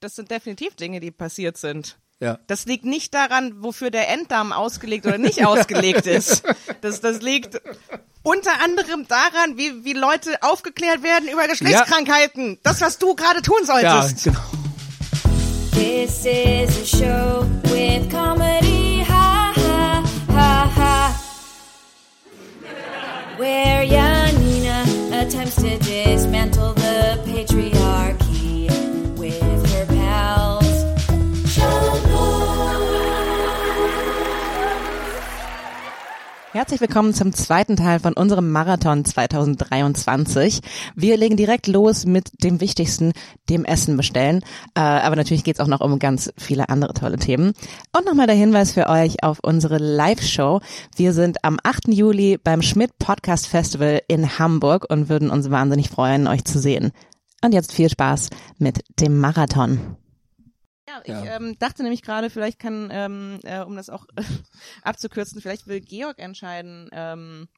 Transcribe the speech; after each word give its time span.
das 0.00 0.16
sind 0.16 0.30
definitiv 0.30 0.74
Dinge, 0.76 1.00
die 1.00 1.10
passiert 1.10 1.56
sind. 1.56 1.98
Ja. 2.20 2.38
Das 2.48 2.66
liegt 2.66 2.84
nicht 2.84 3.14
daran, 3.14 3.62
wofür 3.62 3.90
der 3.90 4.08
Enddarm 4.08 4.52
ausgelegt 4.52 5.06
oder 5.06 5.18
nicht 5.18 5.46
ausgelegt 5.46 6.06
ist. 6.18 6.42
Das, 6.80 7.00
das 7.00 7.22
liegt 7.22 7.60
unter 8.24 8.60
anderem 8.62 9.06
daran, 9.06 9.56
wie, 9.56 9.84
wie 9.84 9.92
Leute 9.92 10.36
aufgeklärt 10.42 11.02
werden 11.04 11.28
über 11.28 11.46
Geschlechtskrankheiten. 11.46 12.58
Das, 12.64 12.80
was 12.80 12.98
du 12.98 13.14
gerade 13.14 13.40
tun 13.42 13.58
Ja, 13.66 14.02
solltest. 14.02 14.24
genau. 14.24 14.40
This 15.72 16.24
is 16.26 16.82
a 16.82 16.84
show 16.84 17.46
with 17.70 18.08
comedy, 18.10 19.04
ha 19.08 19.52
ha 19.54 20.02
ha 20.34 20.72
ha. 20.76 21.20
Where 23.38 23.84
Janina 23.84 24.82
attempts 25.12 25.54
to 25.56 25.78
dismantle 25.78 26.57
Herzlich 36.68 36.86
willkommen 36.86 37.14
zum 37.14 37.32
zweiten 37.32 37.76
Teil 37.76 37.98
von 37.98 38.12
unserem 38.12 38.52
Marathon 38.52 39.02
2023. 39.02 40.60
Wir 40.94 41.16
legen 41.16 41.38
direkt 41.38 41.66
los 41.66 42.04
mit 42.04 42.44
dem 42.44 42.60
Wichtigsten, 42.60 43.12
dem 43.48 43.64
Essen 43.64 43.96
bestellen. 43.96 44.42
Äh, 44.74 44.80
aber 44.80 45.16
natürlich 45.16 45.44
geht's 45.44 45.60
auch 45.60 45.66
noch 45.66 45.80
um 45.80 45.98
ganz 45.98 46.30
viele 46.36 46.68
andere 46.68 46.92
tolle 46.92 47.16
Themen. 47.16 47.54
Und 47.96 48.04
nochmal 48.04 48.26
der 48.26 48.36
Hinweis 48.36 48.72
für 48.72 48.86
euch 48.86 49.24
auf 49.24 49.38
unsere 49.40 49.78
Live-Show. 49.78 50.60
Wir 50.94 51.14
sind 51.14 51.42
am 51.42 51.56
8. 51.62 51.88
Juli 51.88 52.36
beim 52.36 52.60
Schmidt 52.60 52.98
Podcast 52.98 53.46
Festival 53.46 54.02
in 54.06 54.38
Hamburg 54.38 54.84
und 54.90 55.08
würden 55.08 55.30
uns 55.30 55.50
wahnsinnig 55.50 55.88
freuen, 55.88 56.26
euch 56.26 56.44
zu 56.44 56.58
sehen. 56.58 56.92
Und 57.42 57.54
jetzt 57.54 57.72
viel 57.72 57.88
Spaß 57.88 58.28
mit 58.58 58.80
dem 59.00 59.18
Marathon. 59.18 59.96
Ja, 60.88 61.00
ich 61.04 61.08
Ja. 61.26 61.36
Ähm, 61.36 61.56
dachte 61.58 61.82
nämlich 61.82 62.02
gerade, 62.02 62.30
vielleicht 62.30 62.58
kann, 62.58 62.88
ähm, 62.90 63.38
äh, 63.44 63.60
um 63.60 63.76
das 63.76 63.90
auch 63.90 64.06
abzukürzen, 64.82 65.40
vielleicht 65.42 65.66
will 65.66 65.80
Georg 65.80 66.18
entscheiden, 66.18 66.88
ähm, 66.92 67.48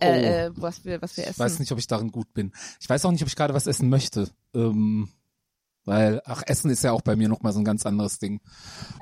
äh, 0.00 0.46
äh, 0.46 0.50
was 0.54 0.84
wir, 0.84 1.02
was 1.02 1.16
wir 1.16 1.24
Oh. 1.24 1.26
Ich 1.26 1.30
essen. 1.30 1.38
weiß 1.40 1.58
nicht, 1.58 1.72
ob 1.72 1.78
ich 1.78 1.86
darin 1.86 2.10
gut 2.10 2.32
bin. 2.32 2.52
Ich 2.80 2.88
weiß 2.88 3.04
auch 3.04 3.10
nicht, 3.12 3.22
ob 3.22 3.28
ich 3.28 3.36
gerade 3.36 3.54
was 3.54 3.66
essen 3.66 3.88
möchte. 3.90 4.30
Ähm, 4.54 5.08
weil, 5.84 6.22
ach, 6.24 6.42
Essen 6.46 6.70
ist 6.70 6.82
ja 6.82 6.92
auch 6.92 7.02
bei 7.02 7.16
mir 7.16 7.28
nochmal 7.28 7.52
so 7.52 7.58
ein 7.58 7.64
ganz 7.64 7.84
anderes 7.84 8.18
Ding. 8.18 8.40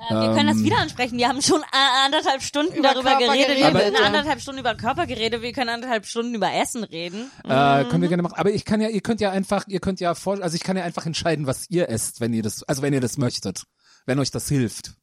Äh, 0.09 0.13
wir 0.13 0.35
können 0.35 0.47
das 0.47 0.57
Ähm, 0.57 0.63
wieder 0.63 0.77
ansprechen. 0.79 1.17
Wir 1.17 1.29
haben 1.29 1.41
schon 1.41 1.61
äh, 1.61 2.05
anderthalb 2.05 2.41
Stunden 2.41 2.73
Über 2.73 2.93
darüber 2.93 3.11
Körper 3.11 3.33
geredet. 3.33 3.57
Wir 3.57 3.71
geredet, 3.71 3.93
können 3.95 4.05
anderthalb 4.05 4.41
Stunden 4.41 4.59
über 4.59 4.75
Körper 4.75 5.07
geredet. 5.07 5.41
Wir 5.41 5.53
können 5.53 5.69
anderthalb 5.69 6.05
Stunden 6.05 6.35
über 6.35 6.51
Essen 6.53 6.83
reden. 6.83 7.31
Äh, 7.45 7.85
können 7.85 8.01
wir 8.01 8.09
gerne 8.09 8.23
machen. 8.23 8.35
Aber 8.35 8.51
ich 8.51 8.65
kann 8.65 8.81
ja, 8.81 8.89
ihr 8.89 9.01
könnt 9.01 9.21
ja 9.21 9.31
einfach, 9.31 9.65
ihr 9.67 9.79
könnt 9.79 9.99
ja 9.99 10.13
vor, 10.15 10.41
also 10.41 10.55
ich 10.55 10.63
kann 10.63 10.75
ja 10.75 10.83
einfach 10.83 11.05
entscheiden, 11.05 11.47
was 11.47 11.69
ihr 11.69 11.89
esst, 11.89 12.19
wenn 12.19 12.33
ihr 12.33 12.43
das, 12.43 12.63
also 12.63 12.81
wenn 12.81 12.93
ihr 12.93 13.01
das 13.01 13.17
möchtet. 13.17 13.63
Wenn 14.05 14.19
euch 14.19 14.31
das 14.31 14.49
hilft. 14.49 14.95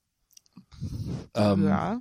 Ähm, 1.35 1.67
ja. 1.67 2.01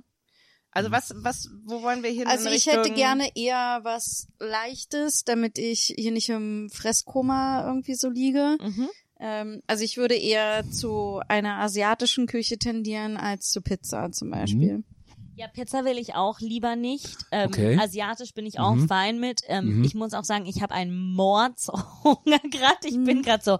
Also 0.72 0.92
was, 0.92 1.12
was, 1.16 1.48
wo 1.64 1.82
wollen 1.82 2.02
wir 2.02 2.10
hin? 2.10 2.26
Also 2.26 2.48
ich 2.48 2.66
hätte 2.66 2.90
gerne 2.90 3.30
eher 3.34 3.80
was 3.82 4.28
Leichtes, 4.38 5.24
damit 5.24 5.58
ich 5.58 5.94
hier 5.96 6.12
nicht 6.12 6.28
im 6.28 6.68
Fresskoma 6.72 7.64
irgendwie 7.66 7.94
so 7.94 8.08
liege. 8.08 8.56
Mhm. 8.60 8.88
Ähm, 9.20 9.62
also 9.66 9.84
ich 9.84 9.96
würde 9.96 10.14
eher 10.16 10.64
zu 10.70 11.20
einer 11.28 11.58
asiatischen 11.60 12.26
Küche 12.26 12.58
tendieren 12.58 13.16
als 13.16 13.50
zu 13.50 13.60
Pizza 13.60 14.10
zum 14.12 14.30
Beispiel. 14.30 14.82
Ja, 15.36 15.46
Pizza 15.48 15.84
will 15.84 15.96
ich 15.98 16.14
auch 16.14 16.40
lieber 16.40 16.76
nicht. 16.76 17.16
Ähm, 17.30 17.50
Okay. 17.50 17.78
Asiatisch 17.78 18.34
bin 18.34 18.44
ich 18.46 18.58
auch 18.58 18.74
Mhm. 18.74 18.88
fein 18.88 19.20
mit. 19.20 19.40
Ähm, 19.46 19.78
Mhm. 19.78 19.84
Ich 19.84 19.94
muss 19.94 20.12
auch 20.12 20.24
sagen, 20.24 20.44
ich 20.46 20.60
habe 20.62 20.74
einen 20.74 21.14
Mordshunger 21.14 22.40
gerade. 22.50 22.86
Ich 22.88 23.02
bin 23.04 23.22
gerade 23.22 23.42
so, 23.42 23.58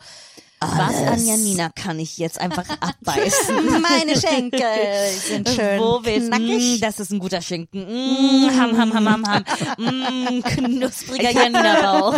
was 0.61 0.95
an 0.97 1.25
Janina 1.27 1.71
kann 1.75 1.99
ich 1.99 2.19
jetzt 2.19 2.39
einfach 2.41 2.65
abbeißen? 2.81 3.81
Meine 3.81 4.15
Schenkel 4.21 5.09
sind 5.13 5.49
schön 5.49 5.81
Wo 5.81 6.01
willst 6.05 6.27
du? 6.27 6.37
knackig. 6.37 6.79
Mm, 6.79 6.81
das 6.81 7.01
ist 7.01 7.11
ein 7.13 7.19
guter 7.19 7.41
Schinken. 7.41 7.81
Mm, 7.87 8.61
ham, 8.61 8.77
ham, 8.77 8.93
ham, 8.95 9.09
ham, 9.09 9.27
ham. 9.27 9.45
Mm, 9.79 10.43
knuspriger 10.45 11.31
Janina-Bauch. 11.31 12.15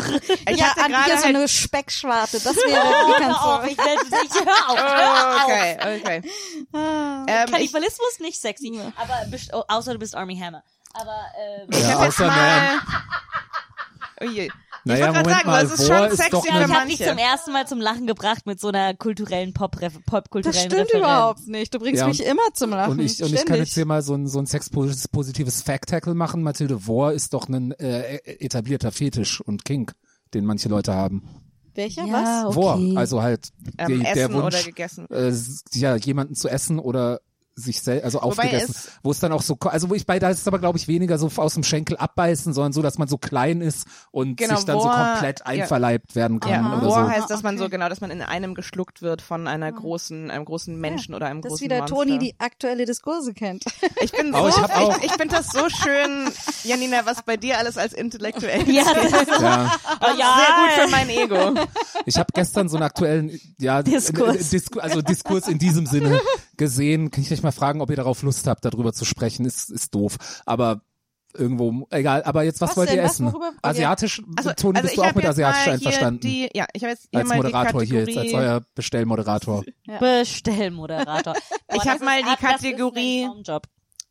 Ich 0.48 0.58
ja, 0.58 0.66
hatte 0.70 0.84
an 0.84 0.90
gerade 0.92 1.04
hier 1.04 1.18
so 1.18 1.24
halt, 1.24 1.36
eine 1.36 1.48
Speckschwarte. 1.48 2.40
Das 2.40 2.56
wäre 2.56 2.82
wie 2.82 3.22
kannst 3.22 3.40
Hör 3.40 3.54
auf, 3.54 3.62
du. 3.62 3.68
ich, 3.70 3.78
ich 3.78 4.40
hör 4.40 4.70
auf, 4.70 4.78
hör 4.78 5.08
oh, 5.08 5.36
auf. 5.38 5.44
okay, 5.44 5.76
okay. 6.00 6.22
Ah. 6.72 7.24
Ähm, 7.28 7.44
ich, 7.46 7.52
Kannibalismus 7.52 8.18
nicht 8.20 8.40
sexy, 8.40 8.80
aber 8.96 9.26
best- 9.30 9.50
oh, 9.54 9.62
außer 9.68 9.92
du 9.92 9.98
bist 9.98 10.14
Army 10.16 10.36
Hammer. 10.36 10.62
Aber 10.94 11.24
ähm, 11.40 11.68
ich 11.70 11.78
Ja, 11.80 11.98
hab 11.98 12.04
jetzt 12.04 12.18
mal, 12.18 12.80
oh 14.20 14.24
je. 14.26 14.50
Naja, 14.84 15.06
wollte 15.06 15.12
grad 15.14 15.24
Moment 15.24 15.36
sagen, 15.36 15.48
mal, 15.50 15.62
das 15.62 15.72
ist 15.80 15.86
Vor 15.86 15.96
schon 15.96 16.06
ist 16.08 16.16
sexy 16.16 16.30
für 16.30 16.48
ich 16.64 16.74
habe 16.74 16.88
dich 16.88 16.98
zum 17.06 17.18
ersten 17.18 17.52
Mal 17.52 17.66
zum 17.66 17.80
Lachen 17.80 18.06
gebracht 18.06 18.46
mit 18.46 18.60
so 18.60 18.68
einer 18.68 18.94
kulturellen 18.94 19.52
Pop-Ref- 19.52 19.94
Das 19.94 20.02
Pop-kulturellen 20.06 20.58
stimmt 20.70 20.72
Referenz. 20.82 20.92
überhaupt 21.04 21.46
nicht. 21.48 21.74
Du 21.74 21.78
bringst 21.78 22.00
Ja, 22.00 22.08
mich 22.08 22.24
immer 22.24 22.42
zum 22.54 22.70
Lachen. 22.70 22.92
und 22.92 22.98
ich, 23.00 23.22
und 23.22 23.32
ich 23.32 23.44
kann 23.44 23.56
jetzt 23.58 23.74
hier 23.74 23.86
mal 23.86 24.02
so 24.02 24.14
ein, 24.14 24.26
so 24.26 24.38
ein 24.38 24.46
sexpositives 24.46 25.62
Fact-Tackle 25.62 26.14
machen. 26.14 26.42
Mathilde 26.42 26.86
Wohr 26.86 27.12
ist 27.12 27.34
doch 27.34 27.48
ein 27.48 27.72
äh, 27.72 28.16
etablierter 28.24 28.92
Fetisch 28.92 29.40
und 29.40 29.64
Kink, 29.64 29.92
den 30.34 30.44
manche 30.44 30.68
Leute 30.68 30.94
haben. 30.94 31.22
Welcher? 31.74 32.04
Ja, 32.04 32.12
was? 32.12 32.44
okay. 32.46 32.56
Wohr, 32.56 32.98
also 32.98 33.22
halt 33.22 33.48
Ähm, 33.78 33.88
die, 33.88 33.98
der 34.00 34.16
essen 34.16 34.34
Wunsch, 34.34 34.54
oder 34.56 34.62
gegessen. 34.62 35.06
äh, 35.10 35.32
ja, 35.72 35.96
jemanden 35.96 36.34
zu 36.34 36.48
essen 36.48 36.78
oder 36.78 37.20
sich 37.54 37.82
selbst, 37.82 38.04
also 38.04 38.20
aufgegessen, 38.20 38.74
es- 38.76 38.88
wo 39.02 39.10
es 39.10 39.18
dann 39.20 39.32
auch 39.32 39.42
so, 39.42 39.56
also 39.60 39.90
wo 39.90 39.94
ich 39.94 40.06
bei, 40.06 40.18
da 40.18 40.30
ist 40.30 40.40
es 40.40 40.46
aber 40.48 40.58
glaube 40.58 40.78
ich 40.78 40.88
weniger 40.88 41.18
so 41.18 41.30
aus 41.36 41.54
dem 41.54 41.62
Schenkel 41.64 41.96
abbeißen, 41.96 42.52
sondern 42.54 42.72
so, 42.72 42.80
dass 42.82 42.98
man 42.98 43.08
so 43.08 43.18
klein 43.18 43.60
ist 43.60 43.86
und 44.10 44.36
Genau, 44.36 44.56
sich 44.56 44.64
dann 44.64 44.78
so 44.78 44.84
Wohr- 44.86 44.92
komplett 44.94 45.40
ja. 45.40 45.46
einverleibt 45.46 46.14
werden 46.16 46.40
kann 46.40 46.50
Ja, 46.50 46.78
oder 46.78 46.86
War 46.88 47.04
so. 47.06 47.10
heißt, 47.10 47.30
dass 47.30 47.42
man 47.42 47.58
so 47.58 47.64
Okay. 47.64 47.72
genau, 47.72 47.88
dass 47.88 48.00
man 48.00 48.10
in 48.10 48.22
einem 48.22 48.54
geschluckt 48.54 49.02
wird 49.02 49.20
von 49.22 49.46
einer 49.46 49.70
großen, 49.70 50.30
einem 50.30 50.44
großen 50.44 50.74
Menschen 50.80 51.14
oder 51.14 51.26
einem 51.26 51.42
Das 51.42 51.52
ist 51.52 51.58
großen 51.58 51.64
wie 51.64 51.68
der 51.68 51.78
Monster. 51.80 51.96
Toni 51.96 52.18
die 52.18 52.34
aktuelle 52.38 52.86
Diskurse 52.86 53.34
kennt. 53.34 53.64
Ich 54.00 54.12
bin 54.12 54.34
Aber 54.34 54.50
so, 54.50 54.58
ich 54.64 54.72
auch- 54.72 54.98
ich, 54.98 55.04
ich 55.04 55.12
finde 55.12 55.36
das 55.36 55.48
so 55.50 55.68
schön, 55.68 56.30
Janina, 56.64 57.04
was 57.04 57.22
bei 57.22 57.36
dir 57.36 57.58
alles 57.58 57.76
als 57.76 57.92
intellektuell 57.92 58.68
Ja, 58.70 58.82
ist. 58.82 58.94
das 59.12 59.22
ist 59.22 59.34
so, 59.38 59.42
Ja, 59.44 59.70
oh, 60.00 60.06
ja. 60.18 60.36
Sehr 60.38 60.56
gut 60.56 60.84
für 60.84 60.90
mein 60.90 61.08
Ego. 61.10 61.60
ich 62.06 62.16
habe 62.16 62.28
gestern 62.34 62.68
so 62.68 62.76
einen 62.76 62.84
aktuellen, 62.84 63.38
ja, 63.58 63.82
Diskurs. 63.82 64.50
Disku, 64.50 64.80
also 64.80 65.02
Diskurs 65.02 65.48
in 65.48 65.58
diesem 65.58 65.86
Sinne 65.86 66.20
gesehen. 66.56 67.10
Kann 67.10 67.22
ich 67.22 67.32
euch 67.32 67.42
mal 67.42 67.51
fragen, 67.52 67.80
ob 67.80 67.90
ihr 67.90 67.96
darauf 67.96 68.22
Lust 68.22 68.46
habt, 68.46 68.64
darüber 68.64 68.92
zu 68.92 69.04
sprechen? 69.04 69.44
Ist, 69.46 69.70
ist 69.70 69.94
doof. 69.94 70.16
Aber 70.46 70.82
irgendwo, 71.34 71.86
egal. 71.90 72.22
Aber 72.24 72.42
jetzt, 72.42 72.60
was, 72.60 72.70
Was 72.70 72.76
wollt 72.76 72.90
denn? 72.90 72.96
ihr 72.98 73.04
Was? 73.04 73.12
essen? 73.12 73.26
Worüber? 73.26 73.52
Asiatisch, 73.62 74.22
Also, 74.36 74.52
Toni, 74.52 74.76
also 74.78 74.86
bist 74.86 74.98
du 74.98 75.02
auch 75.02 75.14
mit 75.14 75.24
Asiatisch 75.24 75.66
mal 75.66 75.72
einverstanden? 75.74 76.20
Hier 76.28 76.48
die, 76.48 76.58
ja, 76.58 76.66
ich 76.72 76.82
habe 76.82 76.90
jetzt 76.92 77.08
hier 77.10 77.20
als 77.20 77.28
mal 77.28 77.36
Moderator 77.36 77.80
die 77.82 77.86
hier, 77.88 78.00
Kategorie. 78.00 78.26
jetzt 78.26 78.34
als 78.34 78.44
euer 78.44 78.62
Bestellmoderator. 78.74 79.64
Bestellmoderator. 79.98 81.34
Ich 81.72 81.80
hab 81.80 81.98
das 81.98 82.00
mal 82.00 82.22
die 82.22 82.44
Kategorie-. 82.44 83.28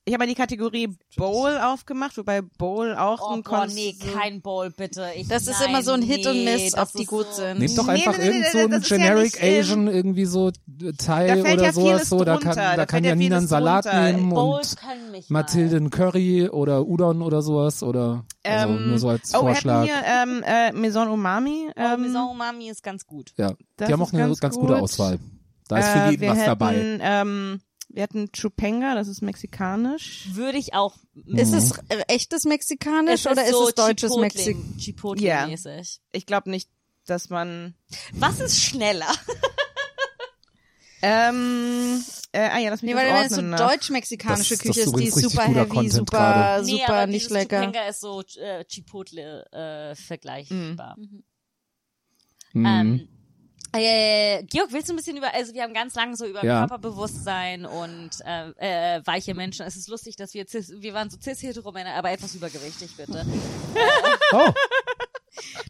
Ich 0.04 0.14
habe 0.14 0.24
mal 0.24 0.28
die 0.28 0.34
Kategorie 0.36 0.90
Bowl 1.16 1.58
aufgemacht, 1.60 2.18
wobei 2.18 2.42
Bowl 2.42 2.96
auch 2.96 3.22
Oh 3.22 3.34
ein 3.36 3.44
boah, 3.44 3.66
Konz- 3.66 3.76
nee, 3.76 3.96
kein 4.16 4.42
Bowl, 4.42 4.72
bitte. 4.72 5.06
Ich, 5.16 5.28
Das 5.28 5.46
ist 5.46 5.60
nein, 5.60 5.70
immer 5.70 5.84
so 5.84 5.92
ein 5.92 6.02
Hit 6.02 6.26
und 6.26 6.34
nee, 6.44 6.56
Miss, 6.58 6.72
das 6.72 6.82
ob 6.90 6.94
die 6.94 7.04
ist 7.04 7.08
gut 7.10 7.28
so, 7.28 7.34
sind. 7.44 7.60
Nehmt 7.60 7.78
doch 7.78 7.88
einfach 7.88 8.18
nee, 8.18 8.24
nee, 8.30 8.36
irgend 8.38 8.48
so 8.52 8.58
ein 8.58 8.72
das 8.72 8.82
ist 8.82 8.90
ja 8.90 8.98
Generic 8.98 9.38
ähm, 9.44 9.60
Asian, 9.60 9.88
irgendwie 9.88 10.26
so 10.26 10.52
fällt 10.80 11.54
oder 11.60 11.64
ja 11.64 11.72
sowas, 11.74 12.10
so, 12.10 12.24
da 12.24 12.38
kann, 12.38 12.56
da 12.56 12.76
da 12.78 12.86
kann 12.88 13.04
ja 13.04 13.12
Janina 13.12 13.38
einen 13.38 13.48
Salat 13.48 13.86
drunter. 13.86 14.12
nehmen 14.14 14.30
Bowls 14.32 14.76
und 15.14 15.30
Mathilde 15.30 15.78
einen 15.78 15.90
Curry 15.92 16.50
oder 16.50 16.88
Udon 16.88 17.22
oder 17.22 17.44
sowas 17.44 17.84
oder 17.84 18.26
also 18.44 18.74
Ähm, 18.74 18.90
nur 18.90 18.98
so 18.98 19.10
als 19.10 19.30
oh, 19.36 19.46
wir 19.46 19.54
Vorschlag. 19.54 19.88
hatten 19.88 20.34
hier 20.34 20.34
ähm, 20.34 20.44
äh, 20.44 20.72
Maison 20.72 21.10
Umami. 21.10 21.68
Oh, 21.70 21.74
Ähm, 21.80 22.02
Maison 22.02 22.32
Umami 22.32 22.70
ist 22.70 22.82
ganz 22.82 23.06
gut. 23.06 23.34
Ja, 23.38 23.54
das 23.78 23.88
die 23.88 23.94
haben 23.94 24.02
auch 24.02 24.08
ist 24.08 24.14
eine 24.16 24.24
ganz 24.24 24.40
ganz, 24.40 24.56
gute 24.56 24.74
gut. 24.74 24.82
Auswahl. 24.82 25.20
Da 25.68 25.78
ist 25.78 25.88
für 25.90 26.00
äh, 26.00 26.10
jeden 26.10 26.22
wir 26.22 26.30
was 26.30 26.38
hätten, 26.40 26.46
dabei. 26.48 27.00
Ähm, 27.02 27.62
wir 27.94 28.04
hatten 28.04 28.32
Chupenga, 28.32 28.96
das 28.96 29.08
ist 29.08 29.22
mexikanisch. 29.22 30.28
Würde 30.34 30.58
ich 30.58 30.74
auch. 30.74 30.96
Ist 31.28 31.54
es 31.54 31.74
Mhm. 31.76 31.82
äh, 31.90 32.02
echtes 32.08 32.46
Mexikanisch 32.46 33.26
Es 33.26 33.32
oder 33.32 33.44
ist 33.46 33.52
so 33.52 33.68
es 33.70 33.76
deutsches 33.76 34.12
Chipotle- 34.12 34.22
Mexik? 34.22 34.58
Chipotle-mäßig. 34.80 36.00
Ich 36.12 36.26
glaube 36.26 36.50
nicht, 36.50 36.70
dass 37.06 37.30
man 37.30 37.76
Was 38.14 38.40
ist 38.40 38.62
schneller? 38.62 39.12
ähm, 41.02 42.04
äh, 42.32 42.40
ah 42.50 42.60
ja, 42.60 42.70
lass 42.70 42.82
mich 42.84 42.94
Nee, 42.94 43.02
das 43.02 43.04
weil 43.04 43.14
wenn 43.42 43.50
es 43.56 43.58
so 43.60 43.66
deutsch-mexikanische 43.66 44.58
Küche 44.58 44.82
ist 44.82 44.96
die 44.98 45.06
ist 45.08 45.16
super 45.20 45.44
heavy, 45.48 45.68
Content 45.70 45.94
super, 45.94 46.18
gerade. 46.18 46.66
nee, 46.66 46.72
super 46.80 46.94
aber 46.94 47.08
nicht 47.08 47.30
lecker. 47.32 47.60
Chupenga 47.62 47.88
ist 47.88 48.02
so 48.02 48.22
äh, 48.40 48.64
Chipotle 48.66 49.46
äh, 49.52 49.96
vergleichbar. 49.96 50.96
Mhm. 50.98 51.24
Ähm, 52.66 53.08
äh, 53.74 54.44
Georg, 54.44 54.72
willst 54.72 54.90
du 54.90 54.94
ein 54.94 54.98
bisschen 54.98 55.18
über, 55.18 55.34
also 55.34 55.54
wir 55.54 55.64
haben 55.64 55.74
ganz 55.74 55.96
lange 55.96 56.16
so 56.16 56.26
über 56.26 56.44
Ja. 56.44 56.60
Körperbewusstsein 56.68 57.66
und 57.66 58.10
äh, 58.26 58.98
äh, 58.98 59.02
weiche 59.06 59.34
Menschen. 59.34 59.66
Es 59.66 59.76
ist 59.76 59.88
lustig, 59.88 60.16
dass 60.18 60.34
wir 60.34 60.46
cis, 60.48 60.72
wir 60.76 60.94
waren 60.94 61.10
so 61.10 61.18
cis-heteromänner, 61.22 61.94
aber 61.96 62.12
etwas 62.12 62.36
übergewichtig, 62.36 62.96
bitte. 62.98 63.26
Oh, 64.34 64.50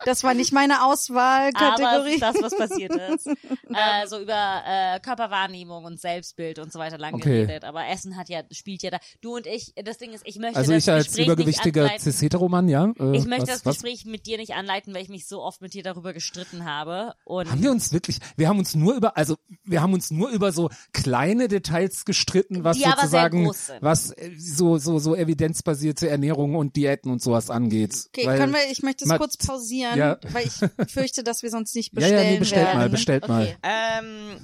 Das 0.05 0.23
war 0.23 0.33
nicht 0.33 0.51
meine 0.53 0.81
Aber 0.81 0.93
Auswahlkategorie. 0.93 2.19
das, 2.19 2.35
was 2.41 2.55
passiert 2.57 2.93
ist. 2.95 3.27
äh, 3.69 4.07
so 4.07 4.19
über 4.19 4.61
äh, 4.65 4.99
Körperwahrnehmung 4.99 5.85
und 5.85 5.99
Selbstbild 5.99 6.59
und 6.59 6.71
so 6.71 6.79
weiter 6.79 6.97
lang 6.97 7.13
Okay. 7.15 7.43
geredet. 7.45 7.63
Aber 7.65 7.85
Essen 7.87 8.17
hat 8.17 8.29
ja, 8.29 8.41
spielt 8.51 8.81
ja 8.83 8.91
da. 8.91 8.99
Du 9.21 9.35
und 9.35 9.47
ich, 9.47 9.73
das 9.83 9.97
Ding 9.97 10.11
ist, 10.13 10.23
ich 10.25 10.37
möchte 10.39 10.57
Also 10.57 10.71
das 10.73 10.83
ich 10.83 10.89
als 10.91 11.05
Gespräch 11.07 11.25
übergewichtiger 11.27 11.83
nicht 11.83 11.91
anleiten. 11.91 12.11
cis-heteromann, 12.11 12.69
ja. 12.69 12.85
Äh, 12.99 13.17
Ich 13.17 13.25
möchte 13.25 13.43
was, 13.47 13.61
das 13.61 13.65
was? 13.65 13.75
Gespräch 13.75 14.05
mit 14.05 14.25
dir 14.25 14.37
nicht 14.37 14.53
anleiten, 14.53 14.93
weil 14.93 15.03
ich 15.03 15.09
mich 15.09 15.27
so 15.27 15.41
oft 15.41 15.61
mit 15.61 15.73
dir 15.73 15.83
darüber 15.83 16.13
gestritten 16.13 16.65
habe. 16.65 17.13
Und 17.23 17.49
Haben 17.51 17.63
wir 17.63 17.71
uns 17.71 17.91
wirklich, 17.93 18.19
wir 18.37 18.47
haben 18.47 18.59
uns 18.59 18.75
nur 18.75 18.95
über, 18.95 19.17
also 19.17 19.37
wir 19.63 19.81
haben 19.81 19.93
uns 19.93 20.11
nur 20.11 20.29
über 20.29 20.51
so 20.51 20.69
kleine 20.93 21.47
Details 21.47 22.05
gestritten, 22.05 22.63
was 22.63 22.77
Die 22.77 22.85
aber 22.85 22.95
sehr 22.95 23.01
sozusagen, 23.03 23.45
groß 23.45 23.67
sind. 23.67 23.81
was 23.81 24.11
äh, 24.11 24.31
so, 24.37 24.77
so, 24.77 24.99
so 24.99 25.15
evidenzbasierte 25.15 26.09
Ernährung 26.09 26.55
und 26.55 26.75
Diäten 26.75 27.11
und 27.11 27.21
sowas 27.21 27.49
angeht. 27.49 27.95
Okay, 28.07 28.25
Weil- 28.27 28.39
können 28.39 28.53
wir, 28.53 28.59
ich 28.71 28.81
möchte 28.83 29.05
es 29.05 29.11
kurz 29.17 29.37
pausieren, 29.51 29.97
Ja. 29.97 30.17
weil 30.31 30.45
ich 30.47 30.53
fürchte, 30.91 31.23
dass 31.23 31.43
wir 31.43 31.49
sonst 31.49 31.75
nicht 31.75 31.93
ja, 31.93 31.99
bestellen 31.99 32.23
ja, 32.25 32.31
nee, 32.31 32.39
bestellt 32.39 32.65
werden. 32.67 32.77
mal, 32.79 32.89
bestellt 32.89 33.27
mal. 33.27 33.43
Okay. 33.43 33.55
Ähm, 33.63 34.37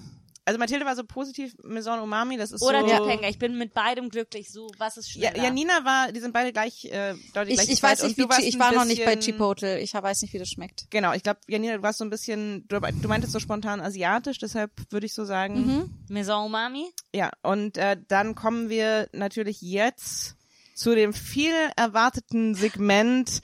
also 0.45 0.59
Mathilde 0.59 0.85
war 0.85 0.95
so 0.95 1.03
positiv, 1.03 1.53
Maison 1.61 1.99
Umami, 1.99 2.37
das 2.37 2.53
ist 2.53 2.61
Oder 2.61 2.79
so... 2.81 2.87
Doppelgänger. 2.87 3.27
Ich 3.27 3.37
bin 3.37 3.57
mit 3.57 3.73
beidem 3.73 4.07
glücklich. 4.07 4.49
So, 4.49 4.69
was 4.77 4.95
ist 4.95 5.13
Ja, 5.13 5.29
schneller? 5.31 5.43
Janina 5.43 5.83
war, 5.83 6.13
die 6.13 6.21
sind 6.21 6.31
beide 6.31 6.53
gleich, 6.53 6.85
äh, 6.85 7.15
deutlich 7.33 7.55
Ich, 7.55 7.65
gleich 7.65 7.69
ich 7.69 7.83
weiß 7.83 8.03
nicht, 8.03 8.17
wie, 8.17 8.45
ich 8.47 8.57
war 8.57 8.71
noch 8.71 8.85
nicht 8.85 9.03
bei 9.03 9.17
bisschen- 9.17 9.33
Chipotle. 9.33 9.79
Ich 9.81 9.93
weiß 9.93 10.21
nicht, 10.21 10.33
wie 10.33 10.37
das 10.39 10.47
schmeckt. 10.47 10.85
Genau, 10.89 11.11
ich 11.11 11.21
glaube, 11.23 11.41
Janina, 11.49 11.75
du 11.75 11.83
warst 11.83 11.99
so 11.99 12.05
ein 12.05 12.09
bisschen, 12.09 12.65
du, 12.69 12.79
du 12.79 13.07
meintest 13.09 13.33
so 13.33 13.39
spontan 13.39 13.81
asiatisch, 13.81 14.37
deshalb 14.37 14.71
würde 14.89 15.05
ich 15.05 15.13
so 15.13 15.25
sagen. 15.25 15.65
Mhm. 15.65 15.93
Maison 16.07 16.45
Umami? 16.45 16.85
Ja, 17.13 17.29
und 17.43 17.75
äh, 17.77 17.97
dann 18.07 18.33
kommen 18.33 18.69
wir 18.69 19.09
natürlich 19.11 19.61
jetzt 19.61 20.37
zu 20.75 20.95
dem 20.95 21.11
viel 21.11 21.51
erwarteten 21.75 22.55
Segment, 22.55 23.41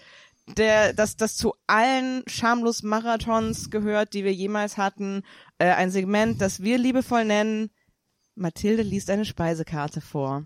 der, 0.48 0.94
das, 0.94 1.16
das 1.16 1.36
zu 1.38 1.54
allen 1.68 2.24
schamlos 2.28 2.84
Marathons 2.84 3.70
gehört, 3.70 4.14
die 4.14 4.24
wir 4.24 4.34
jemals 4.34 4.78
hatten. 4.78 5.24
Äh, 5.58 5.70
ein 5.70 5.92
Segment, 5.92 6.42
das 6.42 6.62
wir 6.62 6.78
liebevoll 6.78 7.26
nennen, 7.26 7.70
Mathilde 8.36 8.82
liest 8.84 9.10
eine 9.10 9.26
Speisekarte 9.26 10.02
vor. 10.02 10.46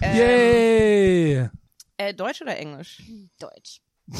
Ähm, 0.00 0.16
Yay! 0.16 1.48
äh, 1.96 2.14
Deutsch 2.14 2.40
oder 2.40 2.56
Englisch? 2.56 3.02
Deutsch. 3.38 3.80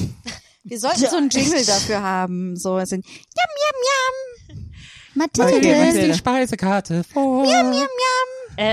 Wir 0.64 0.78
sollten 0.78 1.06
so 1.06 1.16
einen 1.16 1.30
Jingle 1.30 1.64
dafür 1.64 2.02
haben. 2.02 2.54
So, 2.56 2.78
sind 2.84 3.06
Yam, 3.06 3.14
Yam, 3.36 4.56
Yam. 4.58 4.70
Mathilde. 5.14 5.44
Mathilde 5.54 5.68
liest 5.68 5.86
Mathilde. 5.86 6.12
die 6.12 6.18
Speisekarte 6.18 7.04
vor. 7.04 7.44
Yam, 7.46 7.72
Yam, 7.72 7.74
Yam. 7.74 8.37
Äh, 8.58 8.72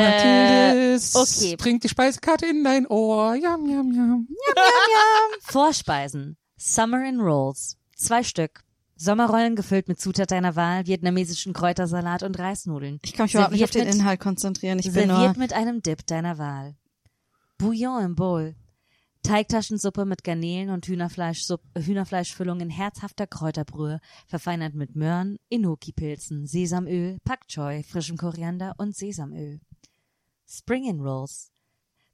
Mathilde 0.71 0.93
ist- 0.95 1.15
okay. 1.15 1.55
bringt 1.55 1.83
die 1.83 1.89
Speisekarte 1.89 2.45
in 2.47 2.63
dein 2.63 2.87
Ohr. 2.87 3.35
Jam, 3.35 3.69
jam, 3.69 3.91
jam. 3.93 4.27
Vorspeisen. 5.41 6.37
Summer 6.57 7.07
in 7.07 7.19
Rolls. 7.19 7.77
Zwei 7.95 8.23
Stück. 8.23 8.63
Sommerrollen 8.97 9.57
gefüllt 9.57 9.89
mit 9.89 9.99
Zutat 9.99 10.31
deiner 10.31 10.55
Wahl, 10.55 10.87
vietnamesischen 10.87 11.51
Kräutersalat 11.51 12.23
und 12.23 12.39
Reisnudeln. 12.39 12.99
Ich 13.03 13.11
kann 13.11 13.25
mich 13.25 13.33
überhaupt 13.33 13.51
nicht 13.51 13.63
auf 13.65 13.69
den 13.69 13.85
mit- 13.87 13.93
Inhalt 13.95 14.21
konzentrieren. 14.21 14.79
Ich 14.79 14.85
bin 14.85 14.93
Serviert 15.09 15.17
nur, 15.35 15.37
mit 15.37 15.51
einem 15.51 15.81
Dip 15.81 16.07
deiner 16.07 16.37
Wahl. 16.37 16.75
Bouillon 17.57 18.03
im 18.05 18.15
Bowl. 18.15 18.55
Teigtaschensuppe 19.21 20.05
mit 20.05 20.23
Garnelen 20.23 20.69
und 20.69 20.85
Hühnerfleischsupp 20.87 21.61
Hühnerfleischfüllung 21.77 22.59
in 22.61 22.69
herzhafter 22.69 23.27
Kräuterbrühe, 23.27 23.99
verfeinert 24.27 24.75
mit 24.75 24.95
Möhren, 24.95 25.39
Enoki-Pilzen, 25.49 26.45
Sesamöl, 26.45 27.17
Pak 27.25 27.47
Choi, 27.47 27.83
frischem 27.83 28.17
Koriander 28.17 28.75
und 28.77 28.95
Sesamöl. 28.95 29.59
Spring 30.47 30.85
in 30.85 31.01
Rolls. 31.01 31.51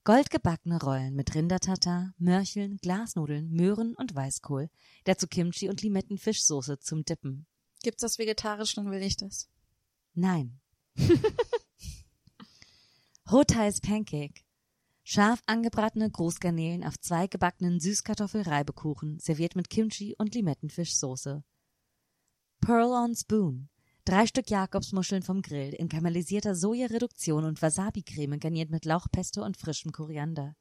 Goldgebackene 0.04 0.82
Rollen 0.82 1.16
mit 1.16 1.36
Rindertatar, 1.36 2.14
Mörcheln, 2.18 2.78
Glasnudeln, 2.78 3.52
Möhren 3.52 3.94
und 3.96 4.16
Weißkohl. 4.16 4.70
Dazu 5.04 5.28
Kimchi 5.28 5.70
und 5.70 5.82
Limettenfischsoße 5.82 6.80
zum 6.80 7.06
Dippen. 7.06 7.46
gibt's 7.84 8.02
das 8.02 8.18
vegetarisch, 8.18 8.74
dann 8.74 8.90
will 8.90 9.02
ich 9.04 9.18
das. 9.18 9.48
Nein. 10.14 10.60
Hotais 13.30 13.80
Pancake. 13.80 14.42
Scharf 15.04 15.42
angebratene 15.46 16.10
Großgarnelen 16.10 16.84
auf 16.84 17.00
zwei 17.00 17.28
gebackenen 17.28 17.80
Süßkartoffel-Reibekuchen, 17.80 19.20
serviert 19.20 19.56
mit 19.56 19.70
Kimchi 19.70 20.16
und 20.18 20.34
Limettenfischsoße. 20.34 21.44
Pearl 22.62 22.92
on 22.92 23.16
Spoon. 23.16 23.70
Drei 24.12 24.28
Stück 24.28 24.50
Jakobsmuscheln 24.50 25.24
vom 25.24 25.42
Grill 25.42 25.74
in 25.74 25.88
karamellisierter 25.88 26.54
Sojareduktion 26.54 27.46
und 27.46 27.62
Wasabi-Creme 27.62 28.40
garniert 28.42 28.70
mit 28.70 28.84
Lauchpesto 28.84 29.42
und 29.42 29.56
frischem 29.56 29.94
Koriander. 29.94 30.58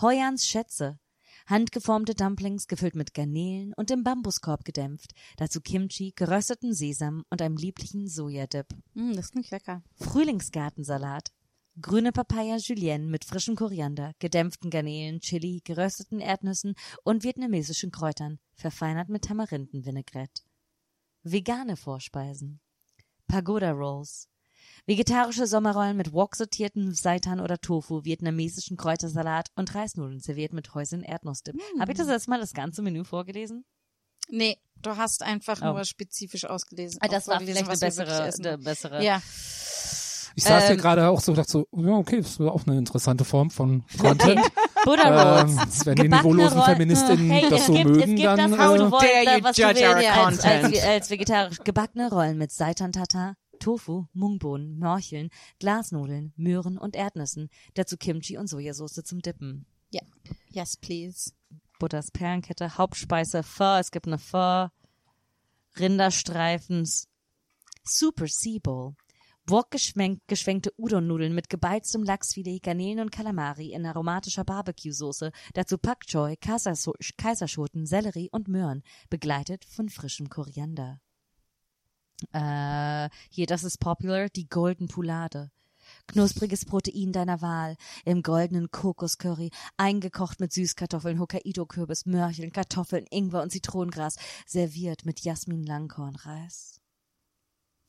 Heuans 0.00 0.46
Schätze. 0.46 1.00
Handgeformte 1.46 2.14
Dumplings 2.14 2.68
gefüllt 2.68 2.94
mit 2.94 3.12
Garnelen 3.12 3.74
und 3.74 3.90
im 3.90 4.04
Bambuskorb 4.04 4.64
gedämpft. 4.64 5.14
Dazu 5.36 5.60
Kimchi, 5.60 6.12
gerösteten 6.14 6.74
Sesam 6.74 7.24
und 7.28 7.42
einem 7.42 7.56
lieblichen 7.56 8.06
Sojadip. 8.06 8.68
Mm, 8.94 9.14
das 9.14 9.32
klingt 9.32 9.50
lecker. 9.50 9.82
Frühlingsgartensalat. 9.98 11.32
Grüne 11.82 12.12
Papaya 12.12 12.56
Julienne 12.58 13.06
mit 13.08 13.24
frischem 13.24 13.56
Koriander, 13.56 14.12
gedämpften 14.20 14.70
Garnelen, 14.70 15.18
Chili, 15.18 15.60
gerösteten 15.64 16.20
Erdnüssen 16.20 16.76
und 17.02 17.24
vietnamesischen 17.24 17.90
Kräutern, 17.90 18.38
verfeinert 18.54 19.08
mit 19.08 19.24
Tamarindenvinaigrette. 19.24 20.44
Vegane 21.24 21.76
Vorspeisen. 21.76 22.60
Pagoda 23.28 23.72
Rolls. 23.72 24.28
Vegetarische 24.86 25.46
Sommerrollen 25.46 25.96
mit 25.96 26.12
wok 26.12 26.36
sortierten 26.36 26.94
Seitan 26.94 27.40
oder 27.40 27.58
Tofu, 27.58 28.04
vietnamesischen 28.04 28.76
Kräutersalat 28.76 29.48
und 29.56 29.74
Reisnudeln 29.74 30.20
serviert 30.20 30.52
mit 30.52 30.74
Häuschen 30.74 31.02
Erdnussdip. 31.02 31.56
Habe 31.80 31.92
ich 31.92 31.98
das 31.98 32.06
jetzt 32.08 32.28
mal 32.28 32.38
das 32.38 32.52
ganze 32.52 32.82
Menü 32.82 33.04
vorgelesen? 33.04 33.64
Nee, 34.28 34.58
du 34.82 34.96
hast 34.96 35.22
einfach 35.22 35.60
Oh. 35.62 35.72
nur 35.72 35.84
spezifisch 35.84 36.44
ausgelesen. 36.44 36.98
Ah, 37.00 37.08
das 37.08 37.26
war 37.28 37.40
vielleicht 37.40 37.68
eine 37.68 37.78
bessere, 37.78 38.22
eine 38.32 38.58
bessere. 38.58 39.04
Ja, 39.04 39.20
Ich 40.36 40.44
saß 40.44 40.64
hier 40.64 40.72
Ähm, 40.72 40.78
gerade 40.78 41.08
auch 41.08 41.20
so 41.20 41.32
und 41.32 41.38
dachte 41.38 41.50
so, 41.50 41.66
ja, 41.76 41.92
okay, 41.94 42.20
das 42.20 42.38
wäre 42.38 42.52
auch 42.52 42.66
eine 42.66 42.76
interessante 42.78 43.24
Form 43.24 43.50
von 43.50 43.84
Content. 43.98 44.40
Buddha 44.86 45.08
ähm, 45.08 45.48
Rolls. 45.48 45.84
wenn 45.84 45.96
die 45.96 46.02
Gebackene 46.02 46.34
niveaulosen 46.34 46.62
Feministinnen 46.62 47.30
Hey, 47.30 47.50
das 47.50 47.60
es 47.60 47.66
so 47.66 47.72
gibt, 47.72 47.90
mögen, 47.90 48.00
es 48.00 48.06
gibt 48.06 48.24
dann 48.24 48.50
das, 48.50 48.58
was 48.58 48.72
äh, 48.72 48.78
du 48.78 48.84
you 48.84 49.44
was 49.44 49.56
du 49.56 49.62
ja, 49.62 50.24
als, 50.24 50.44
als, 50.44 50.84
als 50.84 51.10
vegetarisch 51.10 51.58
gebackene 51.64 52.08
Rollen 52.08 52.38
mit 52.38 52.52
Seitan 52.52 52.92
Tatar, 52.92 53.34
Tofu, 53.58 54.04
Mungbohnen, 54.12 54.78
Morcheln, 54.78 55.30
Glasnudeln, 55.58 56.32
Möhren 56.36 56.78
und 56.78 56.94
Erdnüssen. 56.94 57.48
Dazu 57.74 57.96
Kimchi 57.96 58.38
und 58.38 58.46
Sojasauce 58.46 59.02
zum 59.04 59.20
Dippen. 59.20 59.66
ja. 59.90 60.02
Yes, 60.50 60.76
please. 60.76 61.32
Butters 61.78 62.10
Perlenkette, 62.10 62.78
Hauptspeise, 62.78 63.42
Pho, 63.42 63.78
es 63.78 63.90
gibt 63.90 64.06
eine 64.06 64.18
Pho, 64.18 64.68
Rinderstreifens, 65.78 67.08
Super 67.82 68.28
Sea 68.28 68.60
Bowl. 68.62 68.94
Wok 69.48 69.70
geschwenkt, 69.70 70.26
geschwenkte 70.26 70.72
Udon-Nudeln 70.76 71.32
mit 71.32 71.48
gebeiztem 71.48 72.02
Lachsfilet, 72.02 72.64
Garnelen 72.64 72.98
und 72.98 73.12
Kalamari 73.12 73.72
in 73.72 73.86
aromatischer 73.86 74.42
Barbecue-Soße, 74.42 75.30
dazu 75.54 75.78
Pak 75.78 76.04
Choi, 76.04 76.34
Kaiserschoten, 76.36 77.86
Sellerie 77.86 78.28
und 78.32 78.48
Möhren, 78.48 78.82
begleitet 79.08 79.64
von 79.64 79.88
frischem 79.88 80.30
Koriander. 80.30 81.00
Äh, 82.32 83.08
hier, 83.30 83.46
das 83.46 83.62
ist 83.62 83.78
popular, 83.78 84.28
die 84.30 84.48
Golden 84.48 84.88
Poulade. 84.88 85.52
Knuspriges 86.08 86.64
Protein 86.64 87.12
deiner 87.12 87.40
Wahl, 87.40 87.76
im 88.04 88.22
goldenen 88.22 88.72
Kokoscurry, 88.72 89.50
eingekocht 89.76 90.40
mit 90.40 90.52
Süßkartoffeln, 90.52 91.20
Hokkaido-Kürbis, 91.20 92.06
Mörcheln, 92.06 92.50
Kartoffeln, 92.50 93.06
Ingwer 93.10 93.42
und 93.42 93.52
Zitronengras, 93.52 94.16
serviert 94.44 95.04
mit 95.04 95.20
Jasmin-Langkornreis. 95.20 96.80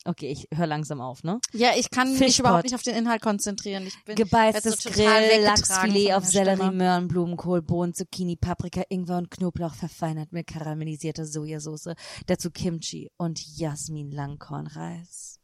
Okay, 0.04 0.30
ich 0.30 0.48
höre 0.56 0.66
langsam 0.66 1.00
auf, 1.00 1.24
ne? 1.24 1.40
Ja, 1.52 1.70
ich 1.76 1.90
kann 1.90 2.10
mich 2.10 2.18
Fischpot. 2.18 2.40
überhaupt 2.40 2.64
nicht 2.64 2.74
auf 2.74 2.82
den 2.82 2.94
Inhalt 2.94 3.20
konzentrieren. 3.20 3.86
Ich 3.86 4.04
bin 4.04 4.14
Gebeiztes 4.14 4.82
so 4.82 4.90
Grill, 4.90 5.42
Lachsfilet 5.42 6.12
auf 6.14 6.24
Sellerie, 6.24 6.56
Stimme. 6.56 6.72
Möhren, 6.72 7.08
Blumenkohl, 7.08 7.62
Bohnen, 7.62 7.94
Zucchini, 7.94 8.36
Paprika, 8.36 8.82
Ingwer 8.88 9.18
und 9.18 9.30
Knoblauch 9.30 9.74
verfeinert 9.74 10.32
mit 10.32 10.46
karamellisierter 10.46 11.26
Sojasauce. 11.26 11.94
Dazu 12.26 12.50
Kimchi 12.50 13.10
und 13.16 13.40
Jasmin-Langkornreis. 13.58 15.40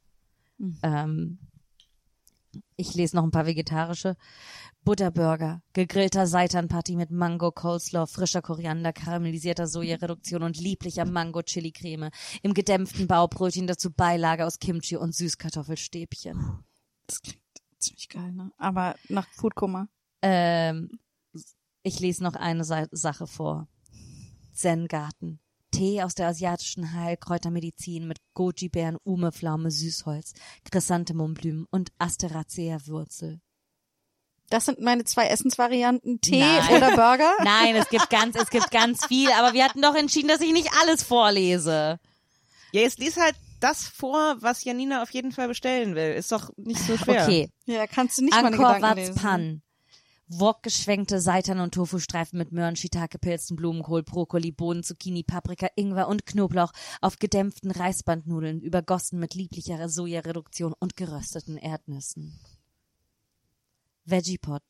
Mhm. 0.59 0.79
Ähm, 0.83 1.39
ich 2.77 2.95
lese 2.95 3.17
noch 3.17 3.25
ein 3.25 3.31
paar 3.31 3.47
vegetarische. 3.47 4.17
Butterburger, 4.85 5.63
gegrillter 5.73 6.27
Seitanpatty 6.27 6.97
mit 6.97 7.11
Mango 7.11 7.51
Coleslaw, 7.51 8.07
frischer 8.07 8.43
Koriander, 8.43 8.93
karamellisierter 8.93 9.67
Sojareduktion 9.67 10.43
und 10.43 10.59
lieblicher 10.59 11.07
Mango-Chili-Creme. 11.07 12.11
Im 12.43 12.53
gedämpften 12.53 13.07
Baubrötchen 13.07 13.67
dazu 13.67 13.91
Beilage 13.91 14.45
aus 14.45 14.59
Kimchi 14.59 14.97
und 14.97 15.15
Süßkartoffelstäbchen. 15.15 16.65
Das 17.07 17.23
klingt 17.23 17.41
ziemlich 17.79 18.09
geil, 18.09 18.33
ne? 18.33 18.53
Aber 18.59 18.97
nach 19.09 19.27
Foodkoma. 19.29 19.89
Ähm, 20.21 20.99
ich 21.83 22.01
lese 22.01 22.23
noch 22.23 22.35
eine 22.35 22.65
Sa 22.65 22.87
Sache 22.91 23.27
vor. 23.27 23.69
Zen-Garten. 24.53 25.41
Tee 25.75 26.03
aus 26.03 26.15
der 26.15 26.29
asiatischen 26.29 26.93
Heilkräutermedizin 26.95 28.07
mit 28.07 28.19
Goji-Beeren, 28.35 28.97
Ume-Pflaume, 29.03 29.71
Süßholz, 29.71 30.33
Chrysanthemumblümen 30.71 31.67
und 31.71 31.91
Asteracea-Wurzel. 31.99 33.41
Das 34.51 34.67
sind 34.67 34.81
meine 34.81 35.05
zwei 35.05 35.27
Essensvarianten, 35.27 36.21
Tee 36.21 36.41
Nein. 36.41 36.77
oder 36.77 36.91
Burger. 36.95 37.33
Nein, 37.45 37.75
es 37.75 37.89
gibt 37.89 38.09
ganz, 38.09 38.37
es 38.37 38.51
gibt 38.51 38.71
ganz 38.71 39.05
viel, 39.07 39.31
aber 39.33 39.53
wir 39.53 39.65
hatten 39.65 39.83
doch 39.83 39.97
entschieden, 39.97 40.29
dass 40.29 40.41
ich 40.41 40.53
nicht 40.53 40.71
alles 40.81 41.03
vorlese. 41.03 41.99
Ja, 42.73 42.81
jetzt 42.81 43.01
lies 43.01 43.17
halt 43.17 43.35
das 43.61 43.89
vor, 43.89 44.37
was 44.41 44.63
Janina 44.63 45.03
auf 45.03 45.11
jeden 45.11 45.33
Fall 45.33 45.49
bestellen 45.49 45.97
will. 45.97 46.13
Ist 46.13 46.31
doch 46.31 46.51
nicht 46.57 46.81
so 46.81 46.97
schwer. 46.97 47.25
Okay. 47.25 47.49
Ja, 47.65 47.87
kannst 47.87 48.19
du 48.19 48.25
nicht 48.25 48.35
Angkor 48.35 48.75
Gedanken 48.75 48.83
Wat's 48.83 48.97
lesen. 48.97 49.15
Pan. 49.17 49.63
Wok 50.27 50.63
geschwenkte 50.63 51.21
Seitan 51.21 51.61
und 51.61 51.75
Tofu-Streifen 51.75 52.39
mit 52.39 52.51
Möhren, 52.51 52.77
Shiitake, 52.77 53.19
Pilzen, 53.19 53.57
Blumenkohl, 53.57 54.03
Brokkoli, 54.03 54.53
Bohnen, 54.53 54.83
Zucchini, 54.83 55.23
Paprika, 55.23 55.69
Ingwer 55.77 56.09
und 56.09 56.25
Knoblauch 56.25 56.73
auf 57.03 57.19
gedämpften 57.19 57.71
Reisbandnudeln, 57.71 58.63
übergossen 58.63 59.19
mit 59.19 59.35
lieblicher 59.35 59.87
Sojareduktion 59.89 60.73
und 60.79 60.97
gerösteten 60.97 61.59
Erdnüssen. 61.59 62.41
Veggie-Pot. 64.07 64.63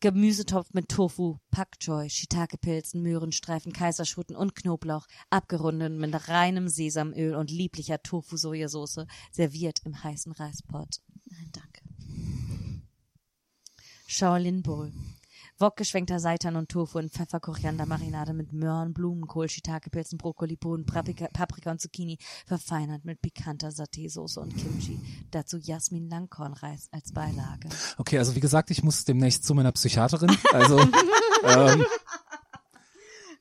Gemüsetopf 0.00 0.74
mit 0.74 0.90
Tofu, 0.90 1.38
Pak 1.50 1.78
Choi, 1.80 2.10
Shiitake-Pilzen, 2.10 3.00
Möhrenstreifen, 3.00 3.72
Kaiserschruten 3.72 4.36
und 4.36 4.54
Knoblauch, 4.54 5.06
abgerundet 5.30 5.92
mit 5.94 6.28
reinem 6.28 6.68
Sesamöl 6.68 7.34
und 7.34 7.50
lieblicher 7.50 8.02
Tofu-Sojasauce, 8.02 9.06
serviert 9.32 9.80
im 9.86 10.04
heißen 10.04 10.32
Reispott. 10.32 11.00
Nein, 11.30 11.50
danke. 11.52 11.73
Shaolin 14.18 14.62
Bowl. 14.62 14.92
Wok 15.58 15.76
geschwenkter 15.76 16.20
Seitan 16.20 16.54
und 16.56 16.68
Tofu 16.68 16.98
in 17.00 17.10
Pfeffer-Koriander-Marinade 17.10 18.32
mit 18.32 18.52
Möhren, 18.52 18.92
Blumenkohl, 18.94 19.48
Shiitake-Pilzen, 19.48 20.18
Brokkoli, 20.18 20.54
Bohnen, 20.56 20.86
Paprika, 20.86 21.28
Paprika 21.32 21.72
und 21.72 21.80
Zucchini, 21.80 22.18
verfeinert 22.46 23.04
mit 23.04 23.20
pikanter 23.20 23.68
Saté-Soße 23.70 24.38
und 24.40 24.56
Kimchi. 24.56 25.00
Dazu 25.32 25.56
Jasmin-Langkornreis 25.58 26.88
als 26.92 27.12
Beilage. 27.12 27.68
Okay, 27.98 28.18
also 28.18 28.36
wie 28.36 28.40
gesagt, 28.40 28.70
ich 28.70 28.84
muss 28.84 29.04
demnächst 29.04 29.44
zu 29.44 29.54
meiner 29.54 29.72
Psychiaterin. 29.72 30.36
Also 30.52 30.78
ähm, 31.44 31.84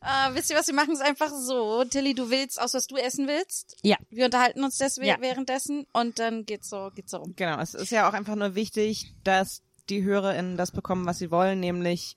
Äh, 0.01 0.33
wisst 0.35 0.49
ihr 0.49 0.57
was, 0.57 0.67
wir 0.67 0.73
machen 0.73 0.93
es 0.95 0.99
einfach 1.01 1.29
so. 1.29 1.83
Tilly, 1.85 2.13
du 2.13 2.29
willst 2.29 2.59
aus, 2.59 2.73
was 2.73 2.87
du 2.87 2.97
essen 2.97 3.25
willst. 3.27 3.77
Ja. 3.83 3.95
Wir 4.09 4.25
unterhalten 4.25 4.63
uns 4.63 4.77
deswegen 4.77 5.07
Ja. 5.07 5.15
währenddessen 5.21 5.85
und 5.93 6.19
dann 6.19 6.45
geht's 6.45 6.67
so, 6.69 6.89
geht's 6.93 7.11
so 7.11 7.17
rum. 7.17 7.33
Genau, 7.37 7.59
es 7.61 7.73
ist 7.73 7.89
ja 7.91 8.09
auch 8.09 8.13
einfach 8.13 8.35
nur 8.35 8.53
wichtig, 8.55 9.13
dass 9.23 9.61
die 9.89 10.03
HörerInnen 10.03 10.57
das 10.57 10.71
bekommen, 10.71 11.05
was 11.05 11.19
sie 11.19 11.31
wollen, 11.31 11.59
nämlich 11.59 12.15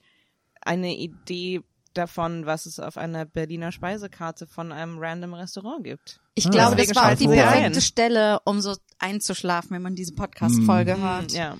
eine 0.61 0.95
Idee 0.95 1.61
davon, 1.93 2.45
was 2.45 2.65
es 2.67 2.79
auf 2.79 2.97
einer 2.97 3.25
Berliner 3.25 3.71
Speisekarte 3.71 4.45
von 4.45 4.71
einem 4.71 4.99
random 4.99 5.33
Restaurant 5.33 5.83
gibt. 5.83 6.19
Ich 6.35 6.45
Ah. 6.45 6.49
glaube, 6.51 6.75
das 6.75 6.95
war 6.95 7.11
auch 7.11 7.17
die 7.17 7.27
perfekte. 7.27 7.81
Stelle, 7.81 8.39
um 8.45 8.61
so 8.61 8.75
einzuschlafen, 8.99 9.71
wenn 9.71 9.81
man 9.81 9.95
diese 9.95 10.13
Podcast-Folge 10.13 10.97
hört. 11.01 11.31
Ja. 11.33 11.55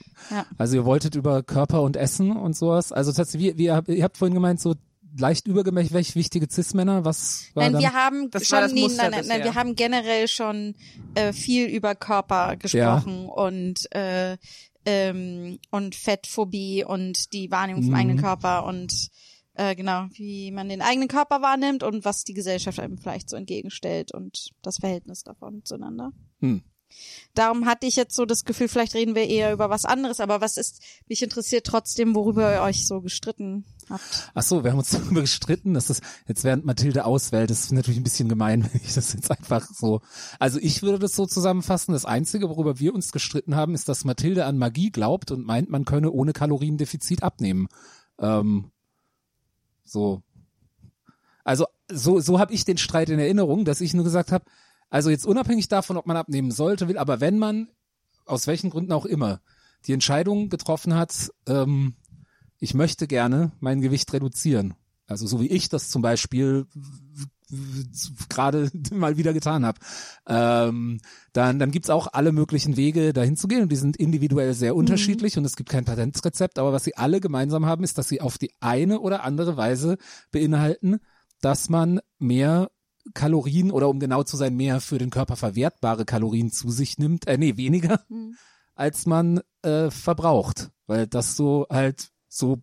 Also 0.58 0.76
ihr 0.76 0.86
wolltet 0.86 1.16
über 1.16 1.42
Körper 1.42 1.82
und 1.82 1.96
Essen 1.98 2.32
und 2.38 2.56
sowas. 2.56 2.92
Also 2.92 3.12
tatsächlich, 3.12 3.58
wie, 3.58 3.58
wie, 3.88 3.96
ihr 3.98 4.04
habt- 4.04 4.18
vorhin 4.18 4.36
gemeint, 4.36 4.60
so 4.60 4.76
leicht 5.18 5.48
übergewichtige 5.48 6.48
Cis-Männer, 6.52 7.04
was 7.04 7.50
war 7.56 7.64
Nein, 7.64 7.74
dann? 7.74 7.82
wir 7.82 7.94
haben 7.94 8.30
Das 8.30 8.52
war 8.52 8.60
schon, 8.60 8.62
das 8.66 8.74
nee, 8.74 8.88
nein, 8.96 9.12
nein, 9.12 9.26
nein, 9.28 9.44
wir 9.44 9.56
haben 9.56 9.76
generell 9.76 10.28
schon 10.28 10.76
äh, 11.16 11.34
viel 11.34 11.66
über 11.68 11.96
Körper 11.96 12.56
gesprochen 12.58 13.26
und 13.28 13.92
äh, 13.96 14.38
ähm, 14.88 15.60
und 15.70 15.96
Fettphobie 15.96 16.86
und 16.86 17.34
die 17.34 17.52
Wahrnehmung 17.52 17.84
vom 17.84 17.92
Mhm. 17.92 17.98
eigenen 17.98 18.18
Körper 18.18 18.66
und 18.66 19.10
äh, 19.54 19.76
genau, 19.76 20.06
wie 20.14 20.50
man 20.52 20.70
den 20.70 20.82
eigenen 20.82 21.10
Körper 21.10 21.42
wahrnimmt 21.42 21.84
und 21.84 22.06
was 22.06 22.24
die 22.24 22.34
Gesellschaft 22.34 22.80
einem 22.80 22.98
vielleicht 22.98 23.30
so 23.30 23.36
entgegenstellt 23.36 24.14
und 24.14 24.52
das 24.62 24.78
Verhältnis 24.78 25.24
davon 25.24 25.66
zueinander. 25.66 26.14
Hm. 26.40 26.64
Darum 27.34 27.66
hatte 27.66 27.86
ich 27.86 27.98
jetzt 27.98 28.16
so 28.16 28.26
das 28.26 28.46
Gefühl, 28.46 28.70
vielleicht 28.70 28.96
reden 28.96 29.14
wir 29.14 29.28
eher 29.28 29.52
über 29.52 29.70
was 29.70 29.84
anderes, 29.84 30.22
aber 30.22 30.40
was 30.40 30.56
ist, 30.56 30.82
mich 31.10 31.22
interessiert 31.22 31.66
trotzdem, 31.66 32.16
worüber 32.16 32.54
ihr 32.56 32.62
euch 32.62 32.88
so 32.88 33.02
gestritten 33.02 33.66
habt. 33.68 33.77
Ach 33.90 34.44
so, 34.44 34.64
wir 34.64 34.72
haben 34.72 34.80
uns 34.80 34.90
darüber 34.92 35.22
gestritten, 35.22 35.74
dass 35.74 35.88
das 35.88 36.02
jetzt 36.28 36.44
während 36.44 36.66
Mathilde 36.66 37.06
auswählt, 37.06 37.50
das 37.50 37.62
ist 37.62 37.72
natürlich 37.72 38.00
ein 38.00 38.04
bisschen 38.04 38.30
gemein, 38.30 38.64
wenn 38.72 38.82
ich 38.82 38.94
das 38.94 39.14
jetzt 39.14 39.32
einfach 39.32 39.66
so. 39.66 40.02
Also 40.40 40.60
ich 40.60 40.82
würde 40.82 41.00
das 41.00 41.14
so 41.14 41.26
zusammenfassen. 41.26 41.94
Das 41.94 42.06
Einzige, 42.06 42.50
worüber 42.50 42.80
wir 42.80 42.94
uns 42.94 43.12
gestritten 43.12 43.56
haben, 43.56 43.74
ist, 43.74 43.90
dass 43.90 44.06
Mathilde 44.06 44.46
an 44.46 44.58
Magie 44.58 44.92
glaubt 44.92 45.32
und 45.32 45.46
meint, 45.46 45.70
man 45.70 45.86
könne 45.86 46.12
ohne 46.12 46.34
Kaloriendefizit 46.34 47.24
abnehmen. 47.24 47.68
Ähm, 48.20 48.72
so. 49.84 50.22
Also 51.44 51.66
so 51.90 52.20
so 52.20 52.40
habe 52.40 52.54
ich 52.54 52.66
den 52.66 52.78
Streit 52.78 53.10
in 53.10 53.20
Erinnerung, 53.20 53.64
dass 53.64 53.80
ich 53.80 53.94
nur 53.94 54.04
gesagt 54.04 54.32
habe, 54.32 54.46
also 54.90 55.10
jetzt 55.10 55.26
unabhängig 55.26 55.68
davon, 55.68 55.98
ob 55.98 56.06
man 56.06 56.18
abnehmen 56.18 56.52
sollte, 56.52 56.88
will, 56.88 56.98
aber 56.98 57.20
wenn 57.22 57.40
man 57.40 57.70
aus 58.26 58.48
welchen 58.48 58.70
Gründen 58.70 58.92
auch 58.92 59.06
immer 59.06 59.42
die 59.86 59.94
Entscheidung 59.94 60.50
getroffen 60.50 60.96
hat, 60.96 61.32
ähm, 61.48 61.96
ich 62.60 62.74
möchte 62.74 63.08
gerne 63.08 63.52
mein 63.60 63.82
Gewicht 63.82 64.12
reduzieren. 64.14 64.76
Also 65.08 65.26
so 65.26 65.40
wie 65.40 65.48
ich 65.48 65.70
das 65.70 65.90
zum 65.90 66.02
Beispiel 66.02 66.66
gerade 68.30 68.70
mal 68.92 69.18
wieder 69.18 69.34
getan 69.34 69.66
habe. 69.66 69.80
Ähm, 70.28 71.00
dann 71.34 71.60
dann 71.60 71.72
gibt's 71.72 71.90
auch 71.90 72.08
alle 72.12 72.32
möglichen 72.32 72.76
Wege, 72.76 73.14
dahin 73.14 73.38
zu 73.38 73.48
gehen 73.48 73.62
und 73.62 73.72
die 73.72 73.78
sind 73.78 73.98
individuell 73.98 74.54
sehr 74.54 74.76
unterschiedlich 74.76 75.38
und 75.38 75.46
es 75.46 75.56
gibt 75.56 75.70
kein 75.70 75.86
Patentrezept, 75.86 76.60
aber 76.60 76.74
was 76.74 76.84
sie 76.84 76.98
alle 76.98 77.22
gemeinsam 77.22 77.66
haben, 77.66 77.84
ist, 77.84 77.98
dass 77.98 78.10
sie 78.10 78.22
auf 78.22 78.38
die 78.38 78.52
eine 78.60 79.00
oder 79.00 79.24
andere 79.24 79.56
Weise 79.56 79.98
beinhalten, 80.32 81.00
dass 81.42 81.70
man 81.70 82.02
mehr 82.20 82.70
Kalorien 83.14 83.72
oder 83.72 83.88
um 83.88 84.00
genau 84.00 84.24
zu 84.24 84.36
sein, 84.36 84.56
mehr 84.56 84.82
für 84.82 84.98
den 84.98 85.10
Körper 85.10 85.38
verwertbare 85.38 86.04
Kalorien 86.04 86.52
zu 86.52 86.70
sich 86.70 86.98
nimmt, 86.98 87.28
äh, 87.28 87.38
nee, 87.38 87.56
weniger, 87.56 88.02
als 88.76 89.06
man 89.06 89.40
äh, 89.62 89.90
verbraucht. 89.90 90.72
Weil 90.88 91.08
das 91.08 91.36
so 91.36 91.68
halt 91.70 92.10
so 92.38 92.62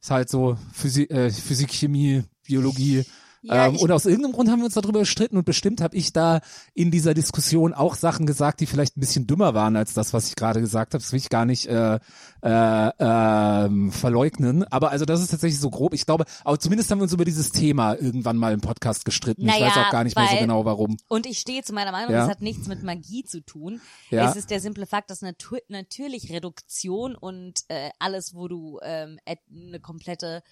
ist 0.00 0.10
halt 0.10 0.28
so 0.28 0.58
Physik, 0.72 1.10
äh, 1.10 1.30
Physik 1.30 1.70
Chemie, 1.70 2.24
Biologie. 2.46 3.04
Ja, 3.46 3.66
ähm, 3.66 3.74
ich- 3.74 3.80
und 3.82 3.90
aus 3.92 4.06
irgendeinem 4.06 4.32
Grund 4.32 4.50
haben 4.50 4.60
wir 4.60 4.64
uns 4.66 4.74
darüber 4.74 5.00
gestritten 5.00 5.36
und 5.36 5.44
bestimmt 5.44 5.80
habe 5.80 5.96
ich 5.96 6.12
da 6.12 6.40
in 6.72 6.90
dieser 6.90 7.14
Diskussion 7.14 7.72
auch 7.74 7.94
Sachen 7.94 8.26
gesagt, 8.26 8.60
die 8.60 8.66
vielleicht 8.66 8.96
ein 8.96 9.00
bisschen 9.00 9.26
dümmer 9.26 9.54
waren 9.54 9.76
als 9.76 9.92
das, 9.94 10.12
was 10.12 10.28
ich 10.28 10.36
gerade 10.36 10.60
gesagt 10.60 10.94
habe. 10.94 11.02
Das 11.02 11.12
will 11.12 11.18
ich 11.18 11.28
gar 11.28 11.44
nicht 11.44 11.66
äh, 11.66 11.98
äh, 12.42 12.90
ähm, 12.98 13.92
verleugnen. 13.92 14.64
Aber 14.64 14.90
also 14.90 15.04
das 15.04 15.20
ist 15.20 15.30
tatsächlich 15.30 15.60
so 15.60 15.70
grob. 15.70 15.94
Ich 15.94 16.06
glaube, 16.06 16.24
aber 16.44 16.58
zumindest 16.58 16.90
haben 16.90 16.98
wir 16.98 17.04
uns 17.04 17.12
über 17.12 17.24
dieses 17.24 17.52
Thema 17.52 17.94
irgendwann 17.94 18.36
mal 18.36 18.52
im 18.52 18.60
Podcast 18.60 19.04
gestritten. 19.04 19.42
ich 19.42 19.46
Naja, 19.46 19.66
weiß 19.66 19.76
auch 19.86 19.90
gar 19.90 20.04
nicht 20.04 20.16
mehr 20.16 20.26
so 20.26 20.32
weil- 20.32 20.40
genau 20.40 20.64
warum. 20.64 20.96
Und 21.08 21.26
ich 21.26 21.38
stehe 21.38 21.62
zu 21.62 21.72
meiner 21.74 21.92
Meinung, 21.92 22.12
Ja. 22.12 22.24
es 22.24 22.30
hat 22.30 22.40
nichts 22.40 22.66
mit 22.66 22.82
Magie 22.82 23.24
zu 23.24 23.40
tun. 23.40 23.80
Ja. 24.10 24.28
Es 24.30 24.36
ist 24.36 24.50
der 24.50 24.60
simple 24.60 24.86
Fakt, 24.86 25.10
dass 25.10 25.20
natu 25.22 25.56
natürlich 25.68 26.30
Reduktion 26.32 27.14
und 27.14 27.60
äh, 27.68 27.90
alles, 27.98 28.34
wo 28.34 28.48
du 28.48 28.78
ähm, 28.82 29.18
eine 29.26 29.80
komplette 29.80 30.42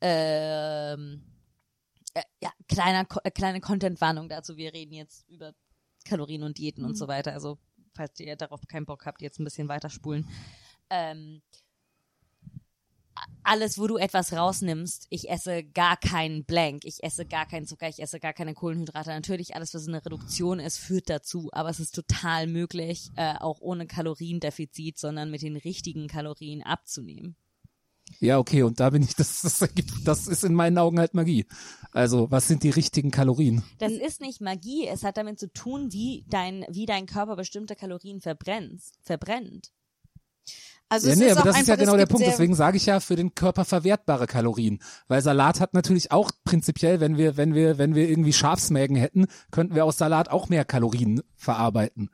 ähm, 0.00 1.22
äh, 2.16 2.22
ja, 2.40 2.50
kleiner, 2.66 3.06
äh, 3.24 3.30
kleine 3.30 3.60
Content-Warnung 3.60 4.28
dazu. 4.30 4.56
Wir 4.56 4.72
reden 4.72 4.94
jetzt 4.94 5.28
über 5.28 5.52
Kalorien 6.06 6.44
und 6.44 6.56
Diäten 6.56 6.84
und 6.84 6.96
so 6.96 7.08
weiter. 7.08 7.32
Also, 7.34 7.58
falls 7.94 8.18
ihr 8.20 8.36
darauf 8.36 8.66
keinen 8.66 8.86
Bock 8.86 9.04
habt, 9.04 9.20
jetzt 9.20 9.38
ein 9.38 9.44
bisschen 9.44 9.68
weiterspulen. 9.68 10.26
Ähm, 10.88 11.42
alles, 13.42 13.78
wo 13.78 13.86
du 13.86 13.96
etwas 13.96 14.32
rausnimmst, 14.32 15.06
ich 15.10 15.28
esse 15.28 15.64
gar 15.64 15.96
keinen 15.96 16.44
Blank, 16.44 16.84
ich 16.84 17.02
esse 17.02 17.26
gar 17.26 17.46
keinen 17.46 17.66
Zucker, 17.66 17.88
ich 17.88 18.00
esse 18.00 18.18
gar 18.18 18.32
keine 18.32 18.54
Kohlenhydrate. 18.54 19.10
Natürlich, 19.10 19.54
alles, 19.54 19.74
was 19.74 19.86
eine 19.86 20.04
Reduktion 20.04 20.58
ist, 20.58 20.78
führt 20.78 21.10
dazu, 21.10 21.50
aber 21.52 21.68
es 21.68 21.80
ist 21.80 21.94
total 21.94 22.46
möglich, 22.46 23.10
äh, 23.16 23.34
auch 23.38 23.60
ohne 23.60 23.86
Kaloriendefizit, 23.86 24.98
sondern 24.98 25.30
mit 25.30 25.42
den 25.42 25.56
richtigen 25.56 26.08
Kalorien 26.08 26.62
abzunehmen. 26.62 27.36
Ja, 28.20 28.38
okay, 28.38 28.62
und 28.62 28.80
da 28.80 28.90
bin 28.90 29.02
ich, 29.02 29.14
das, 29.16 29.42
das, 29.42 29.64
das 30.04 30.26
ist 30.26 30.44
in 30.44 30.54
meinen 30.54 30.78
Augen 30.78 30.98
halt 30.98 31.14
Magie. 31.14 31.46
Also, 31.92 32.30
was 32.30 32.48
sind 32.48 32.62
die 32.62 32.70
richtigen 32.70 33.10
Kalorien? 33.10 33.62
Das 33.78 33.92
ist 33.92 34.20
nicht 34.20 34.40
Magie, 34.40 34.86
es 34.86 35.02
hat 35.02 35.16
damit 35.16 35.38
zu 35.38 35.52
tun, 35.52 35.92
wie 35.92 36.24
dein, 36.28 36.64
wie 36.68 36.86
dein 36.86 37.06
Körper 37.06 37.36
bestimmte 37.36 37.76
Kalorien 37.76 38.20
verbrennt, 38.20 38.82
verbrennt. 39.02 39.72
Also 40.88 41.08
ja, 41.08 41.14
es 41.14 41.18
nee, 41.18 41.30
aber 41.30 41.42
das 41.42 41.56
einfach, 41.56 41.60
ist 41.60 41.68
ja 41.68 41.76
genau 41.76 41.96
der 41.96 42.06
Punkt. 42.06 42.26
Deswegen 42.26 42.54
sage 42.54 42.76
ich 42.76 42.86
ja 42.86 43.00
für 43.00 43.16
den 43.16 43.34
Körper 43.34 43.64
verwertbare 43.64 44.26
Kalorien. 44.26 44.80
Weil 45.08 45.20
Salat 45.20 45.60
hat 45.60 45.74
natürlich 45.74 46.12
auch 46.12 46.30
prinzipiell, 46.44 47.00
wenn 47.00 47.16
wir, 47.16 47.36
wenn 47.36 47.54
wir, 47.54 47.78
wenn 47.78 47.96
wir 47.96 48.08
irgendwie 48.08 48.32
Schafsmägen 48.32 48.96
hätten, 48.96 49.26
könnten 49.50 49.74
wir 49.74 49.84
aus 49.84 49.98
Salat 49.98 50.30
auch 50.30 50.48
mehr 50.48 50.64
Kalorien 50.64 51.22
verarbeiten. 51.34 52.10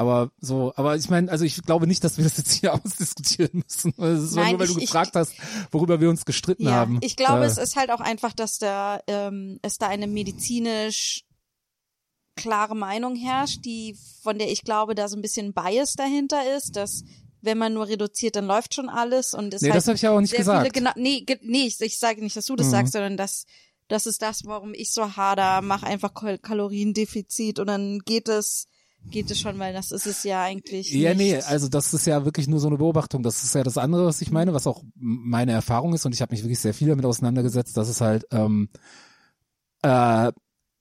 Aber 0.00 0.30
so, 0.40 0.72
aber 0.76 0.96
ich 0.96 1.10
meine, 1.10 1.30
also 1.30 1.44
ich 1.44 1.60
glaube 1.62 1.86
nicht, 1.86 2.02
dass 2.02 2.16
wir 2.16 2.24
das 2.24 2.38
jetzt 2.38 2.52
hier 2.52 2.72
ausdiskutieren 2.84 3.62
müssen. 3.62 3.92
Das 3.98 4.22
ist 4.22 4.34
Nein, 4.34 4.52
nur, 4.52 4.60
weil 4.60 4.66
du 4.66 4.72
ich- 4.72 4.78
ich- 4.78 4.84
gefragt 4.86 5.14
hast, 5.14 5.34
worüber 5.70 6.00
wir 6.00 6.08
uns 6.08 6.24
gestritten 6.24 6.64
Ja, 6.64 6.70
haben. 6.72 6.98
ich 7.02 7.16
glaube, 7.16 7.44
äh, 7.44 7.46
es 7.48 7.58
ist 7.58 7.76
halt 7.76 7.90
auch 7.90 8.00
einfach, 8.00 8.32
dass 8.32 8.58
da 8.58 9.00
ähm, 9.06 9.58
es 9.60 9.76
da 9.76 9.88
eine 9.88 10.06
medizinisch 10.06 11.24
klare 12.36 12.74
Meinung 12.74 13.14
herrscht, 13.14 13.64
die 13.66 13.94
von 14.22 14.38
der 14.38 14.50
ich 14.50 14.62
glaube, 14.62 14.94
da 14.94 15.06
so 15.08 15.16
ein 15.16 15.22
bisschen 15.22 15.52
Bias 15.52 15.92
dahinter 15.94 16.56
ist, 16.56 16.76
dass 16.76 17.04
wenn 17.42 17.58
man 17.58 17.74
nur 17.74 17.86
reduziert, 17.88 18.36
dann 18.36 18.46
läuft 18.46 18.74
schon 18.74 18.88
alles 18.88 19.34
und 19.34 19.52
es 19.52 19.60
Nee, 19.60 19.68
halt 19.68 19.76
das 19.76 19.86
habe 19.86 19.96
ich 19.96 20.02
ja 20.02 20.12
auch 20.12 20.20
nicht 20.20 20.34
gesagt. 20.34 20.74
viele 20.74 20.92
nee, 20.96 21.26
nee, 21.42 21.66
ich, 21.66 21.78
ich 21.80 21.98
sage 21.98 22.22
nicht, 22.22 22.36
dass 22.36 22.46
du 22.46 22.56
das 22.56 22.68
Mhm. 22.68 22.70
sagst, 22.70 22.92
sondern 22.94 23.16
dass 23.18 23.44
das 23.88 24.06
ist 24.06 24.22
das, 24.22 24.44
warum 24.46 24.72
ich 24.72 24.92
so 24.92 25.16
hader, 25.16 25.60
mach 25.62 25.82
einfach 25.82 26.14
Kal 26.14 26.38
Kaloriendefizit 26.38 27.58
und 27.58 27.66
dann 27.66 27.98
geht 28.00 28.28
es 28.28 28.66
geht 29.10 29.30
es 29.30 29.40
schon, 29.40 29.58
weil 29.58 29.72
das 29.72 29.90
ist 29.92 30.06
es 30.06 30.24
ja 30.24 30.42
eigentlich 30.42 30.92
Ja, 30.92 31.14
nicht. 31.14 31.18
nee, 31.18 31.36
also 31.36 31.68
das 31.68 31.94
ist 31.94 32.06
ja 32.06 32.24
wirklich 32.24 32.48
nur 32.48 32.60
so 32.60 32.68
eine 32.68 32.76
Beobachtung. 32.78 33.22
Das 33.22 33.42
ist 33.42 33.54
ja 33.54 33.62
das 33.62 33.78
andere, 33.78 34.06
was 34.06 34.20
ich 34.20 34.30
meine, 34.30 34.52
was 34.54 34.66
auch 34.66 34.82
meine 34.94 35.52
Erfahrung 35.52 35.94
ist 35.94 36.06
und 36.06 36.14
ich 36.14 36.22
habe 36.22 36.32
mich 36.32 36.42
wirklich 36.42 36.60
sehr 36.60 36.74
viel 36.74 36.88
damit 36.88 37.04
auseinandergesetzt, 37.04 37.76
dass 37.76 37.88
es 37.88 38.00
halt 38.00 38.26
ähm, 38.30 38.68
äh, 39.82 40.32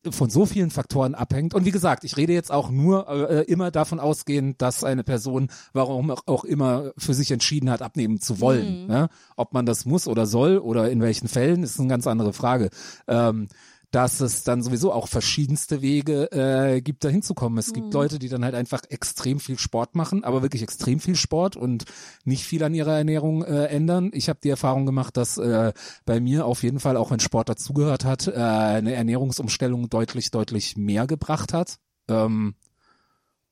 von 0.10 0.30
so 0.30 0.46
vielen 0.46 0.72
Faktoren 0.72 1.14
abhängt. 1.14 1.54
Und 1.54 1.66
wie 1.66 1.72
gesagt, 1.72 2.04
ich 2.06 2.16
rede 2.16 2.32
jetzt 2.32 2.52
auch 2.52 2.70
nur 2.70 3.10
äh, 3.10 3.44
immer 3.52 3.70
davon 3.70 4.00
ausgehend, 4.00 4.62
dass 4.62 4.84
eine 4.86 5.04
Person, 5.04 5.50
warum 5.74 6.12
auch 6.12 6.46
immer, 6.46 6.92
für 6.98 7.14
sich 7.14 7.32
entschieden 7.32 7.70
hat, 7.70 7.82
abnehmen 7.82 8.20
zu 8.22 8.40
wollen. 8.40 8.84
Mhm. 8.84 8.88
Ne? 8.88 9.10
Ob 9.36 9.54
man 9.54 9.66
das 9.66 9.86
muss 9.86 10.08
oder 10.08 10.26
soll 10.26 10.58
oder 10.58 10.90
in 10.90 11.02
welchen 11.02 11.28
Fällen, 11.28 11.64
ist 11.64 11.80
eine 11.80 11.90
ganz 11.90 12.08
andere 12.08 12.32
Frage. 12.32 12.70
Ähm, 13.08 13.50
dass 13.92 14.20
es 14.20 14.44
dann 14.44 14.62
sowieso 14.62 14.94
auch 14.94 15.08
verschiedenste 15.08 15.82
Wege 15.82 16.32
äh, 16.32 16.82
gibt, 16.82 17.04
da 17.04 17.10
hinzukommen. 17.10 17.58
Es 17.58 17.74
gibt 17.74 17.88
Mhm. 17.88 17.94
Leute, 17.94 18.20
die 18.20 18.30
dann 18.30 18.46
halt 18.46 18.54
einfach 18.54 18.82
extrem 18.90 19.40
viel 19.40 19.58
Sport 19.58 19.96
machen, 19.96 20.24
aber 20.24 20.42
wirklich 20.44 20.62
extrem 20.62 21.00
viel 21.00 21.16
Sport 21.16 21.56
und 21.56 21.86
nicht 22.24 22.44
viel 22.46 22.64
an 22.64 22.76
ihrer 22.76 22.98
Ernährung 22.98 23.44
äh, 23.44 23.66
ändern. 23.66 24.12
Ich 24.14 24.30
habe 24.30 24.40
die 24.44 24.50
Erfahrung 24.50 24.86
gemacht, 24.86 25.18
dass 25.18 25.38
äh, 25.38 25.74
bei 26.06 26.20
mir 26.20 26.46
auf 26.46 26.62
jeden 26.62 26.80
Fall, 26.80 26.98
auch 26.98 27.10
wenn 27.10 27.20
Sport 27.20 27.50
dazugehört 27.50 28.06
hat, 28.06 28.28
äh, 28.28 28.34
eine 28.34 28.94
Ernährungsumstellung 28.94 29.90
deutlich, 29.90 30.30
deutlich 30.30 30.78
mehr 30.78 31.08
gebracht 31.08 31.54
hat. 31.54 31.80
Ähm, 32.08 32.54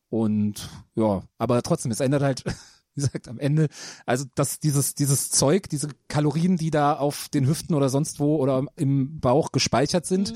und 0.09 0.69
ja, 0.95 1.23
aber 1.37 1.61
trotzdem, 1.63 1.91
es 1.91 1.99
ändert 1.99 2.21
halt, 2.23 2.43
wie 2.97 3.01
gesagt, 3.01 3.27
am 3.27 3.39
Ende, 3.39 3.69
also 4.05 4.25
dass 4.35 4.59
dieses, 4.59 4.95
dieses 4.95 5.29
Zeug, 5.29 5.69
diese 5.69 5.87
Kalorien, 6.07 6.57
die 6.57 6.71
da 6.71 6.93
auf 6.93 7.29
den 7.29 7.47
Hüften 7.47 7.75
oder 7.75 7.89
sonst 7.89 8.19
wo 8.19 8.37
oder 8.37 8.65
im 8.75 9.19
Bauch 9.19 9.51
gespeichert 9.51 10.05
sind, 10.05 10.33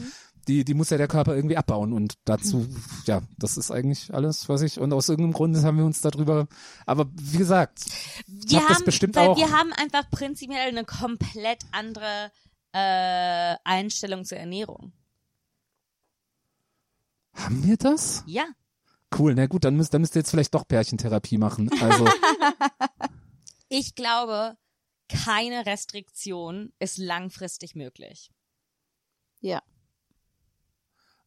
die, 0.48 0.63
die 0.63 0.74
muss 0.74 0.89
ja 0.89 0.98
der 0.98 1.08
Körper 1.08 1.36
irgendwie 1.36 1.58
abbauen. 1.58 1.94
Und 1.94 2.15
dazu, 2.25 2.68
ja, 3.06 3.22
das 3.38 3.58
ist 3.58 3.72
eigentlich 3.72 4.13
alles, 4.13 4.48
was 4.50 4.62
ich, 4.62 4.80
und 4.80 4.94
aus 4.94 5.10
irgendeinem 5.10 5.34
Grund 5.34 5.58
haben 5.63 5.77
wir 5.77 5.86
uns 5.86 6.01
darüber, 6.01 6.48
aber 6.86 7.08
wie 7.13 7.38
gesagt, 7.38 7.80
Wir 8.27 8.60
hab 8.60 8.68
das 8.68 8.77
haben, 8.77 8.86
bestimmt 8.86 9.15
weil 9.15 9.30
auch. 9.30 9.38
wir 9.38 9.51
haben 9.51 9.72
einfach 9.74 10.10
prinzipiell 10.10 10.70
eine 10.70 10.86
komplett 10.86 11.63
andere 11.72 12.32
äh, 12.74 13.56
Einstellung 13.63 14.24
zur 14.25 14.38
Ernährung. 14.38 14.94
haben 17.34 17.63
wir 17.63 17.77
das? 17.77 18.24
Ja. 18.25 18.46
Cool, 19.18 19.36
na 19.36 19.46
gut, 19.48 19.65
dann 19.65 19.75
müsst, 19.75 19.94
dann 19.94 20.01
müsst 20.01 20.15
ihr 20.15 20.22
jetzt 20.22 20.32
vielleicht 20.32 20.53
doch 20.53 20.68
Pärchentherapie 20.68 21.38
machen. 21.38 21.70
Also, 21.82 22.08
Ich 23.74 23.96
glaube, 23.96 24.58
keine 25.08 25.65
Restriktion 25.65 26.74
ist 26.80 26.98
langfristig 26.98 27.74
möglich. 27.74 28.30
Ja. 29.39 29.63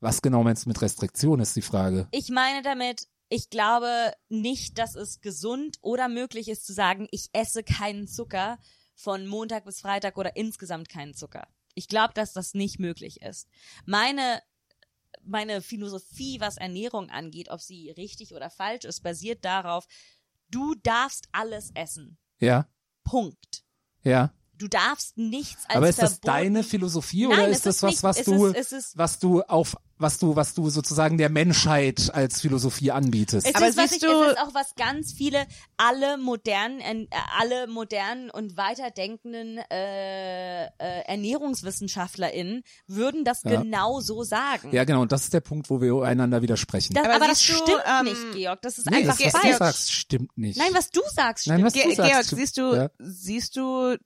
was 0.01 0.21
genau 0.21 0.45
meinst 0.45 0.67
du 0.67 0.69
mit 0.69 0.83
Restriktion, 0.83 1.41
ist 1.41 1.57
die 1.57 1.63
Frage. 1.63 2.07
Ich 2.11 2.29
meine 2.29 2.61
damit, 2.61 3.09
ich 3.31 3.49
glaube 3.49 4.13
nicht, 4.29 4.79
dass 4.79 4.95
es 4.95 5.23
gesund 5.23 5.79
oder 5.81 6.09
möglich 6.11 6.49
ist 6.49 6.67
zu 6.67 6.75
sagen, 6.75 7.09
ich 7.11 7.31
esse 7.33 7.63
keinen 7.65 8.07
Zucker 8.07 8.59
von 8.95 9.27
Montag 9.27 9.65
bis 9.65 9.81
Freitag 9.81 10.19
oder 10.19 10.37
insgesamt 10.37 10.91
keinen 10.91 11.15
Zucker. 11.15 11.49
Ich 11.75 11.89
glaube, 11.89 12.13
dass 12.13 12.35
das 12.35 12.53
nicht 12.53 12.79
möglich 12.79 13.23
ist. 13.23 13.49
Meine 13.87 14.43
meine 15.27 15.63
Philosophie, 15.63 16.41
was 16.41 16.57
Ernährung 16.57 17.11
angeht, 17.11 17.49
ob 17.51 17.61
sie 17.61 17.91
richtig 17.91 18.35
oder 18.35 18.51
falsch 18.51 18.85
ist, 18.85 19.03
basiert 19.03 19.45
darauf, 19.45 19.87
du 20.51 20.75
darfst 20.83 21.29
alles 21.33 21.71
essen. 21.75 22.19
Ja, 22.39 22.69
Punkt. 23.05 23.65
ja. 24.03 24.33
Du 24.57 24.69
darfst 24.69 25.19
nichts 25.19 25.65
als 25.67 25.77
Aber 25.77 25.89
ist 25.89 25.99
das 26.01 26.21
deine 26.21 26.63
Philosophie 26.63 27.27
Nein, 27.27 27.33
oder 27.41 27.49
ist 27.49 27.67
das 27.67 27.83
was, 27.83 28.05
was 28.05 28.23
du, 28.23 28.47
ist- 28.47 28.73
ist- 28.73 28.97
was 28.97 29.19
du 29.19 29.43
auf, 29.43 29.77
was 30.05 30.19
du, 30.19 30.37
was 30.37 30.55
du 30.55 30.71
sozusagen 30.71 31.19
der 31.19 31.31
Menschheit 31.31 32.15
als 32.15 32.41
Philosophie 32.41 32.93
anbietest? 32.93 33.49
Es 33.49 33.55
Aber 33.57 33.67
ist, 33.67 33.77
was 33.77 33.91
siehst 33.91 34.05
ich, 34.05 34.09
du- 34.09 34.23
es 34.23 34.33
ist 34.35 34.39
auch 34.39 34.55
was 34.55 34.75
ganz 34.77 35.13
viele, 35.13 35.45
alle 35.77 36.17
modernen, 36.19 36.81
äh, 36.81 37.07
alle 37.39 37.67
modernen 37.67 38.31
und 38.31 38.57
weiterdenkenden 38.57 39.59
äh, 39.71 40.67
äh, 40.67 40.69
ErnährungswissenschaftlerInnen 41.07 42.63
würden 42.87 43.25
das 43.25 43.43
Ja. 43.43 43.61
genau 43.61 44.01
so 44.01 44.23
sagen. 44.23 44.71
ja, 44.73 44.85
genau. 44.85 45.03
Und 45.03 45.11
das 45.11 45.25
ist 45.25 45.33
der 45.35 45.41
Punkt, 45.41 45.71
wo 45.71 45.81
wir 45.81 46.03
einander 46.03 46.43
widersprechen. 46.43 46.95
das, 46.95 47.05
Aber 47.05 47.15
aber 47.17 47.27
das 47.29 47.39
du, 47.45 47.55
stimmt 47.55 47.83
ähm, 47.87 48.05
nicht, 48.05 48.33
Georg. 48.35 48.63
Das 48.63 48.79
ist 48.79 48.91
nee, 48.91 48.99
einfach 48.99 49.17
das, 49.19 49.33
was 49.33 49.41
falsch. 49.41 49.53
du 49.53 49.59
sagst, 49.59 49.93
stimmt 49.93 50.39
nicht. 50.39 50.59
Nein, 50.59 50.71
was 50.75 50.91
du 50.91 51.01
sagst, 51.13 51.45
stimmt. 51.45 51.57
Nein, 51.59 51.67
was 51.67 51.73
Ge 51.73 51.83
du 51.85 51.95
sagst, 51.95 52.11
Georg, 52.13 52.25
siehst 52.27 52.57
du, 52.59 52.75
Ja. 52.75 52.91
siehst 52.99 53.57
du, 53.57 53.97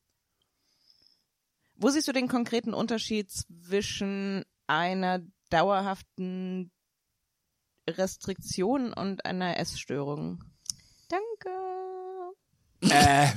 wo 1.76 1.90
siehst 1.90 2.08
du 2.08 2.12
den 2.12 2.28
konkreten 2.28 2.74
Unterschied 2.74 3.30
zwischen 3.30 4.44
einer 4.66 5.20
dauerhaften 5.50 6.70
Restriktion 7.88 8.92
und 8.92 9.24
einer 9.24 9.58
Essstörung? 9.58 10.44
Danke. 11.08 11.50
Äh. 12.82 13.28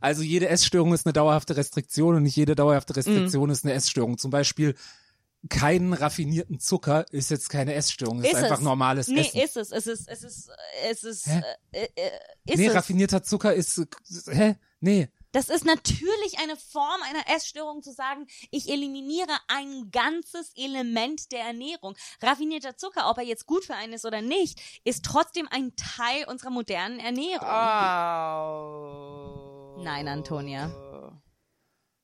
Also 0.00 0.22
jede 0.22 0.48
Essstörung 0.48 0.94
ist 0.94 1.06
eine 1.06 1.12
dauerhafte 1.12 1.56
Restriktion 1.56 2.14
und 2.14 2.22
nicht 2.22 2.36
jede 2.36 2.54
dauerhafte 2.54 2.94
Restriktion 2.96 3.50
ist 3.50 3.64
eine 3.64 3.74
Essstörung. 3.74 4.16
Zum 4.16 4.30
Beispiel 4.30 4.74
keinen 5.48 5.92
raffinierten 5.92 6.60
Zucker 6.60 7.04
ist 7.12 7.30
jetzt 7.30 7.48
keine 7.48 7.74
Essstörung, 7.74 8.20
ist, 8.22 8.30
Ist 8.32 8.36
einfach 8.36 8.58
es. 8.58 8.64
normales 8.64 9.08
Nee, 9.08 9.20
Essen. 9.20 9.40
ist 9.40 9.56
es. 9.56 9.72
Es 9.72 9.86
ist, 9.86 10.08
es 10.08 10.22
ist, 10.24 10.50
es 10.90 11.04
ist, 11.04 11.26
Hä? 11.26 11.42
äh, 11.72 11.88
äh, 11.96 12.10
ist 12.44 12.58
nee, 12.58 12.66
es. 12.66 12.74
raffinierter 12.74 13.22
Zucker 13.22 13.54
ist, 13.54 13.78
äh, 13.78 13.86
hä? 14.34 14.56
Nee. 14.80 15.08
Das 15.32 15.48
ist 15.50 15.64
natürlich 15.64 16.38
eine 16.42 16.56
Form 16.56 17.00
einer 17.02 17.28
Essstörung 17.34 17.82
zu 17.82 17.92
sagen, 17.92 18.26
ich 18.50 18.70
eliminiere 18.70 19.36
ein 19.48 19.90
ganzes 19.90 20.52
Element 20.56 21.30
der 21.32 21.40
Ernährung. 21.40 21.96
Raffinierter 22.22 22.76
Zucker, 22.76 23.10
ob 23.10 23.18
er 23.18 23.24
jetzt 23.24 23.46
gut 23.46 23.64
für 23.64 23.74
einen 23.74 23.92
ist 23.92 24.06
oder 24.06 24.22
nicht, 24.22 24.60
ist 24.84 25.04
trotzdem 25.04 25.46
ein 25.50 25.76
Teil 25.76 26.24
unserer 26.28 26.50
modernen 26.50 26.98
Ernährung. 26.98 27.46
Oh. 27.46 28.78
Nein, 29.82 30.08
Antonia. 30.08 30.70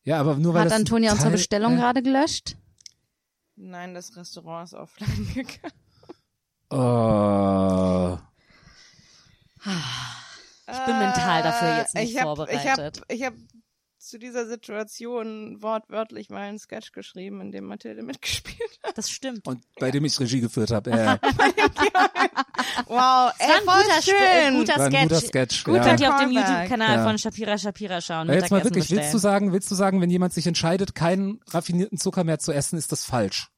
Ja, 0.05 0.21
aber 0.21 0.37
nur 0.37 0.53
weil 0.53 0.61
Hat 0.63 0.71
das 0.71 0.79
Antonia 0.79 1.13
unsere 1.13 1.31
Bestellung 1.31 1.73
hä? 1.73 1.79
gerade 1.79 2.03
gelöscht? 2.03 2.57
Nein, 3.57 3.95
das 3.95 4.15
Restaurant 4.17 4.69
ist 4.69 4.75
offline 4.75 5.33
gegangen. 5.35 5.73
Oh. 6.71 8.19
Ich 10.79 10.85
bin 10.87 10.99
mental 10.99 11.43
dafür 11.43 11.77
jetzt 11.79 11.95
nicht 11.95 12.11
ich 12.13 12.17
hab, 12.19 12.25
vorbereitet. 12.25 13.03
Ich 13.09 13.25
habe 13.25 13.37
hab 13.37 13.43
zu 13.99 14.19
dieser 14.19 14.47
Situation 14.47 15.63
wortwörtlich 15.63 16.29
mal 16.29 16.43
einen 16.43 16.59
Sketch 16.59 16.93
geschrieben, 16.93 17.41
in 17.41 17.53
dem 17.53 17.65
Mathilde 17.65 18.03
mitgespielt 18.05 18.79
hat. 18.83 18.99
Das 18.99 19.11
stimmt. 19.11 19.47
Und 19.47 19.63
bei 19.81 19.91
dem 19.91 20.05
ich 20.05 20.19
Regie 20.21 20.41
geführt 20.41 20.71
habe. 20.71 20.91
Äh, 20.95 21.19
Wow, 22.87 23.33
Das 23.39 23.67
war 23.67 23.77
ein 23.77 23.85
guter, 23.85 24.13
äh, 24.13 24.53
guter 24.53 24.77
war 24.79 24.87
ein 24.87 24.93
Sketch. 24.93 25.03
guter 25.09 25.21
Sketch. 25.21 25.65
Gut, 25.65 25.77
ja. 25.77 25.85
könnt 25.85 26.01
ihr 26.01 26.15
auf 26.15 26.21
dem. 26.21 26.31
YouTube-Kanal 26.33 26.97
Ja. 26.99 27.05
von 27.05 27.19
Shapira 27.19 27.59
Shapira 27.59 28.01
schauen. 28.01 28.29
Ja, 28.29 28.35
jetzt 28.35 28.51
mal 28.51 28.63
wirklich, 28.65 28.91
willst 28.91 29.13
du 29.15 29.19
sagen, 29.19 29.53
willst 29.53 29.71
du 29.71 29.75
sagen, 29.75 30.01
wenn 30.01 30.11
jemand 30.11 30.33
sich 30.33 30.47
entscheidet, 30.47 30.95
keinen 30.95 31.41
raffinierten 31.49 31.99
Zucker 31.99 32.25
mehr 32.25 32.39
zu 32.39 32.53
essen, 32.53 32.77
ist 32.79 32.93
das 32.93 33.05
falsch? 33.05 33.49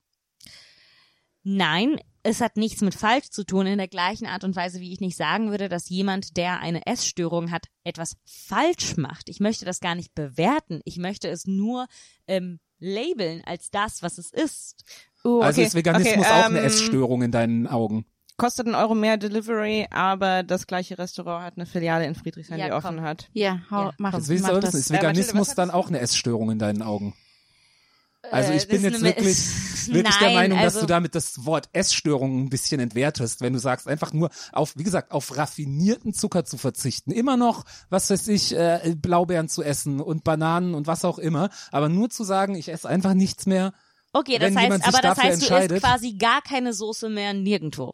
Nein, 1.49 2.01
es 2.25 2.41
hat 2.41 2.57
nichts 2.57 2.81
mit 2.81 2.97
falsch 2.97 3.31
zu 3.31 3.45
tun, 3.45 3.69
in 3.69 3.79
der 3.79 3.87
gleichen 3.87 4.27
Art 4.27 4.43
und 4.43 4.57
Weise, 4.57 4.81
wie 4.81 4.93
ich 4.93 4.99
nicht 5.01 5.17
sagen 5.17 5.51
würde, 5.51 5.69
dass 5.69 5.89
jemand, 5.89 6.37
der 6.37 6.59
eine 6.59 6.85
Essstörung 6.87 7.53
hat, 7.53 7.67
etwas 7.85 8.17
falsch 8.25 8.97
macht. 8.97 9.29
Ich 9.29 9.39
möchte 9.39 9.65
das 9.65 9.79
gar 9.79 9.95
nicht 9.95 10.13
bewerten. 10.17 10.81
Ich 10.85 10.97
möchte 10.99 11.29
es 11.29 11.47
nur 11.47 11.87
ähm, 12.27 12.59
labeln 12.81 13.43
als 13.47 13.71
das, 13.71 14.03
was 14.03 14.19
es 14.19 14.33
ist. 14.33 14.83
Uh, 15.25 15.41
Also 15.41 15.61
okay, 15.61 15.69
ist 15.69 15.75
Veganismus 15.77 16.27
okay, 16.27 16.27
auch 16.35 16.47
eine 16.47 16.59
ähm, 16.59 16.65
Essstörung 16.65 17.23
in 17.23 17.31
deinen 17.31 17.69
Augen? 17.69 18.07
Kostet 18.39 18.67
einen 18.67 18.75
Euro 18.75 18.97
mehr 18.97 19.17
Delivery, 19.17 19.87
aber 19.91 20.43
das 20.43 20.67
gleiche 20.67 20.99
Restaurant 20.99 21.45
hat 21.45 21.57
eine 21.57 21.65
Filiale 21.67 22.07
in 22.07 22.17
Friedrichshain, 22.17 22.59
Ja, 22.59 22.65
die 22.67 22.71
komm. 22.73 22.79
offen 22.97 23.01
hat. 23.03 23.31
Ja, 23.35 23.61
hau, 23.71 23.85
Ja. 23.85 23.95
mach, 23.99 24.11
Das 24.11 24.27
willst 24.29 24.49
du 24.49 24.53
mach 24.53 24.61
das. 24.61 24.75
ist 24.75 24.91
Äh, 24.91 24.95
Mathilde, 24.95 25.17
Veganismus 25.19 25.55
dann 25.55 25.71
auch 25.71 25.87
eine 25.89 26.01
Essstörung 26.01 26.51
in 26.51 26.59
deinen 26.59 26.83
Augen? 26.83 27.15
Also 28.31 28.53
Äh, 28.53 28.57
ich 28.57 28.69
bin 28.69 28.83
jetzt 28.83 29.01
wirklich, 29.03 29.37
wirklich 29.87 30.17
der 30.19 30.27
Nein, 30.29 30.35
Meinung, 30.35 30.59
dass 30.59 30.75
also- 30.75 30.81
du 30.81 30.87
damit 30.87 31.15
das 31.15 31.45
Wort 31.45 31.69
Essstörung 31.73 32.43
ein 32.45 32.49
bisschen 32.49 32.81
entwertest, 32.81 33.41
wenn 33.41 33.53
du 33.53 33.59
sagst, 33.59 33.87
einfach 33.89 34.13
nur 34.13 34.31
auf, 34.53 34.75
wie 34.77 34.83
gesagt, 34.85 35.13
auf 35.13 35.37
raffinierten 35.37 36.13
Zucker 36.15 36.45
zu 36.45 36.59
verzichten. 36.59 37.11
Immer 37.13 37.37
noch, 37.37 37.65
was 37.91 38.11
weiß 38.11 38.29
ich, 38.29 38.55
äh, 38.57 38.95
Blaubeeren 38.97 39.49
zu 39.49 39.63
essen 39.63 40.01
und 40.01 40.25
Bananen 40.25 40.75
und 40.75 40.87
was 40.87 41.05
auch 41.05 41.19
immer, 41.19 41.51
aber 41.71 41.89
nur 41.89 42.11
zu 42.11 42.25
sagen, 42.25 42.55
ich 42.55 42.69
esse 42.69 42.89
einfach 42.89 43.15
nichts 43.15 43.47
mehr. 43.47 43.73
Okay, 44.13 44.39
das 44.39 44.55
heißt, 44.57 44.87
aber 44.89 45.01
das 45.03 45.19
heißt, 45.19 45.51
du 45.51 45.55
isst 45.57 45.83
quasi 45.83 46.15
gar 46.15 46.41
keine 46.43 46.73
Soße 46.73 47.09
mehr 47.11 47.35
nirgendwo. 47.35 47.93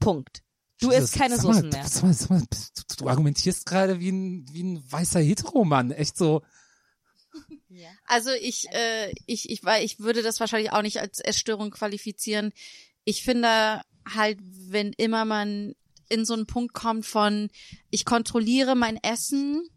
Punkt. 0.00 0.42
Du 0.80 0.90
Das- 0.90 1.04
isst 1.04 1.14
keine 1.14 1.38
Soßen 1.38 1.68
mehr. 1.70 1.84
Sag 1.88 2.04
mal, 2.04 2.12
sag 2.14 2.30
mal, 2.30 2.40
du, 2.40 2.96
du 2.98 3.08
argumentierst 3.08 3.66
gerade 3.66 3.98
wie 3.98 4.10
ein, 4.12 4.46
wie 4.52 4.62
ein 4.62 4.84
weißer 4.88 5.20
Heteromann, 5.20 5.90
echt 5.90 6.16
so. 6.16 6.42
Also 8.06 8.30
ich, 8.30 8.66
äh, 8.72 9.12
ich, 9.26 9.50
ich, 9.50 9.64
weil 9.64 9.84
ich 9.84 10.00
würde 10.00 10.22
das 10.22 10.40
wahrscheinlich 10.40 10.72
auch 10.72 10.82
nicht 10.82 11.00
als 11.00 11.20
Essstörung 11.20 11.70
qualifizieren. 11.70 12.52
Ich 13.04 13.22
finde 13.22 13.82
halt, 14.08 14.38
wenn 14.42 14.92
immer 14.94 15.24
man 15.24 15.74
in 16.08 16.24
so 16.24 16.34
einen 16.34 16.46
Punkt 16.46 16.74
kommt 16.74 17.06
von, 17.06 17.50
ich 17.90 18.04
kontrolliere 18.04 18.74
mein 18.74 18.98
Essen 19.02 19.68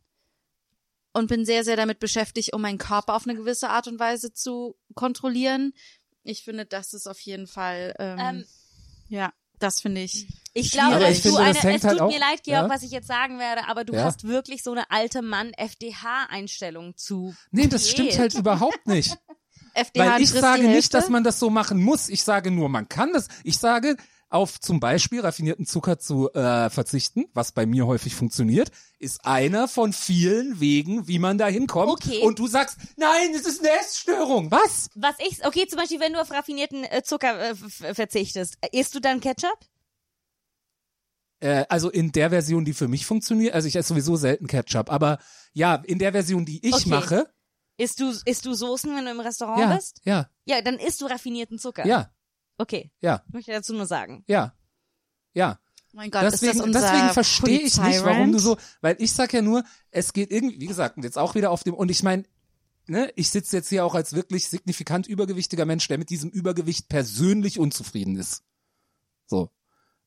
und 1.14 1.28
bin 1.28 1.46
sehr, 1.46 1.64
sehr 1.64 1.76
damit 1.76 2.00
beschäftigt, 2.00 2.54
um 2.54 2.62
meinen 2.62 2.78
Körper 2.78 3.16
auf 3.16 3.28
eine 3.28 3.36
gewisse 3.36 3.70
Art 3.70 3.88
und 3.88 4.00
Weise 4.00 4.34
zu 4.34 4.78
kontrollieren. 4.96 5.74
Ich 6.24 6.44
finde, 6.44 6.66
das 6.66 6.94
ist 6.94 7.08
auf 7.08 7.20
jeden 7.20 7.48
Fall. 7.48 7.94
Ähm, 8.00 8.20
Ähm, 8.20 8.46
Ja, 9.10 9.34
das 9.64 9.80
finde 9.82 10.02
ich. 10.02 10.28
Ich 10.54 10.72
glaube, 10.72 10.96
Aber 10.96 11.00
dass 11.06 11.18
ich 11.18 11.24
du 11.24 11.30
finde, 11.30 11.42
eine, 11.44 11.54
das 11.54 11.64
hängt 11.64 11.76
es 11.76 11.82
tut 11.82 11.90
halt 11.90 12.00
mir 12.00 12.06
auch- 12.18 12.20
leid, 12.20 12.44
Georg, 12.44 12.64
ja. 12.64 12.70
was 12.70 12.84
ich 12.84 12.92
jetzt 12.92 13.08
sagen 13.08 13.40
werde, 13.40 13.68
aber 13.68 13.86
du 13.86 13.94
Ja. 13.94 14.04
hast 14.04 14.28
wirklich 14.28 14.64
so 14.64 14.72
eine 14.72 14.90
alte 14.92 15.22
Mann-FDH-Einstellung 15.22 16.98
zu 16.98 17.36
Nee, 17.52 17.68
das 17.68 17.90
stimmt 17.90 18.10
Diät. 18.12 18.20
halt 18.20 18.34
überhaupt 18.34 18.86
nicht. 18.88 19.18
FDH 19.74 20.16
Weil 20.16 20.22
ich 20.22 20.30
sage 20.32 20.64
nicht, 20.68 20.94
dass 20.94 21.08
man 21.08 21.24
das 21.24 21.40
so 21.40 21.50
machen 21.50 21.82
muss. 21.82 22.10
Ich 22.10 22.24
sage 22.24 22.52
nur, 22.52 22.68
man 22.68 22.90
kann 22.90 23.14
das. 23.14 23.30
Ich 23.46 23.58
sage, 23.58 23.96
auf 24.32 24.60
zum 24.60 24.80
Beispiel 24.80 25.20
raffinierten 25.22 25.66
Zucker 25.66 26.00
zu 26.00 26.32
äh, 26.34 26.70
verzichten, 26.70 27.26
was 27.34 27.52
bei 27.52 27.66
mir 27.66 27.86
häufig 27.86 28.16
funktioniert, 28.16 28.72
ist 29.00 29.26
einer 29.26 29.68
von 29.68 29.94
vielen 29.94 30.60
Wegen, 30.60 31.08
wie 31.08 31.20
man 31.20 31.38
da 31.38 31.48
hinkommt. 31.48 31.92
Okay. 31.92 32.22
Und 32.24 32.40
du 32.40 32.48
sagst, 32.48 32.78
nein, 32.98 33.34
es 33.36 33.46
ist 33.46 33.60
eine 33.60 33.70
Essstörung. 33.80 34.50
Was? 34.52 34.90
Was 34.96 35.16
ich, 35.20 35.46
okay, 35.46 35.68
zum 35.68 35.78
Beispiel, 35.78 36.00
wenn 36.00 36.14
du 36.14 36.22
auf 36.22 36.32
raffinierten 36.32 36.84
äh, 36.86 37.04
Zucker 37.04 37.52
äh, 37.52 37.56
verzichtest, 37.94 38.56
äh, 38.62 38.70
isst 38.80 38.96
du 38.96 39.00
dann 39.02 39.20
Ketchup? 39.20 39.60
Äh, 41.40 41.66
also 41.70 41.90
in 41.90 42.12
der 42.12 42.30
Version, 42.30 42.66
die 42.66 42.74
für 42.74 42.88
mich 42.88 43.06
funktioniert, 43.06 43.54
also 43.54 43.68
ich 43.68 43.76
esse 43.76 43.90
sowieso 43.90 44.16
selten 44.16 44.48
Ketchup, 44.48 44.92
aber 44.92 45.20
ja, 45.54 45.76
in 45.76 46.00
der 46.00 46.12
Version, 46.12 46.46
die 46.46 46.66
ich 46.66 46.74
Okay. 46.74 46.90
mache, 46.90 47.28
Isst 47.78 48.00
du, 48.00 48.14
isst 48.26 48.46
du 48.46 48.54
Soßen, 48.54 48.96
wenn 48.96 49.06
du 49.06 49.12
im 49.12 49.20
Restaurant 49.20 49.60
ja, 49.60 49.76
bist? 49.76 50.02
ja, 50.04 50.30
Ja, 50.46 50.62
dann 50.62 50.76
isst 50.78 51.02
du 51.02 51.08
raffinierten 51.08 51.58
Zucker. 51.58 51.86
ja, 51.88 52.12
Okay, 52.62 52.92
ja, 53.02 53.24
möchte 53.32 53.50
ich 53.50 53.58
dazu 53.58 53.74
nur 53.74 53.88
sagen. 53.88 54.24
ja, 54.28 54.54
ja. 55.34 55.60
mein 55.94 56.12
Gott, 56.12 56.22
deswegen, 56.22 56.52
ist 56.52 56.60
das 56.60 56.66
unser 56.68 56.82
deswegen 56.82 57.10
verstehe 57.10 57.60
ich 57.60 57.78
nicht, 57.82 58.06
warum 58.06 58.32
du 58.32 58.38
so, 58.38 58.56
weil 58.82 58.98
ich 59.00 59.14
sag 59.14 59.34
ja 59.34 59.42
nur, 59.42 59.64
es 59.90 60.14
geht 60.14 60.30
irgendwie, 60.30 60.60
wie 60.62 60.68
gesagt, 60.68 60.96
und 60.96 61.04
jetzt 61.04 61.18
auch 61.18 61.34
wieder 61.34 61.50
auf 61.50 61.64
dem, 61.64 61.74
und 61.74 61.90
ich 61.90 62.04
meine, 62.04 62.24
ne, 62.86 63.12
ich 63.16 63.32
sitze 63.32 63.58
jetzt 63.58 63.70
hier 63.70 63.84
auch 63.84 63.96
als 63.96 64.14
wirklich 64.14 64.48
signifikant 64.48 65.08
übergewichtiger 65.08 65.66
Mensch, 65.66 65.88
der 65.88 65.98
mit 65.98 66.12
diesem 66.12 66.30
Übergewicht 66.30 66.88
persönlich 66.88 67.58
unzufrieden 67.58 68.16
ist. 68.16 68.44
So. 69.26 69.50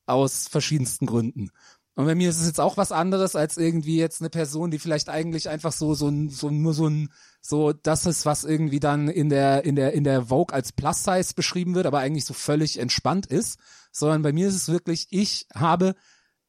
Aus 0.05 0.47
verschiedensten 0.47 1.07
Gründen. 1.07 1.51
Und 1.95 2.05
bei 2.05 2.15
mir 2.15 2.29
ist 2.29 2.39
es 2.41 2.47
jetzt 2.47 2.59
auch 2.59 2.75
was 2.75 2.91
anderes 2.91 3.37
als 3.37 3.55
irgendwie 3.55 3.97
jetzt 3.97 4.21
eine 4.21 4.29
Person, 4.29 4.69
die 4.69 4.79
vielleicht 4.79 5.07
eigentlich 5.07 5.47
einfach 5.47 5.71
so, 5.71 5.93
so 5.93 6.11
so 6.29 6.49
nur 6.49 6.73
so 6.73 6.87
ein, 6.87 7.09
so 7.41 7.71
das 7.71 8.05
ist, 8.05 8.25
was 8.25 8.43
irgendwie 8.43 8.81
dann 8.81 9.07
in 9.07 9.29
der, 9.29 9.63
in 9.63 9.77
der, 9.77 9.93
in 9.93 10.03
der 10.03 10.23
Vogue 10.23 10.53
als 10.53 10.73
Plus 10.73 11.03
Size 11.03 11.33
beschrieben 11.33 11.73
wird, 11.73 11.85
aber 11.85 11.99
eigentlich 11.99 12.25
so 12.25 12.33
völlig 12.33 12.79
entspannt 12.79 13.27
ist. 13.27 13.59
Sondern 13.93 14.23
bei 14.23 14.33
mir 14.33 14.49
ist 14.49 14.55
es 14.55 14.67
wirklich, 14.67 15.07
ich 15.11 15.47
habe 15.53 15.95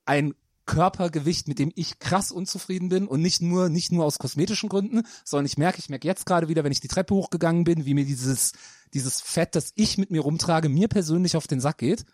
ein 0.04 0.34
Körpergewicht, 0.66 1.46
mit 1.46 1.60
dem 1.60 1.70
ich 1.76 2.00
krass 2.00 2.32
unzufrieden 2.32 2.88
bin 2.88 3.06
und 3.06 3.22
nicht 3.22 3.40
nur, 3.40 3.68
nicht 3.68 3.92
nur 3.92 4.04
aus 4.04 4.18
kosmetischen 4.18 4.68
Gründen, 4.68 5.02
sondern 5.24 5.46
ich 5.46 5.56
merke, 5.56 5.78
ich 5.78 5.88
merke 5.88 6.08
jetzt 6.08 6.26
gerade 6.26 6.48
wieder, 6.48 6.64
wenn 6.64 6.72
ich 6.72 6.80
die 6.80 6.88
Treppe 6.88 7.14
hochgegangen 7.14 7.62
bin, 7.62 7.86
wie 7.86 7.94
mir 7.94 8.04
dieses, 8.04 8.52
dieses 8.92 9.20
Fett, 9.20 9.54
das 9.54 9.70
ich 9.76 9.96
mit 9.96 10.10
mir 10.10 10.22
rumtrage, 10.22 10.68
mir 10.68 10.88
persönlich 10.88 11.36
auf 11.36 11.46
den 11.46 11.60
Sack 11.60 11.78
geht. 11.78 12.04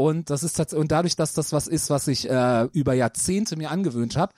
Und 0.00 0.30
das 0.30 0.42
ist 0.42 0.72
und 0.72 0.90
dadurch, 0.92 1.14
dass 1.14 1.34
das 1.34 1.52
was 1.52 1.66
ist, 1.66 1.90
was 1.90 2.08
ich 2.08 2.26
äh, 2.26 2.64
über 2.72 2.94
Jahrzehnte 2.94 3.56
mir 3.56 3.70
angewöhnt 3.70 4.16
habe, 4.16 4.32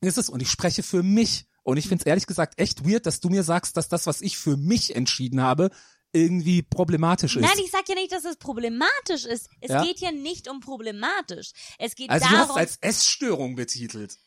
ist 0.00 0.16
es, 0.16 0.28
und 0.28 0.42
ich 0.42 0.48
spreche 0.48 0.84
für 0.84 1.02
mich. 1.02 1.48
Und 1.64 1.76
ich 1.76 1.88
finde 1.88 2.02
es 2.02 2.06
ehrlich 2.06 2.26
gesagt 2.26 2.60
echt 2.60 2.88
weird, 2.88 3.04
dass 3.06 3.18
du 3.18 3.30
mir 3.30 3.42
sagst, 3.42 3.76
dass 3.76 3.88
das, 3.88 4.06
was 4.06 4.20
ich 4.20 4.38
für 4.38 4.56
mich 4.56 4.94
entschieden 4.94 5.40
habe, 5.40 5.70
irgendwie 6.12 6.62
problematisch 6.62 7.34
ist. 7.34 7.42
Nein, 7.42 7.58
ich 7.64 7.72
sag 7.72 7.88
ja 7.88 7.96
nicht, 7.96 8.12
dass 8.12 8.24
es 8.24 8.36
problematisch 8.36 9.24
ist. 9.24 9.48
Es 9.60 9.72
Ja. 9.72 9.82
geht 9.82 9.98
ja 9.98 10.12
nicht 10.12 10.48
um 10.48 10.60
problematisch. 10.60 11.50
Es 11.80 11.96
geht 11.96 12.10
also 12.10 12.24
du 12.28 12.30
hast 12.36 12.48
darum, 12.50 12.56
als 12.56 12.76
Essstörung 12.80 13.56
betitelt. 13.56 14.18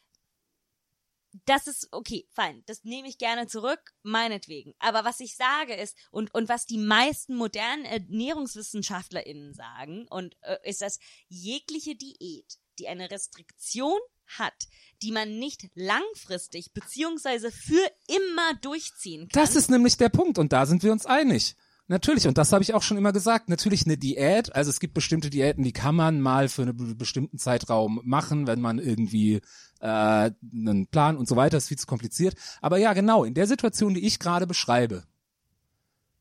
Das 1.45 1.67
ist, 1.67 1.88
okay, 1.91 2.28
fein, 2.32 2.63
das 2.65 2.84
nehme 2.84 3.08
ich 3.08 3.17
gerne 3.17 3.47
zurück, 3.47 3.93
meinetwegen. 4.04 4.73
Aber 4.80 5.06
was 5.06 5.19
ich 5.19 5.36
sage 5.36 5.76
ist, 5.76 5.95
und, 6.12 6.34
und 6.34 6.50
was 6.50 6.65
die 6.65 6.78
meisten 6.78 7.36
modernen 7.36 7.86
ErnährungswissenschaftlerInnen 7.86 9.54
sagen, 9.54 10.08
und 10.10 10.36
äh, 10.41 10.58
ist, 10.63 10.82
dass 10.82 11.00
jegliche 11.28 11.95
Diät, 11.95 12.58
die 12.80 12.88
eine 12.88 13.10
Restriktion 13.10 14.00
hat, 14.28 14.67
die 15.02 15.12
man 15.12 15.39
nicht 15.39 15.69
langfristig 15.73 16.73
beziehungsweise 16.73 17.52
für 17.52 17.91
immer 18.08 18.54
durchziehen 18.62 19.30
kann. 19.30 19.43
Das 19.43 19.56
ist 19.56 19.69
nämlich 19.69 19.97
der 19.97 20.10
Punkt 20.10 20.38
und 20.38 20.52
da 20.52 20.65
sind 20.65 20.84
wir 20.84 20.91
uns 20.91 21.06
einig. 21.06 21.56
Natürlich, 21.89 22.28
und 22.28 22.38
das 22.38 22.52
habe 22.52 22.63
ich 22.63 22.73
auch 22.73 22.82
schon 22.84 22.97
immer 22.97 23.13
gesagt, 23.13 23.47
natürlich 23.47 23.86
eine 23.86 23.97
Diät, 23.97 24.54
also 24.54 24.69
es 24.69 24.80
gibt 24.82 24.93
bestimmte 24.93 25.30
Diäten, 25.30 25.63
die 25.63 25.71
kann 25.71 25.95
man 25.95 26.19
mal 26.19 26.50
für 26.50 26.63
einen 26.63 26.76
be- 26.76 26.95
bestimmten 26.95 27.38
Zeitraum 27.38 28.02
machen, 28.04 28.45
wenn 28.45 28.60
man 28.60 28.78
irgendwie 28.78 29.41
äh, 29.80 30.32
einen 30.54 30.88
Plan 30.88 31.15
und 31.15 31.30
so 31.30 31.38
weiter, 31.38 31.58
ist 31.58 31.69
viel 31.69 31.78
zu 31.78 31.88
kompliziert. 31.88 32.36
Aber 32.62 32.78
ja, 32.78 32.91
genau, 32.93 33.23
in 33.23 33.34
der 33.34 33.47
Situation, 33.47 33.93
die 33.93 34.06
ich 34.06 34.19
gerade 34.19 34.45
beschreibe, 34.47 35.04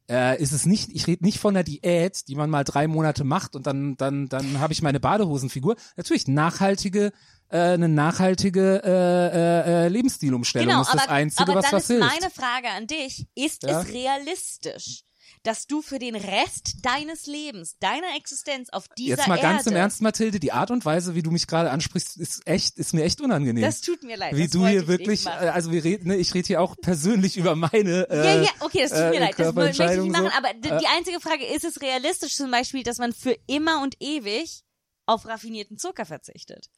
äh, 0.08 0.40
ist 0.40 0.52
es 0.52 0.66
nicht, 0.66 0.90
ich 0.92 1.08
rede 1.08 1.24
nicht 1.24 1.40
von 1.40 1.56
einer 1.56 1.64
Diät, 1.64 2.28
die 2.28 2.36
man 2.36 2.48
mal 2.48 2.62
drei 2.62 2.86
Monate 2.86 3.24
macht 3.24 3.56
und 3.56 3.66
dann, 3.66 3.96
dann, 3.96 4.28
dann 4.28 4.60
habe 4.60 4.72
ich 4.72 4.82
meine 4.82 5.00
Badehosenfigur. 5.00 5.74
Natürlich 5.96 6.28
nachhaltige, 6.28 7.10
äh, 7.48 7.58
eine 7.58 7.88
nachhaltige 7.88 8.82
äh, 8.84 8.88
äh, 8.92 9.86
äh, 9.86 9.88
Lebensstilumstellung 9.88 10.68
genau, 10.68 10.82
ist 10.82 10.94
das 10.94 11.02
aber, 11.02 11.12
Einzige, 11.12 11.42
aber 11.42 11.54
was 11.56 11.64
dann 11.64 11.72
was 11.72 11.82
ist 11.82 11.88
hilft. 11.88 12.08
meine 12.08 12.30
Frage 12.30 12.68
an 12.68 12.86
dich, 12.86 13.26
ist 13.34 13.64
Ja? 13.64 13.80
es 13.80 13.88
realistisch, 13.88 15.02
dass 15.46 15.66
du 15.66 15.80
für 15.82 15.98
den 15.98 16.16
Rest 16.16 16.76
deines 16.82 17.26
Lebens, 17.26 17.76
deiner 17.78 18.16
Existenz 18.16 18.68
auf 18.70 18.88
dieser 18.88 19.16
Jetzt 19.18 19.28
mal 19.28 19.38
ganz 19.38 19.60
Erde, 19.60 19.70
im 19.70 19.76
Ernst, 19.76 20.02
Mathilde, 20.02 20.40
die 20.40 20.52
Art 20.52 20.70
und 20.70 20.84
Weise, 20.84 21.14
wie 21.14 21.22
du 21.22 21.30
mich 21.30 21.46
gerade 21.46 21.70
ansprichst, 21.70 22.16
ist 22.16 22.46
echt, 22.46 22.78
ist 22.78 22.92
mir 22.94 23.04
echt 23.04 23.20
unangenehm. 23.20 23.62
das 23.62 23.80
tut 23.80 24.02
mir 24.02 24.16
leid, 24.16 24.34
wie 24.34 24.48
du 24.48 24.66
hier 24.66 24.82
ich 24.82 24.88
wirklich, 24.88 25.26
äh, 25.26 25.30
also 25.30 25.70
wir 25.70 25.84
reden, 25.84 26.08
ne, 26.08 26.16
ich 26.16 26.34
rede 26.34 26.46
hier 26.46 26.60
auch 26.60 26.76
persönlich 26.80 27.36
über 27.36 27.54
meine. 27.54 28.08
Äh, 28.10 28.16
Ja, 28.24 28.42
ja, 28.42 28.50
okay, 28.60 28.82
das 28.82 28.90
tut 28.90 29.00
äh, 29.00 29.10
mir 29.10 29.20
leid. 29.20 29.34
Das 29.38 29.54
möchte 29.54 29.84
ich 29.84 29.90
nicht 30.00 30.12
machen. 30.12 30.24
so. 30.26 30.36
Aber 30.36 30.52
d- 30.54 30.78
die 30.80 30.86
einzige 30.96 31.20
Frage, 31.20 31.44
ist 31.46 31.64
es 31.64 31.80
realistisch 31.80 32.34
zum 32.34 32.50
Beispiel, 32.50 32.82
dass 32.82 32.98
man 32.98 33.12
für 33.12 33.36
immer 33.46 33.82
und 33.82 33.96
ewig 34.00 34.62
auf 35.06 35.26
raffinierten 35.26 35.78
Zucker 35.78 36.04
verzichtet? 36.06 36.68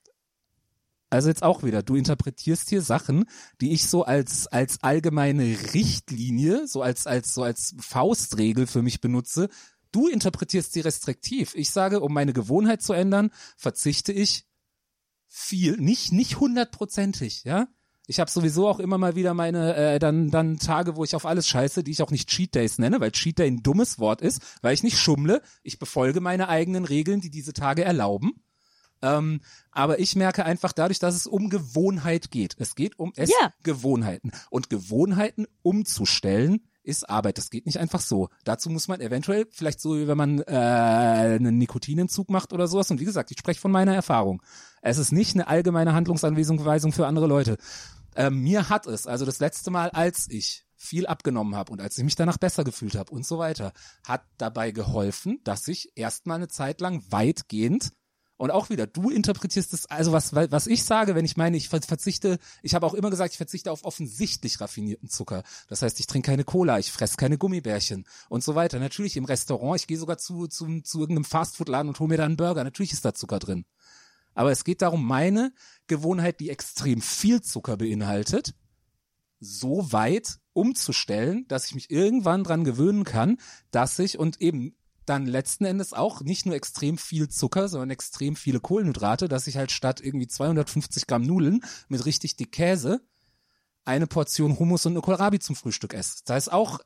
Also 1.10 1.28
jetzt 1.28 1.42
auch 1.42 1.62
wieder, 1.62 1.82
du 1.82 1.96
interpretierst 1.96 2.68
hier 2.68 2.82
Sachen, 2.82 3.24
die 3.60 3.72
ich 3.72 3.86
so 3.86 4.04
als 4.04 4.46
als 4.46 4.82
allgemeine 4.82 5.56
Richtlinie, 5.72 6.66
so 6.66 6.82
als 6.82 7.06
als 7.06 7.32
so 7.32 7.42
als 7.42 7.74
Faustregel 7.80 8.66
für 8.66 8.82
mich 8.82 9.00
benutze. 9.00 9.48
Du 9.90 10.06
interpretierst 10.06 10.74
sie 10.74 10.80
restriktiv. 10.80 11.54
Ich 11.54 11.70
sage, 11.70 12.00
um 12.00 12.12
meine 12.12 12.34
Gewohnheit 12.34 12.82
zu 12.82 12.92
ändern, 12.92 13.30
verzichte 13.56 14.12
ich 14.12 14.46
viel, 15.26 15.78
nicht 15.78 16.12
nicht 16.12 16.40
hundertprozentig, 16.40 17.44
ja. 17.44 17.68
Ich 18.06 18.20
habe 18.20 18.30
sowieso 18.30 18.68
auch 18.68 18.78
immer 18.78 18.96
mal 18.96 19.16
wieder 19.16 19.34
meine 19.34 19.76
äh, 19.76 19.98
dann 19.98 20.30
dann 20.30 20.58
Tage, 20.58 20.96
wo 20.96 21.04
ich 21.04 21.14
auf 21.14 21.24
alles 21.24 21.48
scheiße, 21.48 21.84
die 21.84 21.90
ich 21.90 22.02
auch 22.02 22.10
nicht 22.10 22.28
Cheat 22.28 22.54
Days 22.54 22.78
nenne, 22.78 23.00
weil 23.00 23.12
Cheat 23.12 23.38
Day 23.38 23.46
ein 23.46 23.62
dummes 23.62 23.98
Wort 23.98 24.20
ist, 24.20 24.42
weil 24.60 24.74
ich 24.74 24.82
nicht 24.82 24.98
schummle. 24.98 25.40
Ich 25.62 25.78
befolge 25.78 26.20
meine 26.20 26.48
eigenen 26.48 26.84
Regeln, 26.84 27.20
die 27.22 27.30
diese 27.30 27.54
Tage 27.54 27.84
erlauben. 27.84 28.42
Ähm, 29.02 29.40
aber 29.70 29.98
ich 29.98 30.16
merke 30.16 30.44
einfach 30.44 30.72
dadurch, 30.72 30.98
dass 30.98 31.14
es 31.14 31.26
um 31.26 31.50
Gewohnheit 31.50 32.30
geht. 32.30 32.56
Es 32.58 32.74
geht 32.74 32.98
um. 32.98 33.12
Essgewohnheiten. 33.14 34.32
Und 34.50 34.70
Gewohnheiten 34.70 35.46
umzustellen 35.62 36.60
ist 36.82 37.08
Arbeit. 37.08 37.38
Das 37.38 37.50
geht 37.50 37.66
nicht 37.66 37.78
einfach 37.78 38.00
so. 38.00 38.28
Dazu 38.44 38.70
muss 38.70 38.88
man 38.88 39.00
eventuell, 39.00 39.46
vielleicht 39.50 39.80
so, 39.80 39.96
wie 39.96 40.08
wenn 40.08 40.16
man 40.16 40.40
äh, 40.40 40.52
einen 40.52 41.58
Nikotinentzug 41.58 42.30
macht 42.30 42.52
oder 42.52 42.66
sowas. 42.66 42.90
Und 42.90 42.98
wie 42.98 43.04
gesagt, 43.04 43.30
ich 43.30 43.38
spreche 43.38 43.60
von 43.60 43.70
meiner 43.70 43.94
Erfahrung. 43.94 44.42
Es 44.80 44.98
ist 44.98 45.12
nicht 45.12 45.34
eine 45.34 45.48
allgemeine 45.48 45.92
Handlungsanweisung 45.92 46.92
für 46.92 47.06
andere 47.06 47.26
Leute. 47.26 47.58
Ähm, 48.16 48.40
mir 48.42 48.68
hat 48.68 48.86
es, 48.86 49.06
also 49.06 49.24
das 49.24 49.38
letzte 49.38 49.70
Mal, 49.70 49.90
als 49.90 50.28
ich 50.30 50.64
viel 50.78 51.06
abgenommen 51.06 51.56
habe 51.56 51.72
und 51.72 51.80
als 51.80 51.98
ich 51.98 52.04
mich 52.04 52.14
danach 52.14 52.38
besser 52.38 52.64
gefühlt 52.64 52.94
habe 52.94 53.12
und 53.12 53.26
so 53.26 53.38
weiter, 53.38 53.72
hat 54.04 54.22
dabei 54.38 54.70
geholfen, 54.70 55.40
dass 55.44 55.68
ich 55.68 55.92
erstmal 55.96 56.36
eine 56.36 56.48
Zeit 56.48 56.80
lang 56.80 57.02
weitgehend 57.10 57.92
und 58.38 58.50
auch 58.50 58.70
wieder, 58.70 58.86
du 58.86 59.10
interpretierst 59.10 59.74
es, 59.74 59.86
also 59.86 60.12
was, 60.12 60.32
was 60.32 60.66
ich 60.66 60.84
sage, 60.84 61.14
wenn 61.14 61.24
ich 61.24 61.36
meine, 61.36 61.56
ich 61.56 61.68
ver- 61.68 61.82
verzichte, 61.82 62.38
ich 62.62 62.74
habe 62.74 62.86
auch 62.86 62.94
immer 62.94 63.10
gesagt, 63.10 63.32
ich 63.32 63.36
verzichte 63.36 63.70
auf 63.70 63.84
offensichtlich 63.84 64.60
raffinierten 64.60 65.10
Zucker. 65.10 65.42
Das 65.68 65.82
heißt, 65.82 66.00
ich 66.00 66.06
trinke 66.06 66.30
keine 66.30 66.44
Cola, 66.44 66.78
ich 66.78 66.90
fresse 66.90 67.16
keine 67.16 67.36
Gummibärchen 67.36 68.06
und 68.28 68.42
so 68.42 68.54
weiter. 68.54 68.78
Natürlich 68.78 69.16
im 69.16 69.26
Restaurant, 69.26 69.80
ich 69.80 69.86
gehe 69.86 69.98
sogar 69.98 70.18
zu, 70.18 70.46
zu, 70.46 70.80
zu 70.80 71.00
irgendeinem 71.00 71.24
Fastfood-Laden 71.24 71.88
und 71.88 72.00
hole 72.00 72.08
mir 72.08 72.16
da 72.16 72.24
einen 72.24 72.36
Burger. 72.36 72.64
Natürlich 72.64 72.92
ist 72.92 73.04
da 73.04 73.12
Zucker 73.12 73.40
drin. 73.40 73.66
Aber 74.34 74.52
es 74.52 74.62
geht 74.62 74.82
darum, 74.82 75.04
meine 75.04 75.52
Gewohnheit, 75.88 76.38
die 76.38 76.50
extrem 76.50 77.02
viel 77.02 77.42
Zucker 77.42 77.76
beinhaltet, 77.76 78.54
so 79.40 79.90
weit 79.90 80.38
umzustellen, 80.52 81.44
dass 81.48 81.66
ich 81.66 81.74
mich 81.74 81.90
irgendwann 81.90 82.44
dran 82.44 82.62
gewöhnen 82.62 83.02
kann, 83.02 83.38
dass 83.72 83.98
ich 83.98 84.18
und 84.18 84.40
eben 84.40 84.76
dann 85.08 85.26
letzten 85.26 85.64
Endes 85.64 85.92
auch 85.92 86.20
nicht 86.20 86.46
nur 86.46 86.54
extrem 86.54 86.98
viel 86.98 87.28
Zucker, 87.28 87.68
sondern 87.68 87.90
extrem 87.90 88.36
viele 88.36 88.60
Kohlenhydrate, 88.60 89.28
dass 89.28 89.46
ich 89.46 89.56
halt 89.56 89.72
statt 89.72 90.00
irgendwie 90.00 90.26
250 90.26 91.06
Gramm 91.06 91.22
Nudeln 91.22 91.62
mit 91.88 92.04
richtig 92.04 92.36
dick 92.36 92.52
Käse 92.52 93.00
eine 93.88 94.06
Portion 94.06 94.58
Hummus 94.58 94.84
und 94.84 94.92
eine 94.92 95.00
Kohlrabi 95.00 95.38
zum 95.38 95.56
Frühstück 95.56 95.94
esse. 95.94 96.22
Da 96.26 96.36
ist 96.36 96.52
auch, 96.52 96.80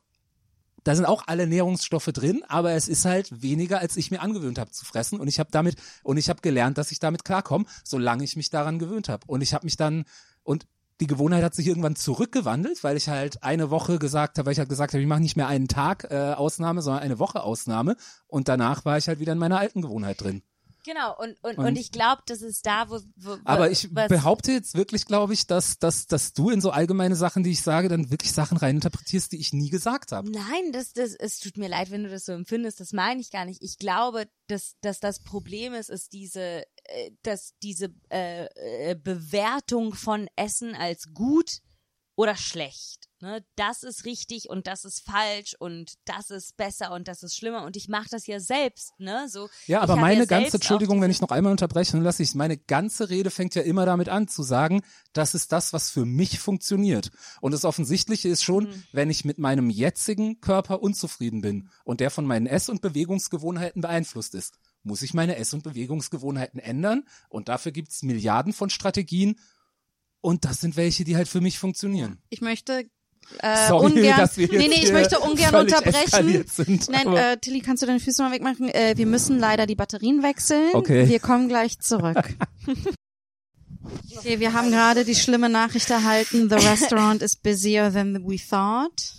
da 0.85 0.95
sind 0.95 1.05
auch 1.05 1.23
alle 1.27 1.47
Nährungsstoffe 1.47 2.05
drin, 2.13 2.43
aber 2.47 2.71
es 2.71 2.87
ist 2.87 3.03
halt 3.03 3.41
weniger, 3.41 3.79
als 3.79 3.97
ich 3.97 4.09
mir 4.09 4.21
angewöhnt 4.21 4.57
habe 4.57 4.71
zu 4.71 4.85
fressen. 4.85 5.19
Und 5.19 5.27
ich 5.27 5.39
habe 5.39 5.49
damit, 5.51 5.75
und 6.03 6.15
ich 6.17 6.29
habe 6.29 6.41
gelernt, 6.41 6.77
dass 6.77 6.91
ich 6.91 6.99
damit 6.99 7.25
klarkomme, 7.25 7.65
solange 7.83 8.23
ich 8.23 8.37
mich 8.37 8.49
daran 8.49 8.79
gewöhnt 8.79 9.09
habe. 9.09 9.25
Und 9.27 9.41
ich 9.41 9.53
habe 9.53 9.65
mich 9.65 9.75
dann, 9.75 10.05
und 10.43 10.65
die 11.01 11.07
Gewohnheit 11.07 11.43
hat 11.43 11.55
sich 11.55 11.67
irgendwann 11.67 11.95
zurückgewandelt, 11.95 12.83
weil 12.83 12.97
ich 12.97 13.09
halt 13.09 13.43
eine 13.43 13.69
Woche 13.69 13.99
gesagt 13.99 14.37
habe, 14.37 14.45
weil 14.45 14.53
ich 14.53 14.59
halt 14.59 14.69
gesagt 14.69 14.93
habe, 14.93 15.01
ich 15.01 15.07
mache 15.07 15.21
nicht 15.21 15.35
mehr 15.35 15.47
einen 15.47 15.67
Tag 15.67 16.07
äh, 16.09 16.33
Ausnahme, 16.33 16.81
sondern 16.81 17.03
eine 17.03 17.19
Woche 17.19 17.43
Ausnahme. 17.43 17.95
Und 18.27 18.47
danach 18.47 18.85
war 18.85 18.97
ich 18.97 19.07
halt 19.07 19.19
wieder 19.19 19.33
in 19.33 19.39
meiner 19.39 19.59
alten 19.59 19.81
Gewohnheit 19.81 20.21
drin. 20.21 20.43
Genau, 20.85 21.15
und, 21.17 21.37
und, 21.43 21.57
Und- 21.57 21.65
und 21.65 21.75
ich 21.77 21.91
glaube, 21.93 22.23
das 22.25 22.41
ist 22.41 22.65
da, 22.65 22.89
wo, 22.89 22.99
wo 23.15 23.37
Aber 23.45 23.71
ich 23.71 23.93
behaupte 23.93 24.51
jetzt 24.51 24.75
wirklich, 24.75 25.05
glaube 25.05 25.33
ich, 25.33 25.47
dass, 25.47 25.79
dass, 25.79 26.07
dass 26.07 26.33
du 26.33 26.49
in 26.49 26.59
so 26.59 26.71
allgemeine 26.71 27.15
Sachen, 27.15 27.43
die 27.43 27.51
ich 27.51 27.61
sage, 27.61 27.87
dann 27.87 28.11
wirklich 28.11 28.33
Sachen 28.33 28.57
reininterpretierst, 28.57 29.31
die 29.31 29.39
ich 29.39 29.53
nie 29.53 29.69
gesagt 29.69 30.11
habe. 30.11 30.29
Nein, 30.29 30.73
das, 30.73 30.91
das, 30.91 31.15
es 31.15 31.39
tut 31.39 31.55
mir 31.57 31.69
leid, 31.69 31.89
wenn 31.89 32.03
du 32.03 32.09
das 32.09 32.25
so 32.25 32.33
empfindest. 32.33 32.81
Das 32.81 32.91
meine 32.91 33.21
ich 33.21 33.31
gar 33.31 33.45
nicht. 33.45 33.61
Ich 33.63 33.77
glaube, 33.77 34.25
dass, 34.47 34.75
dass 34.81 34.99
das 34.99 35.23
Problem 35.23 35.73
ist, 35.73 35.89
ist 35.89 36.11
diese, 36.11 36.63
dass 37.23 37.53
diese 37.61 37.93
äh, 38.09 38.45
äh, 38.91 38.95
Bewertung 38.95 39.93
von 39.93 40.27
Essen 40.35 40.75
als 40.75 41.13
gut 41.13 41.59
oder 42.15 42.35
schlecht. 42.35 43.09
Ne? 43.21 43.43
Das 43.55 43.81
ist 43.81 44.05
richtig 44.05 44.47
und 44.47 44.67
das 44.67 44.85
ist 44.85 45.01
falsch 45.03 45.55
und 45.57 45.93
das 46.05 46.29
ist 46.29 46.55
besser 46.57 46.91
und 46.91 47.07
das 47.07 47.23
ist 47.23 47.35
schlimmer. 47.35 47.63
Und 47.63 47.75
ich 47.75 47.87
mache 47.87 48.07
das 48.11 48.27
ja 48.27 48.39
selbst. 48.39 48.91
Ne? 48.99 49.27
So, 49.29 49.49
Ja, 49.65 49.81
aber 49.81 49.95
meine 49.95 50.19
ja 50.21 50.25
ganze, 50.25 50.57
Entschuldigung, 50.57 51.01
wenn 51.01 51.09
ich 51.09 51.21
noch 51.21 51.31
einmal 51.31 51.51
unterbreche, 51.51 51.93
dann 51.93 52.03
lasse 52.03 52.21
ich 52.21 52.35
meine 52.35 52.57
ganze 52.57 53.09
Rede 53.09 53.31
fängt 53.31 53.55
ja 53.55 53.63
immer 53.63 53.87
damit 53.87 54.09
an 54.09 54.27
zu 54.27 54.43
sagen, 54.43 54.83
das 55.13 55.33
ist 55.33 55.51
das, 55.51 55.73
was 55.73 55.89
für 55.89 56.05
mich 56.05 56.37
funktioniert. 56.37 57.09
Und 57.41 57.51
das 57.53 57.65
Offensichtliche 57.65 58.29
ist 58.29 58.43
schon, 58.43 58.65
Mhm. 58.65 58.83
wenn 58.91 59.09
ich 59.09 59.25
mit 59.25 59.39
meinem 59.39 59.71
jetzigen 59.71 60.39
Körper 60.39 60.83
unzufrieden 60.83 61.41
bin 61.41 61.69
und 61.83 61.99
der 61.99 62.11
von 62.11 62.25
meinen 62.25 62.45
Ess- 62.45 62.69
und 62.69 62.81
Bewegungsgewohnheiten 62.81 63.81
beeinflusst 63.81 64.35
ist, 64.35 64.59
muss 64.83 65.01
ich 65.01 65.13
meine 65.13 65.35
Ess- 65.37 65.53
und 65.53 65.63
Bewegungsgewohnheiten 65.63 66.59
ändern 66.59 67.03
und 67.29 67.49
dafür 67.49 67.71
gibt's 67.71 68.03
Milliarden 68.03 68.53
von 68.53 68.69
Strategien 68.69 69.39
und 70.21 70.45
das 70.45 70.61
sind 70.61 70.77
welche, 70.77 71.03
die 71.03 71.15
halt 71.15 71.27
für 71.27 71.41
mich 71.41 71.59
funktionieren. 71.59 72.21
Ich 72.29 72.41
möchte 72.41 72.85
äh, 73.39 73.67
Sorry, 73.67 73.85
ungern, 73.85 74.17
dass 74.17 74.37
wir 74.37 74.47
jetzt 74.47 74.57
nee, 74.57 74.67
nee, 74.67 74.83
ich 74.83 74.91
möchte 74.91 75.19
ungern 75.19 75.55
unterbrechen. 75.55 76.45
sind, 76.47 76.89
Nein, 76.89 77.15
äh, 77.15 77.37
Tilly, 77.37 77.61
kannst 77.61 77.83
du 77.83 77.87
deine 77.87 77.99
Füße 77.99 78.21
mal 78.21 78.31
wegmachen? 78.31 78.69
Äh, 78.69 78.93
wir 78.97 79.05
müssen 79.05 79.39
leider 79.39 79.65
die 79.65 79.75
Batterien 79.75 80.23
wechseln. 80.23 80.69
Okay. 80.73 81.07
Wir 81.07 81.19
kommen 81.19 81.47
gleich 81.47 81.79
zurück. 81.79 82.35
Okay, 84.15 84.39
wir 84.39 84.53
haben 84.53 84.71
gerade 84.71 85.03
die 85.03 85.15
schlimme 85.15 85.49
Nachricht 85.49 85.89
erhalten. 85.89 86.49
The 86.49 86.55
restaurant 86.55 87.21
is 87.21 87.35
busier 87.35 87.91
than 87.91 88.25
we 88.25 88.37
thought. 88.37 89.13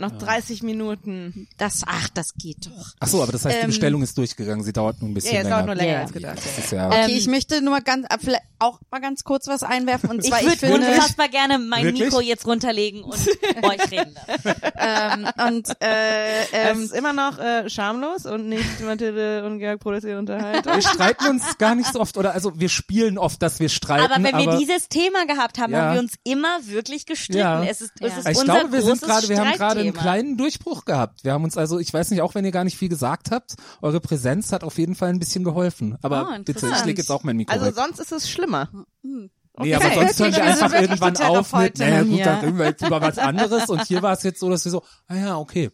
Noch 0.00 0.12
30 0.18 0.62
Minuten. 0.62 1.46
Das, 1.58 1.82
ach, 1.86 2.08
das 2.14 2.34
geht 2.34 2.66
doch. 2.66 2.86
Ach 2.98 3.06
so, 3.08 3.22
aber 3.22 3.32
das 3.32 3.44
heißt, 3.44 3.56
die 3.56 3.60
Ähm, 3.60 3.66
Bestellung 3.68 4.02
ist 4.02 4.16
durchgegangen, 4.18 4.64
sie 4.64 4.72
dauert 4.72 5.00
nur 5.00 5.10
ein 5.10 5.14
bisschen 5.14 5.34
Ja, 5.34 5.38
es 5.40 5.44
länger. 5.44 5.56
dauert 5.56 5.66
nur 5.66 5.74
länger 5.76 5.92
Ja, 5.92 6.00
als 6.00 6.12
gedacht. 6.12 6.38
Ja, 6.70 6.86
Okay, 6.88 7.04
Ähm, 7.04 7.10
ich 7.16 7.26
möchte 7.26 7.60
nur 7.62 7.72
mal 7.74 7.82
ganz, 7.82 8.06
äh, 8.10 8.16
vielleicht 8.20 8.42
auch 8.58 8.78
mal 8.90 9.00
ganz 9.00 9.24
kurz 9.24 9.46
was 9.46 9.62
einwerfen. 9.62 10.10
Und 10.10 10.18
Ich 10.22 10.28
zwar, 10.30 10.40
ich, 10.40 10.46
würde 10.46 10.58
finde, 10.58 10.86
unfassbar 10.88 11.28
gerne 11.28 11.58
mein 11.58 11.84
Wirklich? 11.84 12.04
Mikro 12.04 12.20
jetzt 12.20 12.46
runterlegen 12.46 13.02
und 13.02 13.14
euch 13.62 13.90
reden 13.90 14.14
lassen. 14.26 14.60
ähm, 14.76 15.28
und 15.48 15.68
äh, 15.82 16.42
Es 16.42 16.48
ähm, 16.52 16.82
ist 16.84 16.92
immer 16.94 17.12
noch 17.12 17.38
äh, 17.38 17.68
schamlos 17.70 18.26
und 18.26 18.48
nicht 18.48 18.80
Mathilde 18.80 19.44
und 19.46 19.58
Georg 19.60 19.80
produzieren 19.80 20.18
Unterhaltung. 20.18 20.74
wir 20.74 20.82
streiten 20.82 21.26
uns 21.28 21.56
gar 21.58 21.74
nicht 21.74 21.92
so 21.92 22.00
oft 22.00 22.16
oder 22.18 22.32
also 22.34 22.52
wir 22.58 22.68
spielen 22.68 23.16
oft, 23.18 23.40
dass 23.42 23.60
wir 23.60 23.68
streiten. 23.68 24.04
Aber 24.04 24.16
wenn 24.22 24.24
wir 24.36 24.48
aber 24.48 24.58
dieses 24.58 24.88
Thema 24.88 25.26
gehabt 25.26 25.58
haben, 25.58 25.72
Ja. 25.72 25.82
haben 25.82 25.94
wir 25.94 26.00
uns 26.00 26.12
immer 26.24 26.58
wirklich 26.64 27.06
gestritten. 27.06 27.38
Ja. 27.40 27.64
Es 27.64 27.80
ist, 27.80 27.92
es 28.00 28.12
Ja. 28.12 28.18
ist 28.18 28.28
ich 28.28 28.38
unser 28.38 28.44
glaube, 28.58 28.72
wir 28.72 28.82
sind 28.82 29.00
gerade, 29.00 29.28
wir 29.28 29.38
haben 29.40 29.52
gerade 29.52 29.80
einen 29.90 30.00
kleinen 30.00 30.36
Durchbruch 30.36 30.84
gehabt. 30.84 31.24
Wir 31.24 31.32
haben 31.32 31.44
uns 31.44 31.56
also, 31.56 31.78
ich 31.78 31.92
weiß 31.92 32.10
nicht, 32.10 32.22
auch 32.22 32.34
wenn 32.34 32.44
ihr 32.44 32.50
gar 32.52 32.64
nicht 32.64 32.76
viel 32.76 32.88
gesagt 32.88 33.30
habt, 33.30 33.54
eure 33.82 34.00
Präsenz 34.00 34.52
hat 34.52 34.64
auf 34.64 34.78
jeden 34.78 34.94
Fall 34.94 35.10
ein 35.10 35.18
bisschen 35.18 35.44
geholfen. 35.44 35.96
Aber 36.02 36.28
Ah, 36.28 36.38
bitte, 36.44 36.68
ich 36.68 36.84
lege 36.84 37.00
jetzt 37.00 37.10
auch 37.10 37.22
mein 37.22 37.36
Mikro 37.36 37.52
Also 37.52 37.66
weg. 37.66 37.74
sonst 37.74 37.98
ist 38.00 38.12
es 38.12 38.30
schlimmer. 38.30 38.68
Nee, 39.02 39.74
aber 39.74 39.92
sonst 39.92 40.18
hören 40.20 40.32
wir 40.34 40.44
einfach 40.44 40.72
irgendwann 40.72 41.16
auf 41.18 41.52
mit, 41.52 41.78
naja 41.78 42.02
gut, 42.02 42.20
dann 42.24 42.40
reden 42.40 42.58
wir 42.58 42.66
jetzt 42.66 42.82
über 42.86 43.00
was 43.00 43.18
anderes 43.18 43.68
und 43.68 43.86
hier 43.86 44.02
war 44.02 44.12
es 44.12 44.22
jetzt 44.22 44.40
so, 44.40 44.48
dass 44.48 44.64
wir 44.64 44.72
so, 44.72 44.82
ah 45.08 45.16
ja, 45.16 45.36
okay. 45.38 45.70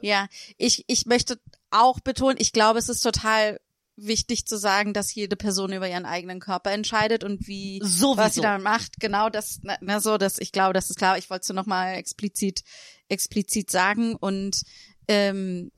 Ja, 0.00 0.26
ich, 0.56 0.84
ich 0.86 1.06
möchte 1.06 1.38
auch 1.70 2.00
betonen, 2.00 2.36
ich 2.38 2.52
glaube, 2.52 2.78
es 2.78 2.88
ist 2.88 3.00
total 3.00 3.58
wichtig 3.96 4.46
zu 4.46 4.56
sagen, 4.58 4.92
dass 4.92 5.14
jede 5.14 5.36
Person 5.36 5.72
über 5.72 5.88
ihren 5.88 6.04
eigenen 6.04 6.38
Körper 6.40 6.70
entscheidet 6.70 7.24
und 7.24 7.46
wie 7.46 7.80
Sowieso. 7.82 8.16
was 8.16 8.34
sie 8.34 8.40
da 8.42 8.58
macht. 8.58 9.00
Genau 9.00 9.30
das, 9.30 9.60
na, 9.62 9.76
na 9.80 10.00
so, 10.00 10.18
das, 10.18 10.38
ich 10.38 10.52
glaube, 10.52 10.74
das 10.74 10.90
ist 10.90 10.96
klar. 10.96 11.18
Ich 11.18 11.30
wollte 11.30 11.42
es 11.42 11.48
nur 11.48 11.56
noch 11.56 11.66
mal 11.66 11.94
explizit, 11.94 12.62
explizit 13.08 13.70
sagen 13.70 14.14
und 14.14 14.62
ähm, 15.08 15.70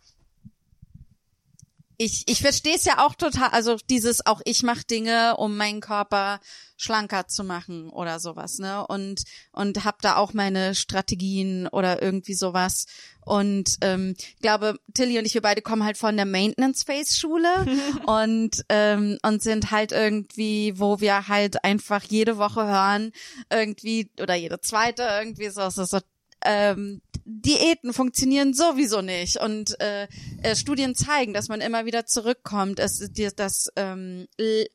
ich, 2.00 2.22
ich 2.26 2.40
verstehe 2.40 2.76
es 2.76 2.84
ja 2.84 3.04
auch 3.04 3.16
total, 3.16 3.48
also 3.48 3.76
dieses 3.90 4.24
auch 4.24 4.40
ich 4.44 4.62
mache 4.62 4.84
Dinge, 4.84 5.36
um 5.36 5.56
meinen 5.56 5.80
Körper 5.80 6.38
schlanker 6.76 7.26
zu 7.26 7.42
machen 7.42 7.90
oder 7.90 8.20
sowas, 8.20 8.58
ne? 8.58 8.86
Und 8.86 9.24
und 9.50 9.84
hab 9.84 10.00
da 10.00 10.14
auch 10.16 10.32
meine 10.32 10.76
Strategien 10.76 11.66
oder 11.66 12.00
irgendwie 12.00 12.34
sowas. 12.34 12.86
Und 13.26 13.78
ähm, 13.80 14.14
ich 14.16 14.38
glaube, 14.38 14.78
Tilly 14.94 15.18
und 15.18 15.26
ich, 15.26 15.34
wir 15.34 15.42
beide 15.42 15.60
kommen 15.60 15.84
halt 15.84 15.98
von 15.98 16.16
der 16.16 16.24
Maintenance 16.24 16.84
Phase 16.84 17.18
Schule 17.18 17.66
und 18.06 18.64
ähm, 18.68 19.18
und 19.22 19.42
sind 19.42 19.72
halt 19.72 19.90
irgendwie, 19.90 20.78
wo 20.78 21.00
wir 21.00 21.26
halt 21.26 21.64
einfach 21.64 22.04
jede 22.04 22.38
Woche 22.38 22.64
hören, 22.64 23.10
irgendwie 23.50 24.12
oder 24.22 24.36
jede 24.36 24.60
zweite 24.60 25.02
irgendwie 25.02 25.48
so, 25.48 25.68
so, 25.70 25.84
so 25.84 25.98
ähm, 26.44 27.02
Diäten 27.30 27.92
funktionieren 27.92 28.54
sowieso 28.54 29.02
nicht 29.02 29.36
und 29.36 29.78
äh, 29.80 30.08
äh, 30.42 30.56
Studien 30.56 30.94
zeigen, 30.94 31.34
dass 31.34 31.48
man 31.48 31.60
immer 31.60 31.84
wieder 31.84 32.06
zurückkommt. 32.06 32.78
Es 32.80 32.98
die, 33.12 33.28
das 33.36 33.70
ähm, 33.76 34.26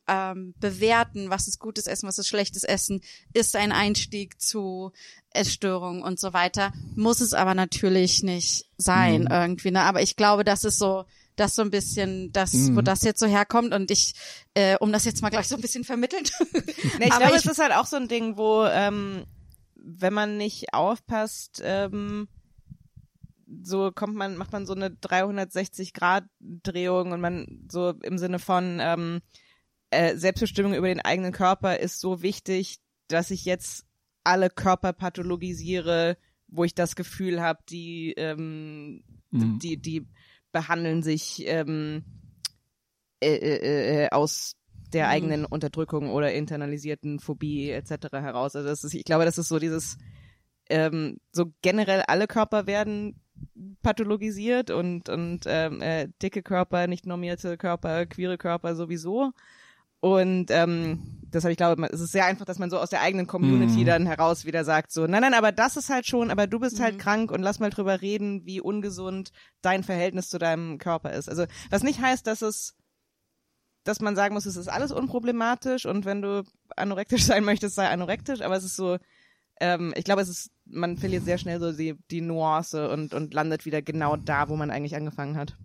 ähm, 0.08 0.54
Bewerten, 0.60 1.32
was 1.32 1.48
ist 1.48 1.58
gutes 1.60 1.88
Essen, 1.88 2.08
was 2.08 2.20
ist 2.20 2.28
schlechtes 2.28 2.63
Essen, 2.63 3.02
ist 3.34 3.56
ein 3.56 3.72
Einstieg 3.72 4.39
zu 4.39 4.92
Essstörungen 5.32 6.04
und 6.04 6.20
so 6.20 6.34
weiter. 6.34 6.72
Muss 6.96 7.22
es 7.22 7.34
aber 7.34 7.56
natürlich 7.56 8.22
nicht 8.22 8.68
sein 8.78 9.28
irgendwie. 9.32 9.72
Ne? 9.72 9.82
Aber 9.82 10.04
ich 10.04 10.16
glaube, 10.16 10.44
das 10.44 10.63
ist 10.63 10.78
so 10.78 11.06
das 11.36 11.56
so 11.56 11.63
ein 11.63 11.72
bisschen 11.72 12.32
das, 12.34 12.54
wo 12.54 12.82
Mhm. 12.82 12.86
das 12.86 13.02
jetzt 13.02 13.20
so 13.20 13.26
herkommt 13.26 13.74
und 13.74 13.89
ich, 13.89 14.13
äh, 14.54 14.78
um 14.78 14.92
das 14.92 15.06
jetzt 15.06 15.24
mal 15.24 15.32
gleich 15.32 15.48
so 15.48 15.56
ein 15.56 15.62
bisschen 15.62 15.84
vermitteln. 15.84 16.24
Nee, 17.00 17.06
ich 17.08 17.12
Aber 17.12 17.22
glaube, 17.22 17.38
ich- 17.39 17.46
es 17.46 17.52
ist 17.52 17.58
halt 17.58 17.74
auch 17.74 17.88
so 17.88 17.96
ein 17.96 18.08
Ding, 18.08 18.38
wo, 18.38 18.63
ähm, 18.66 19.26
wenn 19.76 20.13
man 20.13 20.38
nicht 20.38 20.72
aufpasst, 20.76 21.60
ähm, 21.66 22.28
so 23.62 23.92
kommt 23.92 24.16
man, 24.16 24.38
macht 24.38 24.52
man 24.52 24.66
so 24.66 24.74
eine 24.74 24.92
360 24.92 25.94
Grad 25.94 26.26
Drehung 26.39 27.12
und 27.12 27.22
man 27.22 27.68
so 27.72 27.89
im 28.04 28.18
Sinne 28.18 28.39
von 28.39 28.80
ähm, 28.82 29.22
äh, 29.92 30.16
Selbstbestimmung 30.16 30.74
über 30.74 30.88
den 30.88 31.02
eigenen 31.02 31.32
Körper 31.32 31.80
ist 31.80 32.00
so 32.00 32.22
wichtig, 32.22 32.80
dass 33.08 33.32
ich 33.32 33.46
jetzt 33.46 33.86
alle 34.24 34.50
Körper 34.50 34.94
pathologisiere, 34.94 36.18
wo 36.48 36.63
ich 36.63 36.74
das 36.76 36.96
Gefühl 36.96 37.42
habe, 37.42 37.60
die 37.70 38.13
ähm, 38.18 39.04
Mhm. 39.32 39.60
die 39.60 39.78
die 39.78 40.08
behandeln 40.52 41.02
sich 41.02 41.44
ähm, 41.48 42.04
äh, 43.20 43.36
äh, 43.36 44.04
äh, 44.06 44.10
aus 44.12 44.56
der 44.94 45.06
Mhm. 45.06 45.12
eigenen 45.12 45.46
Unterdrückung 45.46 46.12
oder 46.12 46.34
internalisierten 46.34 47.20
Phobie 47.20 47.72
etc. 47.72 48.12
heraus. 48.13 48.56
Also 48.56 48.68
das 48.68 48.84
ist, 48.84 48.94
ich 48.94 49.04
glaube, 49.06 49.26
das 49.26 49.38
ist 49.39 49.48
so 49.50 49.58
dieses 49.60 49.98
ähm, 50.70 51.18
so 51.32 51.52
generell 51.62 52.04
alle 52.08 52.28
Körper 52.28 52.68
werden 52.68 53.20
pathologisiert 53.82 54.70
und 54.72 55.10
und 55.10 55.42
ähm, 55.48 55.82
äh, 55.82 56.08
dicke 56.22 56.42
Körper, 56.44 56.88
nicht 56.88 57.06
normierte 57.06 57.58
Körper, 57.58 58.06
queere 58.06 58.38
Körper 58.38 58.76
sowieso. 58.76 59.32
Und 60.00 60.48
ähm, 60.52 61.00
deshalb, 61.34 61.52
ich 61.54 61.58
glaube, 61.58 61.80
man- 61.80 61.90
es 61.94 62.02
ist 62.02 62.12
sehr 62.12 62.26
einfach, 62.26 62.44
dass 62.46 62.60
man 62.60 62.70
so 62.70 62.78
aus 62.78 62.90
der 62.90 63.00
eigenen 63.02 63.26
Community 63.26 63.82
Mhm. 63.82 63.86
dann 63.86 64.06
heraus 64.06 64.44
wieder 64.44 64.66
sagt, 64.66 64.92
so, 64.92 65.08
nein, 65.08 65.22
nein, 65.22 65.34
aber 65.34 65.54
das 65.54 65.78
ist 65.78 65.90
halt 65.90 66.06
schon, 66.06 66.30
aber 66.30 66.46
du 66.46 66.60
bist 66.60 66.82
halt 66.82 66.96
Mhm. 66.96 67.00
krank 67.00 67.32
und 67.32 67.42
lass 67.42 67.60
mal 67.62 67.70
drüber 67.70 68.02
reden, 68.02 68.46
wie 68.46 68.60
ungesund 68.60 69.32
dein 69.62 69.84
Verhältnis 69.84 70.28
zu 70.28 70.40
deinem 70.40 70.78
Körper 70.78 71.14
ist. 71.14 71.30
Also, 71.30 71.46
was 71.70 71.84
nicht 71.84 72.02
heißt, 72.02 72.28
dass 72.28 72.42
es, 72.42 72.76
dass 73.86 74.02
man 74.02 74.16
sagen 74.16 74.34
muss, 74.34 74.46
es 74.46 74.58
ist 74.58 74.68
alles 74.68 74.92
unproblematisch 74.92 75.86
und 75.86 76.04
wenn 76.06 76.22
du 76.22 76.44
anorektisch 76.76 77.24
sein 77.38 77.44
möchtest, 77.46 77.76
sei 77.76 77.88
anorektisch, 77.88 78.42
aber 78.42 78.58
es 78.58 78.64
ist 78.66 78.76
so, 78.76 78.98
ähm, 79.60 79.94
ich 79.96 80.04
glaube, 80.04 80.22
es 80.22 80.30
ist, 80.30 80.52
man 80.66 80.98
verliert 80.98 81.24
sehr 81.24 81.38
schnell 81.38 81.60
so 81.60 81.72
die, 81.72 81.96
die 82.12 82.22
Nuance 82.22 82.89
und, 82.89 83.13
und 83.13 83.34
landet 83.34 83.66
wieder 83.66 83.82
genau 83.82 84.16
da, 84.16 84.50
wo 84.50 84.56
man 84.56 84.72
eigentlich 84.72 84.96
angefangen 84.96 85.38
hat. 85.38 85.56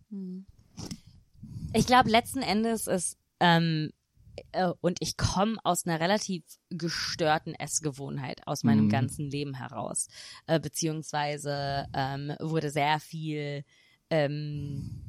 Ich 1.72 1.86
glaube, 1.86 2.10
letzten 2.10 2.42
Endes 2.42 2.86
ist, 2.86 3.16
ähm, 3.40 3.90
äh, 4.52 4.70
und 4.80 4.98
ich 5.00 5.16
komme 5.16 5.58
aus 5.64 5.86
einer 5.86 6.00
relativ 6.00 6.44
gestörten 6.70 7.54
Essgewohnheit 7.54 8.46
aus 8.46 8.64
meinem 8.64 8.86
Mhm. 8.86 8.90
ganzen 8.90 9.30
Leben 9.30 9.54
heraus, 9.54 10.08
äh, 10.46 10.60
beziehungsweise 10.60 11.86
ähm, 11.94 12.34
wurde 12.40 12.70
sehr 12.70 13.00
viel 13.00 13.64
ähm, 14.10 14.90
äh, 14.90 15.07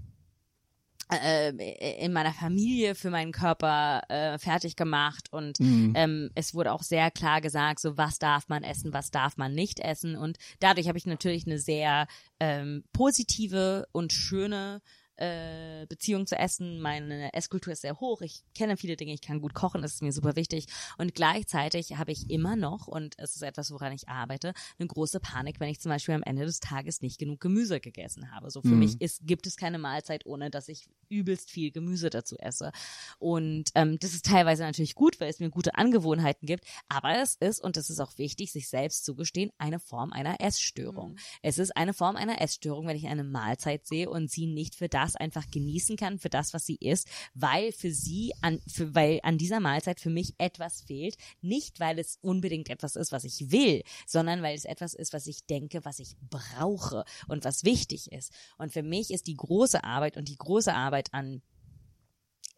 in 1.15 2.13
meiner 2.13 2.33
Familie 2.33 2.93
für 2.93 3.09
meinen 3.09 3.31
Körper 3.31 4.01
äh, 4.09 4.37
fertig 4.37 4.75
gemacht 4.75 5.31
und 5.31 5.59
Mhm. 5.59 5.93
ähm, 5.95 6.29
es 6.35 6.53
wurde 6.53 6.71
auch 6.71 6.83
sehr 6.83 7.09
klar 7.09 7.41
gesagt, 7.41 7.79
so 7.79 7.97
was 7.97 8.19
darf 8.19 8.47
man 8.47 8.63
essen, 8.63 8.93
was 8.93 9.09
darf 9.09 9.35
man 9.37 9.53
nicht 9.55 9.79
essen 9.79 10.15
und 10.15 10.37
dadurch 10.59 10.87
habe 10.87 10.97
ich 10.97 11.05
natürlich 11.05 11.47
eine 11.47 11.57
sehr 11.59 12.07
ähm, 12.39 12.83
positive 12.93 13.87
und 13.91 14.13
schöne 14.13 14.81
äh, 15.19 15.85
Beziehung 15.87 16.25
zu 16.27 16.37
Essen. 16.37 16.79
Meine 16.81 17.33
Esskultur 17.33 17.73
ist 17.73 17.81
sehr 17.81 17.99
hoch. 17.99 18.21
Ich 18.21 18.43
kenne 18.55 18.77
viele 18.77 18.95
Dinge. 18.95 19.13
Ich 19.13 19.21
kann 19.21 19.41
gut 19.41 19.53
kochen. 19.53 19.81
Das 19.81 19.93
ist 19.93 20.01
mir 20.01 20.11
super 20.11 20.35
wichtig. 20.35 20.67
Und 20.97 21.13
gleichzeitig 21.15 21.97
habe 21.97 22.11
ich 22.11 22.29
immer 22.29 22.55
noch, 22.55 22.87
und 22.87 23.15
es 23.19 23.35
ist 23.35 23.41
etwas, 23.41 23.71
woran 23.71 23.91
ich 23.91 24.07
arbeite, 24.09 24.53
eine 24.79 24.87
große 24.87 25.19
Panik, 25.19 25.59
wenn 25.59 25.69
ich 25.69 25.79
zum 25.79 25.89
Beispiel 25.89 26.15
am 26.15 26.23
Ende 26.23 26.45
des 26.45 26.59
Tages 26.59 27.01
nicht 27.01 27.19
genug 27.19 27.39
Gemüse 27.39 27.79
gegessen 27.79 28.31
habe. 28.31 28.49
So 28.51 28.61
für 28.61 28.69
Mhm. 28.73 28.79
mich 28.79 29.01
ist, 29.01 29.25
gibt 29.25 29.45
es 29.47 29.57
keine 29.57 29.77
Mahlzeit, 29.79 30.25
ohne 30.25 30.49
dass 30.49 30.67
ich 30.69 30.87
übelst 31.09 31.49
viel 31.51 31.71
Gemüse 31.71 32.09
dazu 32.09 32.37
esse. 32.37 32.71
Und 33.17 33.71
ähm, 33.75 33.97
das 33.99 34.13
ist 34.13 34.25
teilweise 34.25 34.63
natürlich 34.63 34.95
gut, 34.95 35.19
weil 35.19 35.29
es 35.29 35.39
mir 35.39 35.49
gute 35.49 35.75
Angewohnheiten 35.75 36.45
gibt. 36.45 36.65
Aber 36.87 37.19
es 37.21 37.35
ist, 37.35 37.61
und 37.63 37.77
das 37.77 37.89
ist 37.89 37.99
auch 37.99 38.17
wichtig, 38.17 38.51
sich 38.51 38.69
selbst 38.69 39.05
zugestehen, 39.05 39.51
eine 39.57 39.79
Form 39.79 40.11
einer 40.13 40.39
Essstörung. 40.39 41.17
Es 41.41 41.57
ist 41.57 41.75
eine 41.75 41.93
Form 41.93 42.15
einer 42.15 42.41
Essstörung, 42.41 42.87
wenn 42.87 42.95
ich 42.97 43.07
eine 43.07 43.23
Mahlzeit 43.23 43.85
sehe 43.87 44.09
und 44.09 44.29
sie 44.31 44.47
nicht 44.47 44.75
für 44.75 44.87
das 44.89 45.08
einfach 45.15 45.49
genießen 45.49 45.97
kann, 45.97 46.19
für 46.19 46.29
das, 46.29 46.53
was 46.53 46.65
sie 46.65 46.77
ist, 46.79 47.07
weil 47.33 47.71
für 47.71 47.91
sie 47.91 48.33
an, 48.41 48.59
für, 48.67 48.93
weil 48.95 49.19
an 49.23 49.37
dieser 49.37 49.59
Mahlzeit 49.59 49.99
für 49.99 50.09
mich 50.09 50.33
etwas 50.37 50.81
fehlt. 50.81 51.15
Nicht, 51.41 51.79
weil 51.79 51.99
es 51.99 52.17
unbedingt 52.21 52.69
etwas 52.69 52.95
ist, 52.95 53.11
was 53.11 53.23
ich 53.23 53.51
will, 53.51 53.83
sondern 54.05 54.41
weil 54.41 54.55
es 54.55 54.65
etwas 54.65 54.93
ist, 54.93 55.13
was 55.13 55.27
ich 55.27 55.45
denke, 55.45 55.83
was 55.85 55.99
ich 55.99 56.15
brauche 56.29 57.03
und 57.27 57.45
was 57.45 57.63
wichtig 57.63 58.11
ist. 58.11 58.33
Und 58.57 58.73
für 58.73 58.83
mich 58.83 59.11
ist 59.11 59.27
die 59.27 59.37
große 59.37 59.83
Arbeit 59.83 60.17
und 60.17 60.27
die 60.27 60.37
große 60.37 60.73
Arbeit 60.73 61.13
an 61.13 61.41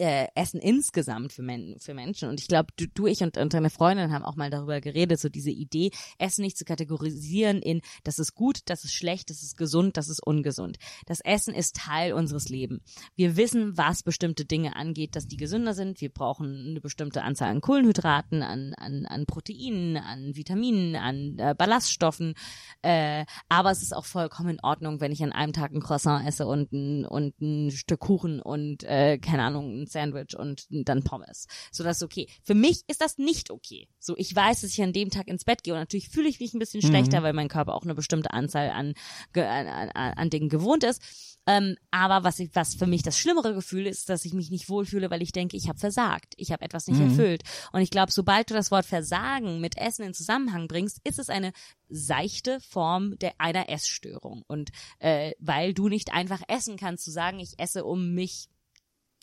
äh, 0.01 0.27
Essen 0.33 0.59
insgesamt 0.59 1.31
für, 1.31 1.43
Men 1.43 1.75
für 1.79 1.93
Menschen. 1.93 2.27
Und 2.27 2.39
ich 2.39 2.47
glaube, 2.47 2.69
du, 2.75 2.87
du, 2.87 3.05
ich 3.05 3.21
und, 3.21 3.37
und 3.37 3.53
deine 3.53 3.69
Freundin 3.69 4.11
haben 4.11 4.25
auch 4.25 4.35
mal 4.35 4.49
darüber 4.49 4.81
geredet, 4.81 5.19
so 5.19 5.29
diese 5.29 5.51
Idee, 5.51 5.91
Essen 6.17 6.41
nicht 6.41 6.57
zu 6.57 6.65
kategorisieren 6.65 7.61
in, 7.61 7.81
das 8.03 8.17
ist 8.17 8.33
gut, 8.33 8.61
das 8.65 8.83
ist 8.83 8.93
schlecht, 8.93 9.29
das 9.29 9.43
ist 9.43 9.57
gesund, 9.57 9.97
das 9.97 10.09
ist 10.09 10.25
ungesund. 10.25 10.77
Das 11.05 11.21
Essen 11.21 11.53
ist 11.53 11.75
Teil 11.75 12.13
unseres 12.13 12.49
Lebens. 12.49 12.81
Wir 13.15 13.37
wissen, 13.37 13.77
was 13.77 14.01
bestimmte 14.01 14.43
Dinge 14.43 14.75
angeht, 14.75 15.15
dass 15.15 15.27
die 15.27 15.37
gesünder 15.37 15.75
sind. 15.75 16.01
Wir 16.01 16.09
brauchen 16.09 16.69
eine 16.69 16.81
bestimmte 16.81 17.21
Anzahl 17.21 17.51
an 17.51 17.61
Kohlenhydraten, 17.61 18.41
an, 18.41 18.73
an, 18.77 19.05
an 19.05 19.27
Proteinen, 19.27 19.97
an 19.97 20.35
Vitaminen, 20.35 20.95
an 20.95 21.37
äh, 21.37 21.53
Ballaststoffen. 21.55 22.33
Äh, 22.81 23.25
aber 23.49 23.69
es 23.69 23.83
ist 23.83 23.95
auch 23.95 24.05
vollkommen 24.05 24.49
in 24.49 24.63
Ordnung, 24.63 24.99
wenn 24.99 25.11
ich 25.11 25.21
an 25.21 25.31
einem 25.31 25.53
Tag 25.53 25.73
ein 25.73 25.79
Croissant 25.79 26.27
esse 26.27 26.47
und 26.47 26.71
ein, 26.73 27.05
und 27.05 27.39
ein 27.39 27.69
Stück 27.69 27.99
Kuchen 27.99 28.41
und, 28.41 28.83
äh, 28.85 29.19
keine 29.19 29.43
Ahnung, 29.43 29.85
Sandwich 29.91 30.35
und 30.37 30.65
dann 30.69 31.03
Pommes. 31.03 31.47
So, 31.71 31.83
das 31.83 31.97
ist 31.97 32.03
okay. 32.03 32.27
Für 32.43 32.55
mich 32.55 32.81
ist 32.87 33.01
das 33.01 33.17
nicht 33.17 33.51
okay. 33.51 33.87
So, 33.99 34.15
ich 34.17 34.35
weiß, 34.35 34.61
dass 34.61 34.71
ich 34.71 34.81
an 34.81 34.93
dem 34.93 35.09
Tag 35.09 35.27
ins 35.27 35.43
Bett 35.43 35.63
gehe 35.63 35.73
und 35.73 35.79
natürlich 35.79 36.09
fühle 36.09 36.29
ich 36.29 36.39
mich 36.39 36.53
ein 36.53 36.59
bisschen 36.59 36.81
schlechter, 36.81 37.23
weil 37.23 37.33
mein 37.33 37.47
Körper 37.47 37.73
auch 37.75 37.83
eine 37.83 37.95
bestimmte 37.95 38.31
Anzahl 38.31 38.69
an, 38.69 38.93
an, 39.33 39.67
an, 39.67 39.89
an 39.93 40.29
Dingen 40.29 40.49
gewohnt 40.49 40.83
ist. 40.83 41.01
Ähm, 41.47 41.75
aber 41.89 42.23
was, 42.23 42.39
ich, 42.39 42.51
was 42.53 42.75
für 42.75 42.85
mich 42.85 43.01
das 43.01 43.17
schlimmere 43.17 43.53
Gefühl 43.53 43.87
ist, 43.87 44.09
dass 44.09 44.25
ich 44.25 44.33
mich 44.33 44.51
nicht 44.51 44.69
wohlfühle, 44.69 45.09
weil 45.09 45.21
ich 45.21 45.31
denke, 45.31 45.57
ich 45.57 45.67
habe 45.67 45.79
versagt, 45.79 46.33
ich 46.37 46.51
habe 46.51 46.63
etwas 46.63 46.87
nicht 46.87 47.01
erfüllt. 47.01 47.43
Und 47.71 47.81
ich 47.81 47.89
glaube, 47.89 48.11
sobald 48.11 48.49
du 48.49 48.53
das 48.53 48.69
Wort 48.69 48.85
Versagen 48.85 49.59
mit 49.59 49.77
Essen 49.77 50.03
in 50.03 50.13
Zusammenhang 50.13 50.67
bringst, 50.67 50.99
ist 51.03 51.19
es 51.19 51.29
eine 51.29 51.51
seichte 51.89 52.59
Form 52.61 53.17
der 53.19 53.33
einer 53.39 53.69
Essstörung. 53.69 54.43
Und 54.47 54.71
äh, 54.99 55.31
weil 55.39 55.73
du 55.73 55.87
nicht 55.89 56.13
einfach 56.13 56.41
essen 56.47 56.77
kannst, 56.77 57.05
zu 57.05 57.11
sagen, 57.11 57.39
ich 57.39 57.59
esse, 57.59 57.85
um 57.85 58.13
mich 58.13 58.47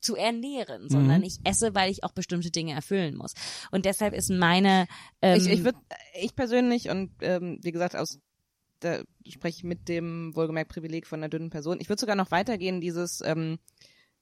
zu 0.00 0.16
ernähren, 0.16 0.88
sondern 0.88 1.22
ich 1.22 1.38
esse, 1.44 1.74
weil 1.74 1.90
ich 1.90 2.04
auch 2.04 2.12
bestimmte 2.12 2.50
Dinge 2.50 2.72
erfüllen 2.72 3.16
muss. 3.16 3.34
Und 3.70 3.84
deshalb 3.84 4.14
ist 4.14 4.30
meine 4.30 4.86
ähm, 5.22 5.38
ich 5.38 5.48
ich 5.48 5.64
würde, 5.64 5.78
ich 6.20 6.34
persönlich 6.36 6.88
und 6.88 7.10
ähm, 7.20 7.58
wie 7.62 7.72
gesagt 7.72 7.96
aus 7.96 8.18
da 8.80 9.00
spreche 9.28 9.58
ich 9.58 9.64
mit 9.64 9.88
dem 9.88 10.34
wohlgemerkt 10.36 10.70
Privileg 10.70 11.06
von 11.06 11.18
einer 11.20 11.28
dünnen 11.28 11.50
Person. 11.50 11.78
Ich 11.80 11.88
würde 11.88 12.00
sogar 12.00 12.14
noch 12.14 12.30
weitergehen, 12.30 12.80
dieses 12.80 13.20
ähm, 13.24 13.58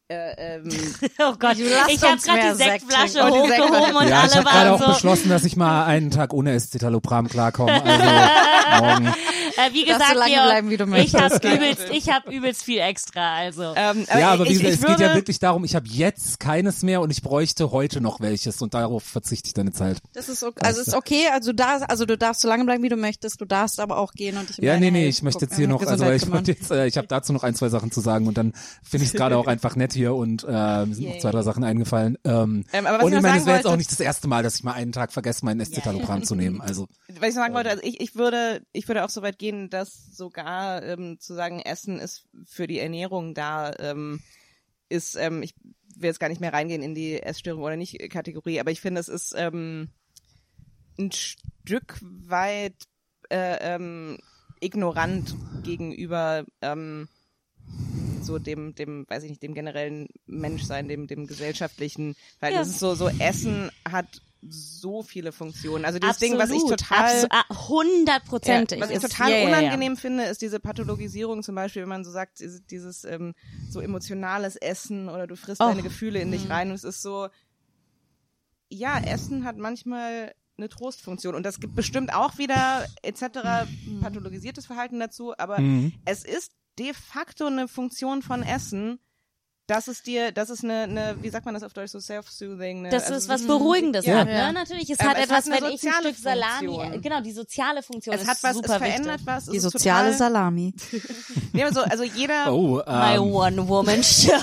äh, 0.08 0.56
ähm, 0.56 0.68
Oh 1.18 1.34
Gott, 1.38 1.58
ich 1.58 2.02
habe 2.02 2.16
gerade 2.20 2.52
die 2.52 2.56
Sekt 2.56 2.80
Sektflasche. 2.80 3.20
Oh, 3.30 3.46
Sekt- 3.46 3.60
hochgehoben 3.60 3.96
und 3.96 4.08
ja, 4.08 4.24
ich 4.24 4.32
alle 4.32 4.34
habe 4.36 4.44
gerade 4.44 4.72
auch 4.72 4.80
waren 4.80 4.88
so. 4.88 4.94
beschlossen, 4.94 5.28
dass 5.28 5.44
ich 5.44 5.56
mal 5.56 5.84
einen 5.84 6.10
Tag 6.10 6.32
ohne 6.32 6.52
Escitalopram 6.52 7.28
klarkomme. 7.28 7.82
Also 7.82 8.84
morgen. 8.84 9.14
Äh, 9.56 9.72
wie 9.72 9.84
gesagt, 9.84 10.12
du 10.14 10.18
lange 10.18 10.32
Georg, 10.32 10.46
bleiben, 10.46 10.70
wie 10.70 10.76
du 10.76 10.84
ich 10.84 10.90
möchtest. 10.90 11.44
habe 11.44 11.54
übelst, 11.54 11.84
ich 11.92 12.08
habe 12.10 12.30
übelst 12.32 12.62
viel 12.64 12.78
extra. 12.78 13.36
Also 13.36 13.74
ähm, 13.76 14.06
Ja, 14.18 14.30
aber 14.32 14.44
wie 14.44 14.52
ich, 14.52 14.58
gesagt, 14.62 14.74
ich 14.74 14.80
es 14.82 14.86
geht 14.86 15.00
ja 15.00 15.14
wirklich 15.14 15.38
darum, 15.38 15.64
ich 15.64 15.74
habe 15.74 15.86
jetzt 15.88 16.40
keines 16.40 16.82
mehr 16.82 17.00
und 17.00 17.10
ich 17.10 17.22
bräuchte 17.22 17.70
heute 17.70 18.00
noch 18.00 18.20
welches 18.20 18.60
und 18.62 18.74
darauf 18.74 19.02
verzichte 19.02 19.48
ich 19.48 19.54
deine 19.54 19.72
Zeit. 19.72 19.98
Das 20.14 20.28
ist 20.28 20.42
okay, 20.42 20.60
also 20.64 20.80
ist 20.80 20.94
okay, 20.94 21.28
also 21.32 21.52
du 21.52 21.56
darfst, 21.56 21.88
also 21.88 22.04
du 22.04 22.16
darfst 22.18 22.40
so 22.42 22.48
lange 22.48 22.64
bleiben, 22.64 22.82
wie 22.82 22.88
du 22.88 22.96
möchtest, 22.96 23.40
du 23.40 23.44
darfst 23.44 23.80
aber 23.80 23.98
auch 23.98 24.12
gehen 24.12 24.36
und 24.36 24.48
dich 24.48 24.58
um 24.58 24.64
Ja, 24.64 24.78
nee, 24.78 24.90
nee, 24.90 25.06
ich 25.08 25.22
möchte 25.22 25.44
jetzt 25.46 25.56
hier 25.56 25.68
noch, 25.68 25.82
also 25.84 26.10
ich 26.10 26.22
kümmern. 26.22 26.38
wollte 26.38 26.52
jetzt, 26.52 26.70
äh, 26.70 26.86
ich 26.86 26.96
habe 26.98 27.06
dazu 27.06 27.32
noch 27.32 27.42
ein, 27.42 27.54
zwei 27.54 27.68
Sachen 27.68 27.90
zu 27.90 28.00
sagen 28.00 28.26
und 28.26 28.36
dann 28.36 28.52
finde 28.82 29.04
ich 29.04 29.10
es 29.12 29.16
gerade 29.16 29.36
auch 29.36 29.46
einfach 29.46 29.76
nett 29.76 29.92
hier 29.92 30.14
und 30.14 30.44
äh, 30.44 30.86
mir 30.86 30.94
sind 30.94 31.08
noch 31.08 31.18
zwei, 31.18 31.30
drei 31.30 31.42
Sachen 31.42 31.64
eingefallen. 31.64 32.18
Ähm, 32.24 32.64
Ähm, 32.72 32.86
aber 32.86 32.98
was 32.98 33.04
und 33.04 33.12
ich 33.12 33.16
ich 33.18 33.22
meine, 33.22 33.28
sagen 33.34 33.40
es 33.40 33.46
wäre 33.46 33.56
jetzt 33.56 33.66
auch 33.66 33.70
wollte- 33.70 33.78
nicht 33.78 33.92
das 33.92 34.00
erste 34.00 34.28
Mal, 34.28 34.42
dass 34.42 34.56
ich 34.56 34.64
mal 34.64 34.72
einen 34.72 34.92
Tag 34.92 35.12
vergesse, 35.12 35.44
meinen 35.44 35.60
Escitalopram 35.60 36.24
zu 36.24 36.34
nehmen. 36.36 36.60
Also 36.60 36.88
was 37.20 37.28
ich 37.28 37.34
sagen 37.34 37.54
wollte, 37.54 37.70
also 37.70 37.82
ich, 37.84 38.00
ich 38.00 38.14
würde, 38.16 38.62
ich 38.72 38.88
würde 38.88 39.04
auch 39.04 39.08
so 39.10 39.22
weit 39.22 39.38
gehen, 39.38 39.45
dass 39.70 40.16
sogar 40.16 40.82
ähm, 40.82 41.18
zu 41.18 41.34
sagen, 41.34 41.60
Essen 41.60 41.98
ist 41.98 42.26
für 42.44 42.66
die 42.66 42.78
Ernährung 42.78 43.34
da, 43.34 43.72
ähm, 43.78 44.20
ist, 44.88 45.16
ähm, 45.16 45.42
ich 45.42 45.54
will 45.96 46.08
jetzt 46.08 46.20
gar 46.20 46.28
nicht 46.28 46.40
mehr 46.40 46.52
reingehen 46.52 46.82
in 46.82 46.94
die 46.94 47.20
Essstörung 47.22 47.62
oder 47.62 47.76
nicht 47.76 47.98
Kategorie, 48.10 48.60
aber 48.60 48.70
ich 48.70 48.80
finde, 48.80 49.00
es 49.00 49.08
ist 49.08 49.34
ähm, 49.36 49.88
ein 50.98 51.12
Stück 51.12 51.98
weit 52.00 52.76
äh, 53.30 53.74
ähm, 53.74 54.18
ignorant 54.60 55.34
gegenüber 55.62 56.44
ähm, 56.62 57.08
so 58.26 58.38
dem, 58.38 58.74
dem, 58.74 59.06
weiß 59.08 59.22
ich 59.22 59.30
nicht, 59.30 59.42
dem 59.42 59.54
generellen 59.54 60.08
Menschsein, 60.26 60.88
dem, 60.88 61.06
dem 61.06 61.26
gesellschaftlichen, 61.26 62.14
weil 62.40 62.52
Ja. 62.52 62.58
das 62.58 62.68
ist 62.68 62.80
so, 62.80 62.94
so 62.94 63.08
Essen 63.20 63.70
hat 63.88 64.06
so 64.48 65.02
viele 65.02 65.32
Funktionen. 65.32 65.84
Also 65.84 65.98
dieses 65.98 66.18
Ding, 66.18 66.38
was 66.38 66.50
ich 66.50 66.62
total 66.64 67.26
hundertprozentig. 67.50 68.78
ja, 68.78 68.84
was 68.84 68.90
ich 68.90 68.96
ist- 68.96 69.02
total 69.10 69.30
ja, 69.30 69.36
ja, 69.38 69.42
ja. 69.42 69.48
unangenehm 69.48 69.96
finde, 69.96 70.24
ist 70.24 70.42
diese 70.42 70.60
Pathologisierung 70.60 71.42
zum 71.42 71.54
Beispiel, 71.54 71.82
wenn 71.82 71.88
man 71.88 72.04
so 72.04 72.10
sagt, 72.10 72.42
dieses, 72.70 73.04
ähm, 73.04 73.34
so 73.70 73.80
emotionales 73.80 74.56
Essen 74.56 75.08
oder 75.08 75.26
du 75.26 75.36
frisst 75.36 75.60
Oh. 75.60 75.66
deine 75.68 75.82
Gefühle 75.82 76.20
in 76.20 76.28
Mhm. 76.28 76.32
dich 76.32 76.50
rein 76.50 76.68
und 76.68 76.74
es 76.74 76.84
ist 76.84 77.02
so, 77.02 77.28
ja, 78.68 78.98
Essen 78.98 79.44
hat 79.44 79.56
manchmal 79.56 80.34
eine 80.58 80.68
Trostfunktion 80.68 81.34
und 81.34 81.44
das 81.44 81.60
gibt 81.60 81.74
bestimmt 81.74 82.14
auch 82.14 82.38
wieder 82.38 82.86
etc. 83.02 83.66
Mhm. 83.86 84.00
pathologisiertes 84.00 84.66
Verhalten 84.66 84.98
dazu, 85.00 85.36
aber 85.36 85.60
Mhm. 85.60 85.92
es 86.04 86.24
ist 86.24 86.52
de 86.78 86.92
facto 86.94 87.46
eine 87.46 87.68
Funktion 87.68 88.22
von 88.22 88.42
Essen, 88.42 88.98
dass 89.68 89.88
es 89.88 90.02
dir, 90.04 90.30
das 90.30 90.48
ist 90.48 90.62
eine, 90.62 90.82
eine, 90.82 91.16
wie 91.24 91.28
sagt 91.28 91.44
man 91.44 91.52
das 91.52 91.64
auf 91.64 91.72
Deutsch, 91.72 91.90
so 91.90 91.98
self-soothing. 91.98 92.78
eine- 92.86 92.90
Das 92.90 93.04
also 93.10 93.16
ist 93.16 93.28
was 93.28 93.44
Beruhigendes 93.48 94.06
Ja. 94.06 94.18
hat, 94.18 94.28
ne? 94.28 94.52
Natürlich, 94.52 94.88
es 94.90 95.00
Ähm, 95.00 95.08
hat 95.08 95.16
es 95.16 95.24
etwas, 95.24 95.50
hat 95.50 95.60
wenn 95.60 95.70
ich 95.72 95.82
ein 95.84 95.92
Stück 96.02 96.16
Salami, 96.16 96.66
Funktion. 96.68 97.02
genau, 97.02 97.20
die 97.20 97.32
soziale 97.32 97.82
Funktion 97.82 98.14
Es 98.14 98.22
ist 98.22 98.28
hat 98.28 98.38
was, 98.44 98.50
es 98.52 98.56
super 98.58 98.78
verändert 98.78 99.14
wichtig. 99.14 99.26
was. 99.26 99.46
Die 99.46 99.56
ist 99.56 99.64
soziale 99.64 100.12
total, 100.12 100.18
Salami. 100.18 100.72
Nee, 101.52 101.64
aber 101.64 101.72
so, 101.74 101.80
also 101.80 102.04
jeder, 102.04 102.52
Oh, 102.52 102.76
My 102.86 103.16
ähm, 103.16 103.22
One-Woman-Show. 103.34 104.30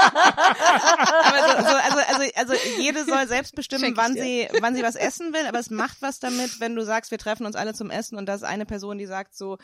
aber 0.00 1.38
so, 1.46 1.62
so, 1.62 1.76
also, 1.76 1.98
also, 1.98 2.22
also 2.34 2.54
jede 2.80 3.04
soll 3.04 3.28
selbst 3.28 3.54
bestimmen, 3.54 3.92
wann 3.96 4.14
sie, 4.14 4.48
wann 4.60 4.74
sie 4.74 4.82
was 4.82 4.96
essen 4.96 5.32
will, 5.32 5.46
aber 5.46 5.58
es 5.58 5.70
macht 5.70 6.02
was 6.02 6.18
damit, 6.18 6.60
wenn 6.60 6.74
du 6.74 6.84
sagst, 6.84 7.10
wir 7.10 7.18
treffen 7.18 7.46
uns 7.46 7.56
alle 7.56 7.74
zum 7.74 7.90
Essen 7.90 8.16
und 8.18 8.26
da 8.26 8.34
ist 8.34 8.42
eine 8.44 8.66
Person, 8.66 8.98
die 8.98 9.06
sagt 9.06 9.36
so, 9.36 9.58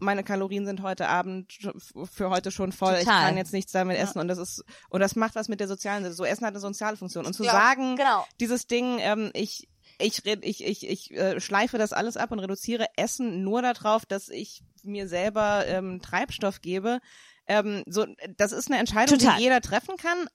meine 0.00 0.24
Kalorien 0.24 0.66
sind 0.66 0.82
heute 0.82 1.08
Abend 1.08 1.52
für 2.10 2.30
heute 2.30 2.50
schon 2.50 2.72
voll, 2.72 2.94
ich 2.94 3.04
Total. 3.04 3.26
kann 3.26 3.36
jetzt 3.36 3.52
nichts 3.52 3.72
damit 3.72 3.98
essen 3.98 4.18
und 4.18 4.28
das 4.28 4.38
ist 4.38 4.64
und 4.88 5.00
das 5.00 5.16
macht 5.16 5.34
was 5.34 5.48
mit 5.48 5.60
der 5.60 5.68
sozialen, 5.68 6.12
so 6.12 6.24
Essen 6.24 6.44
hat 6.46 6.52
eine 6.52 6.60
soziale 6.60 6.96
Funktion 6.96 7.26
und 7.26 7.34
zu 7.34 7.44
Ja, 7.44 7.52
sagen, 7.52 7.96
genau. 7.96 8.26
dieses 8.40 8.66
Ding, 8.66 8.98
ähm, 9.00 9.30
ich 9.34 9.68
ich, 9.98 10.24
ich, 10.24 10.64
ich, 10.64 10.88
ich 10.88 11.10
äh, 11.12 11.40
schleife 11.40 11.76
das 11.76 11.92
alles 11.92 12.16
ab 12.16 12.32
und 12.32 12.38
reduziere 12.38 12.86
Essen 12.96 13.42
nur 13.44 13.60
darauf, 13.60 14.06
dass 14.06 14.28
ich 14.28 14.62
mir 14.82 15.08
selber 15.08 15.66
ähm, 15.66 16.00
Treibstoff 16.00 16.62
gebe. 16.62 17.00
Ähm, 17.46 17.82
so, 17.86 18.06
das 18.36 18.52
ist 18.52 18.70
eine 18.70 18.78
Entscheidung, 18.78 19.18
Total. 19.18 19.36
die 19.36 19.42
jeder 19.42 19.60
treffen 19.60 19.96
kann, 19.96 20.28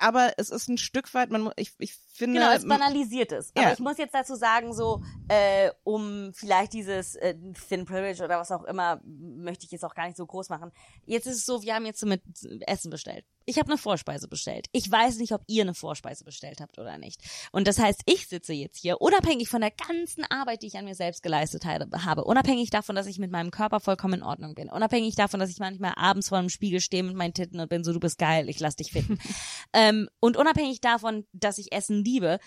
aber 0.00 0.32
es 0.38 0.50
ist 0.50 0.68
ein 0.68 0.78
Stück 0.78 1.12
weit, 1.14 1.30
man, 1.30 1.50
ich, 1.56 1.72
ich 1.78 1.94
finde, 2.16 2.40
Genau, 2.40 2.52
es 2.52 2.66
banalisiert 2.66 3.32
es. 3.32 3.52
Ja. 3.56 3.64
Aber 3.64 3.72
ich 3.72 3.78
muss 3.78 3.98
jetzt 3.98 4.14
dazu 4.14 4.34
sagen, 4.34 4.72
so, 4.72 5.02
äh, 5.28 5.70
um 5.84 6.32
vielleicht 6.34 6.72
dieses 6.72 7.16
äh, 7.16 7.34
Thin 7.68 7.84
Privilege 7.84 8.24
oder 8.24 8.38
was 8.38 8.50
auch 8.50 8.64
immer, 8.64 9.00
möchte 9.04 9.64
ich 9.64 9.72
jetzt 9.72 9.84
auch 9.84 9.94
gar 9.94 10.06
nicht 10.06 10.16
so 10.16 10.26
groß 10.26 10.48
machen. 10.48 10.72
Jetzt 11.04 11.26
ist 11.26 11.36
es 11.36 11.46
so, 11.46 11.62
wir 11.62 11.74
haben 11.74 11.86
jetzt 11.86 12.04
mit 12.04 12.22
Essen 12.66 12.90
bestellt. 12.90 13.24
Ich 13.48 13.58
habe 13.58 13.68
eine 13.68 13.78
Vorspeise 13.78 14.26
bestellt. 14.26 14.66
Ich 14.72 14.90
weiß 14.90 15.18
nicht, 15.18 15.32
ob 15.32 15.42
ihr 15.46 15.62
eine 15.62 15.74
Vorspeise 15.74 16.24
bestellt 16.24 16.60
habt 16.60 16.80
oder 16.80 16.98
nicht. 16.98 17.22
Und 17.52 17.68
das 17.68 17.78
heißt, 17.78 18.02
ich 18.04 18.26
sitze 18.26 18.52
jetzt 18.52 18.78
hier, 18.78 19.00
unabhängig 19.00 19.48
von 19.48 19.60
der 19.60 19.70
ganzen 19.70 20.24
Arbeit, 20.24 20.62
die 20.62 20.66
ich 20.66 20.76
an 20.76 20.84
mir 20.84 20.96
selbst 20.96 21.22
geleistet 21.22 21.64
habe, 21.64 22.24
unabhängig 22.24 22.70
davon, 22.70 22.96
dass 22.96 23.06
ich 23.06 23.20
mit 23.20 23.30
meinem 23.30 23.52
Körper 23.52 23.78
vollkommen 23.78 24.14
in 24.14 24.22
Ordnung 24.24 24.56
bin, 24.56 24.68
unabhängig 24.68 25.14
davon, 25.14 25.38
dass 25.38 25.50
ich 25.50 25.60
manchmal 25.60 25.92
abends 25.96 26.28
vor 26.28 26.40
dem 26.40 26.48
Spiegel 26.48 26.80
stehe 26.80 27.04
mit 27.04 27.14
meinen 27.14 27.34
Titten 27.34 27.60
und 27.60 27.68
bin 27.68 27.84
so, 27.84 27.92
du 27.92 28.00
bist 28.00 28.18
geil, 28.18 28.48
ich 28.48 28.58
lass 28.58 28.74
dich 28.74 28.90
finden. 28.90 29.18
ähm, 29.72 30.08
und 30.18 30.36
unabhängig 30.36 30.80
davon, 30.80 31.24
dass 31.32 31.58
ich 31.58 31.72
Essen 31.72 32.02
liebe, 32.06 32.38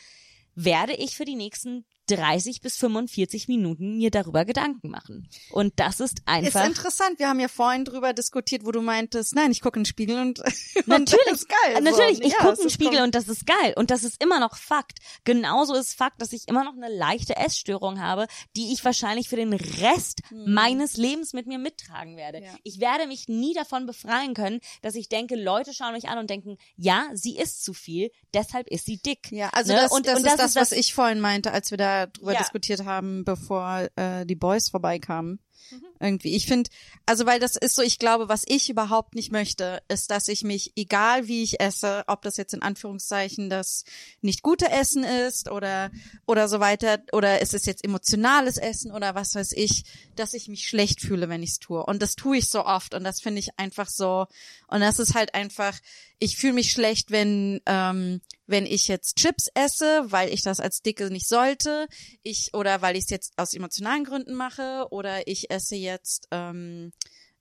werde 0.56 0.94
ich 0.94 1.16
für 1.16 1.26
die 1.26 1.36
nächsten 1.36 1.86
30 2.10 2.62
bis 2.62 2.78
45 2.78 3.48
Minuten 3.48 3.98
mir 3.98 4.12
darüber 4.12 4.46
Gedanken 4.46 4.90
machen. 4.90 5.30
Und 5.52 5.74
das 5.80 6.00
ist 6.00 6.20
Ist 6.20 6.28
einfach. 6.28 6.66
interessant. 6.66 7.20
Wir 7.20 7.30
haben 7.30 7.40
ja 7.40 7.48
vorhin 7.48 7.86
drüber 7.86 8.14
diskutiert, 8.14 8.66
wo 8.66 8.72
du 8.72 8.82
meintest, 8.82 9.36
nein, 9.36 9.52
ich 9.52 9.62
gucke 9.62 9.78
in 9.80 9.84
den 9.84 9.86
Spiegel 9.86 10.20
und, 10.20 10.40
und 10.76 10.88
Natürlich, 10.88 11.26
das 11.30 11.40
ist 11.42 11.50
geil. 11.50 11.82
natürlich, 11.82 12.18
so. 12.18 12.24
ich 12.24 12.32
Ja, 12.34 12.38
gucke 12.40 12.50
in 12.52 12.56
den 12.58 12.68
ist 12.68 12.74
Spiegel 12.74 13.02
und 13.04 13.16
das 13.16 13.28
ist 13.28 13.46
geil. 13.46 13.74
Und 13.76 13.92
das 13.92 14.04
ist 14.04 14.22
immer 14.24 14.40
noch 14.40 14.58
Fakt. 14.58 15.00
Genauso 15.24 15.74
ist 15.76 15.94
Fakt, 15.94 16.22
dass 16.22 16.34
ich 16.34 16.48
immer 16.48 16.64
noch 16.64 16.74
eine 16.74 16.90
leichte 16.94 17.36
Essstörung 17.36 18.00
habe, 18.02 18.28
die 18.56 18.74
ich 18.74 18.84
wahrscheinlich 18.84 19.30
für 19.30 19.36
den 19.36 19.54
Rest 19.54 20.22
meines 20.32 20.98
Lebens 20.98 21.34
mit 21.34 21.48
mir 21.48 21.58
mittragen 21.60 22.18
werde. 22.18 22.40
Ja. 22.44 22.52
Ich 22.64 22.80
werde 22.80 23.08
mich 23.08 23.28
nie 23.28 23.54
davon 23.54 23.86
befreien 23.86 24.34
können, 24.34 24.60
dass 24.82 24.96
ich 24.96 25.10
denke, 25.10 25.36
Leute 25.36 25.74
schauen 25.74 25.94
mich 25.94 26.08
an 26.10 26.18
und 26.18 26.30
denken, 26.30 26.58
ja, 26.76 27.06
sie 27.14 27.38
isst 27.38 27.64
zu 27.64 27.74
viel, 27.74 28.12
deshalb 28.34 28.68
ist 28.68 28.86
sie 28.86 28.98
dick. 28.98 29.32
Ja, 29.32 29.50
also 29.50 29.74
Ne? 29.74 29.80
das, 29.82 29.92
und, 29.92 30.08
das 30.08 30.20
und 30.20 30.26
ist 30.26 30.40
das, 30.40 30.56
was 30.56 30.72
ich 30.72 30.94
vorhin 30.94 31.20
meinte, 31.20 31.52
als 31.52 31.72
wir 31.72 31.78
da 31.78 31.99
drüber 32.08 32.34
Ja. 32.34 32.40
diskutiert 32.40 32.86
haben, 32.86 33.24
bevor 33.26 33.90
äh, 33.96 34.26
die 34.26 34.36
Boys 34.36 34.70
vorbeikamen. 34.70 35.40
Mhm. 35.72 35.84
Irgendwie. 36.00 36.36
Ich 36.36 36.46
finde, 36.48 36.70
also 37.06 37.26
weil 37.26 37.40
das 37.40 37.56
ist 37.56 37.76
so, 37.76 37.82
ich 37.82 38.00
glaube, 38.00 38.30
was 38.30 38.44
ich 38.48 38.70
überhaupt 38.70 39.14
nicht 39.14 39.32
möchte, 39.32 39.82
ist, 39.90 40.10
dass 40.10 40.28
ich 40.30 40.44
mich, 40.44 40.72
egal 40.76 41.28
wie 41.28 41.44
ich 41.44 41.60
esse, 41.60 42.04
ob 42.08 42.22
das 42.22 42.38
jetzt 42.38 42.54
in 42.54 42.62
Anführungszeichen 42.62 43.50
das 43.50 43.84
nicht 44.22 44.42
gute 44.42 44.72
Essen 44.72 45.04
ist 45.04 45.52
oder 45.52 45.92
oder 46.26 46.48
so 46.48 46.60
weiter, 46.60 47.00
oder 47.12 47.42
es 47.42 47.54
ist 47.54 47.68
jetzt 47.68 47.84
emotionales 47.84 48.58
Essen 48.58 48.92
oder 48.92 49.14
was 49.16 49.36
weiß 49.36 49.52
ich, 49.52 49.84
dass 50.16 50.34
ich 50.34 50.48
mich 50.48 50.68
schlecht 50.68 51.02
fühle, 51.02 51.30
wenn 51.30 51.44
ich 51.44 51.52
es 51.52 51.60
tue. 51.60 51.84
Und 51.86 52.02
das 52.02 52.16
tue 52.16 52.38
ich 52.38 52.50
so 52.50 52.66
oft 52.66 52.94
und 52.96 53.04
das 53.04 53.22
finde 53.22 53.40
ich 53.40 53.60
einfach 53.60 53.90
so. 53.90 54.28
Und 54.70 54.80
das 54.80 54.98
ist 54.98 55.14
halt 55.14 55.36
einfach, 55.36 55.78
ich 56.20 56.38
fühle 56.38 56.54
mich 56.54 56.72
schlecht, 56.72 57.12
wenn 57.12 57.62
ähm, 57.66 58.22
wenn 58.46 58.66
ich 58.66 58.88
jetzt 58.88 59.16
Chips 59.18 59.48
esse, 59.54 60.12
weil 60.12 60.34
ich 60.34 60.42
das 60.42 60.60
als 60.60 60.82
Dicke 60.82 61.10
nicht 61.10 61.28
sollte, 61.28 61.88
ich 62.24 62.54
oder 62.54 62.82
weil 62.82 62.96
ich 62.96 63.06
es 63.06 63.10
jetzt 63.10 63.34
aus 63.38 63.54
emotionalen 63.54 64.04
Gründen 64.04 64.36
mache. 64.36 64.88
Oder 64.92 65.28
ich 65.28 65.50
esse 65.50 65.76
jetzt 65.76 66.28
ähm, 66.32 66.92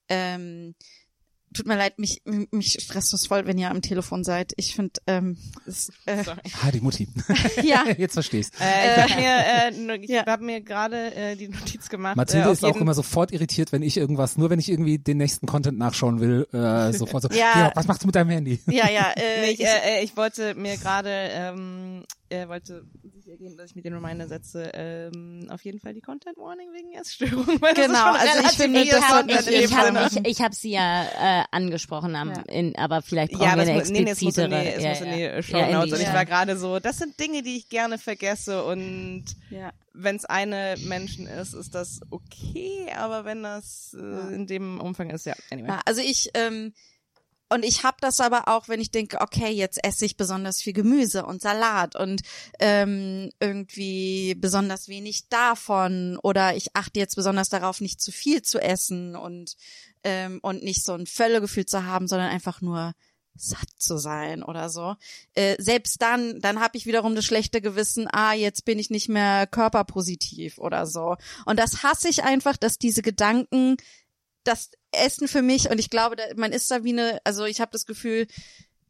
ähm, 0.08 0.74
tut 1.54 1.66
mir 1.66 1.76
leid, 1.76 1.98
mich 1.98 2.22
mich 2.50 2.76
stresst 2.80 3.12
das 3.12 3.26
voll, 3.26 3.46
wenn 3.46 3.58
ihr 3.58 3.70
am 3.70 3.82
Telefon 3.82 4.24
seid. 4.24 4.52
Ich 4.56 4.74
finde 4.74 4.92
ähm, 5.06 5.36
es, 5.66 5.90
äh, 6.06 6.22
Ah, 6.62 6.70
die 6.72 6.80
Mutti. 6.80 7.08
ja 7.62 7.84
Jetzt 7.98 8.14
verstehe 8.14 8.40
ich's. 8.40 8.50
Äh, 8.60 9.06
ich 9.06 9.12
habe 9.14 9.20
mir, 9.20 9.92
äh, 9.94 9.96
ich 10.04 10.10
Ja. 10.10 10.26
hab 10.26 10.40
mir 10.40 10.60
gerade 10.60 11.14
äh, 11.14 11.36
die 11.36 11.48
Notiz 11.48 11.88
gemacht. 11.88 12.14
äh, 12.14 12.16
Mathilde 12.18 12.46
auf 12.48 12.52
ist 12.54 12.64
auch 12.64 12.76
immer 12.76 12.94
sofort 12.94 13.32
irritiert, 13.32 13.72
wenn 13.72 13.82
ich 13.82 13.96
irgendwas, 13.96 14.36
nur 14.36 14.50
wenn 14.50 14.58
ich 14.58 14.68
irgendwie 14.70 14.98
den 14.98 15.18
nächsten 15.18 15.46
Content 15.46 15.78
nachschauen 15.78 16.20
will, 16.20 16.46
äh, 16.52 16.92
sofort 16.92 17.22
so, 17.24 17.28
Ja. 17.30 17.58
ja. 17.58 17.72
was 17.74 17.86
machst 17.86 18.02
du 18.02 18.06
mit 18.06 18.14
deinem 18.14 18.30
Handy? 18.30 18.60
ja 18.66 18.88
ja 18.90 19.10
äh, 19.16 19.40
Nee, 19.40 19.50
ich, 19.52 19.60
ich, 19.60 19.66
äh, 19.66 20.00
äh, 20.00 20.04
ich 20.04 20.16
wollte 20.16 20.54
mir 20.54 20.76
gerade, 20.76 21.10
ähm, 21.10 22.04
äh, 22.30 22.48
wollte 22.48 22.84
sicher 23.02 23.36
gehen, 23.36 23.56
dass 23.56 23.70
ich 23.70 23.76
mir 23.76 23.82
den 23.82 23.94
Reminder 23.94 24.28
setze, 24.28 24.70
ähm, 24.74 25.46
auf 25.50 25.64
jeden 25.64 25.80
Fall 25.80 25.94
die 25.94 26.00
Content 26.00 26.36
Warning 26.36 26.72
wegen 26.72 26.92
Essstörung. 26.92 27.46
weil 27.60 27.74
Genau, 27.74 28.12
also 28.12 28.40
ich 28.44 28.56
finde, 28.56 28.84
das 28.84 29.46
wir 29.46 29.52
ich, 29.58 29.64
ich, 29.64 29.70
Fall 29.74 29.94
habe 29.96 30.08
ich, 30.24 30.26
ich 30.26 30.40
hab 30.42 30.54
sie 30.54 30.70
ja 30.72 31.04
äh, 31.40 31.44
angesprochen, 31.50 32.14
am, 32.16 32.30
Ja. 32.30 32.42
in, 32.48 32.76
aber 32.76 33.02
vielleicht 33.02 33.32
brauchen 33.32 33.44
Ja, 33.46 33.56
wir 33.56 33.62
es, 33.62 33.68
eine 33.68 33.78
mu- 33.84 33.90
nee, 33.92 34.00
nee, 34.02 34.10
es 34.10 34.22
muss 34.22 34.36
in 34.38 34.52
explizitere. 34.52 34.62
die, 34.62 34.76
es 34.76 34.82
ja, 34.82 34.88
muss 34.90 35.00
in 35.00 35.12
die 35.12 35.20
ja. 35.22 35.42
Show 35.42 35.56
Ja, 35.58 35.84
die- 35.84 35.92
und 35.92 36.00
ich 36.00 36.12
war 36.12 36.24
gerade 36.24 36.56
so, 36.58 36.78
das 36.78 36.98
sind 36.98 37.18
Dinge, 37.18 37.42
die 37.42 37.56
ich 37.56 37.68
gerne 37.68 37.98
vergesse 37.98 38.64
und 38.64 39.24
ja. 39.50 39.72
wenn 39.92 40.16
es 40.16 40.24
eine 40.24 40.76
Menschen 40.84 41.26
ist, 41.26 41.54
ist 41.54 41.74
das 41.74 42.00
okay, 42.10 42.86
aber 42.96 43.24
wenn 43.24 43.42
das 43.42 43.96
äh, 43.98 44.34
in 44.34 44.46
dem 44.46 44.80
Umfang 44.80 45.10
ist, 45.10 45.26
ja, 45.26 45.34
anyway. 45.50 45.68
Ja, 45.68 45.80
also 45.84 46.00
ich 46.00 46.30
ähm, 46.34 46.72
und 47.48 47.64
ich 47.64 47.84
habe 47.84 47.96
das 48.00 48.20
aber 48.20 48.48
auch, 48.48 48.68
wenn 48.68 48.80
ich 48.80 48.90
denke, 48.90 49.20
okay, 49.20 49.50
jetzt 49.50 49.82
esse 49.84 50.04
ich 50.04 50.16
besonders 50.16 50.60
viel 50.60 50.72
Gemüse 50.72 51.24
und 51.24 51.42
Salat 51.42 51.96
und 51.96 52.22
ähm, 52.58 53.30
irgendwie 53.40 54.34
besonders 54.34 54.88
wenig 54.88 55.28
davon 55.28 56.18
oder 56.22 56.54
ich 56.56 56.76
achte 56.76 57.00
jetzt 57.00 57.16
besonders 57.16 57.48
darauf, 57.48 57.80
nicht 57.80 58.00
zu 58.00 58.12
viel 58.12 58.42
zu 58.42 58.60
essen 58.60 59.16
und 59.16 59.56
ähm, 60.04 60.38
und 60.42 60.62
nicht 60.62 60.84
so 60.84 60.92
ein 60.92 61.06
Völlegefühl 61.06 61.66
zu 61.66 61.84
haben, 61.84 62.06
sondern 62.06 62.30
einfach 62.30 62.60
nur 62.60 62.92
satt 63.38 63.68
zu 63.78 63.98
sein 63.98 64.42
oder 64.42 64.68
so. 64.68 64.96
Äh, 65.34 65.56
selbst 65.58 66.02
dann, 66.02 66.40
dann 66.40 66.60
habe 66.60 66.76
ich 66.76 66.86
wiederum 66.86 67.14
das 67.14 67.24
schlechte 67.24 67.60
Gewissen, 67.60 68.08
ah, 68.10 68.32
jetzt 68.32 68.64
bin 68.64 68.78
ich 68.78 68.90
nicht 68.90 69.08
mehr 69.08 69.46
körperpositiv 69.46 70.58
oder 70.58 70.86
so. 70.86 71.16
Und 71.46 71.58
das 71.58 71.82
hasse 71.82 72.08
ich 72.08 72.24
einfach, 72.24 72.56
dass 72.56 72.78
diese 72.78 73.02
Gedanken 73.02 73.76
das 74.48 74.70
Essen 74.92 75.28
für 75.28 75.42
mich 75.42 75.70
und 75.70 75.78
ich 75.78 75.90
glaube, 75.90 76.16
man 76.36 76.52
ist 76.52 76.70
da 76.70 76.82
wie 76.82 76.92
eine, 76.92 77.20
also 77.24 77.44
ich 77.44 77.60
habe 77.60 77.70
das 77.72 77.86
Gefühl, 77.86 78.26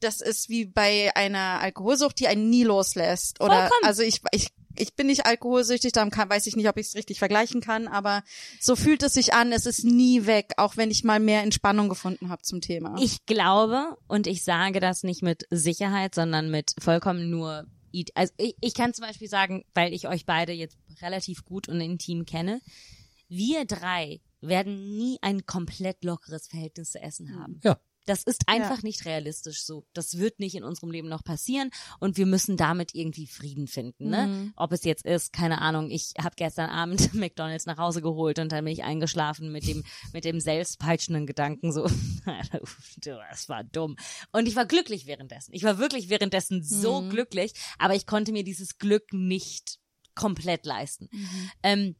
das 0.01 0.21
ist 0.21 0.49
wie 0.49 0.65
bei 0.65 1.11
einer 1.17 1.61
Alkoholsucht, 1.61 2.21
die 2.21 2.29
einen 2.29 2.49
nie 2.49 2.63
loslässt. 2.63 3.41
Oder 3.41 3.63
Vollkommen. 3.63 3.85
also 3.85 4.03
ich, 4.03 4.21
ich, 4.31 4.49
ich 4.77 4.95
bin 4.95 5.09
nicht 5.09 5.27
alkoholsüchtig, 5.27 5.93
darum 5.93 6.11
kann, 6.11 6.31
weiß 6.31 6.47
ich 6.47 6.55
nicht, 6.55 6.69
ob 6.69 6.77
ich 6.77 6.87
es 6.87 6.95
richtig 6.95 7.19
vergleichen 7.19 7.61
kann, 7.61 7.89
aber 7.89 8.23
so 8.61 8.77
fühlt 8.77 9.03
es 9.03 9.15
sich 9.15 9.35
an, 9.35 9.51
es 9.51 9.67
ist 9.67 9.85
nie 9.85 10.27
weg, 10.27 10.53
auch 10.57 10.77
wenn 10.77 10.93
ich 10.93 11.03
mal 11.03 11.19
mehr 11.19 11.43
Entspannung 11.43 11.89
gefunden 11.89 12.29
habe 12.29 12.43
zum 12.43 12.61
Thema. 12.61 12.95
Ich 13.01 13.27
glaube, 13.27 13.97
und 14.07 14.29
ich 14.29 14.45
sage 14.45 14.79
das 14.79 15.03
nicht 15.03 15.23
mit 15.23 15.47
Sicherheit, 15.51 16.15
sondern 16.15 16.51
mit 16.51 16.75
vollkommen 16.81 17.29
nur, 17.31 17.67
also 18.15 18.33
ich, 18.37 18.55
ich 18.61 18.75
kann 18.75 18.95
zum 18.95 19.05
Beispiel 19.05 19.29
sagen, 19.29 19.65
weil 19.75 19.93
ich 19.93 20.07
euch 20.07 20.25
beide 20.25 20.53
jetzt 20.53 20.77
relativ 21.03 21.45
gut 21.45 21.69
und 21.69 21.81
intim 21.81 22.25
kenne, 22.25 22.61
wir 23.29 23.65
drei 23.65 24.21
werden 24.41 24.97
nie 24.97 25.19
ein 25.23 25.47
komplett 25.47 26.05
lockeres 26.05 26.47
Verhältnis 26.47 26.93
zu 26.93 27.01
Essen 27.01 27.39
haben. 27.39 27.61
Ja. 27.65 27.79
Das 28.07 28.23
ist 28.23 28.45
einfach 28.47 28.83
nicht 28.83 29.05
realistisch 29.05 29.63
so. 29.65 29.85
Das 29.93 30.17
wird 30.17 30.41
nicht 30.41 30.55
in 30.55 30.65
unserem 30.65 30.91
Leben 30.91 31.11
noch 31.11 31.23
passieren 31.23 31.71
und 32.01 32.17
wir 32.17 32.25
müssen 32.25 32.57
damit 32.57 32.95
irgendwie 32.95 33.27
Frieden 33.27 33.67
finden. 33.67 34.09
Ne? 34.09 34.27
Mhm. 34.29 34.53
Ob 34.57 34.73
es 34.73 34.83
jetzt 34.85 35.05
ist, 35.05 35.31
keine 35.35 35.61
Ahnung, 35.61 35.91
ich 35.91 36.15
habe 36.19 36.35
gestern 36.35 36.71
Abend 36.71 37.13
McDonalds 37.15 37.67
nach 37.67 37.77
Hause 37.77 38.01
geholt 38.01 38.39
und 38.39 38.51
dann 38.51 38.65
bin 38.65 38.73
ich 38.73 38.83
eingeschlafen 38.83 39.53
mit 39.53 39.67
dem 39.67 39.85
mit 40.15 40.25
dem 40.25 40.41
selbstpeitschenden 40.41 41.27
Gedanken 41.27 41.71
so, 41.71 41.87
das 43.03 43.49
war 43.51 43.63
dumm. 43.65 43.97
Und 44.33 44.49
ich 44.49 44.57
war 44.57 44.65
glücklich 44.65 45.07
währenddessen. 45.07 45.53
Ich 45.53 45.65
war 45.65 45.77
wirklich 45.79 46.09
währenddessen 46.09 46.63
so 46.63 47.03
Mhm. 47.03 47.11
glücklich, 47.11 47.53
aber 47.79 47.95
ich 47.95 48.07
konnte 48.07 48.33
mir 48.33 48.43
dieses 48.45 48.79
Glück 48.79 49.13
nicht 49.13 49.81
komplett 50.15 50.65
leisten. 50.65 51.09
Mhm. 51.13 51.51
Ähm, 51.63 51.97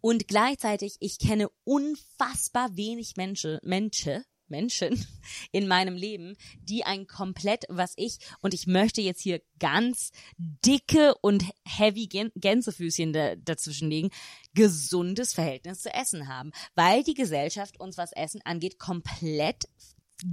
und 0.00 0.28
gleichzeitig, 0.28 0.96
ich 1.00 1.18
kenne 1.18 1.48
unfassbar 1.64 2.76
wenig 2.76 3.16
Menschen, 3.16 3.58
Menschen, 3.62 4.24
Menschen 4.48 5.06
in 5.52 5.68
meinem 5.68 5.94
Leben, 5.94 6.36
die 6.62 6.84
ein 6.84 7.06
komplett, 7.06 7.64
was 7.68 7.92
ich, 7.96 8.18
und 8.40 8.54
ich 8.54 8.66
möchte 8.66 9.00
jetzt 9.00 9.20
hier 9.20 9.42
ganz 9.58 10.10
dicke 10.38 11.14
und 11.20 11.44
heavy 11.64 12.06
Gän 12.06 12.32
Gänsefüßchen 12.34 13.12
da, 13.12 13.36
dazwischen 13.36 13.90
legen, 13.90 14.10
gesundes 14.54 15.34
Verhältnis 15.34 15.82
zu 15.82 15.92
Essen 15.92 16.28
haben. 16.28 16.52
Weil 16.74 17.02
die 17.02 17.14
Gesellschaft 17.14 17.78
uns, 17.80 17.98
was 17.98 18.12
Essen 18.12 18.40
angeht, 18.44 18.78
komplett 18.78 19.68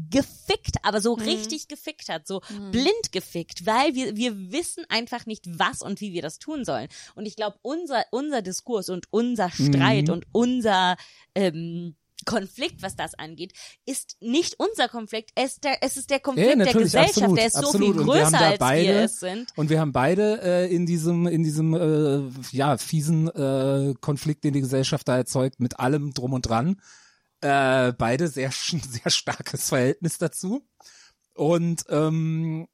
gefickt, 0.10 0.78
aber 0.84 1.00
so 1.02 1.14
richtig 1.14 1.68
gefickt 1.68 2.10
hat, 2.10 2.26
so 2.28 2.42
blind 2.72 3.12
gefickt, 3.12 3.66
weil 3.66 3.94
wir, 3.96 4.16
wir 4.16 4.52
wissen 4.52 4.84
einfach 4.90 5.26
nicht, 5.26 5.46
was 5.60 5.82
und 5.82 6.02
wie 6.02 6.14
wir 6.14 6.22
das 6.22 6.40
tun 6.40 6.66
sollen. 6.66 6.88
Und 7.16 7.26
ich 7.26 7.36
glaube, 7.36 7.58
unser, 7.62 8.04
unser 8.12 8.42
Diskurs 8.42 8.90
und 8.90 9.06
unser 9.12 9.50
Streit 9.52 10.08
Mhm. 10.08 10.14
und 10.14 10.26
unser 10.32 10.96
ähm, 11.36 11.96
Konflikt, 12.26 12.82
was 12.82 12.96
das 12.96 13.14
angeht, 13.14 13.54
ist 13.86 14.16
nicht 14.22 14.56
unser 14.58 14.88
Konflikt, 14.88 15.32
es 15.36 15.54
ist 15.54 15.64
der, 15.66 15.78
es 15.82 15.98
ist 15.98 16.10
der 16.10 16.20
Konflikt 16.20 16.50
der 16.50 16.56
natürlich, 16.58 16.86
Gesellschaft, 16.94 17.18
absolut, 17.18 17.38
der 17.38 17.46
ist 17.46 17.54
so 17.54 17.60
absolut. 17.60 17.86
viel 17.88 17.96
wir 17.96 18.00
haben 18.02 18.08
größer, 18.24 18.32
da 18.40 18.50
als 18.50 18.60
beide- 18.60 18.88
wir 18.88 19.00
es 19.02 19.20
sind. 19.20 19.54
Und 19.56 19.70
wir 19.70 19.80
haben 19.80 19.92
beide 19.92 20.42
äh, 20.42 20.74
in 20.74 20.86
diesem, 20.88 21.28
in 21.28 21.44
diesem 21.44 21.74
äh, 21.76 22.32
ja, 22.52 22.78
fiesen 22.78 23.28
äh, 23.28 23.94
Konflikt, 24.00 24.44
den 24.46 24.54
die 24.54 24.62
Gesellschaft 24.62 25.08
da 25.08 25.18
erzeugt, 25.18 25.60
mit 25.60 25.80
allem 25.80 26.14
drum 26.14 26.34
und 26.34 26.44
dran, 26.48 26.82
äh, 27.46 27.94
beide 27.94 28.28
sehr, 28.28 28.52
sehr 28.92 29.10
starkes 29.10 29.70
Verhältnis 29.70 30.18
dazu. 30.18 30.68
Und 31.34 31.86
ähm, 31.90 32.68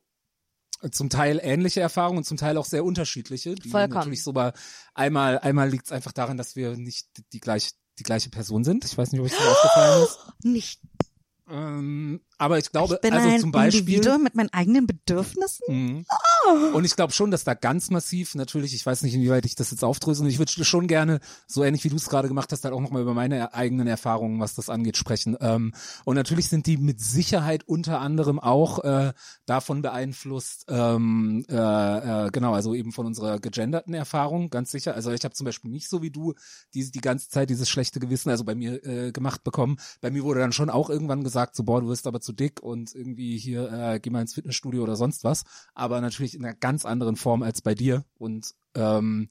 zum 0.91 1.09
Teil 1.09 1.39
ähnliche 1.43 1.82
Erfahrungen 1.82 2.19
und 2.19 2.24
zum 2.24 2.38
Teil 2.38 2.57
auch 2.57 2.65
sehr 2.65 2.86
unterschiedliche. 2.86 3.55
Die 3.55 3.69
Vollkommen. 3.69 3.93
natürlich 3.93 4.24
so 4.24 4.34
bei 4.34 4.53
einmal, 4.93 5.39
einmal 5.39 5.69
liegt 5.69 5.86
es 5.86 5.91
einfach 5.91 6.11
daran, 6.11 6.38
dass 6.38 6.55
wir 6.55 6.78
nicht 6.78 7.07
die 7.34 7.39
gleich 7.39 7.72
die 7.99 8.03
gleiche 8.03 8.30
Person 8.30 8.63
sind. 8.63 8.86
Ich 8.86 8.97
weiß 8.97 9.11
nicht, 9.11 9.19
ob 9.19 9.28
euch 9.28 9.38
das 9.38 9.47
aufgefallen 9.47 10.03
ist. 10.05 10.19
Nicht. 10.43 10.82
Ähm, 11.49 12.22
aber 12.42 12.58
ich 12.58 12.72
glaube, 12.72 12.96
ich 12.96 13.02
bin 13.02 13.14
also 13.14 13.30
ein 13.30 13.39
zum 13.39 13.52
Beispiel. 13.52 13.82
Individuum 13.82 14.24
mit 14.24 14.34
meinen 14.34 14.52
eigenen 14.52 14.88
Bedürfnissen. 14.88 15.64
Mhm. 15.68 16.06
Und 16.74 16.86
ich 16.86 16.96
glaube 16.96 17.14
schon, 17.14 17.30
dass 17.30 17.44
da 17.44 17.54
ganz 17.54 17.92
massiv, 17.92 18.34
natürlich, 18.34 18.74
ich 18.74 18.84
weiß 18.84 19.04
nicht, 19.04 19.14
inwieweit 19.14 19.46
ich 19.46 19.54
das 19.54 19.70
jetzt 19.70 19.84
aufdröse, 19.84 20.24
und 20.24 20.30
ich 20.30 20.39
würde 20.39 20.52
schon 20.52 20.88
gerne, 20.88 21.20
so 21.46 21.64
ähnlich 21.64 21.84
wie 21.84 21.89
du 21.89 21.98
es 21.98 22.10
gerade 22.10 22.28
gemacht 22.28 22.52
hast, 22.52 22.64
halt 22.64 22.74
auch 22.74 22.82
nochmal 22.82 23.04
über 23.04 23.14
meine 23.14 23.54
eigenen 23.54 23.86
Erfahrungen, 23.86 24.39
was 24.39 24.56
das 24.56 24.70
angeht, 24.70 24.98
sprechen. 24.98 25.38
Ähm, 25.39 25.74
und 26.04 26.16
natürlich 26.16 26.50
sind 26.50 26.66
die 26.66 26.78
mit 26.78 27.00
Sicherheit 27.00 27.64
unter 27.68 28.02
anderem 28.02 28.39
auch 28.39 28.84
äh, 28.84 29.14
davon 29.46 29.84
beeinflusst, 29.84 30.66
ähm, 30.68 31.46
äh, 31.48 31.56
äh, 32.26 32.32
genau, 32.32 32.56
also 32.56 32.74
eben 32.74 32.92
von 32.92 33.06
unserer 33.06 33.38
gegenderten 33.38 33.94
Erfahrung, 33.94 34.50
ganz 34.50 34.72
sicher. 34.72 34.96
Also 34.96 35.12
ich 35.12 35.24
habe 35.24 35.36
zum 35.36 35.46
Beispiel 35.46 35.70
nicht 35.70 35.89
so 35.89 36.02
wie 36.02 36.10
du 36.10 36.34
die, 36.74 36.89
die 36.89 37.02
ganze 37.02 37.30
Zeit 37.30 37.52
dieses 37.52 37.70
schlechte 37.70 38.00
Gewissen, 38.00 38.32
also 38.32 38.44
bei 38.44 38.56
mir 38.56 38.84
äh, 38.84 39.12
gemacht 39.12 39.44
bekommen. 39.44 39.78
Bei 40.02 40.10
mir 40.10 40.24
wurde 40.24 40.39
dann 40.39 40.54
schon 40.54 40.72
auch 40.72 40.89
irgendwann 40.89 41.24
gesagt, 41.24 41.56
so 41.56 41.64
boah, 41.64 41.82
du 41.82 41.88
wirst 41.88 42.08
aber 42.08 42.20
zu 42.20 42.31
dick 42.32 42.62
und 42.62 42.94
irgendwie 42.96 43.38
hier 43.38 43.72
äh, 43.72 44.00
geh 44.00 44.10
mal 44.10 44.22
ins 44.22 44.34
Fitnessstudio 44.34 44.84
oder 44.84 44.96
sonst 44.96 45.24
was. 45.24 45.44
Aber 45.74 46.02
natürlich 46.02 46.36
in 46.36 46.46
einer 46.46 46.56
ganz 46.56 46.86
anderen 46.86 47.16
Form 47.16 47.44
als 47.44 47.62
bei 47.62 47.76
dir. 47.76 48.06
Und 48.18 48.54
ähm, 48.76 49.30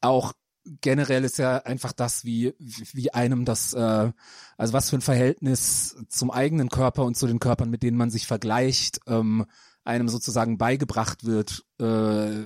auch 0.00 0.32
generell 0.80 1.24
ist 1.24 1.38
ja 1.38 1.58
einfach 1.58 1.92
das, 1.92 2.24
wie, 2.24 2.54
wie 2.58 3.12
einem 3.12 3.44
das, 3.44 3.74
äh, 3.74 4.12
also 4.56 4.72
was 4.72 4.90
für 4.90 4.96
ein 4.96 5.02
Verhältnis 5.02 5.96
zum 6.08 6.30
eigenen 6.30 6.68
Körper 6.68 7.04
und 7.04 7.16
zu 7.16 7.26
den 7.26 7.38
Körpern, 7.38 7.70
mit 7.70 7.82
denen 7.82 7.96
man 7.96 8.10
sich 8.10 8.26
vergleicht, 8.26 9.00
ähm, 9.06 9.44
einem 9.84 10.08
sozusagen 10.08 10.56
beigebracht 10.56 11.24
wird, 11.24 11.64
äh, 11.78 12.42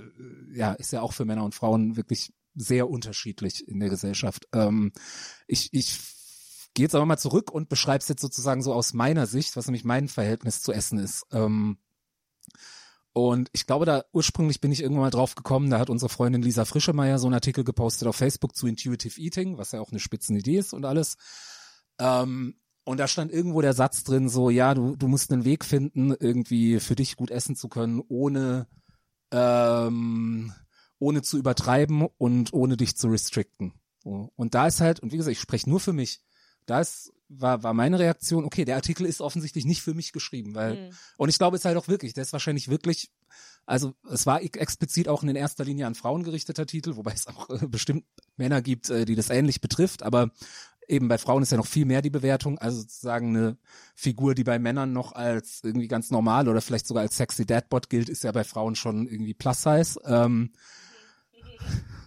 ja, 0.53 0.73
ist 0.73 0.93
ja 0.93 1.03
auch 1.03 1.13
für 1.13 1.25
Männer 1.25 1.45
und 1.45 1.55
Frauen 1.55 1.97
wirklich 1.97 2.33
sehr 2.55 2.91
unterschiedlich 2.91 3.69
in 3.69 3.79
der 3.79 3.89
Gesellschaft. 3.89 4.49
Ähm, 4.53 4.93
ich, 5.47 5.69
ich 5.73 6.01
gehe 6.79 6.85
jetzt 6.85 6.95
aber 6.95 7.07
mal 7.07 7.19
zurück 7.19 7.51
und 7.51 7.69
beschreibe 7.69 8.03
es 8.03 8.09
jetzt 8.09 8.21
sozusagen 8.21 8.63
so 8.63 8.73
aus 8.73 8.95
meiner 8.95 9.27
Sicht, 9.27 9.57
was 9.57 9.67
nämlich 9.67 9.83
mein 9.83 10.07
Verhältnis 10.07 10.63
zu 10.63 10.71
Essen 10.71 11.01
ist. 11.01 11.27
Ähm, 11.33 11.79
und 13.13 13.51
ich 13.53 13.67
glaube, 13.67 13.85
da 13.85 14.05
ursprünglich 14.13 14.61
bin 14.61 14.71
ich 14.71 14.81
irgendwann 14.81 15.07
mal 15.07 15.11
drauf 15.11 15.35
gekommen, 15.35 15.71
da 15.71 15.81
hat 15.81 15.91
unsere 15.91 16.09
Freundin 16.09 16.41
Lisa 16.41 16.65
Frischemeyer 16.65 17.19
so 17.19 17.27
einen 17.27 17.35
Artikel 17.35 17.65
gepostet 17.65 18.07
auf 18.07 18.15
Facebook 18.15 18.55
zu 18.55 18.69
Intuitive 18.69 19.21
Eating, 19.21 19.59
was 19.59 19.73
ja 19.73 19.81
auch 19.81 19.91
eine 19.91 19.99
Spitzenidee 19.99 20.57
ist 20.57 20.73
und 20.73 20.85
alles. 20.85 21.17
Ähm, 21.99 22.61
und 22.85 22.99
da 22.99 23.09
stand 23.09 23.33
irgendwo 23.33 23.61
der 23.61 23.75
Satz 23.75 24.05
drin, 24.05 24.29
so, 24.29 24.49
ja, 24.49 24.73
du, 24.73 24.95
du 24.95 25.09
musst 25.09 25.33
einen 25.33 25.45
Weg 25.45 25.65
finden, 25.65 26.15
irgendwie 26.21 26.79
für 26.79 26.95
dich 26.95 27.17
gut 27.17 27.33
essen 27.33 27.57
zu 27.57 27.69
können, 27.69 28.01
ohne, 28.07 28.69
ähm, 29.33 30.53
ohne 31.01 31.23
zu 31.23 31.39
übertreiben 31.39 32.07
und 32.19 32.53
ohne 32.53 32.77
dich 32.77 32.97
zu 32.97 33.09
restricten. 33.09 33.73
Und 34.05 34.55
da 34.55 34.69
ist 34.69 34.81
halt, 34.81 35.01
und 35.01 35.11
wie 35.11 35.17
gesagt, 35.17 35.33
ich 35.33 35.41
spreche 35.41 35.69
nur 35.69 35.81
für 35.81 35.93
mich, 35.93 36.23
da 36.69 36.81
ist, 36.81 37.13
war, 37.29 37.63
war 37.63 37.75
meine 37.75 37.99
Reaktion, 37.99 38.45
okay, 38.45 38.65
der 38.65 38.77
Artikel 38.77 39.05
ist 39.07 39.21
offensichtlich 39.21 39.65
nicht 39.65 39.83
für 39.83 39.95
mich 39.95 40.13
geschrieben, 40.13 40.55
weil, 40.55 40.75
Mhm. 40.77 40.91
und 41.17 41.29
ich 41.29 41.39
glaube, 41.39 41.57
es 41.57 41.63
ist 41.63 41.65
halt 41.67 41.77
auch 41.77 41.89
wirklich, 41.89 42.15
der 42.15 42.23
ist 42.23 42.33
wahrscheinlich 42.33 42.69
wirklich, 42.69 43.11
also 43.67 43.95
es 44.11 44.25
war 44.27 44.43
ex- 44.43 44.59
explizit 44.59 45.09
auch 45.09 45.23
in 45.23 45.35
erster 45.37 45.65
Linie 45.65 45.87
an 45.87 45.95
Frauen 45.95 46.23
gerichteter 46.25 46.65
Titel, 46.67 46.97
wobei 46.97 47.13
es 47.13 47.27
auch 47.27 47.51
äh, 47.51 47.67
bestimmt 47.67 48.05
Männer 48.37 48.63
gibt, 48.63 48.89
äh, 48.91 49.05
die 49.05 49.15
das 49.15 49.31
ähnlich 49.31 49.61
betrifft, 49.61 50.03
aber 50.03 50.31
eben 50.87 51.09
bei 51.09 51.19
Frauen 51.19 51.43
ist 51.43 51.53
ja 51.53 51.59
noch 51.59 51.67
viel 51.67 51.85
mehr 51.85 52.01
die 52.01 52.09
Bewertung, 52.09 52.59
also 52.59 52.81
sozusagen 52.81 53.37
eine 53.37 53.59
Figur, 53.95 54.35
die 54.35 54.45
bei 54.45 54.59
Männern 54.59 54.95
noch 54.95 55.13
als 55.13 55.61
irgendwie 55.63 55.89
ganz 55.89 56.11
normal 56.11 56.49
oder 56.49 56.63
vielleicht 56.63 56.87
sogar 56.87 57.03
als 57.03 57.17
sexy 57.19 57.45
Dadbot 57.45 57.91
gilt, 57.91 58.09
ist 58.09 58.25
ja 58.25 58.33
bei 58.33 58.45
Frauen 58.45 58.75
schon 58.75 59.07
irgendwie 59.07 59.35
Plus 59.35 59.63
Size. 59.65 60.01
Ähm, 60.07 60.53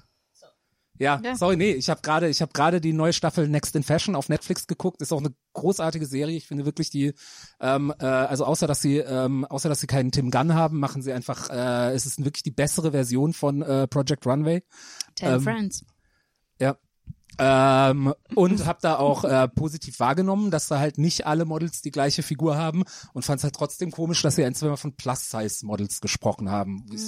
ja, 1.02 1.20
Ja. 1.24 1.36
sorry, 1.36 1.58
nee, 1.58 1.72
ich 1.72 1.90
habe 1.90 2.02
gerade, 2.02 2.30
ich 2.30 2.42
habe 2.42 2.54
gerade 2.54 2.80
die 2.80 2.94
neue 2.94 3.12
Staffel 3.12 3.48
Next 3.48 3.76
in 3.76 3.84
Fashion 3.84 4.16
auf 4.16 4.30
Netflix 4.30 4.68
geguckt. 4.68 5.02
Ist 5.02 5.12
auch 5.12 5.20
eine 5.20 5.34
großartige 5.54 6.06
Serie. 6.06 6.38
Ich 6.38 6.48
finde 6.48 6.66
wirklich 6.66 6.90
die, 6.90 7.14
ähm, 7.60 7.94
äh, 8.00 8.06
also 8.06 8.46
außer 8.46 8.68
dass 8.68 8.82
sie, 8.82 8.98
ähm, 8.98 9.46
außer 9.46 9.68
dass 9.68 9.80
sie 9.80 9.88
keinen 9.88 10.12
Tim 10.12 10.30
Gunn 10.30 10.54
haben, 10.54 10.80
machen 10.80 11.02
sie 11.02 11.12
einfach, 11.12 11.50
äh, 11.50 11.94
es 11.94 12.06
ist 12.06 12.24
wirklich 12.24 12.44
die 12.44 12.52
bessere 12.52 12.92
Version 12.92 13.34
von 13.34 13.62
äh, 13.62 13.88
Project 13.88 14.26
Runway. 14.28 14.64
Ten 15.16 15.34
Ähm, 15.36 15.42
Friends. 15.42 15.84
Ja. 16.60 16.78
Ähm, 17.44 18.14
und 18.36 18.68
habe 18.68 18.78
da 18.84 18.98
auch 18.98 19.24
äh, 19.24 19.48
positiv 19.48 20.00
wahrgenommen, 20.00 20.52
dass 20.52 20.68
da 20.68 20.78
halt 20.78 21.00
nicht 21.00 21.26
alle 21.26 21.46
Models 21.46 21.82
die 21.82 21.90
gleiche 21.90 22.22
Figur 22.22 22.56
haben 22.56 22.84
und 23.14 23.26
fand 23.26 23.40
es 23.40 23.44
halt 23.44 23.56
trotzdem 23.56 23.90
komisch, 23.90 24.22
dass 24.22 24.36
sie 24.36 24.46
ein, 24.46 24.54
zweimal 24.54 24.78
von 24.78 24.96
Plus-Size-Models 24.96 26.02
gesprochen 26.02 26.52
haben. 26.52 26.86
Ich 26.94 27.02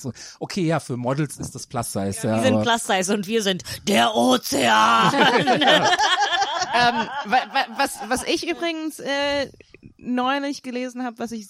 so, 0.00 0.12
okay, 0.40 0.62
ja, 0.62 0.80
für 0.80 0.96
Models 0.96 1.36
ist 1.36 1.54
das 1.54 1.66
Plus-Size. 1.66 2.26
Ja, 2.26 2.36
Wir 2.36 2.42
sind 2.44 2.54
aber, 2.54 2.62
Plus 2.62 2.86
Size 2.86 3.12
und 3.12 3.26
wir 3.26 3.42
sind 3.42 3.62
der 3.86 4.14
Ozean. 4.14 5.12
ähm, 5.52 7.08
wa, 7.26 7.36
wa, 7.52 7.66
was, 7.76 7.98
was 8.08 8.24
ich 8.24 8.48
übrigens 8.48 9.00
äh, 9.00 9.50
neulich 9.98 10.62
gelesen 10.62 11.04
habe, 11.04 11.18
was 11.18 11.30
ich, 11.30 11.46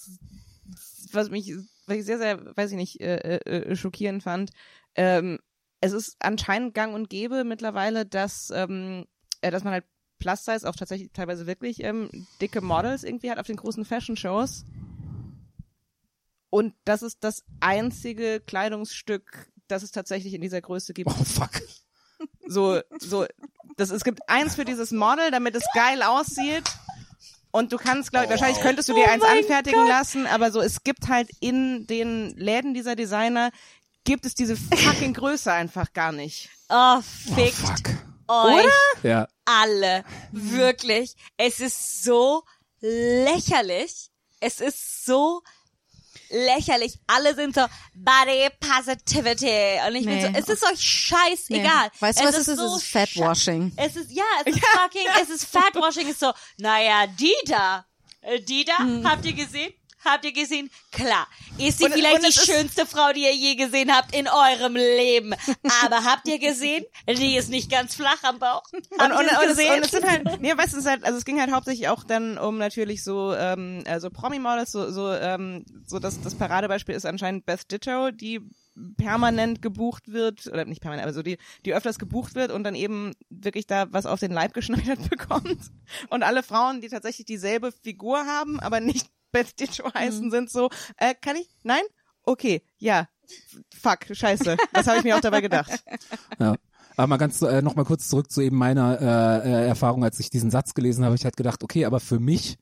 was 1.13 1.29
mich, 1.29 1.53
was 1.87 1.95
ich 1.95 2.05
sehr, 2.05 2.17
sehr, 2.17 2.57
weiß 2.57 2.71
ich 2.71 2.77
nicht, 2.77 2.99
äh, 2.99 3.37
äh, 3.37 3.75
schockierend 3.77 4.23
fand, 4.23 4.51
ähm, 4.95 5.39
es 5.81 5.93
ist 5.93 6.15
anscheinend 6.19 6.73
gang 6.73 6.93
und 6.93 7.09
gäbe 7.09 7.43
mittlerweile, 7.43 8.05
dass, 8.05 8.51
ähm, 8.53 9.05
äh, 9.41 9.51
dass 9.51 9.63
man 9.63 9.73
halt 9.73 9.85
Plus-Size 10.19 10.67
auch 10.67 10.75
tatsächlich 10.75 11.11
teilweise 11.13 11.45
wirklich 11.45 11.83
ähm, 11.83 12.09
dicke 12.41 12.61
Models 12.61 13.03
irgendwie 13.03 13.29
hat 13.29 13.39
auf 13.39 13.47
den 13.47 13.57
großen 13.57 13.85
Fashion-Shows. 13.85 14.65
Und 16.49 16.73
das 16.85 17.01
ist 17.01 17.23
das 17.23 17.43
einzige 17.59 18.39
Kleidungsstück, 18.39 19.51
das 19.67 19.83
es 19.83 19.91
tatsächlich 19.91 20.33
in 20.33 20.41
dieser 20.41 20.61
Größe 20.61 20.93
gibt. 20.93 21.09
oh 21.09 21.23
fuck. 21.23 21.61
So, 22.47 22.79
so, 22.99 23.25
das, 23.75 23.89
es 23.89 24.03
gibt 24.03 24.21
eins 24.29 24.55
für 24.55 24.65
dieses 24.65 24.91
Model, 24.91 25.31
damit 25.31 25.55
es 25.55 25.65
geil 25.73 26.01
aussieht. 26.01 26.63
Und 27.51 27.71
du 27.71 27.77
kannst, 27.77 28.11
glaube 28.11 28.25
ich, 28.25 28.31
wahrscheinlich 28.31 28.61
könntest 28.61 28.89
du 28.89 28.93
dir 28.93 29.09
eins 29.09 29.23
anfertigen 29.23 29.87
lassen, 29.87 30.27
aber 30.27 30.51
so, 30.51 30.59
es 30.59 30.83
gibt 30.83 31.07
halt 31.07 31.29
in 31.39 31.87
den 31.87 32.35
Läden 32.35 32.73
dieser 32.73 32.95
Designer, 32.95 33.51
gibt 34.05 34.25
es 34.25 34.33
diese 34.35 34.55
fucking 34.55 35.13
Größe 35.13 35.51
einfach 35.51 35.91
gar 35.93 36.11
nicht. 36.13 36.49
Oh, 36.69 36.97
Oh, 36.97 37.01
fickt 37.35 37.53
fuck. 37.55 37.89
euch 38.27 38.65
Ja. 39.03 39.27
alle. 39.45 40.03
Wirklich. 40.31 41.15
Es 41.37 41.59
ist 41.59 42.03
so 42.03 42.43
lächerlich. 42.81 44.09
Es 44.39 44.61
ist 44.61 45.05
so 45.05 45.41
lächerlich. 46.29 46.99
Alle 47.07 47.35
sind 47.35 47.55
so 47.55 47.65
Body 47.93 48.49
Positivity. 48.59 49.79
Und 49.87 49.95
ich 49.95 50.05
bin 50.05 50.15
Nee. 50.15 50.21
so, 50.21 50.27
es 50.39 50.49
ist 50.49 50.63
euch 50.63 50.81
scheißegal. 50.81 51.85
Nee. 51.93 52.01
Weißt 52.01 52.19
du, 52.19 52.23
es 52.23 52.29
was 52.29 52.37
es 52.41 52.47
ist? 52.49 52.57
so 52.57 52.75
Es 52.75 52.83
ist 52.83 52.91
Fatwashing. 52.91 53.73
Es 53.77 53.95
ist, 53.95 54.11
ja, 54.11 54.23
es 54.45 54.55
ist 54.55 54.65
fucking, 54.65 55.07
es 55.21 55.29
ist 55.29 55.45
Fatwashing. 55.45 56.05
Es 56.07 56.11
ist 56.13 56.19
so, 56.19 56.31
naja, 56.57 57.07
die 57.07 57.33
da, 57.45 57.85
äh, 58.21 58.39
die 58.41 58.65
da, 58.65 58.77
Hm. 58.79 59.07
habt 59.09 59.25
ihr 59.25 59.33
gesehen? 59.33 59.73
Habt 60.05 60.23
ihr 60.25 60.31
gesehen? 60.33 60.69
Klar. 60.91 61.27
Ist 61.57 61.79
sie 61.79 61.85
Und- 61.85 61.93
vielleicht 61.93 62.15
und 62.23 62.27
die 62.27 62.31
schönste 62.31 62.85
Frau, 62.85 63.11
die 63.13 63.21
ihr 63.23 63.35
je 63.35 63.55
gesehen 63.55 63.91
habt 63.93 64.15
in 64.15 64.27
eurem 64.27 64.75
Leben. 64.75 65.33
Aber 65.83 66.03
habt 66.03 66.27
ihr 66.27 66.39
gesehen? 66.39 66.85
Die 67.07 67.35
ist 67.35 67.49
nicht 67.49 67.69
ganz 67.71 67.95
flach 67.95 68.23
am 68.23 68.39
Bauch. 68.39 68.63
Habt 68.97 69.11
Und, 69.11 69.19
und, 69.19 69.25
es 69.25 69.37
und, 69.37 69.43
es, 69.43 69.47
gesehen? 69.49 69.73
und 69.77 69.85
es 69.85 69.91
sind 69.91 70.09
halt, 70.09 70.41
nee, 70.41 70.55
weißt 70.55 70.73
du, 70.73 70.77
es 70.77 70.85
halt, 70.85 71.03
also 71.03 71.17
es 71.17 71.25
ging 71.25 71.39
halt 71.39 71.51
hauptsächlich 71.51 71.87
auch 71.89 72.03
dann 72.03 72.37
um 72.37 72.57
natürlich 72.57 73.03
so, 73.03 73.33
ähm, 73.33 73.83
also 73.87 74.09
Promi-Models, 74.09 74.71
so, 74.71 74.91
so, 74.91 75.11
ähm, 75.13 75.65
so 75.85 75.99
das, 75.99 76.21
das 76.21 76.35
Paradebeispiel 76.35 76.95
ist 76.95 77.05
anscheinend 77.05 77.45
Beth 77.45 77.71
Ditto, 77.71 78.11
die 78.11 78.41
permanent 78.97 79.61
gebucht 79.61 80.11
wird, 80.11 80.47
oder 80.47 80.65
nicht 80.65 80.81
permanent, 80.81 81.05
aber 81.05 81.13
so 81.13 81.21
die, 81.23 81.37
die 81.65 81.73
öfters 81.73 81.97
gebucht 81.97 82.35
wird 82.35 82.51
und 82.51 82.63
dann 82.65 82.75
eben 82.75 83.13
wirklich 83.29 83.67
da 83.67 83.85
was 83.91 84.05
auf 84.05 84.19
den 84.19 84.31
Leib 84.31 84.53
geschneidert 84.53 85.09
bekommt. 85.09 85.57
Und 86.09 86.23
alle 86.23 86.43
Frauen, 86.43 86.81
die 86.81 86.89
tatsächlich 86.89 87.25
dieselbe 87.25 87.71
Figur 87.71 88.25
haben, 88.25 88.59
aber 88.59 88.79
nicht 88.81 89.07
Beth 89.35 89.59
Ditto 89.59 89.93
heißen, 89.93 90.31
sind 90.31 90.49
so, 90.49 90.69
äh, 90.95 91.13
kann 91.13 91.35
ich? 91.35 91.49
Nein? 91.63 91.83
Okay, 92.23 92.61
ja. 92.77 93.09
Fuck, 93.77 94.15
scheiße. 94.15 94.55
Was 94.71 94.87
habe 94.87 94.99
ich 94.99 95.03
mir 95.03 95.17
auch 95.17 95.21
dabei 95.21 95.41
gedacht? 95.41 95.83
Ja. 96.39 96.55
Aber 96.97 97.07
mal 97.07 97.17
ganz 97.17 97.41
äh, 97.41 97.61
noch 97.61 97.75
mal 97.75 97.83
kurz 97.83 98.07
zurück 98.07 98.31
zu 98.31 98.39
eben 98.39 98.55
meiner 98.55 99.01
äh, 99.01 99.49
äh, 99.49 99.67
Erfahrung, 99.67 100.05
als 100.05 100.17
ich 100.21 100.29
diesen 100.29 100.49
Satz 100.49 100.73
gelesen 100.73 101.03
habe, 101.03 101.15
ich 101.15 101.25
halt 101.25 101.35
gedacht, 101.35 101.61
okay, 101.61 101.83
aber 101.83 101.99
für 101.99 102.21
mich, 102.21 102.57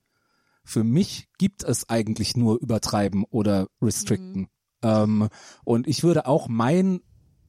für 0.65 0.83
mich 0.83 1.27
gibt 1.37 1.63
es 1.63 1.87
eigentlich 1.89 2.35
nur 2.35 2.59
übertreiben 2.59 3.25
oder 3.29 3.67
restricten. 3.79 4.47
Ähm, 4.81 5.29
und 5.63 5.87
ich 5.87 6.01
würde 6.03 6.25
auch 6.25 6.47
mein 6.47 7.01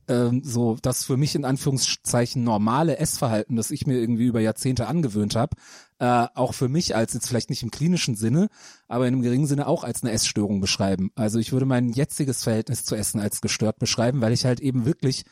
ähm, 0.09 0.43
so 0.45 0.77
das 0.81 1.05
für 1.05 1.17
mich 1.17 1.35
in 1.35 1.45
Anführungszeichen 1.45 2.45
normale 2.45 2.99
Essverhalten, 2.99 3.57
das 3.57 3.71
ich 3.71 3.87
mir 3.87 3.99
irgendwie 3.99 4.27
über 4.27 4.41
Jahrzehnte 4.41 4.87
angewöhnt 4.87 5.37
habe, 5.37 5.57
äh, 5.99 6.27
auch 6.35 6.55
für 6.55 6.69
mich 6.69 6.97
als 6.97 7.15
jetzt 7.15 7.29
vielleicht 7.29 7.51
nicht 7.51 7.63
im 7.63 7.71
klinischen 7.71 8.15
Sinne, 8.15 8.49
aber 8.89 9.07
in 9.07 9.15
einem 9.15 9.23
geringen 9.23 9.47
Sinne 9.47 9.67
auch 9.67 9.85
als 9.85 10.03
eine 10.03 10.13
Essstörung 10.13 10.61
beschreiben. 10.61 11.11
Also 11.15 11.39
ich 11.39 11.53
würde 11.53 11.67
mein 11.67 11.91
jetziges 11.91 12.43
Verhältnis 12.43 12.85
zu 12.85 12.95
Essen 12.95 13.21
als 13.21 13.41
gestört 13.41 13.79
beschreiben, 13.79 14.21
weil 14.21 14.33
ich 14.33 14.45
halt 14.45 14.61
eben 14.61 14.85
wirklich 14.85 15.25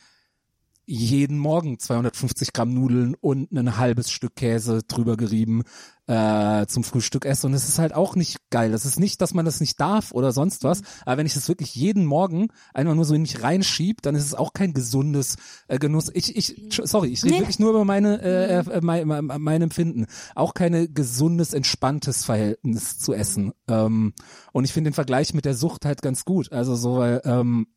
jeden 0.84 1.38
Morgen 1.38 1.78
250 1.78 2.52
Gramm 2.52 2.74
Nudeln 2.74 3.14
und 3.14 3.52
ein 3.52 3.76
halbes 3.76 4.10
Stück 4.10 4.36
Käse 4.36 4.82
drüber 4.86 5.16
gerieben 5.16 5.62
äh, 6.06 6.66
zum 6.66 6.82
Frühstück 6.82 7.24
esse 7.24 7.46
und 7.46 7.54
es 7.54 7.68
ist 7.68 7.78
halt 7.78 7.94
auch 7.94 8.16
nicht 8.16 8.38
geil. 8.50 8.72
Das 8.72 8.84
ist 8.84 8.98
nicht, 8.98 9.20
dass 9.20 9.34
man 9.34 9.44
das 9.44 9.60
nicht 9.60 9.80
darf 9.80 10.10
oder 10.12 10.32
sonst 10.32 10.64
was, 10.64 10.82
aber 11.06 11.18
wenn 11.18 11.26
ich 11.26 11.34
das 11.34 11.48
wirklich 11.48 11.74
jeden 11.74 12.04
Morgen 12.04 12.48
einfach 12.74 12.94
nur 12.94 13.04
so 13.04 13.14
in 13.14 13.22
mich 13.22 13.42
reinschieb, 13.42 14.02
dann 14.02 14.16
ist 14.16 14.24
es 14.24 14.34
auch 14.34 14.52
kein 14.52 14.74
gesundes 14.74 15.36
äh, 15.68 15.78
Genuss. 15.78 16.10
Ich, 16.12 16.36
ich, 16.36 16.56
sorry, 16.84 17.08
ich 17.08 17.22
rede 17.24 17.38
wirklich 17.38 17.60
nur 17.60 17.70
über 17.70 17.84
meine, 17.84 18.20
äh, 18.20 18.58
äh, 18.58 18.80
mein, 18.82 19.06
mein, 19.06 19.24
mein 19.24 19.62
Empfinden. 19.62 20.06
Auch 20.34 20.54
keine 20.54 20.88
gesundes, 20.88 21.54
entspanntes 21.54 22.24
Verhältnis 22.24 22.98
zu 22.98 23.12
essen. 23.12 23.52
Ähm, 23.68 24.12
und 24.52 24.64
ich 24.64 24.72
finde 24.72 24.90
den 24.90 24.94
Vergleich 24.94 25.34
mit 25.34 25.44
der 25.44 25.54
Sucht 25.54 25.84
halt 25.84 26.02
ganz 26.02 26.24
gut. 26.24 26.50
Also 26.52 26.74
so, 26.74 26.96
weil 26.96 27.22
ähm, 27.24 27.68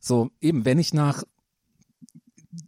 so 0.00 0.30
eben, 0.40 0.64
wenn 0.64 0.78
ich 0.78 0.94
nach 0.94 1.24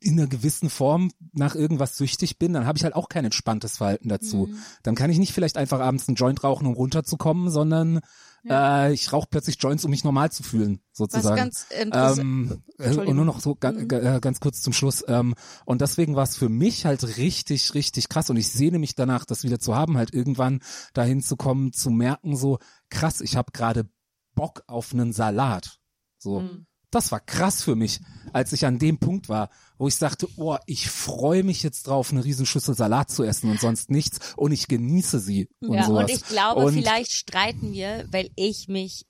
in 0.00 0.18
einer 0.18 0.28
gewissen 0.28 0.70
Form 0.70 1.10
nach 1.32 1.54
irgendwas 1.54 1.96
süchtig 1.96 2.38
bin, 2.38 2.52
dann 2.52 2.66
habe 2.66 2.78
ich 2.78 2.84
halt 2.84 2.94
auch 2.94 3.08
kein 3.08 3.24
entspanntes 3.24 3.78
Verhalten 3.78 4.08
dazu. 4.08 4.46
Mhm. 4.50 4.58
Dann 4.82 4.94
kann 4.94 5.10
ich 5.10 5.18
nicht 5.18 5.32
vielleicht 5.32 5.56
einfach 5.56 5.80
abends 5.80 6.08
einen 6.08 6.14
Joint 6.16 6.44
rauchen, 6.44 6.66
um 6.66 6.74
runterzukommen, 6.74 7.50
sondern 7.50 8.00
äh, 8.48 8.92
ich 8.92 9.12
rauche 9.12 9.28
plötzlich 9.30 9.56
Joints, 9.60 9.84
um 9.84 9.90
mich 9.90 10.04
normal 10.04 10.30
zu 10.32 10.42
fühlen, 10.42 10.80
Was 10.90 10.98
sozusagen. 10.98 11.36
ganz 11.36 11.66
interessant. 11.70 12.18
Ähm, 12.20 12.62
äh, 12.78 12.96
und 12.96 13.16
nur 13.16 13.24
noch 13.24 13.40
so 13.40 13.54
ga, 13.54 13.72
Mhm. 13.72 13.88
ga, 13.88 14.16
äh, 14.16 14.20
ganz 14.20 14.40
kurz 14.40 14.62
zum 14.62 14.72
Schluss. 14.72 15.04
Ähm, 15.08 15.34
und 15.66 15.80
deswegen 15.80 16.16
war 16.16 16.22
es 16.24 16.36
für 16.36 16.48
mich 16.48 16.86
halt 16.86 17.18
richtig, 17.18 17.74
richtig 17.74 18.08
krass. 18.08 18.30
Und 18.30 18.36
ich 18.36 18.48
sehne 18.50 18.78
mich 18.78 18.94
danach, 18.94 19.24
das 19.24 19.44
wieder 19.44 19.58
zu 19.58 19.74
haben, 19.74 19.96
halt 19.98 20.14
irgendwann 20.14 20.60
dahin 20.94 21.22
zu 21.22 21.36
kommen, 21.36 21.72
zu 21.72 21.90
merken, 21.90 22.36
so 22.36 22.58
krass, 22.88 23.20
ich 23.20 23.36
habe 23.36 23.52
gerade 23.52 23.88
Bock 24.34 24.62
auf 24.66 24.92
einen 24.94 25.12
Salat. 25.12 25.78
So. 26.18 26.40
Mhm. 26.40 26.66
Das 26.90 27.12
war 27.12 27.20
krass 27.20 27.62
für 27.62 27.76
mich, 27.76 28.00
als 28.32 28.52
ich 28.52 28.66
an 28.66 28.78
dem 28.78 28.98
Punkt 28.98 29.28
war, 29.28 29.50
wo 29.78 29.88
ich 29.88 29.94
sagte, 29.96 30.28
oh, 30.36 30.56
ich 30.66 30.90
freue 30.90 31.42
mich 31.42 31.62
jetzt 31.62 31.86
drauf, 31.86 32.12
eine 32.12 32.24
Riesenschüssel 32.24 32.74
Salat 32.74 33.10
zu 33.10 33.22
essen 33.22 33.50
und 33.50 33.60
sonst 33.60 33.90
nichts 33.90 34.34
und 34.36 34.52
ich 34.52 34.68
genieße 34.68 35.20
sie 35.20 35.48
und 35.60 35.74
ja, 35.74 35.84
sowas. 35.86 36.10
und 36.10 36.16
ich 36.16 36.24
glaube, 36.24 36.64
Und- 36.64 36.74
vielleicht 36.74 37.12
streiten 37.12 37.72
wir, 37.72 38.06
weil 38.10 38.30
ich 38.36 38.68
mich 38.68 39.06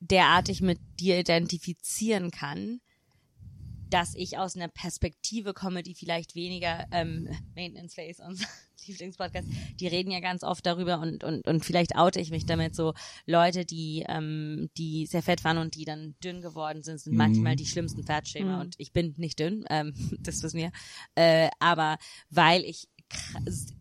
derartig 0.00 0.60
mit 0.60 0.78
dir 1.00 1.18
identifizieren 1.18 2.30
kann, 2.30 2.80
dass 3.90 4.14
ich 4.14 4.38
aus 4.38 4.56
einer 4.56 4.68
Perspektive 4.68 5.54
komme, 5.54 5.82
die 5.82 5.94
vielleicht 5.94 6.34
weniger 6.34 6.86
ähm, 6.90 7.28
Maintenance 7.54 7.94
Face, 7.94 8.18
unser 8.20 8.44
Lieblingspodcast, 8.88 9.48
die 9.80 9.86
reden 9.86 10.10
ja 10.10 10.20
ganz 10.20 10.42
oft 10.42 10.64
darüber 10.66 11.00
und, 11.00 11.24
und, 11.24 11.46
und 11.46 11.64
vielleicht 11.64 11.96
oute 11.96 12.20
ich 12.20 12.30
mich 12.30 12.46
damit 12.46 12.74
so, 12.74 12.94
Leute, 13.26 13.64
die, 13.64 14.04
ähm, 14.08 14.70
die 14.76 15.06
sehr 15.06 15.22
fett 15.22 15.44
waren 15.44 15.58
und 15.58 15.74
die 15.74 15.84
dann 15.84 16.14
dünn 16.22 16.42
geworden 16.42 16.82
sind, 16.82 16.98
sind 17.00 17.16
manchmal 17.16 17.56
die 17.56 17.66
schlimmsten 17.66 18.04
Fettschämer. 18.04 18.60
Und 18.60 18.74
ich 18.78 18.92
bin 18.92 19.14
nicht 19.16 19.38
dünn, 19.38 19.64
ähm, 19.70 19.94
das 20.20 20.42
wissen 20.42 20.58
wir, 20.58 20.72
äh, 21.14 21.48
aber 21.58 21.98
weil 22.30 22.62
ich 22.64 22.88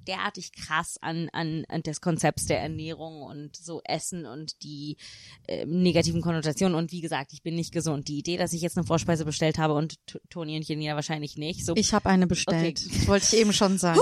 derartig 0.07 0.51
krass 0.51 0.97
an, 1.01 1.29
an, 1.33 1.65
an 1.69 1.81
des 1.81 2.01
Konzepts 2.01 2.45
der 2.45 2.59
Ernährung 2.59 3.21
und 3.21 3.55
so 3.55 3.81
Essen 3.83 4.25
und 4.25 4.61
die 4.63 4.97
äh, 5.47 5.65
negativen 5.65 6.21
Konnotationen 6.21 6.77
und 6.77 6.91
wie 6.91 7.01
gesagt, 7.01 7.33
ich 7.33 7.41
bin 7.41 7.55
nicht 7.55 7.71
gesund. 7.71 8.07
Die 8.07 8.19
Idee, 8.19 8.37
dass 8.37 8.53
ich 8.53 8.61
jetzt 8.61 8.77
eine 8.77 8.85
Vorspeise 8.85 9.25
bestellt 9.25 9.57
habe 9.57 9.73
und 9.73 10.05
T- 10.07 10.19
Toni 10.29 10.55
und 10.57 10.67
Janina 10.67 10.95
wahrscheinlich 10.95 11.37
nicht, 11.37 11.65
so 11.65 11.73
Ich 11.75 11.93
habe 11.93 12.09
eine 12.09 12.27
bestellt. 12.27 12.81
Okay. 12.85 12.97
Das 12.97 13.07
wollte 13.07 13.25
ich 13.31 13.39
eben 13.39 13.53
schon 13.53 13.77
sagen. 13.77 13.99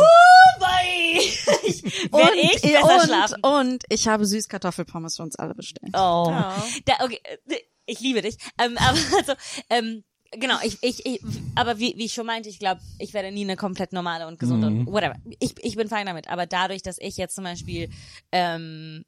Bye. 0.59 1.19
ich, 1.65 1.84
und, 2.11 2.22
ich 2.36 2.61
besser 2.61 2.95
und, 2.95 3.05
schlafen. 3.05 3.43
und 3.43 3.84
ich 3.89 4.07
habe 4.07 4.26
Süßkartoffelpommes 4.26 5.17
für 5.17 5.24
uns 5.24 5.36
alle 5.36 5.53
bestellt. 5.53 5.91
Oh. 5.93 6.28
Ja. 6.30 6.63
Da, 6.86 6.93
okay, 7.03 7.19
äh, 7.47 7.57
ich 7.86 7.99
liebe 7.99 8.22
dich. 8.22 8.38
Ähm, 8.57 8.78
aber 8.78 8.97
also, 9.17 9.34
ähm, 9.69 10.03
genau, 10.32 10.55
ich, 10.63 10.77
ich, 10.82 11.05
ich 11.05 11.21
aber 11.55 11.79
wie, 11.79 11.93
wie 11.97 12.05
ich 12.05 12.13
schon 12.13 12.25
meinte, 12.25 12.49
ich 12.49 12.59
glaube, 12.59 12.82
ich 12.99 13.13
werde 13.13 13.32
nie 13.32 13.43
eine 13.43 13.55
komplett 13.57 13.93
normale 13.93 14.27
und 14.27 14.39
gesunde 14.39 14.69
Mhm. 14.69 14.79
und 14.88 14.93
whatever. 14.93 15.15
Ich, 15.39 15.53
ich 15.63 15.75
bin 15.75 15.88
fein 15.89 16.05
damit. 16.05 16.29
Aber 16.29 16.45
dadurch, 16.45 16.82
dass 16.82 16.97
ich 16.99 17.17
jetzt 17.17 17.36
zum 17.36 17.43
Beispiel 17.43 17.89
ähm, 18.32 19.03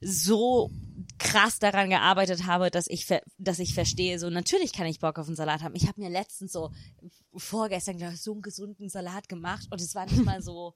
so 0.00 0.70
krass 1.18 1.58
daran 1.58 1.90
gearbeitet 1.90 2.46
habe, 2.46 2.70
dass 2.70 2.86
ich 2.86 3.06
dass 3.38 3.58
ich 3.58 3.74
verstehe, 3.74 4.18
so 4.18 4.30
natürlich 4.30 4.72
kann 4.72 4.86
ich 4.86 5.00
Bock 5.00 5.18
auf 5.18 5.26
einen 5.26 5.36
Salat 5.36 5.62
haben. 5.62 5.74
Ich 5.74 5.88
habe 5.88 6.00
mir 6.00 6.10
letztens 6.10 6.52
so 6.52 6.70
vorgestern 7.34 7.98
glaub 7.98 8.12
ich, 8.12 8.20
so 8.20 8.32
einen 8.32 8.42
gesunden 8.42 8.88
Salat 8.88 9.28
gemacht 9.28 9.66
und 9.70 9.80
es 9.80 9.94
war 9.94 10.06
nicht 10.06 10.24
mal 10.24 10.40
so 10.42 10.74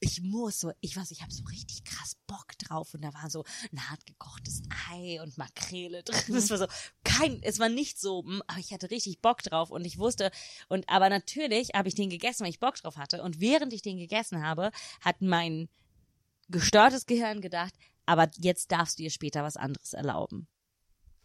ich 0.00 0.20
muss 0.22 0.60
so, 0.60 0.72
ich 0.80 0.96
weiß, 0.96 1.10
ich 1.10 1.22
habe 1.22 1.32
so 1.32 1.44
richtig 1.44 1.84
krass 1.84 2.16
Bock 2.26 2.58
drauf 2.58 2.92
und 2.94 3.02
da 3.02 3.14
war 3.14 3.30
so 3.30 3.44
ein 3.72 3.88
hart 3.88 4.04
gekochtes 4.04 4.62
Ei 4.90 5.20
und 5.22 5.38
Makrele 5.38 6.02
drin. 6.02 6.16
Das 6.34 6.50
war 6.50 6.58
so 6.58 6.66
kein, 7.04 7.42
es 7.42 7.58
war 7.58 7.68
nicht 7.68 7.98
so, 7.98 8.22
mm, 8.22 8.42
aber 8.46 8.58
ich 8.58 8.72
hatte 8.72 8.90
richtig 8.90 9.20
Bock 9.20 9.42
drauf 9.42 9.70
und 9.70 9.84
ich 9.86 9.98
wusste 9.98 10.30
und 10.68 10.88
aber 10.88 11.08
natürlich 11.08 11.70
habe 11.74 11.88
ich 11.88 11.94
den 11.94 12.10
gegessen, 12.10 12.44
weil 12.44 12.50
ich 12.50 12.60
Bock 12.60 12.74
drauf 12.76 12.96
hatte 12.96 13.22
und 13.22 13.40
während 13.40 13.72
ich 13.72 13.82
den 13.82 13.96
gegessen 13.96 14.44
habe, 14.44 14.70
hat 15.00 15.22
mein 15.22 15.68
gestörtes 16.48 17.06
Gehirn 17.06 17.40
gedacht, 17.40 17.74
aber 18.04 18.30
jetzt 18.36 18.70
darfst 18.72 18.98
du 18.98 19.02
dir 19.02 19.10
später 19.10 19.42
was 19.42 19.56
anderes 19.56 19.94
erlauben. 19.94 20.46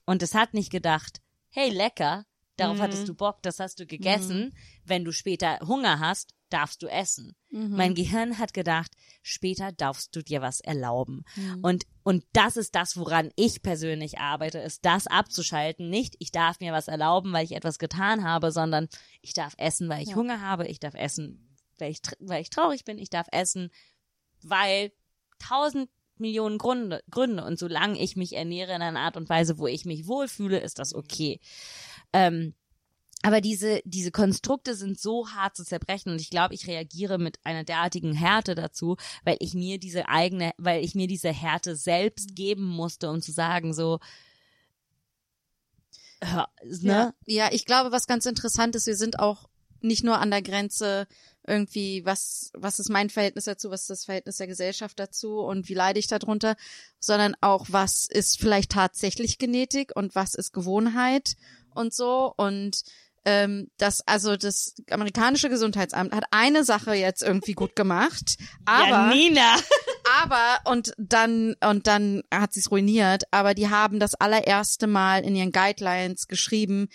Und 0.05 0.23
es 0.23 0.33
hat 0.33 0.53
nicht 0.53 0.71
gedacht, 0.71 1.21
hey 1.49 1.69
lecker, 1.69 2.25
darauf 2.55 2.77
Mhm. 2.77 2.81
hattest 2.83 3.07
du 3.07 3.13
Bock, 3.13 3.41
das 3.43 3.59
hast 3.59 3.79
du 3.79 3.85
gegessen, 3.85 4.55
wenn 4.85 5.03
du 5.05 5.11
später 5.11 5.59
Hunger 5.59 5.99
hast, 5.99 6.33
darfst 6.53 6.81
du 6.83 6.87
essen. 6.87 7.35
Mhm. 7.49 7.75
Mein 7.75 7.95
Gehirn 7.95 8.37
hat 8.37 8.53
gedacht, 8.53 8.91
später 9.23 9.71
darfst 9.71 10.15
du 10.15 10.21
dir 10.21 10.41
was 10.41 10.59
erlauben. 10.59 11.23
Mhm. 11.35 11.63
Und, 11.63 11.83
und 12.03 12.23
das 12.33 12.57
ist 12.57 12.75
das, 12.75 12.97
woran 12.97 13.31
ich 13.35 13.61
persönlich 13.61 14.19
arbeite, 14.19 14.59
ist 14.59 14.85
das 14.85 15.07
abzuschalten. 15.07 15.89
Nicht, 15.89 16.15
ich 16.19 16.31
darf 16.31 16.59
mir 16.59 16.73
was 16.73 16.87
erlauben, 16.87 17.33
weil 17.33 17.45
ich 17.45 17.53
etwas 17.53 17.79
getan 17.79 18.23
habe, 18.23 18.51
sondern 18.51 18.87
ich 19.21 19.33
darf 19.33 19.53
essen, 19.57 19.89
weil 19.89 20.03
ich 20.03 20.09
Ja. 20.09 20.15
Hunger 20.15 20.41
habe, 20.41 20.67
ich 20.67 20.79
darf 20.79 20.93
essen, 20.93 21.57
weil 21.79 21.91
ich, 21.91 22.01
weil 22.19 22.41
ich 22.41 22.49
traurig 22.49 22.85
bin, 22.85 22.97
ich 22.97 23.09
darf 23.09 23.27
essen, 23.31 23.71
weil 24.43 24.91
tausend 25.39 25.89
Millionen 26.17 26.57
Gründe, 26.57 27.03
Gründe. 27.09 27.43
Und 27.43 27.57
solange 27.57 27.99
ich 27.99 28.15
mich 28.15 28.33
ernähre 28.35 28.75
in 28.75 28.81
einer 28.81 28.99
Art 28.99 29.17
und 29.17 29.27
Weise, 29.27 29.57
wo 29.57 29.67
ich 29.67 29.85
mich 29.85 30.07
wohlfühle, 30.07 30.59
ist 30.59 30.79
das 30.79 30.93
okay. 30.93 31.39
Ähm, 32.13 32.53
aber 33.23 33.41
diese, 33.41 33.81
diese 33.85 34.11
Konstrukte 34.11 34.75
sind 34.75 34.99
so 34.99 35.29
hart 35.29 35.55
zu 35.55 35.63
zerbrechen 35.63 36.11
und 36.11 36.21
ich 36.21 36.29
glaube, 36.29 36.55
ich 36.55 36.67
reagiere 36.67 37.19
mit 37.19 37.39
einer 37.43 37.63
derartigen 37.63 38.13
Härte 38.13 38.55
dazu, 38.55 38.97
weil 39.23 39.37
ich 39.39 39.53
mir 39.53 39.79
diese 39.79 40.07
eigene, 40.07 40.53
weil 40.57 40.83
ich 40.83 40.95
mir 40.95 41.07
diese 41.07 41.29
Härte 41.29 41.75
selbst 41.75 42.35
geben 42.35 42.65
musste, 42.65 43.09
um 43.09 43.21
zu 43.21 43.31
sagen, 43.31 43.73
so, 43.73 43.99
hör, 46.23 46.49
ne? 46.63 46.79
Ja, 46.81 47.13
ja, 47.25 47.49
ich 47.51 47.65
glaube, 47.65 47.91
was 47.91 48.07
ganz 48.07 48.25
interessant 48.25 48.75
ist, 48.75 48.87
wir 48.87 48.97
sind 48.97 49.19
auch 49.19 49.49
nicht 49.81 50.03
nur 50.03 50.19
an 50.19 50.31
der 50.31 50.41
Grenze 50.41 51.07
irgendwie, 51.45 52.05
was, 52.05 52.51
was 52.53 52.79
ist 52.79 52.89
mein 52.89 53.09
Verhältnis 53.09 53.45
dazu, 53.45 53.71
was 53.71 53.81
ist 53.81 53.89
das 53.89 54.05
Verhältnis 54.05 54.37
der 54.37 54.47
Gesellschaft 54.47 54.99
dazu 54.99 55.39
und 55.39 55.69
wie 55.69 55.73
leide 55.73 55.99
ich 55.99 56.07
darunter, 56.07 56.55
sondern 56.99 57.35
auch, 57.41 57.65
was 57.69 58.05
ist 58.05 58.39
vielleicht 58.39 58.71
tatsächlich 58.71 59.39
Genetik 59.39 59.91
und 59.95 60.13
was 60.13 60.35
ist 60.35 60.53
Gewohnheit 60.53 61.35
und 61.73 61.93
so 61.93 62.33
und 62.37 62.83
ähm, 63.25 63.69
das, 63.77 64.01
also 64.07 64.35
das 64.35 64.73
amerikanische 64.89 65.49
Gesundheitsamt 65.49 66.13
hat 66.13 66.25
eine 66.31 66.63
Sache 66.63 66.93
jetzt 66.93 67.21
irgendwie 67.21 67.53
gut 67.53 67.75
gemacht, 67.75 68.37
aber 68.65 69.13
Janina! 69.13 69.57
aber 70.21 70.59
und 70.71 70.93
dann 70.97 71.55
und 71.63 71.87
dann 71.87 72.23
hat 72.33 72.53
sie 72.53 72.61
es 72.61 72.71
ruiniert. 72.71 73.23
Aber 73.31 73.53
die 73.53 73.69
haben 73.69 73.99
das 73.99 74.15
allererste 74.15 74.87
Mal 74.87 75.23
in 75.23 75.35
ihren 75.35 75.51
Guidelines 75.51 76.27
geschrieben. 76.27 76.89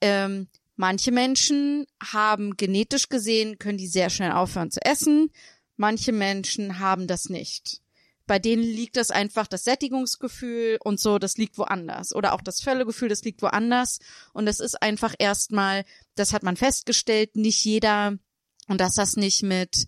Ähm, 0.00 0.48
manche 0.76 1.12
Menschen 1.12 1.86
haben 2.02 2.56
genetisch 2.56 3.08
gesehen 3.08 3.58
können 3.58 3.78
die 3.78 3.86
sehr 3.86 4.10
schnell 4.10 4.32
aufhören 4.32 4.70
zu 4.70 4.84
essen. 4.84 5.30
Manche 5.76 6.12
Menschen 6.12 6.78
haben 6.80 7.06
das 7.06 7.26
nicht. 7.26 7.81
Bei 8.26 8.38
denen 8.38 8.62
liegt 8.62 8.96
das 8.96 9.10
einfach 9.10 9.46
das 9.46 9.64
Sättigungsgefühl 9.64 10.78
und 10.82 11.00
so, 11.00 11.18
das 11.18 11.36
liegt 11.36 11.58
woanders. 11.58 12.14
Oder 12.14 12.32
auch 12.34 12.40
das 12.40 12.60
Völlegefühl, 12.60 13.08
das 13.08 13.22
liegt 13.22 13.42
woanders. 13.42 13.98
Und 14.32 14.46
das 14.46 14.60
ist 14.60 14.80
einfach 14.82 15.14
erstmal, 15.18 15.84
das 16.14 16.32
hat 16.32 16.42
man 16.42 16.56
festgestellt, 16.56 17.36
nicht 17.36 17.64
jeder 17.64 18.18
und 18.68 18.80
dass 18.80 18.94
das 18.94 19.16
nicht 19.16 19.42
mit 19.42 19.86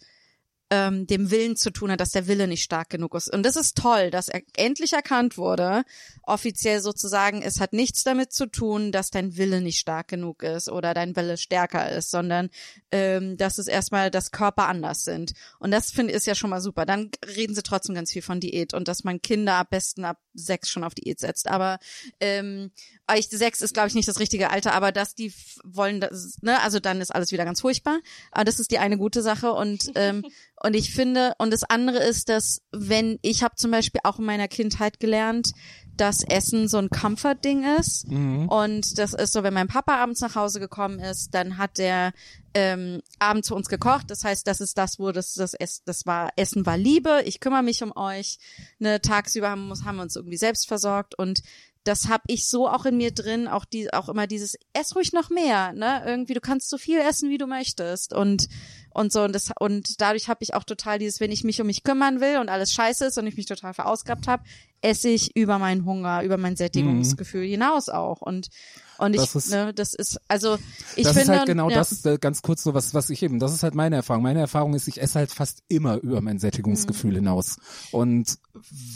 ähm, 0.74 1.06
dem 1.06 1.30
Willen 1.30 1.56
zu 1.56 1.70
tun 1.70 1.92
hat, 1.92 2.00
dass 2.00 2.10
der 2.10 2.26
Wille 2.26 2.48
nicht 2.48 2.64
stark 2.64 2.90
genug 2.90 3.14
ist. 3.14 3.32
Und 3.32 3.44
das 3.44 3.54
ist 3.54 3.76
toll, 3.76 4.10
dass 4.10 4.28
er 4.28 4.42
endlich 4.56 4.92
erkannt 4.92 5.38
wurde, 5.38 5.84
offiziell 6.24 6.80
sozusagen, 6.80 7.42
es 7.42 7.60
hat 7.60 7.72
nichts 7.72 8.02
damit 8.02 8.32
zu 8.32 8.46
tun, 8.46 8.90
dass 8.90 9.10
dein 9.10 9.36
Wille 9.36 9.60
nicht 9.60 9.78
stark 9.78 10.08
genug 10.08 10.42
ist 10.42 10.68
oder 10.68 10.92
dein 10.92 11.14
Wille 11.14 11.36
stärker 11.36 11.90
ist, 11.92 12.10
sondern 12.10 12.50
ähm, 12.90 13.36
dass 13.36 13.58
es 13.58 13.68
erstmal, 13.68 14.10
dass 14.10 14.32
Körper 14.32 14.66
anders 14.66 15.04
sind. 15.04 15.34
Und 15.60 15.70
das 15.70 15.92
finde 15.92 16.12
ich 16.12 16.24
ist 16.24 16.26
ja 16.26 16.34
schon 16.34 16.50
mal 16.50 16.60
super. 16.60 16.86
Dann 16.86 17.10
reden 17.36 17.54
sie 17.54 17.62
trotzdem 17.62 17.94
ganz 17.94 18.12
viel 18.12 18.22
von 18.22 18.40
Diät 18.40 18.72
und 18.72 18.88
dass 18.88 19.04
man 19.04 19.20
Kinder 19.20 19.54
am 19.54 19.66
besten 19.68 20.04
ab 20.04 20.18
sechs 20.32 20.70
schon 20.70 20.84
auf 20.84 20.94
Diät 20.94 21.20
setzt. 21.20 21.48
Aber 21.48 21.78
ähm, 22.20 22.70
ich, 23.16 23.28
sechs 23.28 23.60
ist, 23.60 23.74
glaube 23.74 23.88
ich, 23.88 23.94
nicht 23.94 24.08
das 24.08 24.18
richtige 24.18 24.50
Alter, 24.50 24.72
aber 24.72 24.90
dass 24.92 25.14
die 25.14 25.32
wollen, 25.62 26.00
das, 26.00 26.38
ne, 26.40 26.60
also 26.62 26.80
dann 26.80 27.00
ist 27.00 27.14
alles 27.14 27.32
wieder 27.32 27.44
ganz 27.44 27.60
furchtbar. 27.60 27.98
Aber 28.32 28.44
das 28.44 28.58
ist 28.60 28.70
die 28.70 28.78
eine 28.78 28.96
gute 28.96 29.22
Sache 29.22 29.52
und 29.52 29.84
ähm, 29.94 30.24
und 30.62 30.74
ich 30.74 30.94
finde 30.94 31.34
und 31.38 31.52
das 31.52 31.64
andere 31.64 31.98
ist, 31.98 32.28
dass 32.30 32.62
wenn 32.72 33.18
ich 33.20 33.42
habe 33.42 33.56
zum 33.56 33.70
Beispiel 33.70 34.00
auch 34.04 34.18
in 34.18 34.24
meiner 34.24 34.48
Kindheit 34.48 34.98
gelernt, 35.00 35.52
dass 35.96 36.24
Essen 36.24 36.66
so 36.66 36.78
ein 36.78 36.88
Comfort-Ding 36.88 37.64
ist 37.78 38.06
und 38.48 38.98
das 38.98 39.12
ist 39.14 39.32
so, 39.32 39.42
wenn 39.42 39.54
mein 39.54 39.68
Papa 39.68 39.96
abends 39.96 40.20
nach 40.22 40.34
Hause 40.34 40.58
gekommen 40.58 40.98
ist, 40.98 41.34
dann 41.34 41.58
hat 41.58 41.78
der 41.78 42.12
ähm, 42.54 43.00
abends 43.18 43.48
für 43.48 43.54
uns 43.54 43.68
gekocht. 43.68 44.10
Das 44.10 44.24
heißt, 44.24 44.46
das 44.46 44.60
ist 44.60 44.78
das, 44.78 44.98
wo 44.98 45.12
das 45.12 45.34
das 45.34 45.54
Ess, 45.54 45.82
das 45.84 46.06
war 46.06 46.30
Essen 46.36 46.64
war 46.66 46.76
Liebe. 46.78 47.22
Ich 47.26 47.38
kümmere 47.40 47.62
mich 47.62 47.82
um 47.82 47.92
euch. 47.96 48.38
Ne, 48.78 49.00
tagsüber 49.00 49.50
haben, 49.50 49.66
wir 49.66 49.70
uns- 49.72 49.84
haben 49.84 49.96
wir 49.96 50.02
uns 50.02 50.16
irgendwie 50.16 50.36
selbst 50.38 50.66
versorgt 50.66 51.16
und 51.18 51.42
das 51.84 52.08
habe 52.08 52.24
ich 52.28 52.48
so 52.48 52.68
auch 52.68 52.86
in 52.86 52.96
mir 52.96 53.12
drin, 53.12 53.46
auch 53.46 53.64
die, 53.64 53.92
auch 53.92 54.08
immer 54.08 54.26
dieses 54.26 54.56
ess 54.72 54.96
ruhig 54.96 55.12
noch 55.12 55.30
mehr, 55.30 55.72
ne? 55.74 56.02
Irgendwie 56.06 56.34
du 56.34 56.40
kannst 56.40 56.70
so 56.70 56.78
viel 56.78 56.98
essen, 56.98 57.28
wie 57.30 57.38
du 57.38 57.46
möchtest 57.46 58.12
und 58.12 58.48
und 58.94 59.12
so 59.12 59.22
und 59.22 59.32
das 59.34 59.50
und 59.60 60.00
dadurch 60.00 60.28
habe 60.28 60.42
ich 60.42 60.54
auch 60.54 60.64
total 60.64 60.98
dieses, 60.98 61.20
wenn 61.20 61.30
ich 61.32 61.44
mich 61.44 61.60
um 61.60 61.66
mich 61.66 61.82
kümmern 61.84 62.20
will 62.20 62.38
und 62.38 62.48
alles 62.48 62.72
scheiße 62.72 63.06
ist 63.06 63.18
und 63.18 63.26
ich 63.26 63.36
mich 63.36 63.46
total 63.46 63.74
verausgabt 63.74 64.28
habe, 64.28 64.44
esse 64.82 65.08
ich 65.08 65.36
über 65.36 65.58
meinen 65.58 65.84
Hunger, 65.84 66.22
über 66.22 66.36
mein 66.36 66.56
Sättigungsgefühl 66.56 67.46
hinaus 67.46 67.88
auch 67.88 68.20
und 68.22 68.48
und 68.96 69.12
ich, 69.14 69.20
Das 69.20 69.34
ist- 69.34 69.50
ne, 69.50 69.74
das 69.74 69.92
ist 69.94 70.20
also 70.28 70.56
ich 70.94 71.02
das 71.02 71.14
finde 71.16 71.32
ist 71.32 71.38
halt 71.40 71.46
genau 71.48 71.68
ja, 71.68 71.76
das, 71.78 72.04
äh, 72.06 72.16
ganz 72.18 72.42
kurz 72.42 72.62
so 72.62 72.72
was, 72.74 72.94
was 72.94 73.10
ich 73.10 73.22
eben, 73.24 73.40
das 73.40 73.52
ist 73.52 73.64
halt 73.64 73.74
meine 73.74 73.96
Erfahrung. 73.96 74.22
Meine 74.22 74.38
Erfahrung 74.38 74.72
ist, 74.74 74.86
ich 74.86 75.02
esse 75.02 75.18
halt 75.18 75.32
fast 75.32 75.64
immer 75.68 75.96
über 75.96 76.20
mein 76.20 76.38
Sättigungsgefühl 76.38 77.10
Mhm. 77.10 77.16
hinaus. 77.16 77.56
Und 77.90 78.38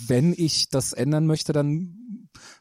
wenn 0.06 0.32
ich 0.32 0.68
das 0.70 0.92
ändern 0.92 1.26
möchte, 1.26 1.52
dann 1.52 1.97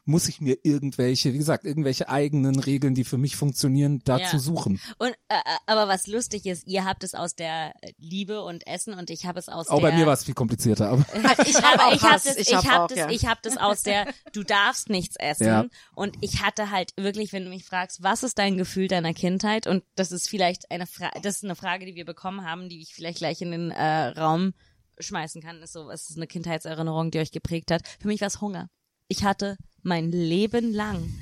muss 0.04 0.28
ich 0.28 0.40
mir 0.40 0.58
irgendwelche, 0.62 1.32
wie 1.32 1.38
gesagt, 1.38 1.64
irgendwelche 1.64 2.08
eigenen 2.08 2.58
Regeln, 2.58 2.94
die 2.94 3.04
für 3.04 3.18
mich 3.18 3.36
funktionieren, 3.36 4.00
dazu 4.04 4.36
Ja. 4.36 4.38
suchen. 4.38 4.80
Und 4.98 5.10
äh, 5.28 5.34
äh, 5.34 5.56
aber 5.66 5.88
was 5.88 6.06
lustig 6.06 6.46
ist, 6.46 6.66
ihr 6.66 6.84
habt 6.84 7.04
es 7.04 7.14
aus 7.14 7.34
der 7.34 7.72
Liebe 7.98 8.42
und 8.42 8.66
Essen 8.66 8.94
und 8.94 9.10
ich 9.10 9.26
habe 9.26 9.38
es 9.38 9.48
aus 9.48 9.68
Auch 9.68 9.80
der 9.80 9.88
bei 9.90 9.96
mir 9.96 10.06
war 10.06 10.14
es 10.14 10.24
viel 10.24 10.34
komplizierter, 10.34 10.88
aber 10.90 11.04
Ich 11.46 11.56
habe 11.62 11.82
auch 11.84 11.92
ich 11.92 12.02
habe 12.02 12.20
das, 12.24 12.36
ich 12.36 12.54
hab 12.54 12.64
habe 12.66 12.84
auch, 12.84 12.88
das, 12.88 12.98
ja. 12.98 13.10
ich 13.10 13.26
habe 13.26 13.40
das 13.42 13.56
aus 13.56 13.82
der, 13.82 14.06
du 14.32 14.42
darfst 14.42 14.88
nichts 14.90 15.16
essen. 15.16 15.46
Ja. 15.46 15.66
Und 15.94 16.16
ich 16.20 16.42
hatte 16.42 16.70
halt 16.70 16.92
wirklich, 16.96 17.32
wenn 17.32 17.44
du 17.44 17.50
mich 17.50 17.64
fragst, 17.64 18.02
was 18.02 18.22
ist 18.22 18.38
dein 18.38 18.56
Gefühl 18.56 18.88
deiner 18.88 19.14
Kindheit? 19.14 19.66
Und 19.66 19.84
das 19.94 20.12
ist 20.12 20.28
vielleicht 20.28 20.70
eine 20.70 20.86
Frage, 20.86 21.20
das 21.22 21.36
ist 21.36 21.44
eine 21.44 21.56
Frage, 21.56 21.86
die 21.86 21.94
wir 21.94 22.04
bekommen 22.04 22.44
haben, 22.44 22.68
die 22.68 22.80
ich 22.80 22.94
vielleicht 22.94 23.18
gleich 23.18 23.40
in 23.42 23.50
den 23.50 23.70
äh, 23.70 24.06
Raum 24.08 24.54
schmeißen 24.98 25.42
kann. 25.42 25.62
Ist 25.62 25.72
so, 25.74 25.86
was 25.86 26.10
ist 26.10 26.16
eine 26.16 26.26
Kindheitserinnerung, 26.26 27.10
die 27.10 27.18
euch 27.18 27.30
geprägt 27.30 27.70
hat? 27.70 27.82
Für 28.00 28.08
mich 28.08 28.20
war 28.20 28.28
es 28.28 28.40
Hunger. 28.40 28.68
Ich 29.08 29.24
hatte 29.24 29.56
mein 29.82 30.10
Leben 30.12 30.72
lang, 30.72 31.12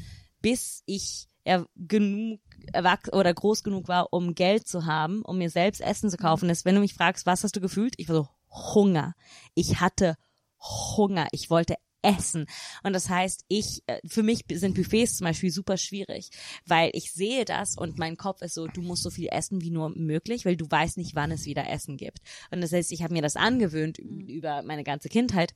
bis 0.42 0.82
ich 0.86 1.28
er 1.44 1.66
genug 1.76 2.40
erwachsen 2.72 3.14
oder 3.14 3.32
groß 3.32 3.62
genug 3.62 3.86
war, 3.86 4.12
um 4.12 4.34
Geld 4.34 4.66
zu 4.66 4.84
haben, 4.86 5.22
um 5.22 5.38
mir 5.38 5.50
selbst 5.50 5.80
Essen 5.80 6.10
zu 6.10 6.16
kaufen, 6.16 6.50
ist, 6.50 6.64
wenn 6.64 6.74
du 6.74 6.80
mich 6.80 6.94
fragst, 6.94 7.24
was 7.26 7.44
hast 7.44 7.54
du 7.54 7.60
gefühlt? 7.60 7.94
Ich 7.98 8.08
war 8.08 8.16
so 8.16 8.28
Hunger. 8.74 9.14
Ich 9.54 9.80
hatte 9.80 10.16
Hunger. 10.60 11.28
Ich 11.30 11.48
wollte 11.48 11.76
essen. 12.02 12.46
Und 12.82 12.92
das 12.92 13.08
heißt, 13.08 13.44
ich, 13.48 13.82
äh, 13.86 14.00
für 14.06 14.22
mich 14.22 14.40
sind 14.52 14.74
Buffets 14.74 15.18
zum 15.18 15.26
Beispiel 15.26 15.50
super 15.50 15.76
schwierig, 15.76 16.30
weil 16.64 16.90
ich 16.94 17.12
sehe 17.12 17.44
das 17.44 17.76
und 17.76 17.98
mein 17.98 18.16
Kopf 18.16 18.42
ist 18.42 18.54
so, 18.54 18.66
du 18.66 18.82
musst 18.82 19.02
so 19.02 19.10
viel 19.10 19.28
essen 19.30 19.60
wie 19.60 19.70
nur 19.70 19.90
möglich, 19.90 20.44
weil 20.44 20.56
du 20.56 20.66
weißt 20.68 20.96
nicht, 20.98 21.14
wann 21.14 21.30
es 21.32 21.46
wieder 21.46 21.68
Essen 21.68 21.96
gibt. 21.96 22.18
Und 22.50 22.60
das 22.60 22.72
heißt, 22.72 22.92
ich 22.92 23.02
habe 23.02 23.12
mir 23.14 23.22
das 23.22 23.36
angewöhnt 23.36 23.98
ü- 23.98 24.24
über 24.26 24.62
meine 24.62 24.84
ganze 24.84 25.08
Kindheit. 25.08 25.54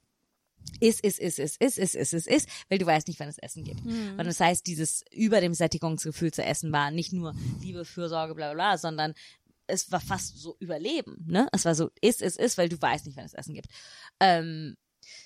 Ist, 0.81 1.01
ist, 1.05 1.19
ist, 1.19 1.39
ist, 1.39 1.61
ist, 1.61 1.79
ist, 1.79 1.95
ist, 1.95 2.13
ist, 2.15 2.27
ist, 2.27 2.49
weil 2.71 2.79
du 2.79 2.87
weißt 2.87 3.07
nicht, 3.09 3.21
wann 3.21 3.29
es 3.29 3.37
Essen 3.39 3.65
gibt. 3.65 3.81
Und 3.85 4.25
das 4.25 4.41
heißt, 4.41 4.67
dieses 4.67 5.05
über 5.13 5.41
dem 5.43 5.53
Sättigungsgefühl 5.53 6.33
zu 6.33 6.43
essen 6.43 6.73
war 6.73 6.91
nicht 6.91 7.13
nur 7.13 7.35
Liebe, 7.61 7.85
Fürsorge, 7.85 8.35
bla, 8.35 8.47
bla, 8.53 8.55
bla, 8.55 8.79
sondern 8.79 9.13
es 9.67 9.93
war 9.93 10.01
fast 10.01 10.39
so 10.39 10.57
Überleben, 10.59 11.25
ne? 11.29 11.49
Es 11.53 11.65
war 11.65 11.75
so, 11.75 11.91
ist, 12.01 12.23
ist, 12.23 12.39
ist, 12.39 12.57
weil 12.59 12.69
du 12.69 12.81
weißt 12.81 13.07
nicht, 13.07 13.17
wann 13.19 13.27
es 13.27 13.35
Essen 13.35 13.55
gibt. 13.55 13.69
Ähm, 14.21 14.77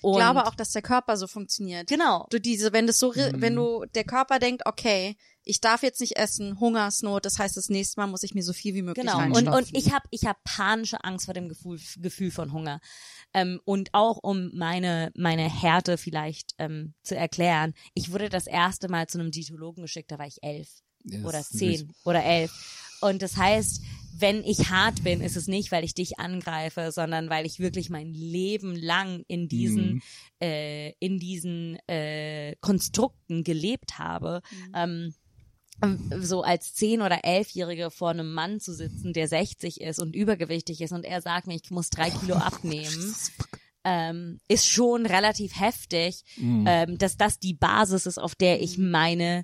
und 0.01 0.13
Ich 0.13 0.17
glaube 0.19 0.45
auch, 0.45 0.55
dass 0.55 0.71
der 0.71 0.81
Körper 0.81 1.15
so 1.17 1.27
funktioniert. 1.27 1.87
Genau. 1.87 2.27
Du 2.29 2.39
diese, 2.39 2.73
wenn 2.73 2.85
das 2.87 2.99
so, 2.99 3.11
Mhm. 3.11 3.41
wenn 3.41 3.55
du 3.55 3.85
der 3.95 4.03
Körper 4.03 4.39
denkt, 4.39 4.63
okay, 4.65 5.15
ich 5.45 5.61
darf 5.61 5.83
jetzt 5.83 6.01
nicht 6.01 6.17
essen, 6.17 6.59
Hungersnot, 6.59 7.23
das 7.25 7.37
heißt, 7.39 7.55
das 7.55 7.69
nächste 7.69 7.99
Mal 8.01 8.07
muss 8.07 8.23
ich 8.23 8.33
mir 8.33 8.43
so 8.43 8.51
viel 8.51 8.73
wie 8.73 8.81
möglich 8.81 9.05
Genau. 9.05 9.17
Und, 9.19 9.33
reinstopfen. 9.47 9.53
und 9.53 9.77
ich 9.77 9.93
habe 9.93 10.05
ich 10.11 10.25
hab 10.25 10.43
panische 10.43 11.03
Angst 11.03 11.25
vor 11.25 11.33
dem 11.33 11.47
Gefühl, 11.49 11.79
Gefühl 11.97 12.31
von 12.31 12.51
Hunger. 12.51 12.79
Ähm, 13.33 13.61
und 13.63 13.93
auch 13.93 14.17
um 14.21 14.49
meine, 14.55 15.11
meine 15.15 15.49
Härte 15.49 15.97
vielleicht 15.97 16.53
ähm, 16.57 16.93
zu 17.03 17.15
erklären, 17.15 17.73
ich 17.93 18.11
wurde 18.11 18.29
das 18.29 18.47
erste 18.47 18.89
Mal 18.89 19.07
zu 19.07 19.19
einem 19.19 19.31
Diätologen 19.31 19.83
geschickt, 19.83 20.11
da 20.11 20.17
war 20.19 20.27
ich 20.27 20.41
elf 20.41 20.69
das 21.03 21.23
oder 21.23 21.43
zehn 21.43 21.93
oder 22.03 22.23
elf. 22.23 22.51
Und 23.01 23.21
das 23.21 23.37
heißt, 23.37 23.81
wenn 24.17 24.43
ich 24.45 24.69
hart 24.69 25.03
bin, 25.03 25.19
ist 25.21 25.35
es 25.35 25.47
nicht, 25.47 25.71
weil 25.71 25.83
ich 25.83 25.93
dich 25.93 26.17
angreife, 26.19 26.91
sondern 26.93 27.29
weil 27.29 27.45
ich 27.45 27.59
wirklich 27.59 27.89
mein 27.89 28.13
Leben 28.13 28.75
lang 28.75 29.23
in 29.27 29.47
diesen, 29.49 29.95
Mhm. 29.95 30.01
äh, 30.41 30.91
in 30.99 31.19
diesen 31.19 31.77
äh, 31.87 32.55
Konstrukten 32.61 33.43
gelebt 33.43 33.99
habe. 33.99 34.41
Ähm, 34.73 34.73
ähm, 34.73 35.15
so 36.21 36.41
als 36.41 36.73
zehn 36.73 37.01
oder 37.01 37.23
elfjährige 37.25 37.91
vor 37.91 38.09
einem 38.09 38.33
Mann 38.33 38.59
zu 38.59 38.73
sitzen, 38.73 39.13
der 39.13 39.27
60 39.27 39.81
ist 39.81 39.99
und 39.99 40.15
übergewichtig 40.15 40.81
ist 40.81 40.91
und 40.93 41.05
er 41.05 41.21
sagt 41.21 41.47
mir, 41.47 41.55
ich 41.55 41.69
muss 41.69 41.89
drei 41.89 42.09
Kilo 42.09 42.35
abnehmen, 42.35 43.13
ähm, 43.83 44.39
ist 44.47 44.67
schon 44.67 45.05
relativ 45.05 45.59
heftig, 45.59 46.23
Mhm. 46.37 46.65
ähm, 46.67 46.97
dass 46.97 47.17
das 47.17 47.39
die 47.39 47.53
Basis 47.53 48.05
ist, 48.05 48.17
auf 48.17 48.33
der 48.35 48.61
ich 48.61 48.77
meine 48.77 49.43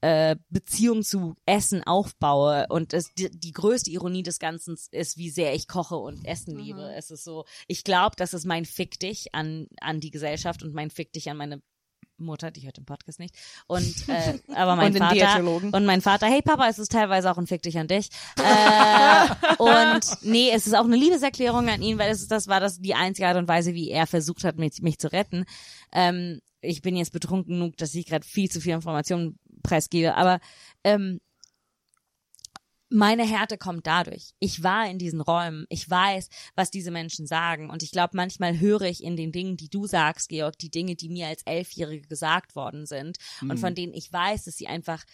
äh, 0.00 0.36
Beziehung 0.50 1.02
zu 1.02 1.34
Essen 1.46 1.82
aufbaue 1.82 2.66
und 2.68 2.92
es, 2.92 3.12
die, 3.14 3.30
die 3.30 3.50
größte 3.52 3.90
Ironie 3.90 4.22
des 4.22 4.38
Ganzen 4.38 4.76
ist, 4.92 5.16
wie 5.16 5.30
sehr 5.30 5.54
ich 5.54 5.66
koche 5.66 5.96
und 5.96 6.24
Essen 6.24 6.56
liebe. 6.56 6.92
Es 6.96 7.10
ist 7.10 7.24
so, 7.24 7.46
ich 7.66 7.82
glaube, 7.82 8.14
das 8.16 8.32
ist 8.34 8.44
mein 8.44 8.64
Fick 8.64 9.00
dich 9.00 9.34
an, 9.34 9.66
an 9.80 9.98
die 10.00 10.10
Gesellschaft 10.12 10.62
und 10.62 10.72
mein 10.74 10.90
Fick 10.90 11.12
dich 11.12 11.28
an 11.30 11.36
meine 11.38 11.62
Mutter, 12.18 12.50
die 12.50 12.62
hört 12.62 12.76
den 12.76 12.84
Podcast 12.84 13.18
nicht. 13.18 13.34
Und 13.66 14.08
äh, 14.08 14.38
aber 14.54 14.76
mein 14.76 14.92
Und 14.92 14.98
Vater 14.98 15.44
und 15.72 15.86
mein 15.86 16.00
Vater, 16.00 16.26
hey 16.26 16.42
Papa, 16.42 16.68
es 16.68 16.78
ist 16.78 16.92
teilweise 16.92 17.30
auch 17.30 17.38
ein 17.38 17.46
Fick 17.46 17.62
dich 17.62 17.78
an 17.78 17.88
dich. 17.88 18.10
Äh, 18.38 19.62
und 19.62 20.00
nee, 20.22 20.50
es 20.52 20.66
ist 20.66 20.74
auch 20.74 20.84
eine 20.84 20.96
Liebeserklärung 20.96 21.68
an 21.68 21.82
ihn, 21.82 21.98
weil 21.98 22.10
es 22.10 22.26
das 22.28 22.48
war 22.48 22.60
das 22.60 22.80
die 22.80 22.94
einzige 22.94 23.28
Art 23.28 23.36
und 23.36 23.48
Weise, 23.48 23.74
wie 23.74 23.90
er 23.90 24.06
versucht 24.06 24.44
hat, 24.44 24.58
mich, 24.58 24.82
mich 24.82 24.98
zu 24.98 25.12
retten. 25.12 25.44
Ähm, 25.92 26.40
ich 26.60 26.82
bin 26.82 26.96
jetzt 26.96 27.12
betrunken 27.12 27.54
genug, 27.54 27.76
dass 27.76 27.94
ich 27.94 28.06
gerade 28.06 28.26
viel 28.26 28.50
zu 28.50 28.60
viel 28.60 28.74
Informationen 28.74 29.38
preisgebe, 29.62 30.14
aber 30.14 30.40
ähm, 30.84 31.20
meine 32.90 33.26
Härte 33.26 33.58
kommt 33.58 33.86
dadurch. 33.86 34.34
Ich 34.38 34.62
war 34.62 34.88
in 34.88 34.98
diesen 34.98 35.20
Räumen. 35.20 35.66
Ich 35.68 35.88
weiß, 35.88 36.28
was 36.54 36.70
diese 36.70 36.90
Menschen 36.90 37.26
sagen. 37.26 37.70
Und 37.70 37.82
ich 37.82 37.90
glaube, 37.90 38.16
manchmal 38.16 38.58
höre 38.58 38.82
ich 38.82 39.02
in 39.02 39.16
den 39.16 39.32
Dingen, 39.32 39.56
die 39.56 39.68
du 39.68 39.86
sagst, 39.86 40.28
Georg, 40.28 40.58
die 40.58 40.70
Dinge, 40.70 40.96
die 40.96 41.08
mir 41.08 41.26
als 41.26 41.42
Elfjährige 41.42 42.08
gesagt 42.08 42.56
worden 42.56 42.86
sind 42.86 43.18
und 43.42 43.58
von 43.58 43.74
denen 43.74 43.94
ich 43.94 44.12
weiß, 44.12 44.44
dass 44.44 44.56
sie 44.56 44.68
einfach 44.68 45.04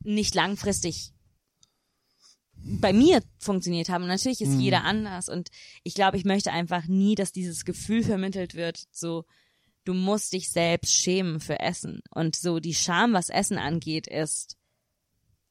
nicht 0.00 0.34
langfristig 0.34 1.12
bei 2.54 2.92
mir 2.92 3.22
funktioniert 3.38 3.88
haben. 3.88 4.02
Und 4.02 4.08
natürlich 4.08 4.40
ist 4.40 4.58
jeder 4.60 4.84
anders. 4.84 5.28
Und 5.28 5.50
ich 5.82 5.94
glaube, 5.94 6.16
ich 6.16 6.24
möchte 6.24 6.52
einfach 6.52 6.86
nie, 6.86 7.14
dass 7.14 7.32
dieses 7.32 7.64
Gefühl 7.64 8.02
vermittelt 8.02 8.54
wird, 8.54 8.84
so, 8.90 9.24
du 9.84 9.94
musst 9.94 10.32
dich 10.32 10.50
selbst 10.50 10.92
schämen 10.94 11.40
für 11.40 11.60
Essen. 11.60 12.02
Und 12.10 12.36
so 12.36 12.60
die 12.60 12.74
Scham, 12.74 13.12
was 13.12 13.30
Essen 13.30 13.58
angeht, 13.58 14.06
ist 14.06 14.56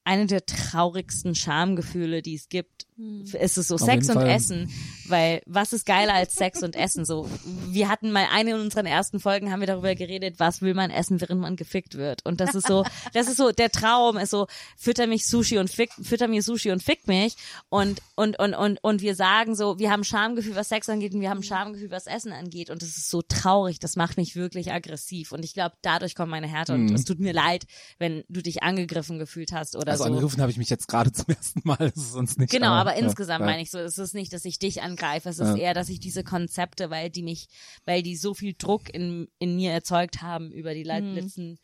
eine 0.03 0.25
der 0.25 0.45
traurigsten 0.45 1.35
Schamgefühle, 1.35 2.21
die 2.21 2.35
es 2.35 2.49
gibt. 2.49 2.87
Es 3.33 3.57
ist 3.57 3.67
so 3.67 3.75
Auf 3.75 3.81
Sex 3.81 4.09
und 4.09 4.15
Fall. 4.15 4.29
Essen, 4.29 4.69
weil 5.07 5.41
was 5.45 5.73
ist 5.73 5.85
geiler 5.85 6.13
als 6.13 6.35
Sex 6.35 6.63
und 6.63 6.75
Essen? 6.75 7.05
So, 7.05 7.27
wir 7.69 7.89
hatten 7.89 8.11
mal 8.11 8.25
eine 8.31 8.51
in 8.51 8.59
unseren 8.59 8.85
ersten 8.85 9.19
Folgen 9.19 9.51
haben 9.51 9.59
wir 9.59 9.67
darüber 9.67 9.95
geredet, 9.95 10.35
was 10.39 10.61
will 10.61 10.73
man 10.73 10.91
essen, 10.91 11.21
während 11.21 11.41
man 11.41 11.55
gefickt 11.55 11.95
wird. 11.97 12.25
Und 12.25 12.39
das 12.41 12.55
ist 12.55 12.67
so, 12.67 12.83
das 13.13 13.27
ist 13.27 13.37
so 13.37 13.51
der 13.51 13.69
Traum 13.71 14.17
ist 14.17 14.29
so, 14.31 14.47
fütter 14.77 15.07
mich 15.07 15.27
Sushi 15.27 15.57
und 15.57 15.69
fick, 15.69 15.91
fütter 16.01 16.27
mir 16.27 16.41
Sushi 16.43 16.71
und 16.71 16.83
fick 16.83 17.07
mich. 17.07 17.35
Und 17.69 18.01
und 18.15 18.37
und 18.39 18.53
und 18.53 18.77
und 18.83 19.01
wir 19.01 19.15
sagen 19.15 19.55
so, 19.55 19.79
wir 19.79 19.91
haben 19.91 20.03
Schamgefühl, 20.03 20.55
was 20.55 20.69
Sex 20.69 20.89
angeht, 20.89 21.13
und 21.13 21.21
wir 21.21 21.29
haben 21.29 21.43
Schamgefühl, 21.43 21.91
was 21.91 22.07
Essen 22.07 22.31
angeht. 22.33 22.69
Und 22.69 22.81
das 22.81 22.89
ist 22.89 23.09
so 23.09 23.21
traurig. 23.21 23.79
Das 23.79 23.95
macht 23.95 24.17
mich 24.17 24.35
wirklich 24.35 24.71
aggressiv. 24.71 25.31
Und 25.31 25.43
ich 25.45 25.53
glaube, 25.53 25.75
dadurch 25.81 26.15
kommt 26.15 26.31
meine 26.31 26.47
Härte. 26.47 26.73
Und 26.73 26.91
es 26.93 27.05
tut 27.05 27.19
mir 27.19 27.33
leid, 27.33 27.65
wenn 27.99 28.23
du 28.29 28.41
dich 28.41 28.63
angegriffen 28.63 29.19
gefühlt 29.19 29.51
hast 29.51 29.75
oder 29.75 29.91
Also 29.91 30.03
so. 30.03 30.09
angegriffen 30.09 30.41
habe 30.41 30.51
ich 30.51 30.57
mich 30.57 30.69
jetzt 30.69 30.87
gerade 30.87 31.11
zum 31.11 31.25
ersten 31.33 31.61
Mal, 31.63 31.77
das 31.77 31.95
ist 31.95 32.11
sonst 32.13 32.39
nicht. 32.39 32.51
Genau, 32.51 32.71
aber 32.71 32.90
ja, 32.93 33.05
insgesamt 33.05 33.41
ja. 33.41 33.45
meine 33.45 33.61
ich 33.61 33.71
so, 33.71 33.79
es 33.79 33.97
ist 33.97 34.13
nicht, 34.13 34.31
dass 34.33 34.45
ich 34.45 34.59
dich 34.59 34.81
angreife, 34.81 35.29
es 35.29 35.39
ist 35.39 35.49
Ja. 35.49 35.55
eher, 35.55 35.73
dass 35.73 35.89
ich 35.89 35.99
diese 35.99 36.23
Konzepte, 36.23 36.89
weil 36.89 37.09
die 37.09 37.23
mich, 37.23 37.47
weil 37.85 38.01
die 38.03 38.15
so 38.15 38.33
viel 38.33 38.53
Druck 38.57 38.93
in, 38.93 39.27
in 39.39 39.55
mir 39.55 39.71
erzeugt 39.71 40.21
haben 40.21 40.51
über 40.51 40.73
die 40.73 40.83
le- 40.83 40.99
letzten 41.13 41.57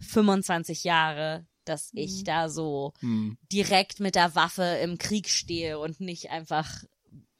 25 0.00 0.84
Jahre, 0.84 1.46
dass 1.64 1.90
ich 1.92 2.24
da 2.24 2.48
so 2.48 2.92
Hm. 3.00 3.36
direkt 3.52 4.00
mit 4.00 4.14
der 4.14 4.34
Waffe 4.34 4.62
im 4.82 4.98
Krieg 4.98 5.28
stehe 5.28 5.78
und 5.78 6.00
nicht 6.00 6.30
einfach, 6.30 6.68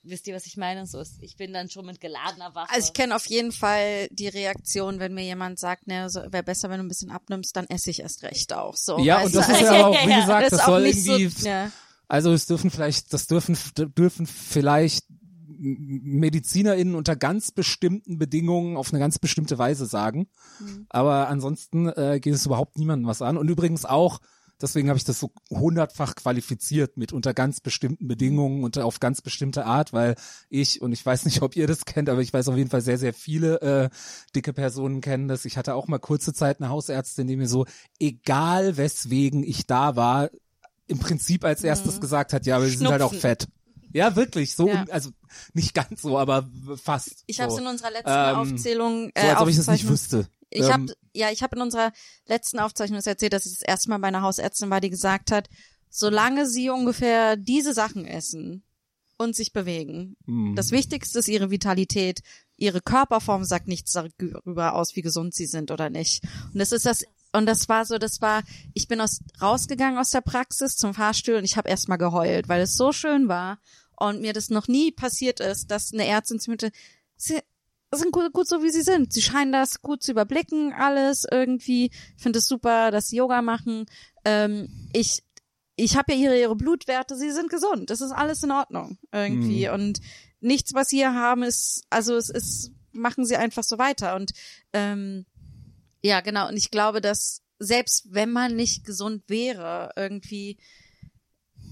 wisst 0.02 0.26
ihr, 0.28 0.34
was 0.34 0.46
ich 0.46 0.56
meine? 0.56 0.86
So 0.86 1.00
ist, 1.00 1.22
ich 1.22 1.36
bin 1.36 1.52
dann 1.52 1.68
schon 1.70 1.86
mit 1.86 2.00
geladener 2.00 2.54
Waffe. 2.54 2.72
Also 2.72 2.88
ich 2.88 2.92
kenne 2.92 3.16
auf 3.16 3.26
jeden 3.26 3.50
Fall 3.52 4.08
die 4.10 4.28
Reaktion, 4.28 4.98
wenn 5.00 5.14
mir 5.14 5.24
jemand 5.24 5.58
sagt, 5.58 5.86
ne, 5.86 6.08
so, 6.10 6.20
wäre 6.30 6.42
besser, 6.44 6.70
wenn 6.70 6.78
du 6.78 6.84
ein 6.84 6.88
bisschen 6.88 7.10
abnimmst, 7.10 7.56
dann 7.56 7.66
esse 7.68 7.90
ich 7.90 8.00
erst 8.00 8.22
recht 8.22 8.52
auch. 8.52 8.76
So, 8.76 8.98
Ja, 9.00 9.22
und 9.22 9.34
das 9.34 9.46
du? 9.46 9.52
ist 9.52 9.60
ja 9.62 9.70
aber 9.72 9.86
auch, 9.88 9.94
wie 10.06 10.10
Ja, 10.10 10.20
gesagt, 10.20 10.42
das 10.44 10.50
das, 10.52 10.60
auch 10.60 10.66
soll 10.66 10.82
nicht 10.82 11.02
so- 11.04 11.16
irgendwie, 11.16 11.44
ja. 11.46 11.72
Also 12.10 12.32
es 12.32 12.46
dürfen 12.46 12.70
vielleicht, 12.70 13.12
das 13.12 13.28
dürfen, 13.28 13.56
dürfen 13.96 14.26
vielleicht 14.26 15.04
MedizinerInnen 15.60 16.96
unter 16.96 17.14
ganz 17.14 17.52
bestimmten 17.52 18.18
Bedingungen 18.18 18.76
auf 18.76 18.92
eine 18.92 18.98
ganz 18.98 19.20
bestimmte 19.20 19.58
Weise 19.58 19.86
sagen. 19.86 20.26
Mhm. 20.58 20.86
Aber 20.88 21.28
ansonsten 21.28 21.88
äh, 21.88 22.18
geht 22.20 22.34
es 22.34 22.46
überhaupt 22.46 22.78
niemandem 22.78 23.06
was 23.06 23.22
an. 23.22 23.36
Und 23.36 23.48
übrigens 23.48 23.84
auch, 23.84 24.18
deswegen 24.60 24.88
habe 24.88 24.96
ich 24.96 25.04
das 25.04 25.20
so 25.20 25.30
hundertfach 25.50 26.16
qualifiziert 26.16 26.96
mit 26.96 27.12
unter 27.12 27.32
ganz 27.32 27.60
bestimmten 27.60 28.08
Bedingungen 28.08 28.64
und 28.64 28.76
auf 28.78 28.98
ganz 28.98 29.22
bestimmte 29.22 29.64
Art, 29.64 29.92
weil 29.92 30.16
ich, 30.48 30.82
und 30.82 30.90
ich 30.90 31.06
weiß 31.06 31.26
nicht, 31.26 31.42
ob 31.42 31.54
ihr 31.54 31.68
das 31.68 31.84
kennt, 31.84 32.08
aber 32.08 32.22
ich 32.22 32.32
weiß 32.32 32.48
auf 32.48 32.56
jeden 32.56 32.70
Fall 32.70 32.82
sehr, 32.82 32.98
sehr 32.98 33.14
viele 33.14 33.60
äh, 33.60 33.88
dicke 34.34 34.52
Personen 34.52 35.00
kennen 35.00 35.28
das. 35.28 35.44
Ich 35.44 35.56
hatte 35.56 35.76
auch 35.76 35.86
mal 35.86 36.00
kurze 36.00 36.32
Zeit 36.32 36.60
eine 36.60 36.70
Hausärztin, 36.70 37.28
die 37.28 37.36
mir 37.36 37.48
so, 37.48 37.66
egal 38.00 38.76
weswegen 38.76 39.44
ich 39.44 39.68
da 39.68 39.94
war, 39.94 40.30
im 40.90 40.98
Prinzip 40.98 41.44
als 41.44 41.62
erstes 41.62 42.00
gesagt 42.00 42.32
hat, 42.32 42.46
ja, 42.46 42.56
aber 42.56 42.66
sie 42.66 42.76
sind 42.76 42.88
halt 42.88 43.02
auch 43.02 43.14
fett. 43.14 43.46
Ja, 43.92 44.14
wirklich, 44.16 44.54
so, 44.54 44.68
Ja. 44.68 44.84
also 44.90 45.10
nicht 45.52 45.74
ganz 45.74 46.02
so, 46.02 46.18
aber 46.18 46.48
fast. 46.82 47.24
Ich 47.26 47.36
so. 47.36 47.42
habe 47.42 47.52
es 47.52 47.58
in 47.58 47.66
unserer 47.66 47.90
letzten 47.90 48.10
Ähm, 48.10 48.36
Aufzählung 48.36 49.10
äh, 49.14 49.22
so, 49.22 49.28
als 49.28 49.40
ob 49.40 49.48
ich 49.48 49.56
das 49.56 49.66
nicht 49.68 49.88
wüsste. 49.88 50.28
Ich 50.50 50.62
Ähm, 50.62 50.72
habe 50.72 50.86
ja, 51.12 51.30
ich 51.30 51.42
habe 51.42 51.56
in 51.56 51.62
unserer 51.62 51.92
letzten 52.26 52.58
Aufzeichnung 52.58 53.00
erzählt, 53.04 53.32
dass 53.32 53.46
ich 53.46 53.58
das 53.58 53.62
erste 53.62 53.88
Mal 53.88 53.98
bei 53.98 54.08
einer 54.08 54.22
Hausärztin 54.22 54.70
war, 54.70 54.80
die 54.80 54.90
gesagt 54.90 55.32
hat, 55.32 55.48
solange 55.88 56.48
sie 56.48 56.70
ungefähr 56.70 57.36
diese 57.36 57.74
Sachen 57.74 58.04
essen 58.04 58.62
und 59.16 59.34
sich 59.34 59.52
bewegen, 59.52 60.16
hm. 60.26 60.54
das 60.56 60.70
Wichtigste 60.70 61.18
ist 61.18 61.28
ihre 61.28 61.50
Vitalität, 61.50 62.20
ihre 62.56 62.80
Körperform 62.80 63.44
sagt 63.44 63.66
nichts 63.68 63.92
darüber 63.92 64.74
aus, 64.74 64.94
wie 64.94 65.02
gesund 65.02 65.34
sie 65.34 65.46
sind 65.46 65.70
oder 65.70 65.90
nicht. 65.90 66.22
Und 66.52 66.58
das 66.58 66.72
ist 66.72 66.86
das 66.86 67.04
und 67.32 67.46
das 67.46 67.68
war 67.68 67.84
so, 67.84 67.98
das 67.98 68.20
war, 68.20 68.42
ich 68.74 68.88
bin 68.88 69.00
aus, 69.00 69.20
rausgegangen 69.40 69.98
aus 69.98 70.10
der 70.10 70.20
Praxis 70.20 70.76
zum 70.76 70.94
Fahrstuhl 70.94 71.36
und 71.36 71.44
ich 71.44 71.56
habe 71.56 71.68
erstmal 71.68 71.98
geheult, 71.98 72.48
weil 72.48 72.62
es 72.62 72.74
so 72.74 72.92
schön 72.92 73.28
war 73.28 73.58
und 73.96 74.20
mir 74.20 74.32
das 74.32 74.50
noch 74.50 74.68
nie 74.68 74.90
passiert 74.90 75.40
ist, 75.40 75.70
dass 75.70 75.92
eine 75.92 76.06
Ärztin 76.06 76.40
zu 76.40 76.50
mir 76.50 76.58
sie 77.16 77.40
sind 77.92 78.12
gut, 78.12 78.32
gut 78.32 78.48
so, 78.48 78.62
wie 78.62 78.70
sie 78.70 78.82
sind. 78.82 79.12
Sie 79.12 79.22
scheinen 79.22 79.52
das 79.52 79.82
gut 79.82 80.02
zu 80.02 80.12
überblicken, 80.12 80.72
alles 80.72 81.26
irgendwie. 81.30 81.90
Ich 82.16 82.22
finde 82.22 82.38
es 82.38 82.46
super, 82.46 82.90
dass 82.92 83.08
sie 83.08 83.16
Yoga 83.16 83.42
machen. 83.42 83.86
Ähm, 84.24 84.88
ich 84.92 85.24
ich 85.76 85.96
habe 85.96 86.12
ja 86.12 86.18
ihre, 86.18 86.38
ihre 86.38 86.56
Blutwerte, 86.56 87.16
sie 87.16 87.30
sind 87.30 87.48
gesund. 87.48 87.90
Das 87.90 88.00
ist 88.00 88.12
alles 88.12 88.42
in 88.42 88.50
Ordnung 88.50 88.98
irgendwie. 89.12 89.68
Und 89.70 90.00
nichts, 90.40 90.74
was 90.74 90.88
sie 90.88 90.98
hier 90.98 91.14
haben, 91.14 91.42
ist, 91.42 91.84
also 91.88 92.16
es 92.16 92.28
ist, 92.28 92.72
machen 92.92 93.24
sie 93.24 93.36
einfach 93.36 93.64
so 93.64 93.78
weiter. 93.78 94.14
Und 94.14 94.32
ähm, 94.72 95.24
ja, 96.02 96.20
genau. 96.20 96.48
Und 96.48 96.56
ich 96.56 96.70
glaube, 96.70 97.00
dass 97.00 97.42
selbst 97.58 98.06
wenn 98.10 98.30
man 98.30 98.56
nicht 98.56 98.84
gesund 98.84 99.22
wäre, 99.28 99.90
irgendwie 99.96 100.58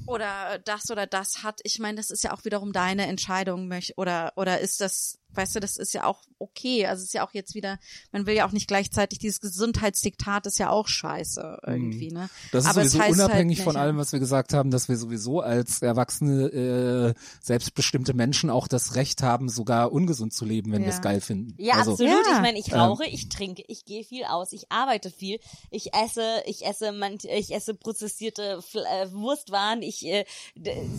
oder 0.07 0.59
das 0.65 0.91
oder 0.91 1.07
das 1.07 1.43
hat, 1.43 1.61
ich 1.65 1.79
meine, 1.79 1.97
das 1.97 2.11
ist 2.11 2.25
ja 2.25 2.33
auch 2.33 2.45
wiederum 2.45 2.73
deine 2.73 3.07
Entscheidung, 3.07 3.71
oder 3.97 4.33
oder 4.37 4.61
ist 4.61 4.81
das, 4.81 5.19
weißt 5.39 5.57
du, 5.57 5.61
das 5.61 5.77
ist 5.79 5.95
ja 5.95 6.05
auch 6.05 6.21
okay. 6.39 6.87
Also 6.87 7.01
es 7.01 7.09
ist 7.09 7.15
ja 7.15 7.27
auch 7.27 7.33
jetzt 7.33 7.55
wieder, 7.55 7.79
man 8.13 8.27
will 8.27 8.35
ja 8.35 8.47
auch 8.47 8.53
nicht 8.53 8.69
gleichzeitig 8.69 9.19
dieses 9.19 9.41
Gesundheitsdiktat 9.41 10.47
ist 10.47 10.59
ja 10.59 10.71
auch 10.71 10.89
scheiße 10.89 11.61
irgendwie, 11.67 12.11
ne? 12.11 12.29
Das 12.53 12.65
ist 12.65 12.71
Aber 12.71 12.83
es 12.83 12.93
sowieso 12.93 13.05
heißt 13.05 13.19
halt 13.19 13.27
unabhängig 13.29 13.59
nicht, 13.59 13.65
von 13.65 13.77
allem, 13.77 13.97
was 13.97 14.13
wir 14.13 14.19
gesagt 14.19 14.53
haben, 14.53 14.71
dass 14.71 14.89
wir 14.89 14.97
sowieso 14.97 15.41
als 15.41 15.81
erwachsene, 15.83 16.49
äh, 16.49 17.15
selbstbestimmte 17.43 18.15
Menschen 18.15 18.51
auch 18.51 18.69
das 18.69 18.95
Recht 18.95 19.23
haben, 19.23 19.49
sogar 19.49 19.93
ungesund 19.93 20.33
zu 20.35 20.45
leben, 20.45 20.73
wenn 20.73 20.83
wir 20.83 20.91
Ja. 20.91 20.95
es 20.97 21.01
geil 21.01 21.21
finden. 21.21 21.55
Ja, 21.59 21.75
also, 21.77 21.93
absolut. 21.93 22.27
Ja. 22.27 22.33
Ich 22.37 22.41
meine, 22.43 22.59
ich 22.59 22.73
Ähm. 22.73 22.81
rauche, 22.81 23.05
ich 23.07 23.29
trinke, 23.29 23.63
ich 23.69 23.85
gehe 23.85 24.05
viel 24.05 24.25
aus, 24.25 24.53
ich 24.53 24.71
arbeite 24.71 25.11
viel, 25.11 25.39
ich 25.71 25.95
esse, 25.95 26.43
ich 26.47 26.65
esse, 26.67 26.93
man, 26.93 27.19
ich 27.23 27.55
esse 27.55 27.75
prozessierte 27.75 28.61
Fl 28.63 28.79
äh, 28.79 29.13
Wurstwaren, 29.13 29.83
ich 29.83 30.05
äh, 30.07 30.25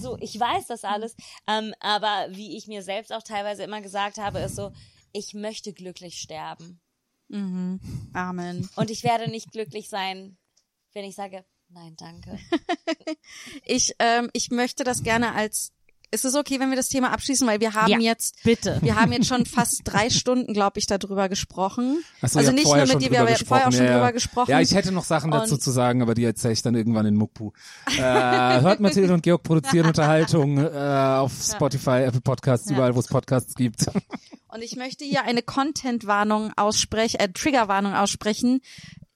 so, 0.02 0.18
ich 0.20 0.40
weiß 0.40 0.68
das 0.68 0.84
alles. 0.84 1.16
Ähm, 1.48 1.74
aber 1.80 2.28
wie 2.32 2.56
ich 2.58 2.68
mir 2.68 2.84
selbst 2.84 3.12
auch 3.14 3.24
teilweise 3.24 3.64
immer 3.64 3.82
gesagt 3.82 4.18
habe, 4.18 4.29
ist 4.38 4.56
so, 4.56 4.72
ich 5.12 5.34
möchte 5.34 5.74
glücklich 5.74 6.20
sterben 6.20 6.80
Mhm. 7.28 7.80
Amen. 8.14 8.70
und 8.76 8.90
ich 8.92 9.04
werde 9.04 9.30
nicht 9.30 9.52
glücklich 9.52 9.90
sein, 9.90 10.38
wenn 10.94 11.06
ich 11.06 11.16
sage, 11.16 11.46
nein, 11.70 11.96
danke. 11.98 12.38
Ich, 13.66 13.94
ähm, 14.00 14.30
ich 14.34 14.50
möchte 14.52 14.84
das 14.84 15.04
gerne 15.04 15.34
als 15.34 15.74
ist 16.12 16.26
es 16.26 16.36
okay, 16.36 16.60
wenn 16.60 16.70
wir 16.70 16.76
das 16.76 16.90
Thema 16.90 17.12
abschließen, 17.12 17.48
weil 17.48 17.60
wir 17.60 17.74
haben 17.74 17.90
Ja, 17.92 18.00
jetzt, 18.00 18.44
bitte. 18.44 18.80
wir 18.82 18.96
haben 18.96 19.12
jetzt 19.12 19.28
schon 19.28 19.46
fast 19.46 19.82
drei 19.84 20.10
Stunden, 20.10 20.54
glaube 20.54 20.80
ich, 20.80 20.88
darüber 20.88 21.30
gesprochen. 21.30 22.04
Ach 22.22 22.30
so, 22.30 22.40
also 22.40 22.52
nicht 22.52 22.66
nur 22.66 22.78
mit 22.78 23.02
dir, 23.02 23.12
wir 23.12 23.20
haben 23.20 23.28
ja 23.28 23.36
vorher 23.36 23.68
auch 23.68 23.72
schon 23.72 23.86
ja, 23.86 23.94
drüber 23.94 24.06
ja. 24.06 24.12
gesprochen. 24.12 24.52
Ja, 24.52 24.60
ich 24.62 24.74
hätte 24.74 24.92
noch 24.92 25.04
Sachen 25.04 25.32
dazu 25.32 25.56
Und- 25.56 25.62
zu 25.62 25.72
sagen, 25.72 26.02
aber 26.02 26.16
die 26.16 26.24
erzähle 26.24 26.54
ich 26.54 26.62
dann 26.62 26.76
irgendwann 26.76 27.06
in 27.06 27.16
Mukpu. 27.16 27.52
Äh, 27.98 28.02
hört 28.62 28.80
Mathilde 28.80 29.14
und 29.14 29.22
Georg 29.24 29.44
produzieren 29.44 29.88
Unterhaltung 29.88 30.58
äh, 30.58 30.70
auf 30.70 31.34
Spotify, 31.42 32.04
Apple 32.04 32.22
Podcasts, 32.22 32.70
überall, 32.70 32.96
wo 32.96 33.00
es 33.00 33.08
Podcasts 33.08 33.56
gibt. 33.56 33.86
Und 34.52 34.64
ich 34.64 34.76
möchte 34.76 35.06
hier 35.06 35.24
eine 35.24 35.44
Content-Warnung 35.44 36.54
aussprechen, 36.58 37.20
äh, 37.20 37.30
Triggerwarnung 37.32 37.94
aussprechen. 37.94 38.62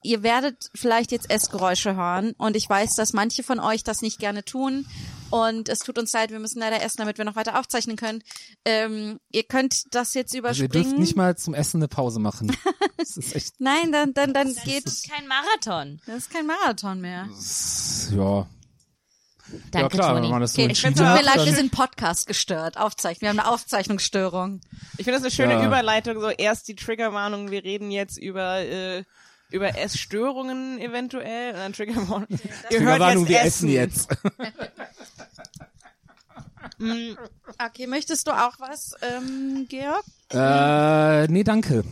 Ihr 0.02 0.22
werdet 0.22 0.70
vielleicht 0.74 1.12
jetzt 1.12 1.30
Essgeräusche 1.30 1.96
hören 1.96 2.34
und 2.36 2.56
ich 2.56 2.68
weiß, 2.68 2.94
dass 2.94 3.14
manche 3.14 3.42
von 3.42 3.58
euch 3.58 3.82
das 3.82 4.02
nicht 4.02 4.18
gerne 4.18 4.44
tun 4.44 4.86
und 5.34 5.68
es 5.68 5.80
tut 5.80 5.98
uns 5.98 6.12
leid, 6.12 6.30
wir 6.30 6.38
müssen 6.38 6.60
leider 6.60 6.80
essen, 6.80 6.98
damit 6.98 7.18
wir 7.18 7.24
noch 7.24 7.34
weiter 7.34 7.58
aufzeichnen 7.58 7.96
können. 7.96 8.22
Ähm, 8.64 9.18
ihr 9.32 9.42
könnt 9.42 9.92
das 9.94 10.14
jetzt 10.14 10.28
Also 10.32 10.36
ihr 10.36 10.40
überspringen. 10.40 10.70
dürft 10.72 10.98
nicht 10.98 11.16
mal 11.16 11.36
zum 11.36 11.54
Essen 11.54 11.78
eine 11.78 11.88
Pause 11.88 12.20
machen. 12.20 12.56
Das 12.96 13.16
ist 13.16 13.34
echt, 13.34 13.54
Nein, 13.58 13.90
dann, 13.92 14.14
dann, 14.14 14.32
dann 14.32 14.54
geht, 14.64 14.86
Das 14.86 14.94
ist 14.94 15.10
kein 15.10 15.26
Marathon. 15.26 16.00
das 16.06 16.16
ist 16.18 16.30
kein 16.30 16.46
Marathon 16.46 17.00
mehr. 17.00 17.28
ja. 18.12 18.46
Danke, 19.72 19.78
ja 19.78 19.88
klar, 19.88 20.10
Toni. 20.14 20.22
wenn 20.22 20.30
man 20.30 20.40
das 20.40 20.54
so 20.54 20.62
Okay, 20.62 20.72
ich 20.72 20.84
entschieden 20.84 20.94
tut 21.06 21.14
mir 21.16 21.22
leid, 21.22 21.44
wir 21.44 21.54
sind 21.54 21.70
Podcast 21.70 22.26
gestört. 22.26 22.78
Aufzeichnen. 22.78 23.20
Wir 23.22 23.28
haben 23.30 23.40
eine 23.40 23.48
Aufzeichnungsstörung. 23.50 24.60
Ich 24.96 25.04
finde 25.04 25.12
das 25.18 25.22
eine 25.22 25.30
schöne 25.32 25.54
Ja. 25.54 25.66
Überleitung, 25.66 26.18
so 26.20 26.30
erst 26.30 26.66
die 26.68 26.76
Triggerwarnung, 26.76 27.50
wir 27.50 27.62
reden 27.64 27.90
jetzt 27.90 28.16
über 28.16 28.60
äh, 28.60 29.04
über 29.54 29.78
Essstörungen 29.78 30.80
eventuell 30.80 31.52
und 31.52 31.58
dann 31.58 31.72
Triggerwarnung. 31.72 32.26
Ihr 32.30 32.80
hört 32.80 32.98
Triggerwarnung, 32.98 33.26
jetzt 33.26 33.28
wir 33.28 33.40
Essen. 33.40 33.68
essen 33.68 33.68
jetzt. 33.68 34.08
Okay, 37.64 37.86
möchtest 37.86 38.26
du 38.26 38.32
auch 38.32 38.58
was, 38.58 38.94
ähm, 39.00 39.66
Georg? 39.68 40.04
Äh, 40.30 41.28
nee, 41.28 41.44
danke. 41.44 41.84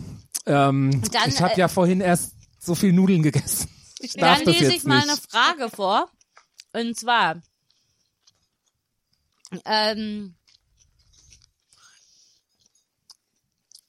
Ähm, 0.45 1.03
Dann, 1.13 1.29
ich 1.29 1.41
habe 1.41 1.55
äh, 1.55 1.59
ja 1.59 1.69
vorhin 1.69 2.01
erst 2.01 2.35
so 2.59 2.75
viel 2.75 2.93
Nudeln 2.93 3.23
gegessen. 3.23 3.71
Ich 4.01 4.15
darf 4.15 4.39
Dann 4.39 4.47
das 4.47 4.55
lese 4.59 4.73
jetzt 4.73 4.83
ich 4.83 4.85
mal 4.85 4.97
nicht. 4.97 5.09
eine 5.11 5.17
Frage 5.19 5.71
vor. 5.71 6.11
Und 6.73 6.99
zwar, 6.99 7.41
ähm, 9.65 10.35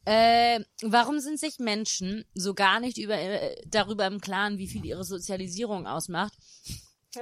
äh, 0.05 0.59
warum 0.81 1.19
sind 1.19 1.39
sich 1.39 1.59
Menschen 1.59 2.25
so 2.33 2.53
gar 2.53 2.79
nicht 2.79 2.97
über, 2.97 3.17
äh, 3.17 3.55
darüber 3.67 4.05
im 4.07 4.19
Klaren, 4.21 4.57
wie 4.57 4.67
viel 4.67 4.83
ihre 4.85 5.03
Sozialisierung 5.03 5.87
ausmacht? 5.87 6.33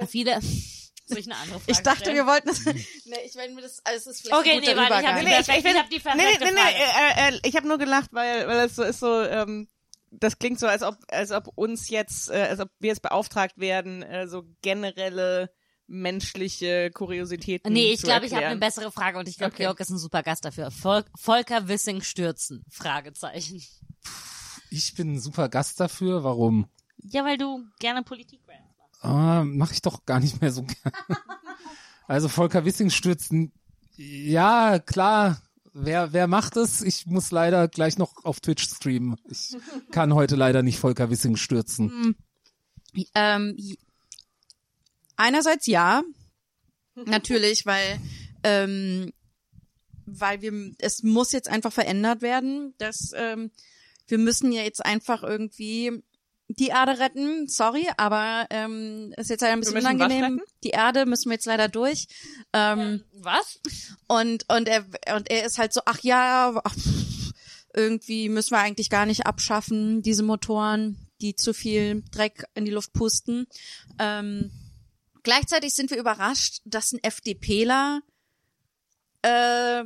Viele, 0.08 0.40
soll 1.06 1.18
ich 1.18 1.26
eine 1.26 1.36
andere 1.36 1.60
Frage 1.60 1.72
Ich 1.72 1.78
dachte, 1.82 2.00
stellen? 2.00 2.16
wir 2.16 2.26
wollten 2.26 2.48
das. 2.48 2.64
nee, 3.04 3.16
ich 3.24 3.34
meine, 3.34 3.60
das, 3.60 3.80
also 3.84 3.98
es 4.10 4.16
ist 4.16 4.22
vielleicht 4.22 4.40
Okay, 4.40 4.52
ein 4.52 4.60
guter 4.60 4.72
nee, 4.72 4.76
warte, 4.78 4.94
ich 4.94 5.00
Übergang. 5.00 5.16
hab- 5.16 5.24
Nee, 5.24 5.40
ich, 5.40 5.48
ich, 5.48 5.64
Ich 5.72 5.78
hab 5.78 5.90
die 5.90 5.96
nee, 5.96 6.02
nee, 6.14 6.22
perfekte 6.22 6.44
nee, 6.44 6.50
Frage. 6.60 6.74
nee, 6.74 7.32
äh, 7.32 7.36
äh, 7.36 7.40
ich 7.44 7.56
habe 7.56 7.68
nur 7.68 7.78
gelacht, 7.78 8.12
weil 8.12 8.46
weil 8.48 8.66
es 8.66 8.74
so 8.76 8.82
ist 8.82 9.00
so 9.00 9.22
ähm, 9.22 9.68
das 10.10 10.38
klingt 10.38 10.60
so, 10.60 10.66
als 10.66 10.82
ob 10.82 10.96
als 11.08 11.30
ob 11.30 11.48
uns 11.54 11.88
jetzt 11.88 12.30
äh, 12.30 12.42
als 12.50 12.60
ob 12.60 12.68
wir 12.78 12.88
jetzt 12.90 13.02
beauftragt 13.02 13.58
werden, 13.58 14.02
äh, 14.02 14.28
so 14.28 14.44
generelle 14.60 15.50
menschliche 15.86 16.90
Kuriositäten 16.92 17.72
Nee, 17.72 17.92
ich 17.92 18.02
glaube, 18.02 18.26
ich 18.26 18.34
habe 18.34 18.46
eine 18.46 18.58
bessere 18.60 18.90
Frage 18.92 19.18
und 19.18 19.28
ich 19.28 19.36
glaube, 19.36 19.52
Okay. 19.54 19.64
Georg 19.64 19.80
ist 19.80 19.90
ein 19.90 19.98
super 19.98 20.22
Gast 20.22 20.44
dafür. 20.44 20.70
Vol 20.70 21.04
Volker 21.16 21.68
Wissing 21.68 22.00
stürzen? 22.02 22.64
Fragezeichen. 22.70 23.62
Ich 24.70 24.94
bin 24.94 25.14
ein 25.14 25.20
super 25.20 25.48
Gast 25.48 25.80
dafür. 25.80 26.24
Warum? 26.24 26.66
Ja, 26.98 27.24
weil 27.24 27.36
du 27.36 27.64
gerne 27.78 28.02
Politik 28.02 28.40
machst. 28.46 29.04
Ah, 29.04 29.42
Mache 29.44 29.74
ich 29.74 29.82
doch 29.82 30.06
gar 30.06 30.20
nicht 30.20 30.40
mehr 30.40 30.52
so 30.52 30.62
gerne. 30.82 30.96
Also 32.06 32.28
Volker 32.28 32.64
Wissing 32.64 32.90
stürzen. 32.90 33.52
Ja, 33.96 34.78
klar. 34.78 35.42
Wer, 35.74 36.12
wer 36.12 36.26
macht 36.26 36.56
es? 36.56 36.82
Ich 36.82 37.06
muss 37.06 37.30
leider 37.30 37.66
gleich 37.66 37.96
noch 37.96 38.24
auf 38.24 38.40
Twitch 38.40 38.64
streamen. 38.64 39.16
Ich 39.28 39.56
kann 39.90 40.14
heute 40.14 40.36
leider 40.36 40.62
nicht 40.62 40.78
Volker 40.78 41.08
Wissing 41.10 41.36
stürzen. 41.36 42.14
Ähm, 43.14 43.54
j- 43.56 43.78
einerseits 45.16 45.66
ja, 45.66 46.02
natürlich, 46.94 47.66
weil 47.66 48.00
ähm, 48.42 49.12
weil 50.06 50.42
wir 50.42 50.74
es 50.78 51.02
muss 51.02 51.32
jetzt 51.32 51.48
einfach 51.48 51.72
verändert 51.72 52.22
werden, 52.22 52.74
dass 52.78 53.12
ähm, 53.14 53.50
wir 54.08 54.18
müssen 54.18 54.52
ja 54.52 54.62
jetzt 54.62 54.84
einfach 54.84 55.22
irgendwie 55.22 56.02
die 56.48 56.68
Erde 56.68 56.98
retten. 56.98 57.48
Sorry, 57.48 57.88
aber 57.96 58.46
ähm, 58.50 59.14
ist 59.16 59.30
jetzt 59.30 59.40
leider 59.40 59.54
ein 59.54 59.60
bisschen 59.60 59.78
unangenehm. 59.78 60.42
Die 60.64 60.70
Erde 60.70 61.06
müssen 61.06 61.30
wir 61.30 61.34
jetzt 61.34 61.46
leider 61.46 61.68
durch. 61.68 62.06
Ähm, 62.52 63.02
Was? 63.14 63.60
und 64.08 64.44
und 64.48 64.68
er 64.68 64.84
und 65.16 65.30
er 65.30 65.44
ist 65.46 65.58
halt 65.58 65.72
so, 65.72 65.80
ach 65.86 66.00
ja, 66.02 66.60
ach, 66.62 66.74
irgendwie 67.74 68.28
müssen 68.28 68.50
wir 68.50 68.58
eigentlich 68.58 68.90
gar 68.90 69.06
nicht 69.06 69.26
abschaffen 69.26 70.02
diese 70.02 70.22
Motoren, 70.22 71.08
die 71.20 71.34
zu 71.34 71.54
viel 71.54 72.02
Dreck 72.10 72.44
in 72.54 72.64
die 72.64 72.70
Luft 72.70 72.92
pusten. 72.92 73.46
Ähm, 73.98 74.50
gleichzeitig 75.22 75.74
sind 75.74 75.90
wir 75.90 75.98
überrascht, 75.98 76.60
dass 76.64 76.92
ein 76.92 77.02
FDPler 77.02 78.00
äh, 79.22 79.84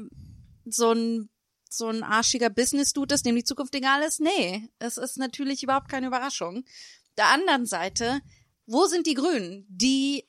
so 0.64 0.92
ein 0.92 1.28
so 1.68 1.88
ein 1.88 2.02
arschiger 2.02 2.48
Business-Dude 2.48 3.14
ist, 3.14 3.26
dem 3.26 3.36
die 3.36 3.44
Zukunft 3.44 3.74
egal 3.74 4.02
ist. 4.02 4.20
Nee, 4.20 4.68
es 4.78 4.96
ist 4.96 5.18
natürlich 5.18 5.62
überhaupt 5.62 5.88
keine 5.88 6.06
Überraschung. 6.06 6.64
Der 7.18 7.26
anderen 7.26 7.66
Seite, 7.66 8.20
wo 8.66 8.86
sind 8.86 9.06
die 9.06 9.14
Grünen, 9.14 9.66
die 9.68 10.24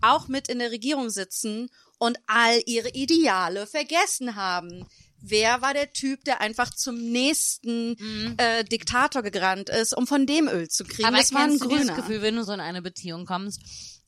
auch 0.00 0.28
mit 0.28 0.48
in 0.48 0.60
der 0.60 0.70
Regierung 0.70 1.10
sitzen 1.10 1.68
und 1.98 2.18
all 2.26 2.62
ihre 2.66 2.90
Ideale 2.90 3.66
vergessen 3.66 4.36
haben. 4.36 4.86
Wer 5.20 5.62
war 5.62 5.74
der 5.74 5.92
Typ, 5.92 6.22
der 6.24 6.40
einfach 6.40 6.72
zum 6.72 6.96
nächsten 6.96 7.96
äh, 8.38 8.64
Diktator 8.64 9.22
gerannt 9.22 9.68
ist, 9.68 9.96
um 9.96 10.06
von 10.06 10.26
dem 10.26 10.46
Öl 10.46 10.68
zu 10.68 10.84
kriegen? 10.84 11.08
Aber 11.08 11.16
das 11.16 11.32
war 11.32 11.42
ein 11.42 11.48
kennst 11.50 11.64
du 11.64 11.68
Grüner. 11.68 11.96
Gefühl, 11.96 12.22
wenn 12.22 12.36
du 12.36 12.44
so 12.44 12.52
in 12.52 12.60
eine 12.60 12.82
Beziehung 12.82 13.26
kommst 13.26 13.60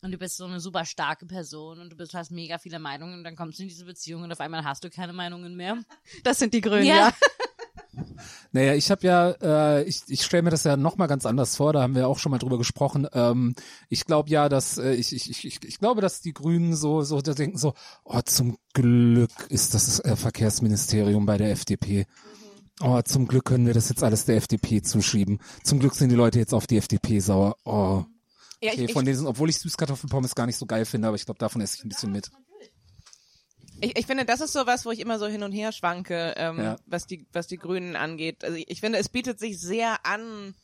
und 0.02 0.12
du 0.12 0.18
bist 0.18 0.36
so 0.36 0.44
eine 0.44 0.60
super 0.60 0.84
starke 0.84 1.26
Person 1.26 1.80
und 1.80 1.92
du 1.92 1.96
bist, 1.96 2.14
hast 2.14 2.30
mega 2.30 2.58
viele 2.58 2.78
Meinungen 2.78 3.14
und 3.14 3.24
dann 3.24 3.36
kommst 3.36 3.58
du 3.58 3.62
in 3.62 3.68
diese 3.68 3.84
Beziehung 3.84 4.22
und 4.22 4.32
auf 4.32 4.40
einmal 4.40 4.64
hast 4.64 4.84
du 4.84 4.90
keine 4.90 5.12
Meinungen 5.12 5.56
mehr? 5.56 5.78
Das 6.24 6.38
sind 6.38 6.54
die 6.54 6.60
Grünen, 6.60 6.86
Ja. 6.86 6.96
ja. 6.96 7.12
Naja, 8.52 8.74
ich 8.74 8.90
habe 8.90 9.06
ja, 9.06 9.30
äh, 9.42 9.84
ich, 9.84 10.02
ich 10.08 10.22
stelle 10.22 10.42
mir 10.42 10.50
das 10.50 10.64
ja 10.64 10.76
noch 10.76 10.96
mal 10.96 11.06
ganz 11.06 11.26
anders 11.26 11.56
vor, 11.56 11.72
da 11.72 11.82
haben 11.82 11.94
wir 11.94 12.08
auch 12.08 12.18
schon 12.18 12.30
mal 12.30 12.38
drüber 12.38 12.58
gesprochen. 12.58 13.06
Ähm, 13.12 13.54
ich 13.88 14.04
glaube 14.04 14.30
ja, 14.30 14.48
dass 14.48 14.78
äh, 14.78 14.92
ich, 14.92 15.14
ich, 15.14 15.30
ich, 15.30 15.44
ich, 15.44 15.64
ich 15.64 15.78
glaube, 15.78 16.00
dass 16.00 16.20
die 16.20 16.32
Grünen 16.32 16.74
so, 16.74 17.02
so 17.02 17.20
da 17.20 17.34
denken 17.34 17.58
so, 17.58 17.74
oh, 18.04 18.20
zum 18.22 18.58
Glück 18.74 19.30
ist 19.48 19.74
das 19.74 20.00
äh, 20.00 20.16
Verkehrsministerium 20.16 21.26
bei 21.26 21.36
der 21.36 21.50
FDP. 21.52 22.06
Oh, 22.80 23.00
zum 23.02 23.28
Glück 23.28 23.44
können 23.44 23.66
wir 23.66 23.74
das 23.74 23.88
jetzt 23.88 24.02
alles 24.02 24.24
der 24.24 24.36
FDP 24.36 24.82
zuschieben. 24.82 25.38
Zum 25.62 25.78
Glück 25.78 25.94
sind 25.94 26.08
die 26.08 26.16
Leute 26.16 26.38
jetzt 26.38 26.54
auf 26.54 26.66
die 26.66 26.78
FDP 26.78 27.20
sauer. 27.20 27.56
Oh. 27.64 28.04
Ja, 28.62 28.72
Okay, 28.72 28.84
ich, 28.84 28.92
von 28.92 29.04
diesen, 29.04 29.26
obwohl 29.26 29.48
ich 29.48 29.58
Süßkartoffelpommes 29.58 30.34
gar 30.34 30.46
nicht 30.46 30.56
so 30.56 30.66
geil 30.66 30.84
finde, 30.84 31.08
aber 31.08 31.16
ich 31.16 31.24
glaube, 31.24 31.38
davon 31.38 31.62
esse 31.62 31.76
ich 31.78 31.84
ein 31.84 31.88
bisschen 31.88 32.12
mit. 32.12 32.30
ich, 33.80 33.96
ich 33.98 34.06
finde, 34.06 34.24
das 34.26 34.40
ist 34.40 34.52
so 34.52 34.66
was, 34.66 34.84
wo 34.84 34.90
ich 34.90 35.00
immer 35.00 35.18
so 35.18 35.26
hin 35.26 35.42
und 35.42 35.52
her 35.52 35.72
schwanke, 35.72 36.34
ähm, 36.36 36.58
Ja. 36.58 36.76
was 36.86 37.06
die 37.06 37.26
was 37.32 37.46
die 37.46 37.56
Grünen 37.56 37.96
angeht. 37.96 38.44
Also 38.44 38.56
ich, 38.56 38.68
ich 38.70 38.80
finde, 38.80 38.98
es 38.98 39.08
bietet 39.08 39.38
sich 39.38 39.58
sehr 39.58 40.04
an, 40.04 40.54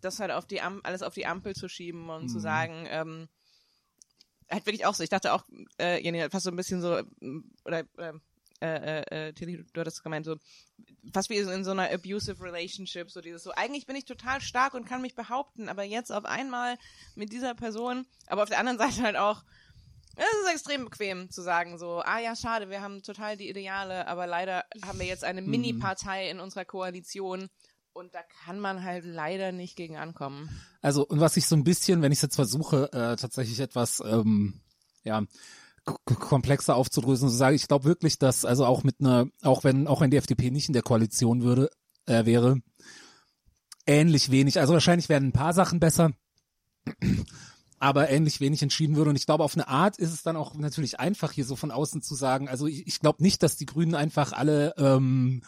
das 0.00 0.18
halt 0.18 0.32
auf 0.32 0.46
die 0.46 0.60
Am 0.60 0.80
alles 0.82 1.02
auf 1.02 1.14
die 1.14 1.26
Ampel 1.26 1.54
zu 1.54 1.68
schieben 1.68 2.10
und 2.10 2.24
Mhm. 2.24 2.28
zu 2.28 2.40
sagen, 2.40 2.86
ähm, 2.88 3.28
halt 4.50 4.66
wirklich 4.66 4.86
auch 4.86 4.94
so. 4.94 5.02
Ich 5.04 5.10
dachte 5.10 5.32
auch, 5.32 5.44
äh, 5.78 6.28
fast 6.30 6.44
so 6.44 6.50
ein 6.50 6.56
bisschen 6.56 6.82
so 6.82 6.98
ähm, 7.20 7.52
oder 7.64 7.80
äh, 7.98 8.12
äh, 8.64 9.28
äh, 9.28 9.32
Tilly, 9.32 9.64
du 9.72 9.80
hattest 9.80 10.02
gemeint, 10.02 10.26
so 10.26 10.36
fast 11.12 11.30
wie 11.30 11.36
in 11.36 11.64
so 11.64 11.70
einer 11.70 11.90
abusive 11.90 12.42
relationship, 12.42 13.10
so 13.10 13.20
dieses 13.20 13.42
so, 13.42 13.52
eigentlich 13.52 13.86
bin 13.86 13.96
ich 13.96 14.04
total 14.04 14.40
stark 14.40 14.74
und 14.74 14.86
kann 14.86 15.02
mich 15.02 15.14
behaupten, 15.14 15.68
aber 15.68 15.82
jetzt 15.82 16.12
auf 16.12 16.24
einmal 16.24 16.76
mit 17.14 17.32
dieser 17.32 17.54
Person, 17.54 18.06
aber 18.26 18.42
auf 18.42 18.48
der 18.48 18.58
anderen 18.58 18.78
Seite 18.90 19.02
halt 19.02 19.16
auch, 19.16 19.44
es 20.16 20.24
ist 20.44 20.52
extrem 20.52 20.84
bequem 20.84 21.30
zu 21.30 21.42
sagen 21.42 21.76
so, 21.78 22.00
ah 22.04 22.20
ja, 22.20 22.36
schade, 22.36 22.70
wir 22.70 22.80
haben 22.80 23.02
total 23.02 23.36
die 23.36 23.48
Ideale, 23.48 24.06
aber 24.06 24.26
leider 24.26 24.64
haben 24.84 24.98
wir 24.98 25.06
jetzt 25.06 25.24
eine 25.24 25.42
Mini-Partei 25.42 26.30
in 26.30 26.38
unserer 26.38 26.64
Koalition 26.64 27.48
und 27.92 28.14
da 28.14 28.20
kann 28.44 28.60
man 28.60 28.82
halt 28.82 29.04
leider 29.04 29.52
nicht 29.52 29.76
gegen 29.76 29.96
ankommen. 29.96 30.50
Also, 30.82 31.06
und 31.06 31.20
was 31.20 31.36
ich 31.36 31.46
so 31.46 31.56
ein 31.56 31.64
bisschen, 31.64 32.02
wenn 32.02 32.12
ich 32.12 32.22
jetzt 32.22 32.34
versuche, 32.34 32.92
äh, 32.92 33.16
tatsächlich 33.16 33.60
etwas, 33.60 34.00
ähm, 34.04 34.60
ja, 35.04 35.22
komplexer 35.84 36.76
aufzudröseln, 36.76 37.30
so 37.30 37.36
sage 37.36 37.56
ich, 37.56 37.62
ich 37.62 37.68
glaube 37.68 37.84
wirklich, 37.84 38.18
dass, 38.18 38.44
also 38.44 38.66
auch 38.66 38.84
mit 38.84 39.00
einer, 39.00 39.26
auch 39.42 39.64
wenn, 39.64 39.86
auch 39.86 40.00
wenn 40.00 40.10
die 40.10 40.16
FDP 40.16 40.50
nicht 40.50 40.68
in 40.68 40.72
der 40.72 40.82
Koalition 40.82 41.42
würde, 41.42 41.70
äh, 42.06 42.24
wäre, 42.24 42.60
ähnlich 43.86 44.30
wenig, 44.30 44.58
also 44.58 44.72
wahrscheinlich 44.72 45.08
werden 45.08 45.28
ein 45.28 45.32
paar 45.32 45.52
Sachen 45.52 45.80
besser, 45.80 46.12
aber 47.78 48.08
ähnlich 48.08 48.40
wenig 48.40 48.62
entschieden 48.62 48.96
würde. 48.96 49.10
Und 49.10 49.16
ich 49.16 49.26
glaube, 49.26 49.44
auf 49.44 49.54
eine 49.54 49.68
Art 49.68 49.98
ist 49.98 50.12
es 50.12 50.22
dann 50.22 50.36
auch 50.36 50.54
natürlich 50.54 51.00
einfach, 51.00 51.32
hier 51.32 51.44
so 51.44 51.56
von 51.56 51.70
außen 51.70 52.02
zu 52.02 52.14
sagen, 52.14 52.48
also 52.48 52.66
ich, 52.66 52.86
ich 52.86 53.00
glaube 53.00 53.22
nicht, 53.22 53.42
dass 53.42 53.56
die 53.56 53.66
Grünen 53.66 53.94
einfach 53.94 54.32
alle, 54.32 54.74
ähm, 54.78 55.42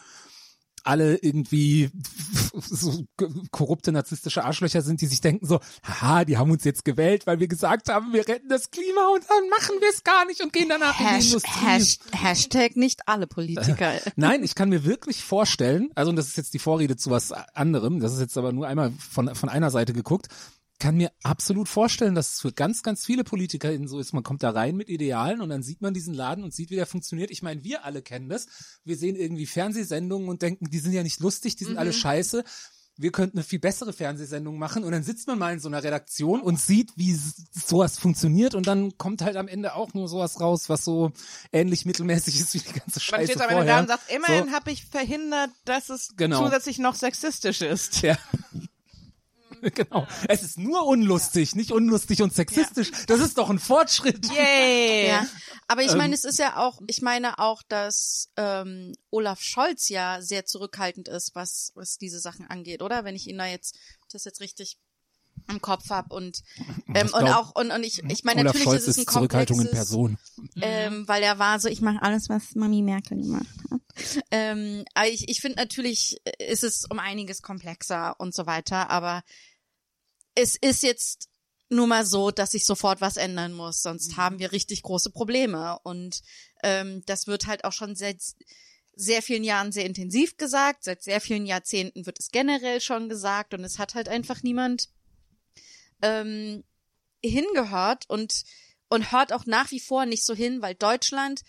alle 0.87 1.17
irgendwie 1.17 1.89
so 2.53 3.05
korrupte 3.51 3.91
narzisstische 3.91 4.43
Arschlöcher 4.43 4.81
sind, 4.81 5.01
die 5.01 5.07
sich 5.07 5.21
denken 5.21 5.45
so, 5.45 5.59
haha, 5.83 6.25
die 6.25 6.37
haben 6.37 6.51
uns 6.51 6.63
jetzt 6.63 6.85
gewählt, 6.85 7.27
weil 7.27 7.39
wir 7.39 7.47
gesagt 7.47 7.89
haben, 7.89 8.13
wir 8.13 8.27
retten 8.27 8.49
das 8.49 8.71
Klima 8.71 9.09
und 9.13 9.23
dann 9.29 9.49
machen 9.49 9.75
wir 9.79 9.89
es 9.89 10.03
gar 10.03 10.25
nicht 10.25 10.41
und 10.41 10.53
gehen 10.53 10.69
danach 10.69 10.99
in 10.99 11.05
die 11.05 11.13
Hash, 11.13 11.25
Industrie. 11.27 11.65
Hash, 11.65 11.99
Hashtag 12.13 12.75
nicht 12.75 13.07
alle 13.07 13.27
Politiker. 13.27 13.93
Nein, 14.15 14.43
ich 14.43 14.55
kann 14.55 14.69
mir 14.69 14.85
wirklich 14.85 15.23
vorstellen, 15.23 15.89
also 15.95 16.09
und 16.09 16.15
das 16.15 16.27
ist 16.27 16.37
jetzt 16.37 16.53
die 16.53 16.59
Vorrede 16.59 16.95
zu 16.95 17.11
was 17.11 17.31
anderem, 17.31 17.99
das 17.99 18.13
ist 18.13 18.19
jetzt 18.19 18.37
aber 18.37 18.51
nur 18.51 18.67
einmal 18.67 18.91
von, 18.91 19.35
von 19.35 19.49
einer 19.49 19.71
Seite 19.71 19.93
geguckt, 19.93 20.27
kann 20.79 20.95
mir 20.97 21.11
absolut 21.23 21.67
vorstellen, 21.67 22.13
dass 22.15 22.33
es 22.33 22.41
für 22.41 22.51
ganz, 22.53 22.83
ganz 22.83 23.05
viele 23.05 23.23
PolitikerInnen 23.23 23.87
so 23.87 23.99
ist. 23.99 24.13
Man 24.13 24.23
kommt 24.23 24.43
da 24.43 24.51
rein 24.51 24.75
mit 24.75 24.89
Idealen 24.89 25.41
und 25.41 25.49
dann 25.49 25.63
sieht 25.63 25.81
man 25.81 25.93
diesen 25.93 26.13
Laden 26.13 26.43
und 26.43 26.53
sieht, 26.53 26.69
wie 26.69 26.75
der 26.75 26.85
funktioniert. 26.85 27.31
Ich 27.31 27.41
meine, 27.41 27.63
wir 27.63 27.83
alle 27.85 28.01
kennen 28.01 28.29
das. 28.29 28.45
Wir 28.83 28.95
sehen 28.97 29.15
irgendwie 29.15 29.47
Fernsehsendungen 29.47 30.29
und 30.29 30.41
denken, 30.41 30.69
die 30.69 30.79
sind 30.79 30.93
ja 30.93 31.03
nicht 31.03 31.19
lustig, 31.19 31.55
die 31.55 31.65
sind 31.65 31.77
alle 31.77 31.93
scheiße. 31.93 32.43
Wir 32.99 33.11
könnten 33.11 33.37
eine 33.37 33.43
viel 33.43 33.59
bessere 33.59 33.93
Fernsehsendung 33.93 34.57
machen 34.57 34.83
und 34.83 34.91
dann 34.91 35.03
sitzt 35.03 35.27
man 35.27 35.37
mal 35.37 35.53
in 35.53 35.59
so 35.59 35.67
einer 35.67 35.83
Redaktion 35.83 36.41
und 36.41 36.59
sieht, 36.59 36.93
wie 36.95 37.15
sowas 37.53 37.99
funktioniert 37.99 38.55
und 38.55 38.65
dann 38.65 38.97
kommt 38.97 39.21
halt 39.21 39.35
am 39.35 39.47
Ende 39.47 39.75
auch 39.75 39.93
nur 39.93 40.07
sowas 40.07 40.41
raus, 40.41 40.67
was 40.67 40.83
so 40.83 41.11
ähnlich 41.51 41.85
mittelmäßig 41.85 42.39
ist 42.39 42.55
wie 42.55 42.59
die 42.59 42.65
ganze 42.73 42.97
Man 42.97 42.99
Scheiße 43.01 43.31
steht 43.33 43.41
am 43.43 43.49
Ende 43.51 43.65
da 43.67 43.79
und 43.81 43.87
sagt, 43.87 44.11
immerhin 44.11 44.45
So. 44.45 44.51
habe 44.51 44.71
ich 44.71 44.83
verhindert, 44.85 45.51
dass 45.65 45.89
es 45.89 46.13
Genau. 46.17 46.43
zusätzlich 46.45 46.79
noch 46.79 46.95
sexistisch 46.95 47.61
ist. 47.61 48.01
Ja. 48.01 48.17
Genau. 49.75 50.07
Es 50.27 50.43
ist 50.43 50.57
nur 50.57 50.85
unlustig, 50.85 51.55
nicht 51.55 51.71
unlustig 51.71 52.21
und 52.21 52.33
sexistisch. 52.33 52.91
Das 53.07 53.19
ist 53.19 53.37
doch 53.37 53.49
ein 53.49 53.59
Fortschritt. 53.59 54.25
Yay! 54.35 55.07
Ja, 55.09 55.27
aber 55.67 55.83
ich 55.83 55.91
Ähm. 55.91 55.97
meine, 55.97 56.13
es 56.13 56.23
ist 56.23 56.39
ja 56.39 56.57
auch, 56.57 56.79
ich 56.87 57.01
meine 57.01 57.39
auch, 57.39 57.61
dass 57.67 58.29
ähm, 58.37 58.93
Olaf 59.11 59.41
Scholz 59.41 59.89
ja 59.89 60.21
sehr 60.21 60.45
zurückhaltend 60.45 61.07
ist, 61.07 61.35
was 61.35 61.71
was 61.75 61.97
diese 61.97 62.19
Sachen 62.19 62.47
angeht, 62.47 62.81
oder? 62.81 63.03
Wenn 63.03 63.15
ich 63.15 63.27
ihn 63.27 63.37
da 63.37 63.45
jetzt 63.45 63.77
das 64.11 64.23
jetzt 64.23 64.39
richtig 64.41 64.77
im 65.49 65.61
Kopf 65.61 65.89
hab 65.89 66.11
und 66.11 66.41
ähm, 66.93 67.07
Ich 67.07 67.13
und 67.13 67.25
glaub, 67.25 67.35
auch 67.35 67.55
und 67.55 67.71
und 67.71 67.83
ich 67.83 68.03
ich 68.09 68.23
meine 68.23 68.43
natürlich 68.43 68.63
Scholz 68.63 68.87
ist 68.87 68.97
es 68.97 69.07
ein 69.07 69.13
Zurückhaltung 69.13 69.61
in 69.61 69.69
Person. 69.69 70.17
ähm, 70.61 71.07
weil 71.07 71.23
er 71.23 71.39
war 71.39 71.59
so, 71.59 71.69
ich 71.69 71.81
mache 71.81 72.01
alles, 72.01 72.29
was 72.29 72.55
Mami 72.55 72.81
Merkel 72.81 73.17
gemacht 73.21 73.47
hat. 73.71 73.81
Ähm, 74.31 74.85
aber 74.93 75.07
ich, 75.07 75.29
ich 75.29 75.41
finde 75.41 75.57
natürlich 75.57 76.17
äh, 76.25 76.51
ist 76.51 76.63
es 76.63 76.85
um 76.89 76.99
einiges 76.99 77.41
komplexer 77.41 78.19
und 78.19 78.33
so 78.35 78.45
weiter, 78.45 78.89
aber 78.89 79.23
es 80.35 80.55
ist 80.55 80.83
jetzt 80.83 81.29
nur 81.69 81.87
mal 81.87 82.05
so, 82.05 82.31
dass 82.31 82.51
sich 82.51 82.65
sofort 82.65 83.01
was 83.01 83.17
ändern 83.17 83.53
muss, 83.53 83.81
sonst 83.81 84.17
haben 84.17 84.39
wir 84.39 84.51
richtig 84.51 84.83
große 84.83 85.11
Probleme 85.11 85.79
und 85.83 86.21
ähm, 86.63 87.03
das 87.05 87.27
wird 87.27 87.47
halt 87.47 87.65
auch 87.65 87.73
schon 87.73 87.95
seit 87.95 88.21
sehr 88.95 89.21
vielen 89.21 89.43
Jahren 89.43 89.71
sehr 89.71 89.85
intensiv 89.85 90.37
gesagt, 90.37 90.83
seit 90.83 91.03
sehr 91.03 91.21
vielen 91.21 91.45
Jahrzehnten 91.45 92.05
wird 92.05 92.19
es 92.19 92.31
generell 92.31 92.81
schon 92.81 93.09
gesagt 93.09 93.53
und 93.53 93.63
es 93.63 93.79
hat 93.79 93.95
halt 93.95 94.09
einfach 94.09 94.43
niemand 94.43 94.89
ähm, 96.01 96.63
hingehört 97.23 98.09
und 98.09 98.43
und 98.89 99.11
hört 99.11 99.33
auch 99.33 99.45
nach 99.45 99.71
wie 99.71 99.79
vor 99.79 100.05
nicht 100.05 100.25
so 100.25 100.33
hin, 100.33 100.61
weil 100.61 100.75
Deutschland, 100.75 101.41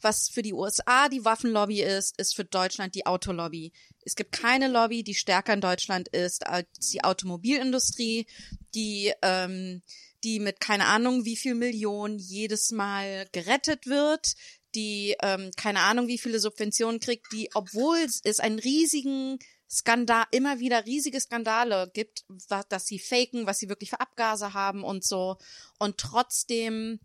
was 0.00 0.28
für 0.28 0.42
die 0.42 0.52
USA 0.52 1.08
die 1.08 1.24
Waffenlobby 1.24 1.82
ist, 1.82 2.18
ist 2.18 2.36
für 2.36 2.44
Deutschland 2.44 2.94
die 2.94 3.06
Autolobby. 3.06 3.72
Es 4.04 4.16
gibt 4.16 4.32
keine 4.32 4.68
Lobby, 4.68 5.02
die 5.02 5.14
stärker 5.14 5.54
in 5.54 5.60
Deutschland 5.60 6.08
ist 6.08 6.46
als 6.46 6.68
die 6.92 7.02
Automobilindustrie, 7.02 8.26
die 8.74 9.12
ähm, 9.22 9.82
die 10.22 10.40
mit 10.40 10.60
keine 10.60 10.86
Ahnung 10.86 11.24
wie 11.24 11.36
viel 11.36 11.54
Millionen 11.54 12.18
jedes 12.18 12.70
Mal 12.70 13.26
gerettet 13.32 13.86
wird, 13.86 14.34
die 14.74 15.16
ähm, 15.22 15.50
keine 15.56 15.80
Ahnung 15.80 16.06
wie 16.06 16.18
viele 16.18 16.38
Subventionen 16.38 17.00
kriegt, 17.00 17.32
die 17.32 17.50
obwohl 17.54 17.98
es 17.98 18.40
einen 18.40 18.58
riesigen 18.58 19.38
Skandal, 19.70 20.24
immer 20.30 20.58
wieder 20.60 20.84
riesige 20.86 21.20
Skandale 21.20 21.90
gibt, 21.94 22.24
wa- 22.48 22.64
dass 22.68 22.86
sie 22.86 22.98
faken, 22.98 23.46
was 23.46 23.58
sie 23.58 23.68
wirklich 23.68 23.90
für 23.90 24.00
Abgase 24.00 24.54
haben 24.54 24.84
und 24.84 25.04
so. 25.04 25.36
Und 25.78 25.98
trotzdem 25.98 27.00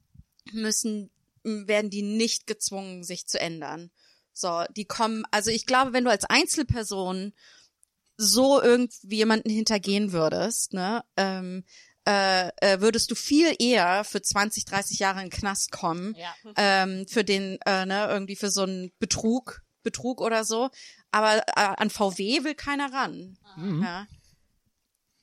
müssen, 0.51 1.09
werden 1.43 1.89
die 1.89 2.01
nicht 2.01 2.47
gezwungen, 2.47 3.03
sich 3.03 3.27
zu 3.27 3.39
ändern. 3.39 3.91
So, 4.33 4.63
die 4.75 4.85
kommen, 4.85 5.23
also 5.31 5.51
ich 5.51 5.65
glaube, 5.65 5.93
wenn 5.93 6.03
du 6.05 6.11
als 6.11 6.25
Einzelperson 6.25 7.33
so 8.17 8.61
irgendwie 8.61 9.15
jemanden 9.17 9.49
hintergehen 9.49 10.11
würdest, 10.11 10.73
ne, 10.73 11.03
ähm, 11.17 11.63
äh, 12.05 12.49
äh, 12.57 12.81
würdest 12.81 13.11
du 13.11 13.15
viel 13.15 13.53
eher 13.59 14.03
für 14.03 14.21
20, 14.21 14.65
30 14.65 14.99
Jahre 14.99 15.19
in 15.21 15.29
den 15.29 15.37
Knast 15.37 15.71
kommen, 15.71 16.15
Ja. 16.17 16.33
ähm, 16.57 17.05
für 17.07 17.23
den, 17.23 17.59
äh, 17.65 17.85
ne, 17.85 18.07
irgendwie 18.09 18.35
für 18.35 18.49
so 18.49 18.63
einen 18.63 18.91
Betrug, 18.99 19.61
Betrug 19.83 20.21
oder 20.21 20.43
so. 20.43 20.69
Aber 21.11 21.37
äh, 21.37 21.43
an 21.55 21.89
VW 21.89 22.43
will 22.43 22.55
keiner 22.55 22.91
ran. 22.93 23.37
Ja. 23.81 24.07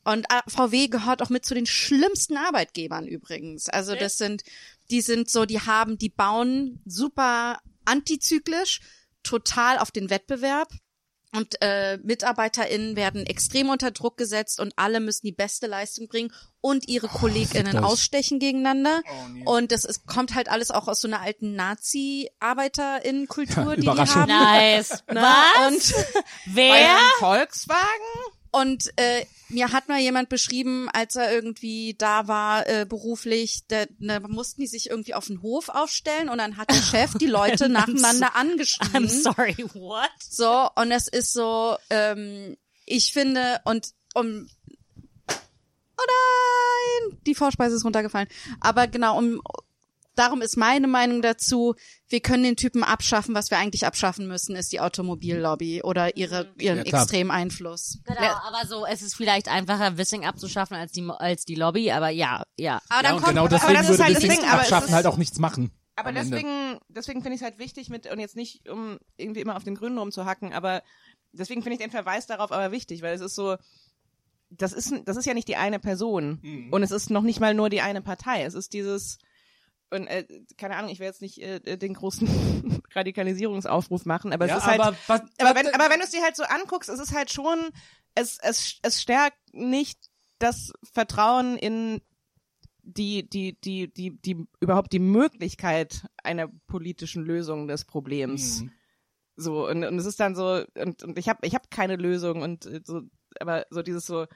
Und 0.05 0.27
äh, 0.31 0.41
VW 0.49 0.87
gehört 0.87 1.21
auch 1.21 1.31
mit 1.31 1.45
zu 1.45 1.55
den 1.55 1.67
schlimmsten 1.67 2.37
Arbeitgebern 2.37 3.07
übrigens. 3.09 3.69
Also 3.69 3.95
das 3.97 4.17
sind, 4.17 4.45
die 4.91 5.01
sind 5.01 5.29
so, 5.29 5.47
die 5.47 5.61
haben, 5.61 5.99
die 5.99 6.11
bauen 6.11 6.81
super 6.85 7.59
antizyklisch, 7.85 8.81
total 9.25 9.79
auf 9.79 9.91
den 9.91 10.09
Wettbewerb. 10.09 10.69
Und 11.33 11.61
äh, 11.61 11.99
MitarbeiterInnen 11.99 12.95
werden 12.97 13.27
extrem 13.27 13.69
unter 13.69 13.91
Druck 13.91 14.17
gesetzt 14.17 14.59
und 14.61 14.73
alle 14.77 15.01
müssen 15.01 15.27
die 15.27 15.33
beste 15.33 15.67
Leistung 15.67 16.07
bringen 16.09 16.33
und 16.61 16.89
ihre 16.89 17.09
KollegInnen 17.09 17.77
euch. 17.79 17.85
ausstechen 17.85 18.39
gegeneinander. 18.39 19.03
Und 19.45 19.73
das 19.73 19.85
ist, 19.85 20.07
kommt 20.07 20.35
halt 20.35 20.49
alles 20.49 20.71
auch 20.71 20.89
aus 20.89 21.01
so 21.01 21.09
einer 21.09 21.21
alten 21.21 21.55
Nazi-ArbeiterInnen-Kultur, 21.55 23.75
Ja, 23.75 23.77
die 23.77 23.81
die 23.83 23.89
haben. 23.89 24.29
Nice. 24.29 25.03
Ne? 25.13 25.21
Was? 25.23 25.93
Und 25.93 26.07
Wer? 26.47 26.97
Volkswagen? 27.19 27.83
Und 28.57 28.91
äh, 28.97 29.27
mir 29.51 29.71
hat 29.71 29.89
mal 29.89 30.01
jemand 30.01 30.31
beschrieben, 30.31 30.89
als 30.91 31.15
er 31.15 31.31
irgendwie 31.31 31.95
da 31.99 32.27
war 32.27 32.67
äh, 32.67 32.87
beruflich, 32.89 33.65
da, 33.69 33.85
ne, 33.99 34.19
mussten 34.21 34.63
die 34.63 34.67
sich 34.67 34.89
irgendwie 34.89 35.13
auf 35.13 35.27
den 35.27 35.43
Hof 35.43 35.69
aufstellen 35.69 36.31
und 36.31 36.39
dann 36.39 36.57
hat 36.57 36.71
der 36.71 36.77
Chef 36.91 37.13
die 37.19 37.27
Leute 37.27 37.69
nacheinander 37.69 38.29
I'm 38.29 38.41
angeschrieben. 38.41 39.09
sorry, 39.09 39.57
what? 39.75 40.09
So, 40.27 40.71
und 40.75 40.91
es 40.91 41.07
ist 41.07 41.35
so, 41.35 41.77
ähm, 41.91 42.57
ich 42.87 43.13
finde, 43.13 43.61
und 43.65 43.93
um 44.15 44.49
Oh 45.99 46.05
nein, 47.11 47.19
die 47.27 47.35
Vorspeise 47.35 47.77
ist 47.77 47.85
runtergefallen. 47.85 48.29
Aber 48.61 48.87
genau, 48.87 49.19
um 49.19 49.43
darum 50.17 50.43
ist 50.43 50.57
meine 50.57 50.89
Meinung 50.89 51.23
dazu, 51.23 51.75
wir 52.09 52.21
können 52.21 52.43
den 52.43 52.57
Typen 52.57 52.83
abschaffen, 52.83 53.35
was 53.35 53.51
wir 53.51 53.59
eigentlich 53.59 53.87
abschaffen 53.87 54.27
müssen, 54.27 54.57
ist 54.57 54.73
die 54.73 54.81
Automobillobby 54.81 55.83
oder 55.83 56.17
ihre, 56.17 56.53
ihren 56.59 56.79
Ja, 56.79 56.85
extremen 56.85 57.31
Einfluss. 57.31 57.99
Genau, 58.05 58.21
aber 58.21 58.67
so, 58.67 58.87
es 58.87 59.03
ist 59.03 59.15
vielleicht 59.15 59.49
einfacher, 59.49 59.97
Wissing 59.99 60.25
abzuschaffen 60.25 60.77
als 60.77 60.93
die, 60.93 61.09
als 61.09 61.45
die 61.45 61.55
Lobby, 61.55 61.91
aber 61.93 62.09
ja, 62.09 62.43
ja. 62.59 62.81
Aber 62.89 62.97
Ja, 62.97 63.03
dann 63.03 63.15
und 63.15 63.23
kommt, 63.23 63.29
genau 63.35 63.49
das 63.49 63.63
deswegen 63.63 63.81
ist 63.81 63.89
würde 63.89 64.05
halt 64.05 64.17
das 64.17 64.23
Ding, 64.23 64.45
aber 64.45 64.63
es 64.63 64.73
abschaffen 64.73 64.95
halt 64.95 65.07
auch 65.07 65.17
nichts 65.17 65.39
machen. 65.39 65.71
Aber 65.97 66.13
deswegen, 66.13 66.79
deswegen 66.89 67.23
finde 67.23 67.37
ich 67.37 67.41
es 67.41 67.45
halt 67.45 67.59
wichtig 67.59 67.89
mit, 67.89 68.11
und 68.11 68.19
jetzt 68.19 68.37
nicht, 68.37 68.69
um 68.69 68.99
irgendwie 69.17 69.41
immer 69.41 69.57
auf 69.57 69.65
den 69.65 69.75
Grünen 69.75 69.97
rumzuhacken, 69.97 70.53
aber 70.53 70.83
deswegen 71.33 71.63
finde 71.63 71.75
ich 71.75 71.81
den 71.81 71.91
Verweis 71.91 72.27
darauf 72.27 72.53
aber 72.53 72.71
wichtig, 72.71 73.03
weil 73.03 73.15
es 73.15 73.23
ist 73.23 73.35
so, 73.35 73.57
das 74.51 74.73
ist, 74.73 74.93
das 75.07 75.17
ist 75.17 75.25
ja 75.25 75.35
nicht 75.35 75.49
die 75.49 75.57
eine 75.57 75.79
Person 75.81 76.69
und 76.71 76.83
es 76.83 76.91
ist 76.91 77.11
noch 77.11 77.23
nicht 77.23 77.41
mal 77.41 77.55
nur 77.55 77.69
die 77.71 77.81
eine 77.81 78.03
Partei. 78.03 78.45
Es 78.45 78.55
ist 78.55 78.75
dieses, 78.75 79.19
und 79.97 80.07
äh, 80.07 80.27
keine 80.57 80.77
Ahnung, 80.77 80.91
ich 80.91 80.99
will 81.01 81.07
jetzt 81.07 81.23
nicht 81.23 81.39
äh, 81.43 81.77
den 81.77 81.95
großen 81.95 82.29
Radikalisierungsaufruf 82.95 84.05
machen, 84.07 84.33
aber 84.33 84.47
Ja, 84.47 84.57
es 84.57 84.63
ist 84.63 84.67
halt, 84.69 84.81
aber 84.81 84.97
was- 85.07 85.23
aber 85.39 85.55
wenn, 85.55 85.69
aber 85.75 85.91
wenn 85.91 85.99
du 85.99 86.05
es 86.05 86.11
dir 86.11 86.23
halt 86.23 86.37
so 86.37 86.45
anguckst, 86.45 86.89
es 86.89 87.01
ist 87.01 87.15
halt 87.15 87.33
schon, 87.33 87.59
es, 88.15 88.39
es, 88.43 88.79
es 88.83 89.03
stärkt 89.03 89.39
nicht 89.53 89.99
das 90.39 90.73
Vertrauen 90.93 91.57
in 91.57 92.01
die, 92.83 93.29
die, 93.29 93.59
die, 93.61 93.93
die, 93.93 94.17
die, 94.21 94.47
überhaupt 94.61 94.93
die 94.93 95.01
Möglichkeit 95.01 96.07
einer 96.23 96.49
politischen 96.69 97.25
Lösung 97.25 97.67
des 97.67 97.85
Problems. 97.85 98.61
Mhm. 98.63 98.71
So, 99.35 99.67
und, 99.69 99.85
und 99.85 99.99
es 99.99 100.07
ist 100.07 100.21
dann 100.21 100.35
so, 100.37 100.63
und, 100.79 101.03
und 101.03 101.19
ich 101.19 101.29
habe 101.29 101.47
ich 101.47 101.55
hab 101.55 101.71
keine 101.71 101.97
Lösung 101.97 102.43
und 102.43 102.65
äh, 102.67 102.81
so, 102.85 103.03
aber 103.41 103.67
so 103.71 103.83
dieses 103.83 104.07
so, 104.07 104.27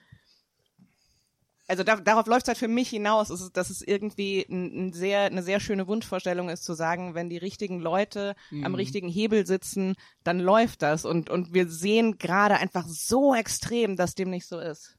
also 1.71 1.85
da, 1.85 1.97
darauf 1.97 2.27
läuft 2.27 2.43
es 2.45 2.49
halt 2.49 2.59
für 2.59 2.68
mich 2.68 2.89
hinaus, 2.91 3.31
ist, 3.31 3.57
dass 3.57 3.71
es 3.71 3.81
irgendwie 3.81 4.45
ein, 4.49 4.89
ein 4.89 4.93
sehr, 4.93 5.21
eine 5.23 5.43
sehr 5.43 5.61
schöne 5.61 5.87
Wunschvorstellung 5.87 6.49
ist, 6.49 6.64
zu 6.64 6.75
sagen, 6.75 7.14
wenn 7.14 7.31
die 7.31 7.39
richtigen 7.39 7.81
Leute 7.81 8.35
am 8.64 8.75
richtigen 8.75 9.09
Hebel 9.09 9.47
sitzen, 9.47 9.95
dann 10.25 10.41
läuft 10.41 10.83
das. 10.83 11.05
Und, 11.05 11.31
und 11.31 11.55
wir 11.55 11.68
sehen 11.68 12.18
gerade 12.18 12.57
einfach 12.57 12.87
so 12.87 13.35
extrem, 13.35 13.97
dass 13.97 14.14
dem 14.14 14.31
nicht 14.31 14.47
so 14.47 14.59
ist. 14.59 14.97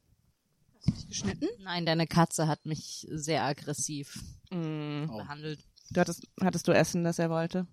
Geschnitten? 1.07 1.47
Nein, 1.59 1.85
deine 1.85 2.07
Katze 2.07 2.47
hat 2.47 2.65
mich 2.65 3.05
sehr 3.11 3.43
aggressiv 3.43 4.17
Mm. 4.49 5.07
behandelt. 5.07 5.59
Du 5.91 6.01
hattest, 6.01 6.27
hattest 6.41 6.67
du 6.67 6.73
Essen, 6.73 7.03
das 7.05 7.19
er 7.19 7.29
wollte? 7.29 7.67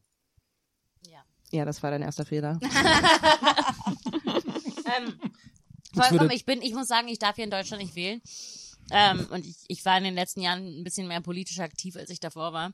Ja. 1.09 1.25
Ja, 1.51 1.65
das 1.65 1.83
war 1.83 1.91
dein 1.91 2.03
erster 2.03 2.25
Fehler. 2.25 2.61
Ähm, 4.97 5.21
vollkommen, 5.95 6.31
ich 6.31 6.47
bin, 6.47 6.63
ich 6.63 6.73
muss 6.73 6.89
sagen, 6.89 7.09
ich 7.09 7.19
darf 7.19 7.37
hier 7.37 7.45
in 7.45 7.51
Deutschland 7.51 7.83
nicht 7.83 7.95
wählen. 7.95 8.23
Ähm, 8.91 9.27
und 9.31 9.47
ich, 9.47 9.57
ich 9.69 9.85
war 9.85 9.99
in 9.99 10.05
den 10.05 10.15
letzten 10.15 10.41
Jahren 10.41 10.81
ein 10.81 10.85
bisschen 10.85 11.09
mehr 11.09 11.21
politisch 11.21 11.59
aktiv, 11.61 11.97
als 11.97 12.11
ich 12.11 12.21
davor 12.21 12.53
war. 12.53 12.73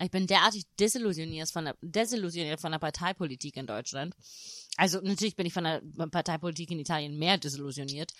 Ich 0.00 0.10
bin 0.10 0.26
derartig 0.28 0.64
desillusioniert 0.78 1.50
von 1.50 1.64
der, 1.64 1.76
desillusioniert 1.82 2.60
von 2.60 2.70
der 2.70 2.78
Parteipolitik 2.78 3.56
in 3.56 3.66
Deutschland. 3.66 4.14
Also 4.76 5.00
natürlich 5.00 5.34
bin 5.34 5.46
ich 5.46 5.52
von 5.52 5.64
der 5.64 5.82
Parteipolitik 6.10 6.70
in 6.70 6.78
Italien 6.78 7.18
mehr 7.18 7.36
desillusioniert. 7.38 8.12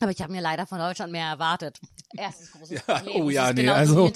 Aber 0.00 0.10
ich 0.10 0.20
habe 0.22 0.32
mir 0.32 0.40
leider 0.40 0.66
von 0.66 0.78
Deutschland 0.78 1.12
mehr 1.12 1.26
erwartet. 1.26 1.78
Erstes 2.16 2.50
großes 2.52 2.70
Ja, 2.86 2.98
Problem. 2.98 3.22
oh 3.22 3.30
ja, 3.30 3.52
nee, 3.52 3.68
also, 3.68 4.10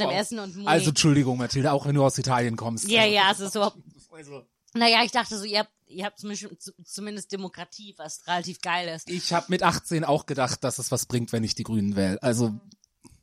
also 0.65 0.89
Entschuldigung, 0.89 1.37
Mathilde, 1.39 1.71
auch 1.73 1.87
wenn 1.87 1.95
du 1.95 2.03
aus 2.05 2.19
Italien 2.19 2.57
kommst. 2.57 2.89
ja, 2.89 3.05
ja, 3.05 3.31
es 3.31 3.39
ist 3.41 3.53
so. 3.53 3.71
Also, 4.11 4.47
Naja, 4.75 5.03
ich 5.05 5.13
dachte 5.13 5.39
so, 5.39 5.45
ihr 5.45 5.61
habt, 5.61 5.71
ihr 5.87 6.05
habt 6.05 6.19
zumindest, 6.19 7.33
Demokratie, 7.33 7.95
was 7.97 8.27
relativ 8.27 8.61
geil 8.61 8.89
ist. 8.89 9.09
ich 9.09 9.33
habe 9.33 9.47
mit 9.49 9.63
18 9.63 10.05
auch 10.05 10.27
gedacht, 10.27 10.65
dass 10.65 10.79
es 10.79 10.91
was 10.91 11.07
bringt, 11.07 11.33
wenn 11.33 11.45
ich 11.45 11.55
die 11.55 11.63
Grünen 11.63 11.97
wähle. 11.97 12.23
Also 12.23 12.55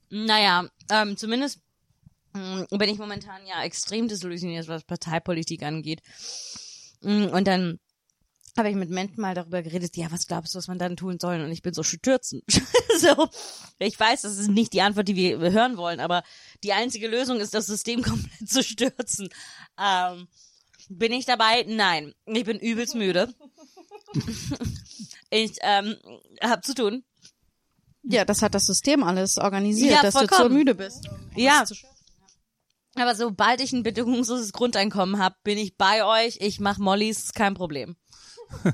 Naja, 0.09 0.67
ähm, 0.89 1.17
zumindest 1.17 1.59
mh, 2.33 2.67
bin 2.71 2.89
ich 2.89 2.97
momentan 2.97 3.45
ja 3.45 3.63
extrem 3.63 4.07
desillusioniert, 4.07 4.67
was 4.67 4.83
Parteipolitik 4.83 5.63
angeht. 5.63 6.01
Mm, 7.01 7.25
Und 7.25 7.45
dann 7.47 7.79
habe 8.57 8.69
ich 8.69 8.75
mit 8.75 8.89
Menschen 8.89 9.21
mal 9.21 9.33
darüber 9.33 9.61
geredet, 9.61 9.95
ja, 9.97 10.11
was 10.11 10.27
glaubst 10.27 10.53
du, 10.53 10.57
was 10.57 10.67
man 10.67 10.77
dann 10.79 10.97
tun 10.97 11.19
soll? 11.19 11.41
Und 11.41 11.51
ich 11.51 11.61
bin 11.61 11.73
so 11.73 11.83
stürzen. 11.83 12.41
so, 12.99 13.29
ich 13.79 13.99
weiß, 13.99 14.21
das 14.23 14.37
ist 14.37 14.49
nicht 14.49 14.73
die 14.73 14.81
Antwort, 14.81 15.07
die 15.07 15.15
wir 15.15 15.51
hören 15.51 15.77
wollen, 15.77 15.99
aber 15.99 16.23
die 16.63 16.73
einzige 16.73 17.07
Lösung 17.07 17.39
ist, 17.39 17.53
das 17.53 17.65
System 17.67 18.01
komplett 18.03 18.49
zu 18.49 18.63
stürzen. 18.63 19.29
Ähm, 19.79 20.27
bin 20.97 21.11
ich 21.11 21.25
dabei? 21.25 21.65
Nein. 21.67 22.13
Ich 22.25 22.43
bin 22.45 22.59
übelst 22.59 22.95
müde. 22.95 23.33
ich 25.29 25.53
ähm, 25.61 25.95
hab 26.41 26.65
zu 26.65 26.73
tun. 26.73 27.03
Ja, 28.03 28.25
das 28.25 28.41
hat 28.41 28.55
das 28.55 28.65
System 28.65 29.03
alles 29.03 29.37
organisiert, 29.37 29.91
Ja, 29.91 30.01
dass 30.01 30.15
du 30.15 30.27
zu 30.27 30.49
müde 30.49 30.75
bist. 30.75 31.07
Ja. 31.35 31.63
Aber 32.95 33.15
sobald 33.15 33.61
ich 33.61 33.71
ein 33.73 33.83
bedingungsloses 33.83 34.51
Grundeinkommen 34.53 35.19
habe, 35.19 35.35
bin 35.43 35.57
ich 35.57 35.77
bei 35.77 36.03
euch. 36.03 36.37
Ich 36.41 36.59
mache 36.59 36.81
Mollys, 36.81 37.31
kein 37.33 37.53
Problem. 37.53 37.95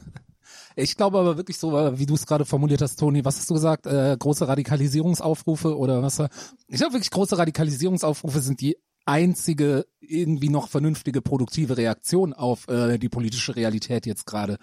ich 0.76 0.96
glaube 0.96 1.20
aber 1.20 1.38
wirklich 1.38 1.58
so, 1.60 1.72
wie 2.00 2.06
du 2.06 2.16
es 2.16 2.26
gerade 2.26 2.46
formuliert 2.46 2.82
hast, 2.82 2.98
Toni, 3.00 3.24
was 3.26 3.38
hast 3.38 3.50
du 3.50 3.54
gesagt? 3.54 3.86
Äh, 3.86 4.16
große 4.18 4.48
Radikalisierungsaufrufe 4.48 5.78
oder 5.78 6.02
was? 6.02 6.20
war- 6.20 6.30
Ich 6.68 6.78
glaube 6.78 6.94
wirklich, 6.94 7.12
große 7.12 7.38
Radikalisierungsaufrufe 7.38 8.40
sind 8.42 8.62
die 8.62 8.78
einzige 9.08 9.86
irgendwie 10.00 10.50
noch 10.50 10.68
vernünftige, 10.70 11.22
produktive 11.22 11.78
Reaktion 11.78 12.34
auf 12.34 12.68
äh, 12.68 12.98
die 12.98 13.10
politische 13.10 13.56
Realität 13.56 14.06
jetzt 14.06 14.26
gerade. 14.26 14.58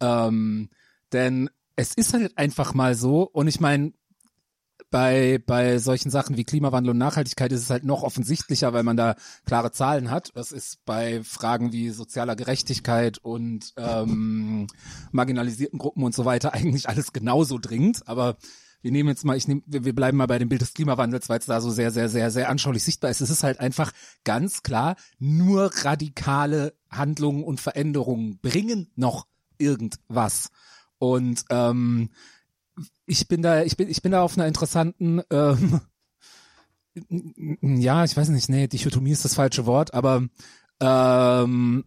Ähm, 0.00 0.70
denn 1.12 1.50
es 1.76 1.94
ist 1.94 2.14
halt 2.14 2.36
einfach 2.36 2.74
mal 2.74 2.94
so, 2.94 3.22
und 3.22 3.48
ich 3.48 3.60
meine, 3.60 3.92
bei, 4.90 5.38
bei 5.46 5.78
solchen 5.78 6.10
Sachen 6.10 6.36
wie 6.36 6.44
Klimawandel 6.44 6.92
und 6.92 6.98
Nachhaltigkeit 6.98 7.52
ist 7.52 7.62
es 7.62 7.70
halt 7.70 7.84
noch 7.84 8.02
offensichtlicher, 8.02 8.72
weil 8.72 8.84
man 8.84 8.96
da 8.96 9.16
klare 9.44 9.70
Zahlen 9.70 10.10
hat. 10.10 10.30
Das 10.34 10.50
ist 10.50 10.84
bei 10.86 11.22
Fragen 11.22 11.72
wie 11.72 11.90
sozialer 11.90 12.36
Gerechtigkeit 12.36 13.18
und 13.18 13.74
ähm, 13.76 14.66
marginalisierten 15.12 15.78
Gruppen 15.78 16.04
und 16.04 16.14
so 16.14 16.24
weiter 16.24 16.54
eigentlich 16.54 16.88
alles 16.88 17.12
genauso 17.12 17.58
dringend. 17.58 18.08
Aber 18.08 18.38
wir 18.80 18.92
nehmen 18.92 19.08
jetzt 19.08 19.24
mal, 19.24 19.36
ich 19.36 19.48
nehme, 19.48 19.62
wir 19.66 19.94
bleiben 19.94 20.18
mal 20.18 20.26
bei 20.26 20.38
dem 20.38 20.48
Bild 20.48 20.60
des 20.60 20.74
Klimawandels, 20.74 21.28
weil 21.28 21.40
es 21.40 21.46
da 21.46 21.60
so 21.60 21.70
sehr, 21.70 21.90
sehr, 21.90 22.08
sehr, 22.08 22.30
sehr 22.30 22.48
anschaulich 22.48 22.84
sichtbar 22.84 23.10
ist. 23.10 23.20
Es 23.20 23.30
ist 23.30 23.42
halt 23.42 23.60
einfach 23.60 23.92
ganz 24.24 24.62
klar, 24.62 24.96
nur 25.18 25.70
radikale 25.82 26.74
Handlungen 26.90 27.42
und 27.42 27.60
Veränderungen 27.60 28.38
bringen 28.40 28.90
noch 28.94 29.26
irgendwas. 29.58 30.50
Und 30.98 31.44
ähm, 31.50 32.10
ich 33.06 33.26
bin 33.28 33.42
da, 33.42 33.62
ich 33.62 33.76
bin, 33.76 33.88
ich 33.88 34.02
bin 34.02 34.12
da 34.12 34.22
auf 34.22 34.36
einer 34.36 34.46
interessanten, 34.46 35.22
ähm, 35.30 35.80
ja, 37.60 38.04
ich 38.04 38.16
weiß 38.16 38.28
nicht, 38.28 38.48
nee, 38.48 38.68
Dichotomie 38.68 39.12
ist 39.12 39.24
das 39.24 39.34
falsche 39.34 39.66
Wort, 39.66 39.94
aber 39.94 40.24
ähm, 40.80 41.84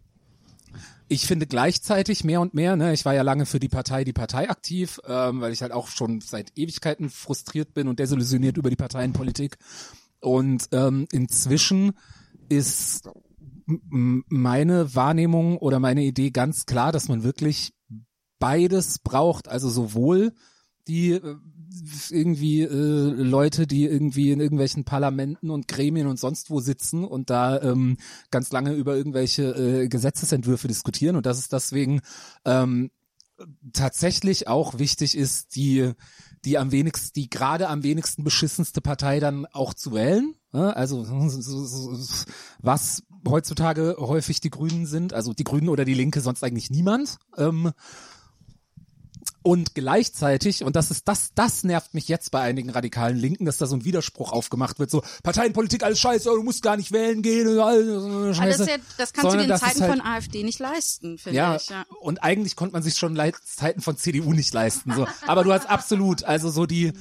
ich 1.12 1.26
finde 1.26 1.46
gleichzeitig 1.46 2.24
mehr 2.24 2.40
und 2.40 2.54
mehr, 2.54 2.74
ne, 2.74 2.94
ich 2.94 3.04
war 3.04 3.12
ja 3.14 3.20
lange 3.22 3.44
für 3.44 3.60
die 3.60 3.68
Partei, 3.68 4.02
die 4.02 4.14
Partei 4.14 4.48
aktiv, 4.48 4.98
ähm, 5.06 5.42
weil 5.42 5.52
ich 5.52 5.60
halt 5.60 5.72
auch 5.72 5.88
schon 5.88 6.22
seit 6.22 6.56
Ewigkeiten 6.56 7.10
frustriert 7.10 7.74
bin 7.74 7.86
und 7.86 7.98
desillusioniert 7.98 8.56
über 8.56 8.70
die 8.70 8.76
Parteienpolitik. 8.76 9.58
Und 10.20 10.68
ähm, 10.72 11.06
inzwischen 11.12 11.92
ist 12.48 13.10
meine 13.66 14.94
Wahrnehmung 14.94 15.58
oder 15.58 15.80
meine 15.80 16.02
Idee 16.02 16.30
ganz 16.30 16.64
klar, 16.64 16.92
dass 16.92 17.08
man 17.08 17.22
wirklich 17.22 17.74
beides 18.38 18.98
braucht, 18.98 19.48
also 19.48 19.68
sowohl 19.68 20.32
die 20.88 21.12
äh, 21.12 21.36
irgendwie 22.10 22.62
äh, 22.62 22.66
Leute, 22.68 23.66
die 23.66 23.84
irgendwie 23.84 24.30
in 24.30 24.40
irgendwelchen 24.40 24.84
Parlamenten 24.84 25.50
und 25.50 25.68
Gremien 25.68 26.06
und 26.06 26.18
sonst 26.18 26.50
wo 26.50 26.60
sitzen 26.60 27.04
und 27.04 27.30
da 27.30 27.60
ähm, 27.62 27.96
ganz 28.30 28.52
lange 28.52 28.72
über 28.74 28.96
irgendwelche 28.96 29.44
äh, 29.82 29.88
Gesetzesentwürfe 29.88 30.68
diskutieren 30.68 31.16
und 31.16 31.26
dass 31.26 31.38
es 31.38 31.48
deswegen 31.48 32.00
ähm, 32.44 32.90
tatsächlich 33.72 34.48
auch 34.48 34.78
wichtig 34.78 35.16
ist, 35.16 35.56
die 35.56 35.92
die 36.44 36.58
am 36.58 36.72
wenigsten, 36.72 37.12
die 37.14 37.30
gerade 37.30 37.68
am 37.68 37.84
wenigsten 37.84 38.24
beschissenste 38.24 38.80
Partei 38.80 39.20
dann 39.20 39.46
auch 39.46 39.74
zu 39.74 39.92
wählen. 39.92 40.34
ne? 40.52 40.74
Also 40.76 41.04
so- 41.04 41.28
so- 41.28 41.94
so- 41.94 42.24
was 42.60 43.04
heutzutage 43.28 43.94
häufig 43.98 44.40
die 44.40 44.50
Grünen 44.50 44.86
sind, 44.86 45.12
also 45.12 45.32
die 45.32 45.44
Grünen 45.44 45.68
oder 45.68 45.84
die 45.84 45.94
Linke, 45.94 46.20
sonst 46.20 46.42
eigentlich 46.42 46.68
niemand. 46.70 47.18
Ähm, 47.36 47.70
und 49.42 49.74
gleichzeitig, 49.74 50.64
und 50.64 50.76
das 50.76 50.90
ist 50.90 51.08
das, 51.08 51.32
das 51.34 51.64
nervt 51.64 51.94
mich 51.94 52.08
jetzt 52.08 52.30
bei 52.30 52.40
einigen 52.40 52.70
radikalen 52.70 53.16
Linken, 53.16 53.44
dass 53.44 53.58
da 53.58 53.66
so 53.66 53.76
ein 53.76 53.84
Widerspruch 53.84 54.32
aufgemacht 54.32 54.78
wird, 54.78 54.90
so 54.90 55.02
Parteienpolitik, 55.22 55.82
alles 55.82 55.98
scheiße, 56.00 56.30
du 56.30 56.42
musst 56.42 56.62
gar 56.62 56.76
nicht 56.76 56.92
wählen 56.92 57.22
gehen, 57.22 57.58
alles 57.58 57.86
so 57.86 58.06
eine 58.06 58.16
Aber 58.16 58.26
das, 58.28 58.36
Scheiße. 58.36 58.70
ja, 58.70 58.76
das 58.98 59.12
kannst 59.12 59.30
Sondern 59.30 59.48
du 59.48 59.54
ist 59.54 59.60
Zeiten 59.60 59.80
halt- 59.80 59.90
von 59.90 60.00
AfD 60.00 60.42
nicht 60.42 60.58
leisten, 60.58 61.18
finde 61.18 61.36
ja, 61.36 61.56
ich. 61.56 61.68
Ja. 61.68 61.84
und 62.00 62.22
eigentlich 62.22 62.56
konnte 62.56 62.72
man 62.72 62.82
sich 62.82 62.96
schon 62.96 63.18
Zeiten 63.44 63.80
von 63.80 63.96
CDU 63.96 64.32
nicht 64.32 64.52
leisten. 64.54 64.92
So. 64.94 65.06
Aber 65.26 65.44
du 65.44 65.52
hast 65.52 65.68
absolut, 65.68 66.24
also 66.24 66.50
so 66.50 66.66
die, 66.66 66.92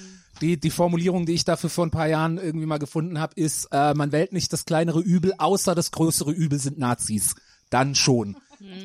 die, 0.41 0.59
die 0.59 0.71
Formulierung, 0.71 1.25
die 1.25 1.33
ich 1.33 1.45
dafür 1.45 1.69
vor 1.69 1.85
ein 1.85 1.91
paar 1.91 2.07
Jahren 2.07 2.37
irgendwie 2.37 2.65
mal 2.65 2.79
gefunden 2.79 3.19
habe, 3.19 3.33
ist, 3.35 3.67
äh, 3.71 3.93
man 3.93 4.11
wählt 4.11 4.33
nicht 4.33 4.51
das 4.51 4.65
kleinere 4.65 4.99
Übel, 4.99 5.33
außer 5.37 5.75
das 5.75 5.91
größere 5.91 6.31
Übel 6.31 6.59
sind 6.59 6.79
Nazis. 6.79 7.35
Dann 7.69 7.95
schon. 7.95 8.35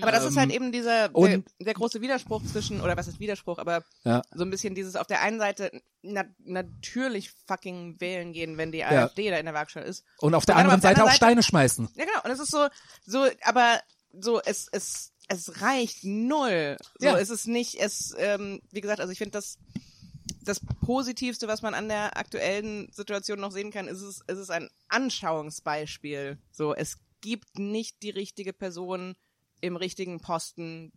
Aber 0.01 0.12
das 0.12 0.24
ist 0.24 0.37
halt 0.37 0.51
eben 0.53 0.72
dieser, 0.72 1.09
der, 1.09 1.14
und- 1.16 1.45
der 1.61 1.74
große 1.74 2.01
Widerspruch 2.01 2.43
zwischen, 2.45 2.81
oder 2.81 2.97
was 2.97 3.09
ist 3.09 3.20
Widerspruch, 3.20 3.59
aber 3.59 3.85
Ja. 4.05 4.22
so 4.35 4.45
ein 4.45 4.51
bisschen 4.51 4.74
dieses 4.74 4.97
auf 4.97 5.07
der 5.07 5.20
einen 5.22 5.39
Seite 5.39 5.70
na, 6.03 6.24
natürlich 6.45 7.33
fucking 7.47 8.01
wählen 8.01 8.33
gehen, 8.33 8.57
wenn 8.59 8.72
die 8.72 8.79
Ja. 8.79 9.05
AfD 9.05 9.31
da 9.31 9.37
in 9.39 9.45
der 9.47 9.55
Waagschale 9.55 9.87
ist. 9.87 10.05
Und 10.18 10.34
auf 10.34 10.46
der 10.46 10.57
anderen 10.57 10.76
auf 10.79 10.83
Seite 10.83 11.05
auch 11.05 11.11
Steine 11.11 11.42
schmeißen. 11.42 11.88
Ja, 11.95 12.05
genau. 12.05 12.22
Und 12.25 12.30
es 12.30 12.38
ist 12.41 12.50
so, 12.50 12.67
so, 13.05 13.26
aber 13.42 13.80
so, 14.18 14.41
es, 14.42 14.68
es, 14.72 15.13
es 15.29 15.61
reicht 15.61 16.05
null. 16.05 16.76
So, 16.99 17.07
Ja. 17.07 17.18
es 17.18 17.30
ist 17.30 17.46
nicht, 17.49 17.75
es, 17.80 18.14
ähm, 18.18 18.61
wie 18.71 18.80
gesagt, 18.80 19.00
also 19.00 19.11
ich 19.13 19.18
finde 19.18 19.33
das, 19.33 19.59
das 20.42 20.61
Positivste, 20.84 21.49
was 21.49 21.63
man 21.63 21.75
an 21.75 21.88
der 21.88 22.17
aktuellen 22.17 22.88
Situation 22.92 23.41
noch 23.41 23.50
sehen 23.50 23.72
kann, 23.72 23.88
ist 23.88 24.00
es, 24.00 24.21
ist 24.29 24.38
es 24.38 24.50
ein 24.50 24.68
Anschauungsbeispiel. 24.88 26.38
So, 26.53 26.75
es 26.75 26.99
gibt 27.21 27.59
nicht 27.59 28.03
die 28.03 28.11
richtige 28.11 28.53
Person 28.53 29.17
im 29.61 29.76
richtigen 29.76 30.20
Posten, 30.20 30.92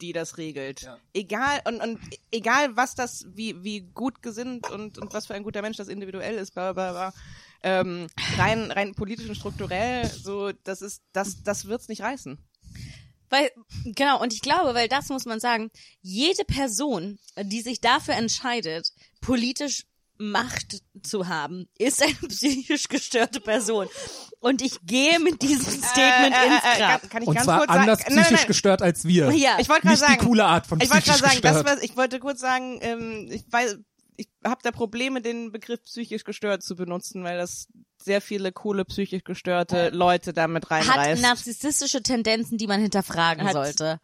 die 0.00 0.12
das 0.12 0.38
regelt. 0.38 0.82
Ja. 0.82 0.98
Egal 1.14 1.60
und, 1.66 1.80
und 1.80 1.98
egal 2.30 2.76
was 2.76 2.94
das, 2.94 3.26
wie 3.34 3.62
wie 3.62 3.80
gut 3.80 4.22
gesinnt 4.22 4.70
und 4.70 4.98
und 4.98 5.12
was 5.14 5.26
für 5.26 5.34
ein 5.34 5.42
guter 5.42 5.62
Mensch 5.62 5.76
das 5.76 5.88
individuell 5.88 6.36
ist, 6.36 6.52
bla 6.52 6.72
bla 6.72 6.92
bla. 6.92 7.14
Ähm, 7.62 8.06
rein 8.36 8.70
rein 8.70 8.94
politisch 8.94 9.28
und 9.28 9.34
strukturell, 9.34 10.06
so 10.06 10.52
das 10.64 10.82
ist 10.82 11.02
das 11.12 11.42
das 11.42 11.66
wird's 11.66 11.88
nicht 11.88 12.02
reißen. 12.02 12.38
Weil, 13.28 13.50
genau, 13.84 14.20
und 14.20 14.32
ich 14.32 14.40
glaube, 14.40 14.74
weil 14.74 14.88
das 14.88 15.08
muss 15.08 15.24
man 15.24 15.40
sagen, 15.40 15.70
jede 16.00 16.44
Person, 16.44 17.18
die 17.36 17.60
sich 17.60 17.80
dafür 17.80 18.14
entscheidet, 18.14 18.92
politisch 19.20 19.84
Macht 20.18 20.82
zu 21.02 21.28
haben, 21.28 21.68
ist 21.78 22.02
eine 22.02 22.14
psychisch 22.28 22.88
gestörte 22.88 23.40
Person. 23.40 23.88
Und 24.40 24.62
ich 24.62 24.78
gehe 24.84 25.18
mit 25.20 25.42
diesem 25.42 25.64
Statement 25.82 26.34
Äh, 26.34 26.38
äh, 26.38 26.46
ins 26.46 26.64
äh, 26.64 26.78
Grab. 26.78 27.00
kann, 27.02 27.10
kann 27.10 27.22
ich 27.22 27.28
Und 27.28 27.34
ganz 27.34 27.44
zwar 27.44 27.58
kurz 27.58 27.70
anders 27.70 27.98
sagen, 28.00 28.14
nein, 28.14 28.24
psychisch 28.24 28.40
nein, 28.40 28.46
gestört 28.48 28.82
als 28.82 29.04
wir. 29.04 29.30
Ja. 29.32 29.56
Ich 29.58 29.68
wollte 29.68 29.82
gerade 29.82 29.96
sagen, 29.98 30.16
die 30.20 30.26
coole 30.26 30.44
Art 30.44 30.66
von 30.66 30.80
ich 30.80 30.90
wollte 30.90 31.02
psychisch 31.02 31.20
gerade 31.20 31.34
sagen, 31.34 31.42
das 31.42 31.56
gestört. 31.56 31.76
was 31.78 31.84
ich 31.84 31.96
wollte 31.96 32.18
kurz 32.20 32.40
sagen, 32.40 32.78
ähm, 32.82 33.28
ich 33.30 33.44
weiß, 33.50 33.78
ich 34.18 34.28
habe 34.46 34.60
da 34.62 34.70
Probleme, 34.70 35.20
den 35.20 35.52
Begriff 35.52 35.82
psychisch 35.82 36.24
gestört 36.24 36.62
zu 36.62 36.74
benutzen, 36.76 37.22
weil 37.22 37.36
das 37.36 37.68
sehr 38.02 38.20
viele 38.22 38.50
coole 38.52 38.84
psychisch 38.86 39.24
gestörte 39.24 39.90
Leute 39.90 40.32
damit 40.32 40.70
Hat 40.70 40.88
reinreißt. 40.88 41.20
narzisstische 41.22 42.02
Tendenzen, 42.02 42.56
die 42.56 42.66
man 42.66 42.80
hinterfragen 42.80 43.44
Hat- 43.44 43.52
sollte. 43.52 44.00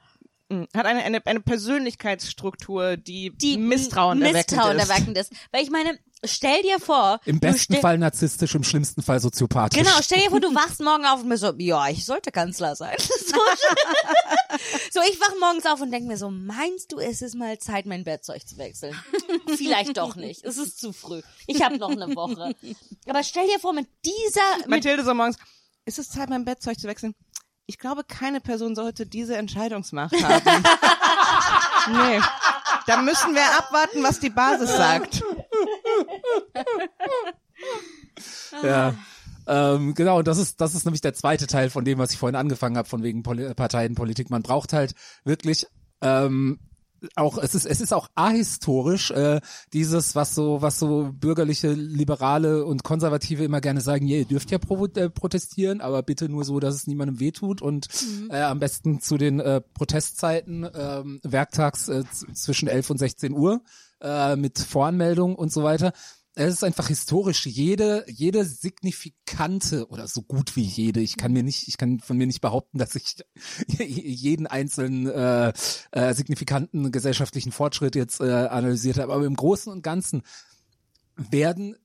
Mm, 0.52 0.64
hat 0.76 0.86
eine, 0.86 1.02
eine, 1.02 1.26
eine 1.26 1.40
Persönlichkeitsstruktur, 1.40 2.96
die, 2.96 3.30
Die 3.36 3.56
Misstrauen, 3.56 4.18
Misstrauen 4.18 4.78
erweckend 4.78 4.78
ist. 4.78 4.90
erweckend 4.90 5.18
ist. 5.18 5.32
Weil 5.50 5.62
ich 5.62 5.70
meine, 5.70 5.98
stell 6.24 6.62
dir 6.62 6.78
vor, 6.78 7.20
Im 7.24 7.40
besten 7.40 7.76
Fall 7.76 7.98
narzisstisch, 7.98 8.54
im 8.54 8.64
schlimmsten 8.64 9.02
Fall 9.02 9.20
soziopathisch. 9.20 9.82
Genau, 9.82 9.96
stell 10.02 10.20
dir 10.20 10.30
vor, 10.30 10.40
du 10.40 10.54
wachst 10.54 10.80
morgen 10.80 11.04
auf 11.04 11.22
und 11.22 11.28
bist 11.28 11.42
so, 11.42 11.52
ja, 11.58 11.88
ich 11.88 12.04
sollte 12.04 12.30
Kanzler 12.30 12.76
sein. 12.76 12.96
So, 13.32 13.38
so 14.90 15.00
ich 15.10 15.18
wach 15.18 15.32
morgens 15.40 15.64
auf 15.64 15.80
und 15.80 15.90
denk 15.90 16.06
mir 16.06 16.18
so, 16.18 16.30
meinst 16.30 16.92
du, 16.92 16.98
es 16.98 17.22
ist 17.22 17.34
mal 17.34 17.58
Zeit, 17.58 17.86
mein 17.86 18.04
Bettzeug 18.04 18.46
zu 18.46 18.58
wechseln? 18.58 18.94
Vielleicht 19.56 19.96
doch 19.96 20.16
nicht. 20.16 20.44
Es 20.44 20.58
ist 20.58 20.78
zu 20.78 20.92
früh. 20.92 21.22
Ich 21.46 21.62
habe 21.62 21.78
noch 21.78 21.90
eine 21.90 22.14
Woche. 22.14 22.54
Aber 23.08 23.22
stell 23.22 23.46
dir 23.46 23.58
vor, 23.58 23.72
mit 23.72 23.86
dieser, 24.04 24.58
mit, 24.58 24.68
Mathilde 24.68 25.04
so 25.04 25.14
morgens, 25.14 25.38
ist 25.86 25.98
es 25.98 26.10
Zeit, 26.10 26.28
mein 26.28 26.44
Bettzeug 26.44 26.78
zu 26.78 26.88
wechseln? 26.88 27.14
Ich 27.66 27.78
glaube, 27.78 28.04
keine 28.04 28.40
Person 28.40 28.74
sollte 28.74 29.06
diese 29.06 29.36
Entscheidungsmacht 29.36 30.14
haben. 30.22 30.62
nee. 31.92 32.20
Da 32.86 33.00
müssen 33.00 33.34
wir 33.34 33.58
abwarten, 33.58 34.02
was 34.02 34.20
die 34.20 34.30
Basis 34.30 34.76
sagt. 34.76 35.22
Ja. 38.62 38.94
Ähm, 39.46 39.94
genau, 39.94 40.18
und 40.18 40.28
das 40.28 40.38
ist, 40.38 40.60
das 40.60 40.74
ist 40.74 40.84
nämlich 40.84 41.00
der 41.00 41.14
zweite 41.14 41.46
Teil 41.46 41.70
von 41.70 41.84
dem, 41.84 41.98
was 41.98 42.12
ich 42.12 42.18
vorhin 42.18 42.36
angefangen 42.36 42.76
habe, 42.76 42.88
von 42.88 43.02
wegen 43.02 43.22
Poli 43.22 43.54
Parteienpolitik. 43.54 44.30
Man 44.30 44.42
braucht 44.42 44.72
halt 44.72 44.94
wirklich 45.24 45.66
ähm, 46.00 46.60
auch, 47.16 47.38
es 47.38 47.54
ist, 47.54 47.66
es 47.66 47.80
ist 47.80 47.92
auch 47.92 48.08
ahistorisch, 48.14 49.10
äh, 49.10 49.40
dieses, 49.72 50.14
was 50.14 50.34
so, 50.34 50.62
was 50.62 50.78
so 50.78 51.10
bürgerliche, 51.12 51.72
liberale 51.72 52.64
und 52.64 52.84
konservative 52.84 53.44
immer 53.44 53.60
gerne 53.60 53.80
sagen, 53.80 54.06
ja, 54.06 54.18
ihr 54.18 54.24
dürft 54.24 54.50
ja 54.50 54.58
provo 54.58 54.86
äh, 54.86 55.10
protestieren, 55.10 55.80
aber 55.80 56.02
bitte 56.02 56.28
nur 56.28 56.44
so, 56.44 56.60
dass 56.60 56.74
es 56.74 56.86
niemandem 56.86 57.20
wehtut 57.20 57.62
und 57.62 57.88
äh, 58.30 58.40
am 58.40 58.58
besten 58.58 59.00
zu 59.00 59.16
den 59.16 59.40
äh, 59.40 59.60
Protestzeiten 59.60 60.68
ähm, 60.74 61.20
werktags 61.22 61.88
äh, 61.88 62.04
zwischen 62.34 62.68
11 62.68 62.90
und 62.90 62.98
16 62.98 63.32
Uhr 63.32 63.62
äh, 64.00 64.36
mit 64.36 64.58
Voranmeldung 64.58 65.34
und 65.34 65.52
so 65.52 65.62
weiter. 65.62 65.92
Es 66.34 66.54
ist 66.54 66.64
einfach 66.64 66.88
historisch. 66.88 67.44
Jede, 67.46 68.04
jede 68.08 68.44
signifikante 68.44 69.86
oder 69.88 70.08
so 70.08 70.22
gut 70.22 70.56
wie 70.56 70.62
jede. 70.62 71.00
Ich 71.00 71.16
kann 71.16 71.32
mir 71.32 71.42
nicht, 71.42 71.68
ich 71.68 71.76
kann 71.76 72.00
von 72.00 72.16
mir 72.16 72.26
nicht 72.26 72.40
behaupten, 72.40 72.78
dass 72.78 72.94
ich 72.94 73.16
jeden 73.78 74.46
einzelnen 74.46 75.06
äh, 75.08 75.52
äh, 75.90 76.14
signifikanten 76.14 76.90
gesellschaftlichen 76.90 77.52
Fortschritt 77.52 77.96
jetzt 77.96 78.20
äh, 78.20 78.30
analysiert 78.30 78.98
habe. 78.98 79.12
Aber 79.12 79.26
im 79.26 79.36
Großen 79.36 79.70
und 79.70 79.82
Ganzen 79.82 80.22
werden 81.16 81.76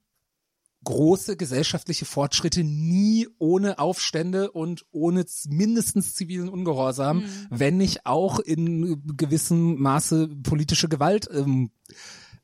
große 0.86 1.36
gesellschaftliche 1.36 2.06
Fortschritte 2.06 2.64
nie 2.64 3.28
ohne 3.40 3.78
Aufstände 3.80 4.52
und 4.52 4.86
ohne 4.92 5.26
mindestens 5.50 6.16
zivilen 6.16 6.48
Ungehorsam, 6.48 7.24
wenn 7.50 7.76
nicht 7.76 8.06
auch 8.06 8.40
in 8.40 9.04
gewissem 9.18 9.82
Maße 9.82 10.30
politische 10.44 10.88
Gewalt 10.88 11.28
ähm, 11.34 11.72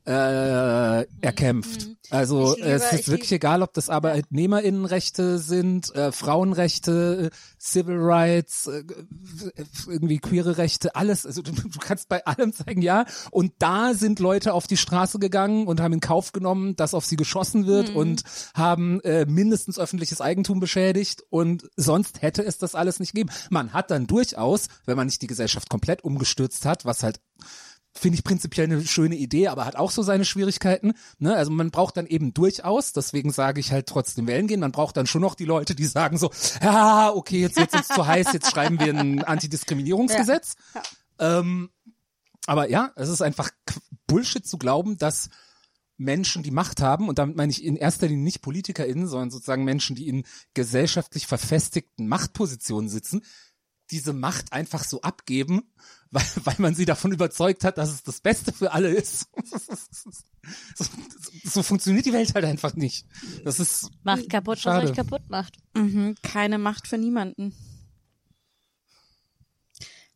äh, 0.06 1.06
erkämpft. 1.22 1.88
Also 2.10 2.52
Ich 2.52 2.56
liebe- 2.58 2.68
es 2.68 2.92
ist 2.92 3.00
ich 3.00 3.08
wirklich 3.08 3.32
egal, 3.32 3.62
ob 3.62 3.72
das 3.72 3.88
Arbeitnehmerinnenrechte 3.88 5.38
sind, 5.38 5.94
äh, 5.94 6.12
Frauenrechte, 6.12 7.30
äh, 7.32 7.36
Civil 7.58 7.96
Rights, 7.98 8.66
äh, 8.66 8.84
irgendwie 9.88 10.18
queere 10.18 10.58
Rechte, 10.58 10.94
alles. 10.94 11.24
Also 11.24 11.40
du, 11.42 11.52
du 11.52 11.78
kannst 11.78 12.08
bei 12.08 12.24
allem 12.26 12.52
sagen, 12.52 12.82
ja. 12.82 13.06
Und 13.30 13.52
da 13.58 13.94
sind 13.94 14.18
Leute 14.20 14.52
auf 14.52 14.66
die 14.66 14.76
Straße 14.76 15.18
gegangen 15.18 15.66
und 15.66 15.80
haben 15.80 15.94
in 15.94 16.00
Kauf 16.00 16.32
genommen, 16.32 16.76
dass 16.76 16.92
auf 16.94 17.06
sie 17.06 17.16
geschossen 17.16 17.66
wird 17.66 17.90
Mhm. 17.90 17.96
und 17.96 18.22
haben 18.54 19.00
äh, 19.00 19.24
mindestens 19.26 19.78
öffentliches 19.78 20.20
Eigentum 20.20 20.60
beschädigt 20.60 21.22
und 21.30 21.68
sonst 21.76 22.20
hätte 22.22 22.44
es 22.44 22.58
das 22.58 22.74
alles 22.74 23.00
nicht 23.00 23.12
gegeben. 23.14 23.30
Man 23.50 23.72
hat 23.72 23.90
dann 23.90 24.06
durchaus, 24.06 24.66
wenn 24.84 24.96
man 24.96 25.06
nicht 25.06 25.22
die 25.22 25.26
Gesellschaft 25.26 25.70
komplett 25.70 26.04
umgestürzt 26.04 26.66
hat, 26.66 26.84
was 26.84 27.02
halt 27.02 27.20
finde 27.96 28.18
ich 28.18 28.24
prinzipiell 28.24 28.66
eine 28.66 28.84
schöne 28.86 29.14
Idee, 29.14 29.48
aber 29.48 29.64
hat 29.64 29.76
auch 29.76 29.90
so 29.90 30.02
seine 30.02 30.24
Schwierigkeiten. 30.24 30.94
Ne? 31.18 31.34
Also 31.34 31.50
man 31.50 31.70
braucht 31.70 31.96
dann 31.96 32.06
eben 32.06 32.34
durchaus, 32.34 32.92
deswegen 32.92 33.30
sage 33.30 33.60
ich 33.60 33.72
halt 33.72 33.86
trotzdem 33.86 34.26
wählen 34.26 34.46
gehen, 34.46 34.60
man 34.60 34.72
braucht 34.72 34.96
dann 34.96 35.06
schon 35.06 35.22
noch 35.22 35.34
die 35.34 35.44
Leute, 35.44 35.74
die 35.74 35.86
sagen 35.86 36.18
so, 36.18 36.30
ja, 36.62 37.12
okay, 37.12 37.40
jetzt 37.40 37.56
wird's 37.56 37.74
uns 37.74 37.88
zu 37.88 38.06
heiß, 38.06 38.32
jetzt 38.32 38.50
schreiben 38.50 38.80
wir 38.80 38.94
ein 38.94 39.22
Antidiskriminierungsgesetz. 39.22 40.56
Ähm, 41.18 41.70
aber 42.46 42.68
ja, 42.68 42.92
es 42.96 43.08
ist 43.08 43.22
einfach 43.22 43.50
Bullshit 44.06 44.46
zu 44.46 44.58
glauben, 44.58 44.98
dass 44.98 45.30
Menschen, 45.96 46.42
die 46.42 46.50
Macht 46.50 46.82
haben, 46.82 47.08
und 47.08 47.18
damit 47.18 47.36
meine 47.36 47.52
ich 47.52 47.64
in 47.64 47.76
erster 47.76 48.08
Linie 48.08 48.24
nicht 48.24 48.42
PolitikerInnen, 48.42 49.06
sondern 49.06 49.30
sozusagen 49.30 49.64
Menschen, 49.64 49.94
die 49.94 50.08
in 50.08 50.24
gesellschaftlich 50.52 51.26
verfestigten 51.26 52.08
Machtpositionen 52.08 52.88
sitzen, 52.88 53.22
diese 53.90 54.12
Macht 54.12 54.52
einfach 54.52 54.82
so 54.82 55.02
abgeben, 55.02 55.62
weil, 56.14 56.22
weil 56.44 56.54
man 56.58 56.74
sie 56.74 56.84
davon 56.84 57.12
überzeugt 57.12 57.64
hat, 57.64 57.76
dass 57.76 57.90
es 57.90 58.02
das 58.02 58.20
Beste 58.20 58.52
für 58.52 58.72
alle 58.72 58.88
ist. 58.88 59.28
So, 60.74 60.84
so 61.42 61.62
funktioniert 61.62 62.04
die 62.04 62.12
Welt 62.12 62.34
halt 62.34 62.44
einfach 62.44 62.74
nicht. 62.74 63.06
Das 63.44 63.58
ist 63.58 63.90
macht 64.02 64.28
kaputt, 64.28 64.58
Schade. 64.58 64.82
was 64.82 64.90
euch 64.90 64.96
kaputt 64.96 65.22
macht. 65.28 65.56
Mhm, 65.74 66.16
keine 66.22 66.58
Macht 66.58 66.86
für 66.86 66.98
niemanden. 66.98 67.54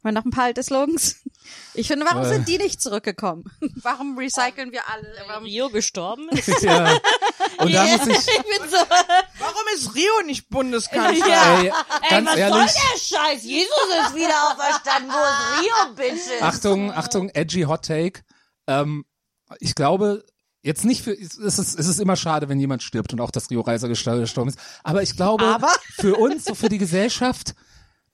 Mal 0.03 0.13
noch 0.13 0.25
ein 0.25 0.31
paar 0.31 0.45
alte 0.45 0.63
Slogans. 0.63 1.17
Ich 1.75 1.89
finde, 1.89 2.07
warum 2.07 2.23
Äh. 2.25 2.29
sind 2.29 2.47
die 2.49 2.59
nicht 2.59 2.81
zurückgekommen? 2.81 3.45
Warum 3.83 4.17
recyceln 4.19 4.71
wir 4.71 4.83
alle? 4.89 5.07
Warum 5.27 5.45
Rio 5.45 5.71
gestorben 5.71 6.29
ist. 6.33 6.63
ja. 6.63 6.93
Und 7.59 7.73
da 7.75 7.85
muss 7.85 8.07
ich, 8.07 8.17
ich 8.29 8.43
bin 8.43 8.69
so, 8.71 8.77
Warum 9.39 9.63
ist 9.75 9.95
Rio 9.95 10.23
nicht 10.27 10.49
Bundeskanzler? 10.51 11.27
Ja. 11.27 11.61
ey, 11.63 11.73
ey, 12.11 12.25
was 12.27 12.37
ehrlich, 12.37 12.55
soll 12.55 12.83
der 12.83 12.99
Scheiß? 13.01 13.43
Jesus 13.45 13.89
ist 14.07 14.15
wieder 14.15 14.35
auferstanden. 14.53 15.11
Wo 15.11 15.17
ist 15.19 15.63
Rio, 15.63 15.95
Bitches? 15.95 16.43
Achtung, 16.43 16.93
Achtung, 16.93 17.29
edgy 17.31 17.63
Hot 17.63 17.85
Take. 17.85 18.21
Ähm, 18.67 19.05
ich 19.59 19.75
glaube, 19.75 20.25
jetzt 20.63 20.85
nicht 20.85 21.03
für, 21.03 21.13
es 21.13 21.39
ist, 21.39 21.59
es 21.79 21.87
ist 21.87 21.99
immer 21.99 22.17
schade, 22.17 22.49
wenn 22.49 22.61
jemand 22.61 22.83
stirbt 22.83 23.13
und 23.13 23.21
auch, 23.21 23.31
dass 23.31 23.51
Rio 23.51 23.63
Reiser 23.63 23.89
gestorben 23.89 24.49
ist. 24.51 24.59
Aber 24.85 25.03
ich 25.03 25.17
glaube, 25.17 25.45
Aber? 25.47 25.73
für 25.97 26.17
uns, 26.17 26.45
so 26.45 26.55
für 26.55 26.69
die 26.69 26.79
Gesellschaft, 26.79 27.55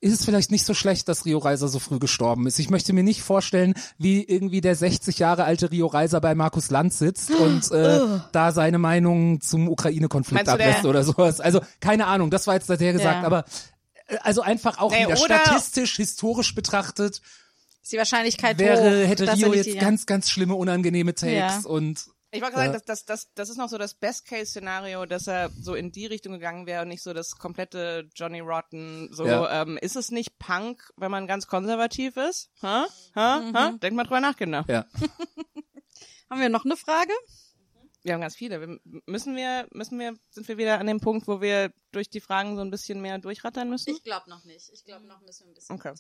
ist 0.05 0.13
es 0.21 0.25
vielleicht 0.25 0.51
nicht 0.51 0.67
so 0.67 0.75
schlecht, 0.75 1.09
dass 1.09 1.25
Rio 1.25 1.39
Reiser 1.39 1.67
so 1.69 1.79
früh 1.79 1.99
gestorben 1.99 2.47
ist. 2.47 2.59
Ich 2.59 2.69
möchte 2.71 2.93
mir 2.93 3.03
nicht 3.03 3.23
vorstellen, 3.23 3.75
wie 3.99 4.23
irgendwie 4.23 4.61
der 4.61 4.77
60 4.77 5.19
Jahre 5.19 5.45
alte 5.45 5.71
Rio 5.71 5.87
Reiser 5.87 6.21
bei 6.21 6.35
Markus 6.35 6.71
Lanz 6.71 6.99
sitzt 6.99 7.31
und 7.35 7.71
äh, 7.73 8.01
da 8.33 8.53
seine 8.53 8.79
Meinung 8.79 9.41
zum 9.41 9.69
Ukraine-Konflikt 9.69 10.49
ablässt 10.49 10.85
oder 10.85 11.03
sowas. 11.05 11.41
Also 11.41 11.61
keine 11.81 12.07
Ahnung, 12.07 12.31
das 12.31 12.47
war 12.47 12.55
jetzt 12.55 12.69
der 12.69 12.93
gesagt, 12.93 13.23
Ja. 13.23 13.27
aber 13.27 13.45
äh, 14.07 14.17
also 14.23 14.43
einfach 14.43 14.79
auch 14.79 14.93
Nee, 14.93 15.07
wieder 15.07 15.17
statistisch, 15.17 15.97
historisch 15.97 16.55
betrachtet, 16.55 17.21
ist 17.83 17.93
die 17.93 17.99
Wahrscheinlichkeit 17.99 18.59
wäre, 18.59 19.03
hoch, 19.05 19.09
hätte 19.09 19.33
Rio 19.33 19.53
jetzt 19.55 19.67
die- 19.67 19.77
ganz, 19.79 20.07
ganz 20.07 20.31
schlimme, 20.31 20.55
unangenehme 20.55 21.15
Takes 21.15 21.33
Ja. 21.35 21.61
und 21.65 22.05
Ich 22.35 22.43
wollte 22.43 22.57
sagen, 22.57 22.73
Ja. 22.73 22.79
das, 22.79 22.85
das, 22.85 23.05
das, 23.05 23.33
das 23.35 23.49
ist 23.49 23.57
noch 23.57 23.69
so 23.69 23.79
das 23.79 23.95
Best-Case-Szenario, 23.95 25.07
dass 25.07 25.27
er 25.29 25.51
so 25.51 25.75
in 25.75 25.93
die 25.93 26.07
Richtung 26.07 26.33
gegangen 26.33 26.67
wäre 26.67 26.83
und 26.83 26.89
nicht 26.89 27.03
so 27.03 27.13
das 27.13 27.37
komplette 27.39 28.09
Johnny 28.15 28.41
Rotten. 28.41 29.09
So, 29.13 29.25
Ja. 29.27 29.63
ähm, 29.63 29.79
ist 29.79 29.97
es 29.97 30.11
nicht 30.11 30.39
Punk, 30.39 30.83
wenn 30.97 31.11
man 31.11 31.27
ganz 31.27 31.47
konservativ 31.47 32.17
ist? 32.17 32.51
Ha? 32.63 32.87
Ha? 33.15 33.51
Ha? 33.55 33.73
Denk 33.81 33.95
mal 33.97 34.05
drüber 34.05 34.21
nach, 34.21 34.37
Kinder. 34.37 34.65
ja. 34.69 34.85
Haben 36.31 36.41
wir 36.41 36.49
noch 36.49 36.65
eine 36.65 36.77
Frage? 36.77 37.13
Wir 38.03 38.15
haben 38.15 38.21
ganz 38.21 38.35
viele. 38.37 38.61
Wir, 38.61 38.79
müssen 39.07 39.37
wir, 39.37 39.67
müssen 39.73 39.99
wir, 39.99 40.15
sind 40.31 40.47
wir 40.49 40.59
wieder 40.59 40.79
an 40.81 40.87
dem 40.87 41.01
Punkt, 41.01 41.27
wo 41.29 41.41
wir 41.41 41.73
durch 41.93 42.11
die 42.11 42.21
Fragen 42.21 42.57
so 42.57 42.63
ein 42.63 42.71
bisschen 42.71 43.01
mehr 43.01 43.19
durchrattern 43.19 43.71
müssen? 43.71 43.97
glaube 44.03 44.29
noch 44.29 44.45
nicht. 44.45 44.69
Ich 44.73 44.85
glaube 44.85 45.07
noch 45.07 45.21
müssen 45.23 45.45
wir 45.47 45.53
ein 45.53 45.55
bisschen. 45.55 45.77
Okay. 45.77 45.95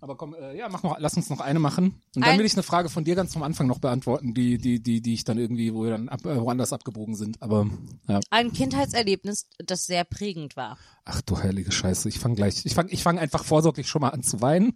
Aber 0.00 0.16
komm, 0.16 0.34
äh, 0.34 0.56
ja, 0.56 0.68
mach 0.68 0.84
noch, 0.84 0.96
lass 1.00 1.16
uns 1.16 1.28
noch 1.28 1.40
eine 1.40 1.58
machen. 1.58 2.00
Und 2.14 2.24
dann 2.24 2.34
Ein- 2.34 2.38
will 2.38 2.46
ich 2.46 2.52
eine 2.52 2.62
Frage 2.62 2.88
von 2.88 3.02
dir 3.02 3.16
ganz 3.16 3.32
vom 3.32 3.42
Anfang 3.42 3.66
noch 3.66 3.80
beantworten, 3.80 4.32
die, 4.32 4.56
die, 4.58 4.80
die, 4.80 5.00
die 5.00 5.14
ich 5.14 5.24
dann 5.24 5.38
irgendwie, 5.38 5.74
wo 5.74 5.82
wir 5.82 5.90
dann 5.90 6.08
ab, 6.08 6.24
äh, 6.24 6.40
woanders 6.40 6.72
abgebogen 6.72 7.16
sind. 7.16 7.42
Aber 7.42 7.66
ja. 8.06 8.20
Ein 8.30 8.52
Kindheitserlebnis, 8.52 9.48
das 9.58 9.86
sehr 9.86 10.04
prägend 10.04 10.56
war. 10.56 10.78
Ach 11.04 11.20
du 11.22 11.38
heilige 11.38 11.72
Scheiße, 11.72 12.08
ich 12.08 12.20
fange 12.20 12.36
gleich, 12.36 12.64
ich 12.64 12.74
fange 12.74 12.92
ich 12.92 13.02
fang 13.02 13.18
einfach 13.18 13.42
vorsorglich 13.44 13.88
schon 13.88 14.02
mal 14.02 14.10
an 14.10 14.22
zu 14.22 14.40
weinen 14.40 14.74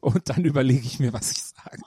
und 0.00 0.28
dann 0.30 0.44
überlege 0.44 0.86
ich 0.86 0.98
mir, 1.00 1.12
was 1.12 1.32
ich 1.32 1.42
sage. 1.42 1.82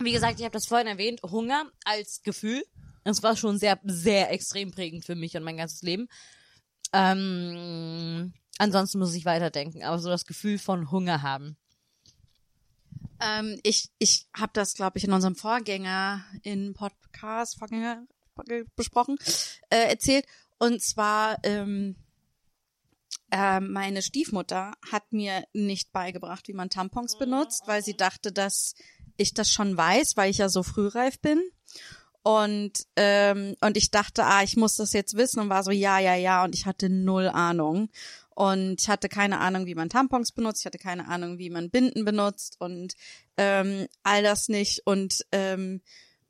Wie 0.00 0.12
gesagt, 0.12 0.38
ich 0.38 0.44
habe 0.44 0.52
das 0.52 0.66
vorhin 0.66 0.86
erwähnt, 0.86 1.22
Hunger 1.22 1.64
als 1.84 2.22
Gefühl. 2.22 2.64
Das 3.04 3.22
war 3.22 3.36
schon 3.36 3.58
sehr, 3.58 3.78
sehr 3.84 4.30
extrem 4.32 4.70
prägend 4.70 5.04
für 5.04 5.14
mich 5.14 5.36
und 5.36 5.42
mein 5.42 5.56
ganzes 5.56 5.82
Leben. 5.82 6.08
Ähm, 6.92 8.32
ansonsten 8.58 8.98
muss 8.98 9.14
ich 9.14 9.24
weiterdenken, 9.24 9.82
aber 9.82 9.98
so 9.98 10.08
das 10.08 10.26
Gefühl 10.26 10.58
von 10.58 10.90
Hunger 10.90 11.22
haben. 11.22 11.56
Ähm, 13.20 13.58
ich 13.62 13.90
ich 13.98 14.26
habe 14.36 14.52
das, 14.52 14.74
glaube 14.74 14.98
ich, 14.98 15.04
in 15.04 15.12
unserem 15.12 15.34
Vorgänger 15.34 16.24
in 16.42 16.74
Podcast 16.74 17.58
Vorgänger 17.58 18.06
besprochen, 18.76 19.16
äh, 19.70 19.88
erzählt. 19.88 20.26
Und 20.58 20.82
zwar 20.82 21.38
ähm, 21.42 21.96
äh, 23.30 23.60
meine 23.60 24.02
Stiefmutter 24.02 24.74
hat 24.90 25.12
mir 25.12 25.44
nicht 25.52 25.92
beigebracht, 25.92 26.48
wie 26.48 26.54
man 26.54 26.70
Tampons 26.70 27.18
benutzt, 27.18 27.62
weil 27.66 27.82
sie 27.82 27.96
dachte, 27.96 28.32
dass 28.32 28.74
ich 29.16 29.34
das 29.34 29.52
schon 29.52 29.76
weiß, 29.76 30.12
weil 30.16 30.30
ich 30.30 30.38
ja 30.38 30.48
so 30.48 30.62
frühreif 30.62 31.20
bin. 31.20 31.42
Und 32.22 32.86
ähm, 32.96 33.54
und 33.60 33.76
ich 33.76 33.90
dachte, 33.90 34.24
ah, 34.24 34.42
ich 34.42 34.56
muss 34.56 34.76
das 34.76 34.92
jetzt 34.92 35.16
wissen 35.16 35.40
und 35.40 35.48
war 35.48 35.62
so, 35.62 35.70
ja, 35.70 35.98
ja, 35.98 36.14
ja. 36.14 36.44
Und 36.44 36.54
ich 36.54 36.66
hatte 36.66 36.88
null 36.88 37.28
Ahnung. 37.28 37.88
Und 38.38 38.82
ich 38.82 38.88
hatte 38.88 39.08
keine 39.08 39.40
Ahnung, 39.40 39.66
wie 39.66 39.74
man 39.74 39.88
Tampons 39.88 40.30
benutzt, 40.30 40.60
ich 40.60 40.66
hatte 40.66 40.78
keine 40.78 41.08
Ahnung, 41.08 41.38
wie 41.38 41.50
man 41.50 41.70
Binden 41.70 42.04
benutzt 42.04 42.54
und 42.60 42.94
ähm, 43.36 43.88
all 44.04 44.22
das 44.22 44.48
nicht. 44.48 44.82
Und 44.86 45.26
ähm, 45.32 45.80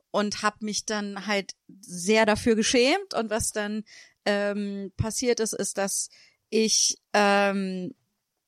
und 0.09 0.41
habe 0.41 0.65
mich 0.65 0.87
dann 0.87 1.27
halt 1.27 1.53
sehr 1.81 2.25
dafür 2.25 2.55
geschämt. 2.55 3.13
Und 3.13 3.29
was 3.29 3.51
dann 3.51 3.83
ähm, 4.25 4.91
passiert 4.97 5.39
ist, 5.39 5.53
ist, 5.53 5.77
dass 5.77 6.09
ich 6.49 6.97
ähm, 7.13 7.93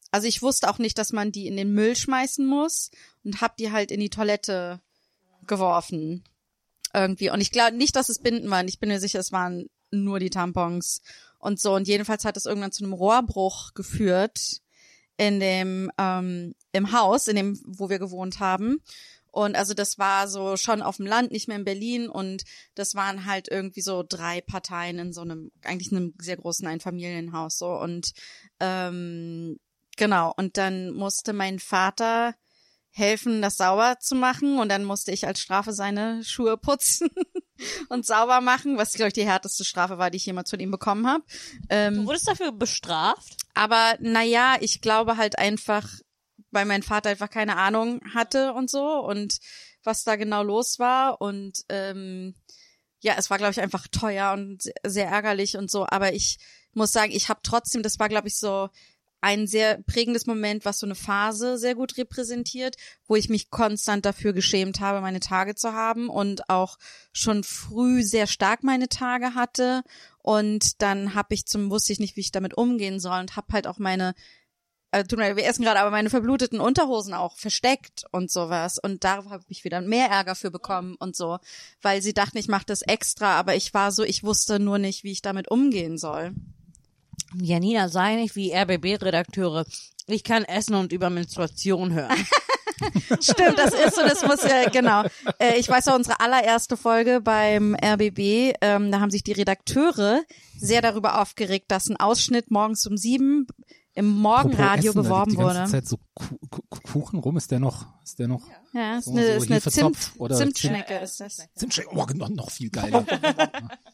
also 0.10 0.28
ich 0.28 0.42
wusste 0.42 0.68
auch 0.68 0.80
nicht, 0.80 0.98
dass 0.98 1.14
man 1.14 1.32
die 1.32 1.46
in 1.46 1.56
den 1.56 1.72
Müll 1.72 1.96
schmeißen 1.96 2.44
muss 2.44 2.90
und 3.24 3.42
habe 3.42 3.54
die 3.60 3.72
halt 3.72 3.92
in 3.92 4.00
die 4.00 4.10
Toilette 4.10 4.82
geworfen 5.46 6.24
irgendwie. 6.96 7.30
Und 7.30 7.42
ich 7.42 7.52
glaube 7.52 7.78
nicht, 7.78 7.96
dass 7.96 8.10
es 8.10 8.24
Binden 8.24 8.50
waren. 8.50 8.68
Ich 8.68 8.80
bin 8.80 8.90
mir 8.90 9.00
sicher, 9.00 9.20
es 9.20 9.32
waren 9.32 9.70
nur 9.92 10.20
die 10.20 10.32
Tampons 10.32 11.04
und 11.42 11.60
so 11.60 11.76
und 11.76 11.88
jedenfalls 11.88 12.24
hat 12.24 12.38
es 12.38 12.46
irgendwann 12.46 12.72
zu 12.72 12.84
einem 12.84 12.94
Rohrbruch 12.94 13.74
geführt 13.74 14.62
in 15.18 15.40
dem 15.40 15.92
ähm, 15.98 16.56
im 16.72 16.92
Haus, 16.94 17.28
in 17.28 17.36
dem 17.36 17.60
wo 17.66 17.90
wir 17.90 18.00
gewohnt 18.00 18.40
haben. 18.40 18.82
Und 19.32 19.56
also 19.56 19.74
das 19.74 19.98
war 19.98 20.28
so 20.28 20.58
schon 20.58 20.82
auf 20.82 20.98
dem 20.98 21.06
Land, 21.06 21.32
nicht 21.32 21.48
mehr 21.48 21.58
in 21.58 21.64
Berlin. 21.64 22.10
Und 22.10 22.44
das 22.76 22.96
waren 22.96 23.26
halt 23.26 23.48
irgendwie 23.50 23.82
so 23.82 24.04
drei 24.08 24.42
Parteien 24.42 25.00
in 25.00 25.14
so 25.14 25.22
einem, 25.22 25.52
eigentlich 25.64 25.92
einem 25.92 26.14
sehr 26.20 26.36
großen 26.36 26.68
Einfamilienhaus 26.68 27.58
so. 27.58 27.70
Und 27.70 28.12
ähm, 28.60 29.58
genau, 29.96 30.34
und 30.36 30.58
dann 30.58 30.92
musste 30.92 31.32
mein 31.32 31.60
Vater 31.60 32.36
helfen, 32.90 33.42
das 33.42 33.56
sauber 33.56 34.00
zu 34.02 34.16
machen. 34.16 34.60
Und 34.60 34.70
dann 34.70 34.84
musste 34.84 35.14
ich 35.14 35.26
als 35.26 35.40
Strafe 35.40 35.72
seine 35.72 36.24
Schuhe 36.26 36.58
putzen 36.58 37.10
und 37.90 38.06
sauber 38.06 38.42
machen, 38.42 38.78
was, 38.78 38.94
glaube 38.94 39.10
ich, 39.10 39.14
die 39.14 39.26
härteste 39.26 39.64
Strafe 39.66 39.98
war, 39.98 40.10
die 40.10 40.18
ich 40.18 40.26
jemals 40.26 40.50
von 40.50 40.60
ihm 40.60 40.72
bekommen 40.72 41.08
habe. 41.08 41.24
Ähm, 41.70 41.96
Du 41.96 42.06
wurdest 42.08 42.28
dafür 42.28 42.52
bestraft? 42.52 43.38
aber 43.54 43.96
naja, 44.00 44.58
ich 44.62 44.82
glaube 44.82 45.18
halt 45.18 45.38
einfach, 45.38 45.88
weil 46.52 46.66
mein 46.66 46.84
Vater 46.84 47.10
einfach 47.10 47.30
keine 47.30 47.58
Ahnung 47.58 48.02
hatte 48.14 48.54
und 48.54 48.70
so 48.70 49.00
und 49.00 49.38
was 49.84 50.04
da 50.04 50.16
genau 50.16 50.44
los 50.44 50.80
war. 50.80 51.22
Und 51.22 51.60
ähm, 51.70 52.36
ja, 53.02 53.16
es 53.18 53.30
war, 53.30 53.38
glaube 53.38 53.52
ich, 53.52 53.60
einfach 53.62 53.88
teuer 53.88 54.32
und 54.34 54.62
se- 54.62 54.74
sehr 54.86 55.08
ärgerlich 55.08 55.58
und 55.58 55.72
so. 55.72 55.86
Aber 55.88 56.14
ich 56.14 56.38
muss 56.74 56.92
sagen, 56.92 57.12
ich 57.12 57.30
habe 57.30 57.40
trotzdem, 57.44 57.84
das 57.84 58.00
war, 58.00 58.08
glaube 58.10 58.28
ich, 58.28 58.38
so 58.38 58.70
ein 59.22 59.48
sehr 59.48 59.82
prägendes 59.84 60.26
Moment, 60.26 60.66
was 60.66 60.80
so 60.80 60.88
eine 60.88 60.96
Phase 60.96 61.58
sehr 61.58 61.76
gut 61.76 61.98
repräsentiert, 61.98 62.76
wo 63.08 63.16
ich 63.16 63.30
mich 63.30 63.52
konstant 63.52 64.06
dafür 64.06 64.34
geschämt 64.34 64.80
habe, 64.80 65.02
meine 65.02 65.20
Tage 65.20 65.56
zu 65.56 65.74
haben 65.74 66.10
und 66.10 66.50
auch 66.50 66.78
schon 67.14 67.44
früh 67.44 68.04
sehr 68.04 68.28
stark 68.28 68.64
meine 68.64 68.90
Tage 68.90 69.36
hatte. 69.36 69.84
Und 70.18 70.82
dann 70.82 71.14
habe 71.14 71.34
ich 71.36 71.46
zum, 71.46 71.70
wusste 71.70 71.94
ich 71.94 72.00
nicht, 72.00 72.16
wie 72.16 72.22
ich 72.22 72.32
damit 72.32 72.56
umgehen 72.56 73.00
soll 73.00 73.20
und 73.20 73.36
habe 73.36 73.54
halt 73.54 73.68
auch 73.68 73.78
meine 73.78 74.14
äh, 74.92 75.06
tut 75.06 75.20
mir 75.20 75.38
wir 75.38 75.46
essen 75.46 75.64
gerade, 75.64 75.80
aber 75.80 75.92
meine 75.92 76.10
verbluteten 76.10 76.60
Unterhosen 76.60 77.14
auch 77.14 77.38
versteckt 77.38 78.04
und 78.12 78.30
sowas. 78.30 78.78
Und 78.78 79.04
darauf 79.04 79.30
habe 79.30 79.44
ich 79.48 79.64
wieder 79.64 79.82
mehr 79.82 80.08
Ärger 80.08 80.36
für 80.36 80.52
bekommen 80.52 80.96
und 81.00 81.16
so, 81.16 81.40
weil 81.82 82.02
sie 82.02 82.14
dachten, 82.14 82.38
ich 82.38 82.50
mache 82.50 82.66
das 82.66 82.82
extra, 82.82 83.40
aber 83.40 83.56
ich 83.56 83.74
war 83.74 83.92
so, 83.92 84.04
ich 84.04 84.24
wusste 84.24 84.60
nur 84.60 84.80
nicht, 84.80 85.04
wie 85.04 85.12
ich 85.12 85.22
damit 85.22 85.50
umgehen 85.50 85.98
soll. 85.98 86.36
Janina, 87.36 87.90
sei 87.90 88.16
nicht 88.16 88.36
wie 88.36 88.52
RBB-Redakteure. 88.54 89.66
Ich 90.08 90.24
kann 90.24 90.44
essen 90.44 90.76
und 90.76 90.92
über 90.92 91.10
Menstruation 91.10 91.94
hören. 91.94 92.16
Stimmt, 93.22 93.60
das 93.60 93.74
ist 93.74 93.96
so, 93.96 94.02
das 94.02 94.26
muss 94.26 94.44
ja, 94.44 94.68
genau. 94.70 95.04
Äh, 95.38 95.58
ich 95.60 95.70
weiß 95.70 95.88
auch, 95.90 95.96
unsere 95.96 96.20
allererste 96.20 96.76
Folge 96.78 97.22
beim 97.22 97.76
RBB, 97.76 98.54
ähm, 98.62 98.92
da 98.92 99.00
haben 99.00 99.12
sich 99.12 99.24
die 99.24 99.34
Redakteure 99.34 100.22
sehr 100.58 100.82
darüber 100.82 101.22
aufgeregt, 101.22 101.66
dass 101.70 101.88
ein 101.90 101.98
Ausschnitt 101.98 102.50
morgens 102.50 102.86
um 102.88 102.98
sieben 102.98 103.46
im 103.94 104.08
Morgenradio 104.10 104.92
Essen, 104.92 105.04
da 105.04 105.10
beworben 105.10 105.32
liegt 105.32 105.42
die 105.42 105.46
ganze 105.46 105.60
wurde. 105.62 105.72
Zeit 105.72 105.88
so 105.88 105.98
Ku- 106.16 106.38
Ku- 106.50 106.62
Ku- 106.70 106.80
Kuchen 106.92 107.20
rum, 107.20 107.38
ist 107.38 107.52
der 107.52 107.60
noch, 107.60 107.86
ist 108.04 108.18
der 108.20 108.28
noch? 108.30 108.42
Ja, 108.74 108.98
ist 108.98 109.06
So- 109.06 109.12
eine, 109.12 109.26
so 109.40 109.44
ist 109.44 109.52
eine 109.52 109.62
Zimt, 109.62 109.98
oder 110.18 110.36
Zimtschnecke 110.38 110.96
ist 111.00 111.20
das. 111.20 111.38
Zimtschneck, 111.56 111.88
oh, 111.94 112.06
noch, 112.16 112.30
noch 112.30 112.50
viel 112.50 112.70
geiler. 112.70 113.06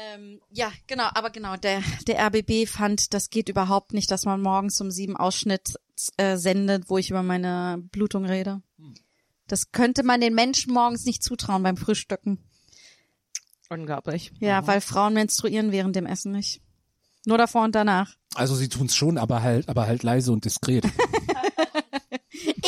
Ähm, 0.00 0.40
ja, 0.50 0.72
genau, 0.86 1.08
aber 1.14 1.30
genau, 1.30 1.56
der, 1.56 1.82
der 2.06 2.26
RBB 2.26 2.68
fand, 2.68 3.12
das 3.12 3.30
geht 3.30 3.48
überhaupt 3.48 3.92
nicht, 3.92 4.10
dass 4.10 4.24
man 4.24 4.40
morgens 4.40 4.80
um 4.80 4.90
sieben 4.90 5.16
Ausschnitt 5.16 5.74
äh, 6.16 6.36
sendet, 6.36 6.88
wo 6.88 6.98
ich 6.98 7.10
über 7.10 7.22
meine 7.22 7.82
Blutung 7.90 8.24
rede. 8.24 8.62
Das 9.46 9.72
könnte 9.72 10.04
man 10.04 10.20
den 10.20 10.34
Menschen 10.34 10.72
morgens 10.72 11.04
nicht 11.04 11.22
zutrauen 11.22 11.62
beim 11.62 11.76
Frühstücken. 11.76 12.38
Unglaublich. 13.68 14.32
Ja, 14.38 14.66
weil 14.66 14.80
Frauen 14.80 15.14
menstruieren 15.14 15.72
während 15.72 15.96
dem 15.96 16.06
Essen 16.06 16.32
nicht. 16.32 16.60
Nur 17.26 17.36
davor 17.36 17.64
und 17.64 17.74
danach. 17.74 18.14
Also 18.34 18.54
sie 18.54 18.68
tun's 18.68 18.94
schon, 18.94 19.18
aber 19.18 19.42
halt, 19.42 19.68
aber 19.68 19.86
halt 19.86 20.02
leise 20.02 20.32
und 20.32 20.44
diskret. 20.44 20.84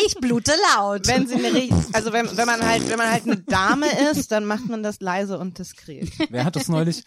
Ich 0.07 0.15
blute 0.17 0.53
laut. 0.75 1.07
Wenn 1.07 1.27
sie 1.27 1.35
eine, 1.35 1.69
also 1.93 2.13
wenn, 2.13 2.37
wenn 2.37 2.47
man 2.47 2.65
halt, 2.65 2.89
wenn 2.89 2.99
man 2.99 3.11
halt 3.11 3.25
eine 3.25 3.37
Dame 3.39 3.87
ist, 4.11 4.33
dann 4.33 4.45
macht 4.45 4.69
man 4.69 4.83
das 4.83 5.01
leise 5.01 5.39
und 5.39 5.59
diskret. 5.59 6.11
Wer 6.31 6.45
hat 6.45 6.57
das 6.57 6.69
neulich? 6.69 7.05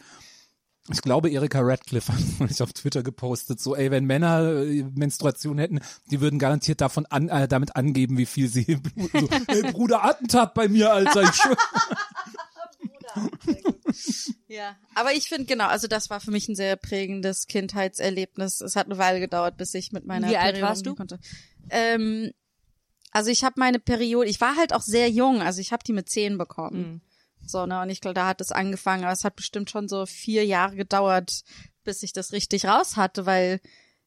Ich 0.91 1.01
glaube, 1.01 1.31
Erika 1.31 1.61
Radcliffe 1.61 2.13
hat 2.13 2.19
es 2.19 2.39
neulich 2.39 2.61
auf 2.61 2.71
Twitter 2.73 3.01
gepostet, 3.01 3.59
so, 3.59 3.75
ey, 3.75 3.89
wenn 3.89 4.05
Männer 4.05 4.61
äh, 4.61 4.83
Menstruation 4.93 5.57
hätten, 5.57 5.79
die 6.11 6.21
würden 6.21 6.37
garantiert 6.37 6.79
davon 6.79 7.07
an, 7.07 7.27
äh, 7.27 7.47
damit 7.47 7.75
angeben, 7.75 8.19
wie 8.19 8.27
viel 8.27 8.47
sie 8.47 8.75
bluten. 8.75 9.27
So, 9.29 9.29
ey, 9.47 9.71
Bruder, 9.71 10.05
Attentat 10.05 10.53
bei 10.53 10.67
mir, 10.67 10.93
Alter, 10.93 11.23
ich 11.23 11.33
schwör. 11.33 11.57
Ja, 14.47 14.75
aber 14.93 15.13
ich 15.13 15.27
finde 15.27 15.45
genau, 15.45 15.67
also 15.67 15.87
das 15.87 16.09
war 16.09 16.19
für 16.19 16.31
mich 16.31 16.47
ein 16.47 16.55
sehr 16.55 16.75
prägendes 16.75 17.47
Kindheitserlebnis. 17.47 18.61
Es 18.61 18.75
hat 18.75 18.85
eine 18.85 18.97
Weile 18.97 19.19
gedauert, 19.19 19.57
bis 19.57 19.73
ich 19.73 19.91
mit 19.91 20.05
meiner 20.05 20.29
Wie 20.29 20.37
alt 20.37 20.61
warst 20.61 20.85
du? 20.85 20.95
Konnte. 20.95 21.19
Ähm, 21.69 22.31
also 23.15 23.29
ich 23.31 23.45
habe 23.45 23.55
meine 23.57 23.79
Periode, 23.79 24.29
ich 24.29 24.41
war 24.41 24.57
halt 24.57 24.73
auch 24.73 24.81
sehr 24.81 25.09
jung, 25.09 25.41
also 25.41 25.61
ich 25.61 25.71
habe 25.71 25.85
die 25.85 25.93
mit 25.93 26.09
zehn 26.09 26.37
bekommen. 26.37 27.01
So, 27.45 27.65
ne, 27.65 27.81
und 27.81 27.89
ich 27.89 28.01
glaube, 28.01 28.13
da 28.15 28.27
hat 28.27 28.41
es 28.41 28.51
angefangen, 28.51 29.05
aber 29.05 29.13
es 29.13 29.23
hat 29.23 29.37
bestimmt 29.37 29.69
schon 29.69 29.87
so 29.87 30.05
vier 30.05 30.45
Jahre 30.45 30.75
gedauert, 30.75 31.45
bis 31.85 32.03
ich 32.03 32.11
das 32.11 32.33
richtig 32.33 32.65
raus 32.65 32.97
hatte, 32.97 33.25
weil 33.25 33.61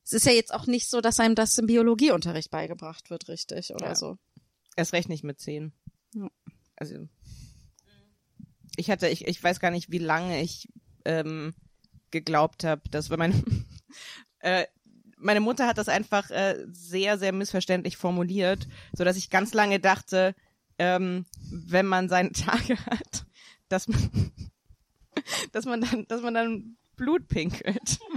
es 0.05 0.13
ist 0.13 0.27
ja 0.27 0.33
jetzt 0.33 0.53
auch 0.53 0.67
nicht 0.67 0.91
so, 0.91 1.01
dass 1.01 1.21
einem 1.21 1.35
das 1.35 1.57
im 1.57 1.67
Biologieunterricht 1.69 2.51
beigebracht 2.51 3.09
wird, 3.09 3.29
richtig, 3.29 3.73
oder 3.73 3.89
Ja. 3.89 3.95
so. 3.95 4.19
Erst 4.77 4.93
recht 4.93 5.09
nicht 5.09 5.25
mit 5.25 5.41
zehn. 5.41 5.73
Ja. 6.15 6.29
Also 6.77 7.09
ich 8.77 8.91
hatte, 8.91 9.09
ich, 9.09 9.27
ich 9.27 9.43
weiß 9.43 9.59
gar 9.59 9.71
nicht, 9.71 9.91
wie 9.91 9.99
lange 9.99 10.43
ich 10.43 10.69
ähm, 11.07 11.55
geglaubt 12.11 12.63
habe, 12.63 12.83
dass 12.91 13.09
wenn 13.09 13.21
meine 13.21 13.43
äh, 14.41 14.67
meine 15.21 15.41
Mutter 15.41 15.67
hat 15.67 15.79
das 15.79 15.89
einfach 15.89 16.31
äh, 16.31 16.67
sehr, 16.73 17.19
sehr 17.19 17.33
missverständlich 17.33 17.97
formuliert, 17.97 18.69
so 18.93 19.05
dass 19.05 19.17
ich 19.17 19.31
ganz 19.31 19.55
lange 19.55 19.81
dachte, 19.81 20.35
ähm, 20.79 21.27
wenn 21.51 21.87
man 21.87 22.09
seine 22.09 22.33
Tage 22.33 22.77
hat, 22.87 23.25
dass 23.69 23.89
man, 23.89 24.33
dass 25.53 25.65
man 25.65 25.81
dann, 25.81 26.07
dass 26.09 26.23
man 26.23 26.35
dann 26.35 26.77
Blut 26.97 27.29
pinkelt. 27.29 27.99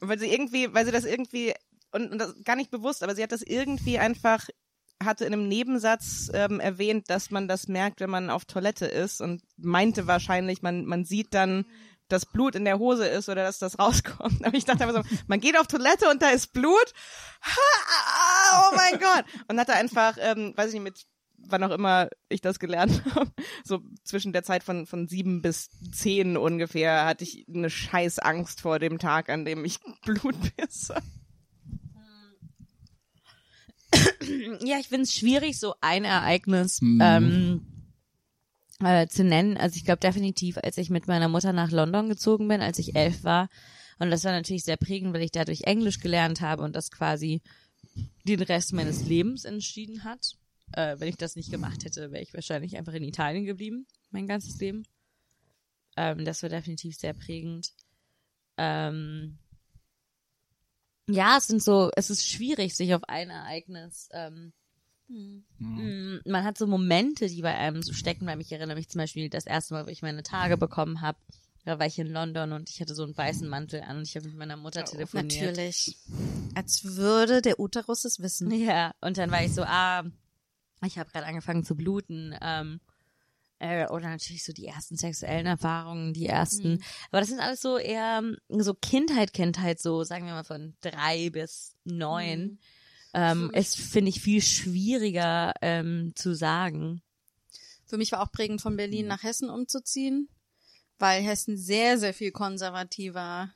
weil 0.00 0.18
sie 0.18 0.32
irgendwie, 0.32 0.72
weil 0.74 0.84
sie 0.84 0.92
das 0.92 1.04
irgendwie 1.04 1.54
und, 1.92 2.12
und 2.12 2.18
das 2.18 2.34
gar 2.44 2.56
nicht 2.56 2.70
bewusst, 2.70 3.02
aber 3.02 3.14
sie 3.14 3.22
hat 3.22 3.32
das 3.32 3.42
irgendwie 3.42 3.98
einfach 3.98 4.48
hatte 5.02 5.24
in 5.24 5.32
einem 5.32 5.48
Nebensatz 5.48 6.30
ähm, 6.34 6.60
erwähnt, 6.60 7.08
dass 7.08 7.30
man 7.30 7.48
das 7.48 7.68
merkt, 7.68 8.00
wenn 8.00 8.10
man 8.10 8.28
auf 8.28 8.44
Toilette 8.44 8.84
ist 8.86 9.22
und 9.22 9.42
meinte 9.56 10.06
wahrscheinlich, 10.06 10.60
man 10.60 10.84
man 10.84 11.06
sieht 11.06 11.32
dann, 11.32 11.64
das 12.12 12.26
Blut 12.26 12.54
in 12.54 12.64
der 12.64 12.78
Hose 12.78 13.06
ist 13.06 13.28
oder 13.28 13.44
dass 13.44 13.58
das 13.58 13.78
rauskommt. 13.78 14.44
Aber 14.44 14.56
ich 14.56 14.64
dachte 14.64 14.86
einfach 14.86 15.04
so, 15.04 15.16
man 15.26 15.40
geht 15.40 15.58
auf 15.58 15.66
Toilette 15.66 16.08
und 16.10 16.22
da 16.22 16.30
ist 16.30 16.52
Blut. 16.52 16.92
Oh 18.52 18.76
mein 18.76 18.98
Gott. 19.00 19.24
Und 19.48 19.58
hatte 19.58 19.74
einfach, 19.74 20.16
ähm, 20.20 20.52
weiß 20.56 20.68
ich 20.68 20.74
nicht, 20.74 20.82
mit 20.82 21.06
wann 21.48 21.64
auch 21.64 21.70
immer 21.70 22.08
ich 22.28 22.42
das 22.42 22.58
gelernt 22.58 23.02
habe, 23.14 23.30
so 23.64 23.80
zwischen 24.04 24.32
der 24.32 24.42
Zeit 24.42 24.62
von, 24.62 24.86
von 24.86 25.08
sieben 25.08 25.40
bis 25.40 25.70
zehn 25.90 26.36
ungefähr, 26.36 27.06
hatte 27.06 27.24
ich 27.24 27.46
eine 27.48 27.70
scheiß 27.70 28.18
Angst 28.18 28.60
vor 28.60 28.78
dem 28.78 28.98
Tag, 28.98 29.30
an 29.30 29.44
dem 29.44 29.64
ich 29.64 29.78
Blut 30.04 30.36
pisse. 30.56 30.96
Ja, 34.62 34.78
ich 34.78 34.88
finde 34.88 35.02
es 35.04 35.14
schwierig, 35.14 35.58
so 35.58 35.74
ein 35.80 36.04
Ereignis 36.04 36.80
Mhm. 36.80 37.00
ähm, 37.02 37.66
äh, 38.82 39.06
zu 39.08 39.24
nennen. 39.24 39.56
Also 39.56 39.76
ich 39.76 39.84
glaube 39.84 40.00
definitiv, 40.00 40.58
als 40.58 40.78
ich 40.78 40.90
mit 40.90 41.06
meiner 41.06 41.28
Mutter 41.28 41.52
nach 41.52 41.70
London 41.70 42.08
gezogen 42.08 42.48
bin, 42.48 42.60
als 42.60 42.78
ich 42.78 42.96
elf 42.96 43.24
war. 43.24 43.48
Und 43.98 44.10
das 44.10 44.24
war 44.24 44.32
natürlich 44.32 44.64
sehr 44.64 44.78
prägend, 44.78 45.12
weil 45.12 45.22
ich 45.22 45.32
dadurch 45.32 45.62
Englisch 45.64 46.00
gelernt 46.00 46.40
habe 46.40 46.62
und 46.62 46.74
das 46.74 46.90
quasi 46.90 47.42
den 48.24 48.40
Rest 48.40 48.72
meines 48.72 49.04
Lebens 49.04 49.44
entschieden 49.44 50.04
hat. 50.04 50.36
Äh, 50.72 50.96
wenn 50.98 51.08
ich 51.08 51.16
das 51.16 51.36
nicht 51.36 51.50
gemacht 51.50 51.84
hätte, 51.84 52.10
wäre 52.12 52.22
ich 52.22 52.32
wahrscheinlich 52.32 52.76
einfach 52.76 52.94
in 52.94 53.02
Italien 53.02 53.44
geblieben, 53.44 53.86
mein 54.10 54.26
ganzes 54.26 54.58
Leben. 54.60 54.84
Ähm, 55.96 56.24
das 56.24 56.42
war 56.42 56.48
definitiv 56.48 56.96
sehr 56.96 57.12
prägend. 57.12 57.72
Ähm, 58.56 59.38
ja, 61.08 61.36
es 61.38 61.48
sind 61.48 61.62
so, 61.62 61.90
es 61.96 62.08
ist 62.08 62.28
schwierig, 62.28 62.76
sich 62.76 62.94
auf 62.94 63.02
ein 63.04 63.30
Ereignis. 63.30 64.08
Ähm, 64.12 64.52
Mm, 65.58 66.18
Man 66.24 66.44
hat 66.44 66.56
so 66.58 66.66
Momente, 66.66 67.28
die 67.28 67.42
bei 67.42 67.54
einem 67.54 67.82
so 67.82 67.92
stecken, 67.92 68.26
weil 68.26 68.40
ich 68.40 68.52
erinnere 68.52 68.76
mich 68.76 68.88
zum 68.88 69.00
Beispiel 69.00 69.28
das 69.28 69.46
erste 69.46 69.74
Mal, 69.74 69.86
wo 69.86 69.90
ich 69.90 70.02
meine 70.02 70.22
Tage 70.22 70.56
bekommen 70.56 71.00
habe. 71.00 71.18
Da 71.64 71.78
war 71.78 71.86
ich 71.86 71.98
in 71.98 72.06
London 72.06 72.52
und 72.52 72.70
ich 72.70 72.80
hatte 72.80 72.94
so 72.94 73.02
einen 73.02 73.16
weißen 73.16 73.46
Mantel 73.46 73.82
an 73.82 73.98
und 73.98 74.08
ich 74.08 74.16
habe 74.16 74.26
mit 74.28 74.36
meiner 74.36 74.56
Mutter 74.56 74.84
telefoniert. 74.84 75.50
Natürlich. 75.56 75.96
Als 76.54 76.84
würde 76.84 77.42
der 77.42 77.60
Uterus 77.60 78.04
es 78.04 78.20
wissen. 78.20 78.50
Ja, 78.54 78.92
und 79.00 79.18
dann 79.18 79.30
war 79.30 79.44
ich 79.44 79.52
so, 79.52 79.62
ah, 79.62 80.04
ich 80.86 80.98
habe 80.98 81.10
gerade 81.10 81.26
angefangen 81.26 81.64
zu 81.64 81.74
bluten. 81.76 82.34
Ähm, 82.40 82.80
äh, 83.58 83.86
oder 83.88 84.08
natürlich 84.08 84.42
so 84.42 84.54
die 84.54 84.66
ersten 84.66 84.96
sexuellen 84.96 85.44
Erfahrungen, 85.46 86.14
die 86.14 86.26
ersten. 86.26 86.82
Aber 87.10 87.20
das 87.20 87.28
sind 87.28 87.40
alles 87.40 87.60
so 87.60 87.76
eher 87.76 88.22
so 88.48 88.72
Kindheit, 88.72 89.34
Kindheit, 89.34 89.80
so 89.80 90.02
sagen 90.02 90.24
wir 90.24 90.32
mal 90.32 90.44
von 90.44 90.74
drei 90.80 91.28
bis 91.28 91.76
neun. 91.84 92.58
Ähm, 93.12 93.50
ist, 93.54 93.76
finde 93.78 94.08
ich, 94.10 94.20
viel 94.20 94.40
schwieriger 94.42 95.52
ähm, 95.62 96.12
zu 96.14 96.34
sagen. 96.34 97.02
Für 97.86 97.96
mich 97.98 98.12
war 98.12 98.22
auch 98.22 98.30
prägend, 98.30 98.60
von 98.60 98.76
Berlin 98.76 99.06
nach 99.08 99.22
Hessen 99.24 99.50
umzuziehen, 99.50 100.28
weil 100.98 101.22
Hessen 101.22 101.56
sehr, 101.56 101.98
sehr 101.98 102.14
viel 102.14 102.30
konservativer 102.30 103.50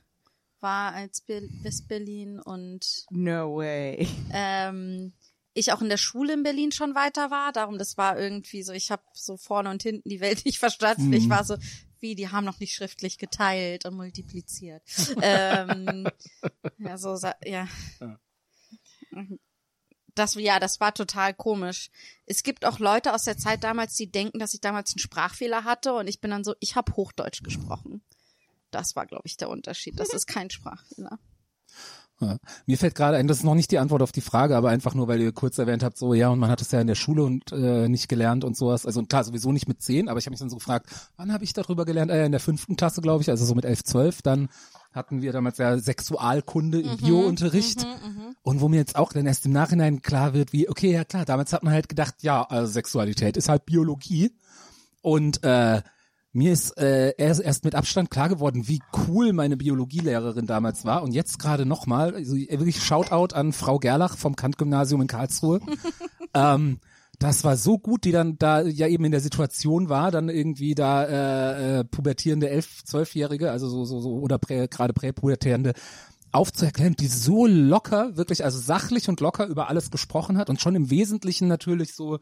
war 0.59 0.93
als 0.93 1.21
Be 1.21 1.47
West-Berlin 1.61 2.39
und 2.39 3.05
No 3.11 3.55
way. 3.57 4.07
ähm, 4.33 5.13
ich 5.53 5.71
auch 5.71 5.81
in 5.81 5.87
der 5.87 5.97
Schule 5.97 6.33
in 6.33 6.43
Berlin 6.43 6.73
schon 6.73 6.95
weiter 6.95 7.31
war. 7.31 7.53
Darum, 7.53 7.77
das 7.77 7.97
war 7.97 8.19
irgendwie 8.19 8.61
so, 8.63 8.73
ich 8.73 8.91
habe 8.91 9.03
so 9.13 9.37
vorne 9.37 9.69
und 9.69 9.83
hinten 9.83 10.09
die 10.09 10.19
Welt 10.19 10.43
nicht 10.45 10.57
verstanden. 10.59 11.13
Ich 11.13 11.29
war 11.29 11.45
so, 11.45 11.55
wie, 12.01 12.15
die 12.15 12.27
haben 12.29 12.43
noch 12.43 12.59
nicht 12.59 12.73
schriftlich 12.75 13.17
geteilt 13.17 13.85
und 13.85 13.95
multipliziert. 13.95 14.83
ähm, 15.21 16.07
ja, 16.77 16.97
so, 16.97 17.15
sa- 17.15 17.37
ja. 17.45 17.67
Das, 20.15 20.35
ja, 20.35 20.59
das 20.59 20.79
war 20.79 20.93
total 20.93 21.33
komisch. 21.33 21.89
Es 22.25 22.43
gibt 22.43 22.65
auch 22.65 22.79
Leute 22.79 23.13
aus 23.13 23.23
der 23.23 23.37
Zeit 23.37 23.63
damals, 23.63 23.95
die 23.95 24.11
denken, 24.11 24.39
dass 24.39 24.53
ich 24.53 24.61
damals 24.61 24.91
einen 24.91 24.99
Sprachfehler 24.99 25.65
hatte 25.65 25.93
und 25.93 26.07
ich 26.07 26.21
bin 26.21 26.31
dann 26.31 26.43
so, 26.43 26.55
ich 26.59 26.75
habe 26.75 26.95
Hochdeutsch 26.95 27.43
gesprochen. 27.43 28.01
Das 28.71 28.95
war, 28.95 29.05
glaube 29.05 29.23
ich, 29.25 29.37
der 29.37 29.49
Unterschied. 29.49 29.99
Das 29.99 30.13
ist 30.13 30.25
kein 30.27 30.49
Sprachfehler. 30.49 31.19
Ja. 32.21 32.37
Mir 32.65 32.77
fällt 32.77 32.95
gerade 32.95 33.17
ein, 33.17 33.27
das 33.27 33.39
ist 33.39 33.43
noch 33.43 33.55
nicht 33.55 33.71
die 33.71 33.77
Antwort 33.77 34.01
auf 34.01 34.13
die 34.13 34.21
Frage, 34.21 34.55
aber 34.55 34.69
einfach 34.69 34.93
nur, 34.93 35.09
weil 35.09 35.21
ihr 35.21 35.33
kurz 35.33 35.57
erwähnt 35.57 35.83
habt, 35.83 35.97
so 35.97 36.13
ja, 36.13 36.29
und 36.29 36.39
man 36.39 36.49
hat 36.49 36.61
es 36.61 36.71
ja 36.71 36.79
in 36.79 36.87
der 36.87 36.95
Schule 36.95 37.23
und 37.23 37.51
äh, 37.51 37.89
nicht 37.89 38.07
gelernt 38.07 38.45
und 38.45 38.55
sowas. 38.55 38.85
Also 38.85 39.03
klar, 39.03 39.25
sowieso 39.25 39.51
nicht 39.51 39.67
mit 39.67 39.81
zehn, 39.81 40.07
aber 40.07 40.17
ich 40.17 40.25
habe 40.25 40.31
mich 40.31 40.39
dann 40.39 40.49
so 40.49 40.55
gefragt, 40.55 40.87
wann 41.17 41.33
habe 41.33 41.43
ich 41.43 41.51
darüber 41.51 41.83
gelernt? 41.83 42.11
Äh, 42.11 42.25
in 42.25 42.31
der 42.31 42.39
fünften 42.39 42.77
Klasse, 42.77 43.01
glaube 43.01 43.21
ich, 43.21 43.29
also 43.29 43.43
so 43.43 43.53
mit 43.53 43.65
elf, 43.65 43.83
zwölf. 43.83 44.21
Dann 44.21 44.47
hatten 44.95 45.21
wir 45.21 45.31
damals 45.31 45.57
ja 45.57 45.77
Sexualkunde 45.77 46.81
im 46.81 46.97
Biounterricht. 46.97 47.85
Und 48.41 48.61
wo 48.61 48.69
mir 48.69 48.77
jetzt 48.77 48.95
auch 48.95 49.11
dann 49.11 49.25
erst 49.25 49.45
im 49.45 49.51
Nachhinein 49.51 50.01
klar 50.01 50.33
wird, 50.33 50.53
wie, 50.53 50.69
okay, 50.69 50.91
ja 50.91 51.03
klar, 51.03 51.25
damals 51.25 51.53
hat 51.53 51.63
man 51.63 51.73
halt 51.73 51.89
gedacht, 51.89 52.15
ja, 52.21 52.43
also 52.43 52.71
Sexualität 52.71 53.37
ist 53.37 53.49
halt 53.49 53.65
Biologie. 53.65 54.31
Und 55.01 55.43
äh, 55.43 55.81
mir 56.31 56.51
ist 56.51 56.77
äh, 56.77 57.13
erst, 57.17 57.41
erst 57.41 57.63
mit 57.63 57.75
Abstand 57.75 58.11
klar 58.11 58.27
geworden, 58.27 58.67
wie 58.67 58.81
cool 59.07 59.31
meine 59.31 59.55
Biologielehrerin 59.55 60.47
damals 60.47 60.83
war. 60.83 61.01
Und 61.01 61.13
jetzt 61.13 61.39
gerade 61.39 61.65
nochmal, 61.65 62.13
also 62.13 62.35
wirklich 62.35 62.83
Shoutout 62.83 63.33
an 63.33 63.53
Frau 63.53 63.79
Gerlach 63.79 64.17
vom 64.17 64.35
Kant-Gymnasium 64.35 65.01
in 65.01 65.07
Karlsruhe. 65.07 65.61
ähm, 66.33 66.79
das 67.19 67.43
war 67.43 67.57
so 67.57 67.77
gut, 67.77 68.03
die 68.05 68.11
dann 68.11 68.37
da 68.37 68.61
ja 68.61 68.87
eben 68.87 69.05
in 69.05 69.11
der 69.11 69.21
Situation 69.21 69.89
war, 69.89 70.11
dann 70.11 70.29
irgendwie 70.29 70.75
da 70.75 71.03
äh, 71.03 71.79
äh, 71.79 71.83
pubertierende 71.83 72.49
elf, 72.49 72.83
zwölfjährige, 72.83 73.51
also 73.51 73.67
so 73.69 73.85
so 73.85 73.99
so 73.99 74.19
oder 74.19 74.37
prä, 74.37 74.67
gerade 74.67 74.93
präpubertierende 74.93 75.73
aufzuerklären, 76.31 76.95
die 76.95 77.07
so 77.07 77.47
locker, 77.47 78.17
wirklich 78.17 78.43
also 78.43 78.59
sachlich 78.59 79.07
und 79.07 79.21
locker 79.21 79.47
über 79.47 79.69
alles 79.69 79.89
gesprochen 79.89 80.37
hat 80.37 80.49
und 80.49 80.59
schon 80.59 80.75
im 80.75 80.89
Wesentlichen 80.89 81.47
natürlich 81.47 81.93
so 81.95 82.19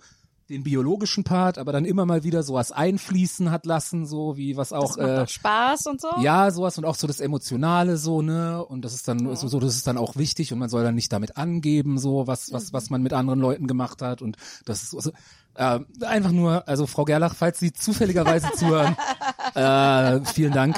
den 0.53 0.63
biologischen 0.63 1.23
Part, 1.23 1.57
aber 1.57 1.71
dann 1.71 1.85
immer 1.85 2.05
mal 2.05 2.23
wieder 2.23 2.43
sowas 2.43 2.71
einfließen 2.71 3.51
hat 3.51 3.65
lassen, 3.65 4.05
so 4.05 4.37
wie 4.37 4.55
was 4.55 4.71
auch 4.71 4.95
Das 4.95 4.97
macht 4.97 5.07
äh, 5.09 5.21
auch 5.21 5.27
Spaß 5.27 5.85
und 5.87 6.01
so. 6.01 6.09
ja, 6.19 6.51
sowas 6.51 6.77
und 6.77 6.85
auch 6.85 6.95
so 6.95 7.07
das 7.07 7.19
Emotionale 7.19 7.97
so, 7.97 8.21
ne? 8.21 8.63
Und 8.63 8.85
das 8.85 8.93
ist 8.93 9.07
dann 9.07 9.35
so, 9.35 9.47
so, 9.47 9.59
das 9.59 9.75
ist 9.75 9.87
dann 9.87 9.97
auch 9.97 10.15
wichtig 10.15 10.53
und 10.53 10.59
man 10.59 10.69
soll 10.69 10.83
dann 10.83 10.95
nicht 10.95 11.11
damit 11.11 11.37
angeben, 11.37 11.97
so 11.97 12.27
was, 12.27 12.51
was, 12.53 12.73
was 12.73 12.89
man 12.89 13.01
mit 13.01 13.13
anderen 13.13 13.39
Leuten 13.39 13.67
gemacht 13.67 14.01
hat. 14.01 14.21
Und 14.21 14.37
das 14.65 14.83
ist 14.83 14.91
so, 14.91 14.99
so 14.99 15.11
äh, 15.55 15.79
einfach 16.01 16.31
nur, 16.31 16.67
also 16.67 16.87
Frau 16.87 17.05
Gerlach, 17.05 17.35
falls 17.35 17.59
Sie 17.59 17.73
zufälligerweise 17.73 18.51
zuhören, 18.55 18.95
äh, 19.55 20.23
vielen 20.25 20.53
Dank. 20.53 20.77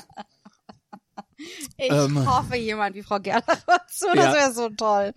Ich 1.77 1.91
Ähm, 1.91 2.25
hoffe, 2.29 2.55
jemand 2.55 2.95
wie 2.95 3.03
Frau 3.03 3.19
Gerlach 3.19 3.43
hört 3.67 3.89
zu. 3.91 4.05
Das 4.13 4.25
Ja. 4.25 4.33
wäre 4.33 4.53
so 4.53 4.69
toll. 4.69 5.13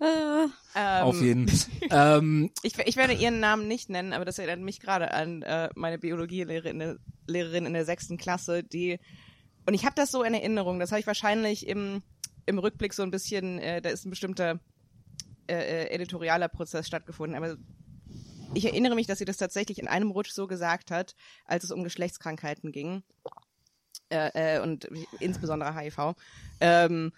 Äh, 0.00 0.46
Ähm, 0.76 1.04
Auf 1.04 1.20
jeden. 1.22 1.46
ähm, 1.90 2.50
Ich, 2.62 2.76
ich 2.78 2.96
werde 2.96 3.12
ihren 3.14 3.38
Namen 3.40 3.68
nicht 3.68 3.90
nennen, 3.90 4.12
aber 4.12 4.24
das 4.24 4.38
erinnert 4.38 4.60
mich 4.60 4.80
gerade 4.80 5.12
an 5.14 5.42
äh, 5.42 5.68
meine 5.76 5.98
Biologielehrerin 5.98 6.72
in 6.72 6.78
der- 6.80 6.96
Lehrerin 7.26 7.64
in 7.66 7.72
der 7.74 7.84
sechsten 7.84 8.16
Klasse, 8.16 8.62
die 8.64 8.98
und 9.66 9.72
ich 9.72 9.84
habe 9.86 9.94
das 9.94 10.10
so 10.10 10.22
in 10.24 10.34
Erinnerung, 10.34 10.78
das 10.80 10.90
habe 10.90 11.00
ich 11.00 11.06
wahrscheinlich 11.06 11.66
im, 11.68 12.02
im 12.44 12.58
Rückblick 12.58 12.92
so 12.92 13.02
ein 13.02 13.10
bisschen, 13.10 13.58
äh, 13.60 13.80
da 13.80 13.88
ist 13.88 14.04
ein 14.04 14.10
bestimmter 14.10 14.60
äh, 15.48 15.54
äh, 15.84 15.90
editorialer 15.94 16.48
Prozess 16.48 16.86
stattgefunden, 16.86 17.36
aber 17.36 17.56
ich 18.52 18.66
erinnere 18.66 18.94
mich, 18.94 19.06
dass 19.06 19.18
sie 19.18 19.24
das 19.24 19.36
tatsächlich 19.38 19.78
in 19.78 19.88
einem 19.88 20.10
Rutsch 20.10 20.32
so 20.32 20.46
gesagt 20.46 20.90
hat, 20.90 21.14
als 21.46 21.64
es 21.64 21.70
um 21.70 21.82
Geschlechtskrankheiten 21.82 22.72
ging 22.72 23.04
äh, 24.14 24.56
äh, 24.56 24.60
und 24.60 24.88
insbesondere 25.18 25.74
HIV. 25.74 26.14
Ähm, 26.60 27.12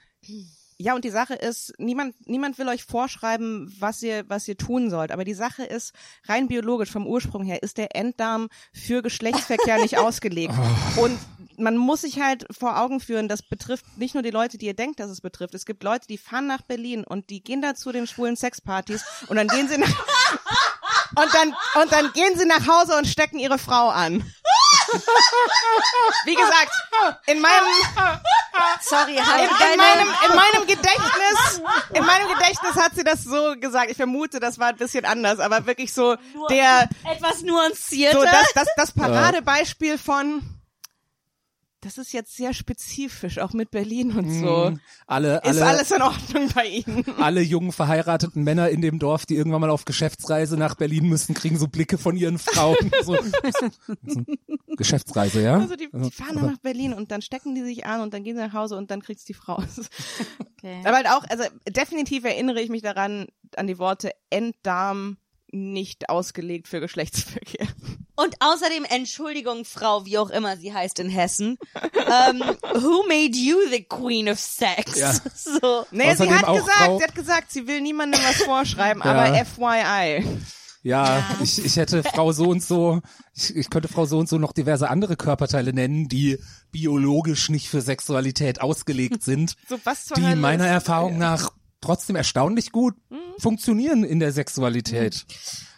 ja, 0.78 0.94
und 0.94 1.04
die 1.04 1.10
Sache 1.10 1.34
ist, 1.34 1.72
niemand, 1.78 2.14
niemand 2.28 2.58
will 2.58 2.68
euch 2.68 2.84
vorschreiben, 2.84 3.74
was 3.78 4.02
ihr, 4.02 4.24
was 4.28 4.46
ihr 4.46 4.58
tun 4.58 4.90
sollt. 4.90 5.10
Aber 5.10 5.24
die 5.24 5.34
Sache 5.34 5.64
ist, 5.64 5.94
rein 6.24 6.48
biologisch 6.48 6.90
vom 6.90 7.06
Ursprung 7.06 7.44
her 7.44 7.62
ist 7.62 7.78
der 7.78 7.96
Enddarm 7.96 8.48
für 8.74 9.02
Geschlechtsverkehr 9.02 9.78
nicht 9.78 9.96
ausgelegt. 9.98 10.52
Und 10.96 11.18
man 11.56 11.78
muss 11.78 12.02
sich 12.02 12.20
halt 12.20 12.46
vor 12.50 12.78
Augen 12.78 13.00
führen, 13.00 13.28
das 13.28 13.42
betrifft 13.42 13.86
nicht 13.96 14.12
nur 14.12 14.22
die 14.22 14.30
Leute, 14.30 14.58
die 14.58 14.66
ihr 14.66 14.74
denkt, 14.74 15.00
dass 15.00 15.10
es 15.10 15.22
betrifft. 15.22 15.54
Es 15.54 15.64
gibt 15.64 15.82
Leute, 15.82 16.06
die 16.08 16.18
fahren 16.18 16.46
nach 16.46 16.60
Berlin 16.60 17.04
und 17.04 17.30
die 17.30 17.42
gehen 17.42 17.62
da 17.62 17.74
zu 17.74 17.90
den 17.90 18.06
schwulen 18.06 18.36
Sexpartys 18.36 19.02
und 19.28 19.36
dann 19.36 19.48
gehen 19.48 19.68
sie 19.68 19.78
nach, 19.78 19.88
und 21.16 21.34
dann, 21.34 21.54
und 21.82 21.92
dann 21.92 22.12
gehen 22.12 22.36
sie 22.36 22.46
nach 22.46 22.66
Hause 22.66 22.98
und 22.98 23.06
stecken 23.06 23.38
ihre 23.38 23.58
Frau 23.58 23.88
an. 23.88 24.22
Wie 26.24 26.34
gesagt, 26.34 26.70
in 27.26 27.40
meinem, 27.40 27.64
sorry, 28.80 29.16
in, 29.16 29.26
haben 29.26 29.42
in, 29.42 29.78
meinem, 29.78 30.08
in 30.28 30.36
meinem 30.36 30.66
Gedächtnis, 30.66 31.60
in 31.92 32.04
meinem 32.04 32.28
Gedächtnis 32.28 32.76
hat 32.76 32.94
sie 32.94 33.04
das 33.04 33.24
so 33.24 33.54
gesagt. 33.58 33.90
Ich 33.90 33.96
vermute, 33.96 34.40
das 34.40 34.58
war 34.58 34.68
ein 34.68 34.76
bisschen 34.76 35.04
anders, 35.04 35.38
aber 35.38 35.66
wirklich 35.66 35.92
so 35.92 36.16
der, 36.50 36.88
Etwas 37.04 37.42
nuancierter. 37.42 38.18
so 38.18 38.24
das, 38.24 38.52
das, 38.54 38.68
das 38.76 38.92
Paradebeispiel 38.92 39.98
von, 39.98 40.42
das 41.86 41.98
ist 41.98 42.12
jetzt 42.12 42.36
sehr 42.36 42.52
spezifisch, 42.52 43.38
auch 43.38 43.52
mit 43.52 43.70
Berlin 43.70 44.10
und 44.18 44.28
so. 44.28 44.76
alle, 45.06 45.36
Ist 45.36 45.44
alle, 45.44 45.66
alles 45.66 45.90
in 45.92 46.02
Ordnung 46.02 46.48
bei 46.52 46.66
Ihnen? 46.66 47.04
alle 47.18 47.40
jungen 47.40 47.70
verheirateten 47.70 48.42
Männer 48.42 48.68
in 48.70 48.80
dem 48.80 48.98
Dorf, 48.98 49.24
die 49.24 49.36
irgendwann 49.36 49.60
mal 49.60 49.70
auf 49.70 49.84
Geschäftsreise 49.84 50.56
nach 50.56 50.74
Berlin 50.74 51.08
müssen, 51.08 51.34
kriegen 51.34 51.56
so 51.56 51.68
Blicke 51.68 51.96
von 51.96 52.16
ihren 52.16 52.38
Frauen. 52.38 52.76
So, 53.04 53.16
Geschäftsreise, 54.76 55.42
ja? 55.42 55.58
Also 55.58 55.76
die, 55.76 55.88
die 55.92 56.10
fahren 56.10 56.36
dann 56.36 56.46
nach 56.46 56.58
Berlin 56.58 56.92
und 56.92 57.12
dann 57.12 57.22
stecken 57.22 57.54
die 57.54 57.62
sich 57.62 57.86
an 57.86 58.00
und 58.00 58.12
dann 58.12 58.24
gehen 58.24 58.36
sie 58.36 58.42
nach 58.42 58.52
Hause 58.52 58.76
und 58.76 58.90
dann 58.90 59.00
kriegt's 59.00 59.24
die 59.24 59.34
Frau. 59.34 59.62
Okay. 60.58 60.80
Aber 60.84 60.96
halt 60.96 61.06
auch, 61.08 61.22
also 61.28 61.44
definitiv 61.68 62.24
erinnere 62.24 62.60
ich 62.62 62.70
mich 62.70 62.80
daran, 62.80 63.26
an 63.56 63.66
die 63.66 63.78
Worte 63.78 64.10
Enddarm 64.30 65.18
nicht 65.52 66.08
ausgelegt 66.08 66.66
für 66.66 66.80
Geschlechtsverkehr. 66.80 67.66
Und 68.16 68.34
außerdem, 68.40 68.84
Entschuldigung, 68.84 69.64
Frau, 69.64 70.04
wie 70.06 70.18
auch 70.18 70.30
immer 70.30 70.56
sie 70.56 70.72
heißt 70.72 70.98
in 71.00 71.08
Hessen. 71.10 71.58
ähm, 71.94 72.42
who 72.74 73.02
made 73.06 73.36
you 73.36 73.56
the 73.70 73.82
queen 73.84 74.28
of 74.28 74.38
sex? 74.40 74.98
Ja. 74.98 75.14
So. 75.34 75.86
Nee, 75.90 76.14
sie 76.14 76.28
hat 76.30 76.46
gesagt, 76.46 76.70
Frau- 76.78 76.98
sie 76.98 77.04
hat 77.04 77.14
gesagt, 77.14 77.52
sie 77.52 77.66
will 77.66 77.80
niemandem 77.80 78.20
was 78.24 78.42
vorschreiben, 78.42 79.00
Ja. 79.04 79.10
aber 79.12 79.44
FYI. 79.44 80.24
Ja, 80.82 81.24
Ich, 81.42 81.64
ich 81.64 81.76
hätte 81.76 82.02
Frau 82.04 82.30
so 82.32 82.44
und 82.48 82.62
so, 82.62 83.00
ich, 83.34 83.54
ich 83.56 83.70
könnte 83.70 83.88
Frau 83.88 84.06
so 84.06 84.18
und 84.18 84.28
so 84.28 84.38
noch 84.38 84.52
diverse 84.52 84.88
andere 84.88 85.16
Körperteile 85.16 85.72
nennen, 85.72 86.06
die 86.08 86.38
biologisch 86.70 87.48
nicht 87.48 87.68
für 87.68 87.80
Sexualität 87.80 88.60
ausgelegt 88.60 89.22
sind, 89.24 89.54
So 89.68 89.78
was 89.84 90.04
die 90.06 90.22
Hölle 90.22 90.36
meiner 90.36 90.66
Erfahrung 90.66 91.18
nach 91.18 91.50
trotzdem 91.80 92.16
erstaunlich 92.16 92.70
gut 92.72 92.94
Mhm. 93.10 93.16
funktionieren 93.40 94.04
in 94.04 94.20
der 94.20 94.32
Sexualität. 94.32 95.26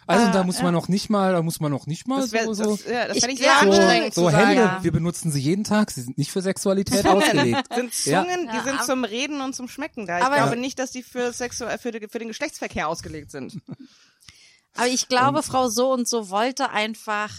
Also 0.09 0.31
da 0.31 0.43
muss 0.43 0.61
man 0.61 0.73
noch 0.73 0.87
nicht 0.87 1.09
mal, 1.09 1.33
da 1.33 1.41
muss 1.43 1.59
man 1.59 1.71
noch 1.71 1.85
nicht 1.85 2.07
mal 2.07 2.19
Das 2.21 2.31
wäre 2.31 2.45
so, 2.55 2.63
so, 2.63 2.75
das, 2.77 2.85
ja, 2.85 3.07
das 3.07 3.17
Ich 3.17 3.23
ich 3.27 3.39
sehr 3.39 3.59
anstrengend 3.59 4.13
so 4.13 4.25
zu 4.25 4.31
sagen. 4.31 4.47
Hände, 4.47 4.77
wir 4.81 4.91
benutzen 4.91 5.31
sie 5.31 5.39
jeden 5.39 5.63
Tag, 5.63 5.91
sie 5.91 6.01
sind 6.01 6.17
nicht 6.17 6.31
für 6.31 6.41
Sexualität 6.41 7.05
ausgelegt. 7.07 7.73
sind 7.75 8.05
Ja. 8.05 8.23
Zungen, 8.23 8.49
die 8.51 8.59
sind 8.67 8.83
zum 8.83 9.03
Reden 9.03 9.41
und 9.41 9.53
zum 9.55 9.67
Schmecken 9.67 10.07
da. 10.07 10.17
Ich 10.19 10.23
Aber- 10.25 10.35
glaube 10.37 10.57
nicht, 10.57 10.79
dass 10.79 10.91
die 10.91 11.03
für, 11.03 11.31
Sexu 11.31 11.65
für, 11.79 11.91
die, 11.91 12.07
für 12.07 12.19
den 12.19 12.27
Geschlechtsverkehr 12.27 12.87
ausgelegt 12.87 13.29
sind. 13.31 13.61
Aber 14.75 14.87
ich 14.87 15.07
glaube, 15.07 15.43
Frau 15.43 15.67
so 15.67 15.91
und 15.93 16.07
so 16.07 16.29
wollte 16.29 16.69
einfach 16.71 17.31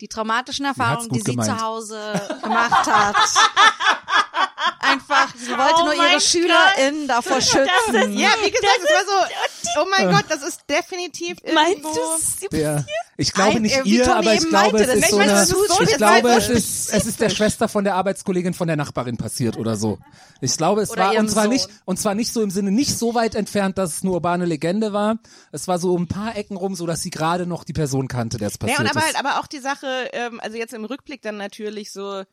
die 0.00 0.08
traumatischen 0.08 0.64
Erfahrungen, 0.64 1.08
die 1.10 1.18
sie 1.20 1.32
gemeint. 1.36 1.48
zu 1.58 1.62
Hause 1.64 2.12
gemacht 2.42 2.86
hat. 2.86 3.16
einfach, 4.80 5.34
sie 5.36 5.50
wollte 5.50 5.74
Oh 5.80 5.84
nur 5.86 5.96
mein 5.96 6.10
ihre 6.12 6.20
SchülerInnen 6.20 7.08
davor 7.08 7.40
schützen. 7.40 8.18
Ja, 8.18 8.28
wie 8.42 8.50
gesagt, 8.50 8.80
es 8.82 8.90
war 8.90 9.04
so, 9.06 9.82
oh 9.82 9.86
mein 9.90 10.10
Gott, 10.10 10.24
das 10.28 10.42
ist 10.42 10.60
definitiv 10.68 11.38
Meinst 11.52 11.84
du, 11.84 12.48
Der, 12.56 12.84
ich 13.16 13.32
glaube 13.32 13.56
Ein- 13.56 13.62
nicht 13.62 13.76
äh, 13.76 13.84
wie 13.84 13.96
ihr, 13.98 14.14
aber 14.16 14.34
ich 14.34 14.48
glaube, 14.48 14.72
meinte, 14.78 14.92
es 14.92 14.98
ist 15.02 15.10
so 15.10 15.20
ich 15.20 15.28
eine, 15.30 15.42
ist 15.42 15.48
so 15.48 15.80
ich 15.82 15.96
glaube, 15.96 16.28
es 16.30 16.48
ist, 16.48 16.92
es 16.92 17.06
ist 17.06 17.20
der 17.20 17.30
Schwester 17.30 17.68
von 17.68 17.84
der 17.84 17.94
Arbeitskollegin 17.94 18.54
von 18.54 18.66
der 18.66 18.76
Nachbarin 18.76 19.16
passiert 19.16 19.56
oder 19.56 19.76
so. 19.76 19.98
Ich 20.40 20.56
glaube, 20.56 20.82
es 20.82 20.90
Oder 20.90 21.04
war, 21.10 21.16
und 21.16 21.28
zwar 21.30 21.44
Sohn. 21.44 21.52
nicht, 21.52 21.68
und 21.84 21.98
zwar 21.98 22.14
nicht 22.14 22.32
so 22.32 22.42
im 22.42 22.50
Sinne, 22.50 22.70
nicht 22.70 22.96
so 22.98 23.14
weit 23.14 23.34
entfernt, 23.34 23.78
dass 23.78 23.96
es 23.96 24.02
eine 24.02 24.10
urbane 24.12 24.44
Legende 24.44 24.92
war. 24.92 25.16
Es 25.52 25.68
war 25.68 25.78
so 25.78 25.94
um 25.94 26.02
ein 26.02 26.08
paar 26.08 26.36
Ecken 26.36 26.56
rum, 26.56 26.74
so 26.74 26.86
dass 26.86 27.02
sie 27.02 27.10
gerade 27.10 27.46
noch 27.46 27.64
die 27.64 27.72
Person 27.72 28.08
kannte, 28.08 28.36
der 28.38 28.48
es 28.48 28.54
Ja, 28.54 28.58
passiert 28.58 28.80
und 28.80 28.86
aber 28.88 28.98
ist. 29.00 29.06
halt, 29.06 29.18
aber 29.24 29.40
auch 29.40 29.46
die 29.46 29.60
Sache, 29.60 29.86
ähm, 30.12 30.40
also 30.40 30.56
jetzt 30.56 30.74
im 30.74 30.84
Rückblick 30.84 31.22
dann 31.22 31.36
natürlich 31.36 31.92
so, 31.92 32.24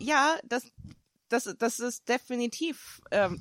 ja, 0.00 0.36
das, 0.44 0.64
das, 1.28 1.54
das 1.58 1.78
ist 1.80 2.08
definitiv, 2.08 3.00
ähm, 3.10 3.40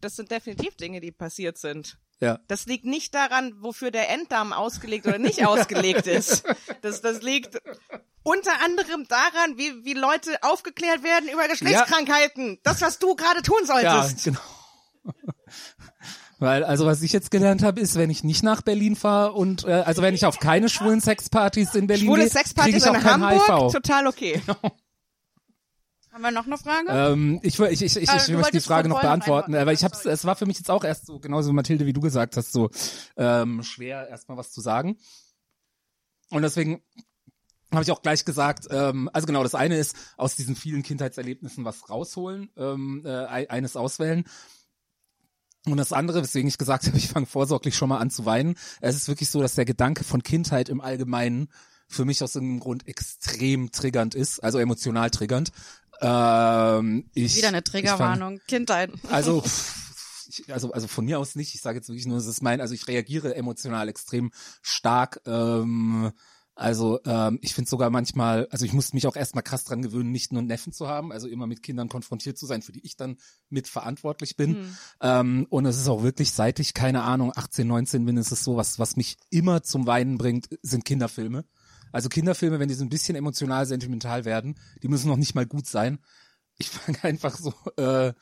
das 0.00 0.16
sind 0.16 0.30
definitiv 0.30 0.76
Dinge, 0.76 1.00
die 1.00 1.12
passiert 1.12 1.58
sind. 1.58 1.98
ja. 2.20 2.38
Das 2.48 2.66
liegt 2.66 2.84
nicht 2.84 3.14
daran, 3.14 3.52
wofür 3.60 3.90
der 3.90 4.08
Enddarm 4.10 4.52
ausgelegt 4.52 5.06
oder 5.06 5.18
nicht 5.18 5.44
ausgelegt 5.46 6.06
ist. 6.18 6.44
Das, 6.82 7.00
das 7.02 7.22
liegt 7.22 7.60
unter 8.22 8.62
anderem 8.64 9.06
daran, 9.08 9.56
wie, 9.56 9.84
wie 9.84 9.94
Leute 9.94 10.36
aufgeklärt 10.42 11.02
werden 11.02 11.28
über 11.28 11.48
Geschlechtskrankheiten. 11.48 12.58
Das, 12.62 12.80
was 12.82 12.98
du 12.98 13.14
gerade 13.16 13.42
tun 13.42 13.58
Ja, 13.66 14.02
solltest. 14.04 14.24
genau. 14.24 14.40
Weil, 16.40 16.62
also 16.62 16.86
was 16.86 17.02
ich 17.02 17.12
jetzt 17.12 17.32
gelernt 17.32 17.64
habe, 17.64 17.80
ist, 17.80 17.96
wenn 17.96 18.10
ich 18.10 18.22
nicht 18.22 18.44
nach 18.44 18.62
Berlin 18.62 18.94
fahre 18.94 19.32
und 19.32 19.64
äh, 19.64 19.72
also 19.72 20.02
wenn 20.02 20.14
ich 20.14 20.24
auf 20.24 20.38
keine 20.38 20.68
schwulen 20.68 21.00
Sexpartys 21.00 21.74
in 21.74 21.88
Berlin 21.88 22.06
Schwule 22.06 22.22
gehe, 22.22 22.30
kriege 22.30 22.38
Sexpartys 22.38 22.76
ich 22.76 22.88
auch 22.88 22.94
in 22.94 23.00
kein 23.00 23.20
Hamburg, 23.24 23.48
HIV. 23.48 23.72
total 23.72 24.06
okay. 24.06 24.40
Haben 26.18 26.24
wir 26.24 26.30
noch 26.32 26.46
eine 26.46 26.58
Frage? 26.58 26.88
Ähm, 26.90 27.38
ich, 27.44 27.58
will- 27.60 27.68
ich, 27.70 27.80
ich, 27.80 27.96
ich, 27.96 28.08
Ah, 28.10 28.16
ich 28.16 28.28
möchte 28.30 28.50
die 28.52 28.60
Frage 28.60 28.88
noch 28.88 29.00
beantworten, 29.00 29.54
äh, 29.54 29.64
weil 29.66 29.74
ich 29.74 29.84
hab's, 29.84 30.04
es 30.04 30.24
war 30.24 30.34
für 30.34 30.46
mich 30.46 30.58
jetzt 30.58 30.68
auch 30.68 30.82
erst 30.82 31.06
so, 31.06 31.20
genauso 31.20 31.52
Mathilde, 31.52 31.86
wie 31.86 31.92
du 31.92 32.00
gesagt 32.00 32.36
hast, 32.36 32.50
so 32.52 32.70
ähm, 33.16 33.62
schwer 33.62 34.08
erstmal 34.08 34.36
was 34.36 34.50
zu 34.50 34.60
sagen. 34.60 34.98
Und 36.30 36.42
deswegen 36.42 36.82
habe 37.72 37.84
ich 37.84 37.92
auch 37.92 38.02
gleich 38.02 38.24
gesagt, 38.24 38.66
ähm, 38.70 39.08
also 39.12 39.26
genau, 39.28 39.44
das 39.44 39.54
eine 39.54 39.76
ist 39.76 39.94
aus 40.16 40.34
diesen 40.34 40.56
vielen 40.56 40.82
Kindheitserlebnissen 40.82 41.64
was 41.64 41.88
rausholen, 41.88 42.50
ähm, 42.56 43.02
äh, 43.04 43.08
ei- 43.26 43.48
eines 43.50 43.76
auswählen. 43.76 44.24
Und 45.66 45.76
das 45.76 45.92
andere, 45.92 46.22
weswegen 46.22 46.48
ich 46.48 46.58
gesagt 46.58 46.86
habe, 46.88 46.96
ich 46.96 47.08
fange 47.08 47.26
vorsorglich 47.26 47.76
schon 47.76 47.90
mal 47.90 47.98
an 47.98 48.10
zu 48.10 48.24
weinen. 48.24 48.56
Es 48.80 48.96
ist 48.96 49.06
wirklich 49.06 49.30
so, 49.30 49.40
dass 49.40 49.54
der 49.54 49.66
Gedanke 49.66 50.02
von 50.02 50.22
Kindheit 50.22 50.68
im 50.68 50.80
Allgemeinen 50.80 51.48
für 51.90 52.04
mich 52.04 52.22
aus 52.22 52.34
irgendeinem 52.34 52.60
Grund 52.60 52.86
extrem 52.86 53.72
triggernd 53.72 54.14
ist, 54.14 54.40
also 54.44 54.58
emotional 54.58 55.08
triggernd. 55.10 55.52
Ähm, 56.00 57.10
ich, 57.14 57.36
Wieder 57.36 57.48
eine 57.48 57.64
Triggerwarnung. 57.64 58.40
Kindheit. 58.46 58.90
also, 59.10 59.42
ich, 60.28 60.52
also, 60.52 60.72
also 60.72 60.88
von 60.88 61.04
mir 61.04 61.18
aus 61.18 61.34
nicht. 61.34 61.54
Ich 61.54 61.60
sage 61.60 61.78
jetzt 61.78 61.88
wirklich 61.88 62.06
nur, 62.06 62.18
es 62.18 62.26
ist 62.26 62.42
mein, 62.42 62.60
also 62.60 62.74
ich 62.74 62.86
reagiere 62.86 63.34
emotional 63.34 63.88
extrem 63.88 64.30
stark. 64.62 65.20
Ähm, 65.26 66.12
also 66.58 66.98
ähm, 67.06 67.38
ich 67.40 67.54
finde 67.54 67.70
sogar 67.70 67.88
manchmal, 67.88 68.48
also 68.50 68.64
ich 68.64 68.72
musste 68.72 68.96
mich 68.96 69.06
auch 69.06 69.14
erstmal 69.14 69.44
krass 69.44 69.62
dran 69.62 69.80
gewöhnen, 69.80 70.10
Nichten 70.10 70.36
und 70.36 70.46
Neffen 70.46 70.72
zu 70.72 70.88
haben, 70.88 71.12
also 71.12 71.28
immer 71.28 71.46
mit 71.46 71.62
Kindern 71.62 71.88
konfrontiert 71.88 72.36
zu 72.36 72.46
sein, 72.46 72.62
für 72.62 72.72
die 72.72 72.84
ich 72.84 72.96
dann 72.96 73.16
mit 73.48 73.68
verantwortlich 73.68 74.34
bin. 74.34 74.76
Ähm, 75.00 75.46
und 75.50 75.66
es 75.66 75.78
ist 75.78 75.86
auch 75.86 76.02
wirklich, 76.02 76.32
seit 76.32 76.58
ich, 76.58 76.74
keine 76.74 77.02
Ahnung, 77.02 77.32
18, 77.32 77.64
19 77.64 78.04
bin, 78.04 78.16
ist 78.16 78.32
es 78.32 78.42
so, 78.42 78.56
was, 78.56 78.80
was 78.80 78.96
mich 78.96 79.18
immer 79.30 79.62
zum 79.62 79.86
Weinen 79.86 80.18
bringt, 80.18 80.48
sind 80.62 80.84
Kinderfilme. 80.84 81.44
Also 81.92 82.08
Kinderfilme, 82.08 82.58
wenn 82.58 82.68
die 82.68 82.74
so 82.74 82.84
ein 82.84 82.88
bisschen 82.88 83.16
emotional, 83.16 83.66
sentimental 83.66 84.24
werden, 84.24 84.58
die 84.82 84.88
müssen 84.88 85.08
noch 85.08 85.16
nicht 85.16 85.34
mal 85.34 85.46
gut 85.46 85.66
sein. 85.66 85.98
Ich 86.58 86.68
fange 86.70 87.02
einfach 87.04 87.36
so 87.36 87.52
äh, 87.76 88.12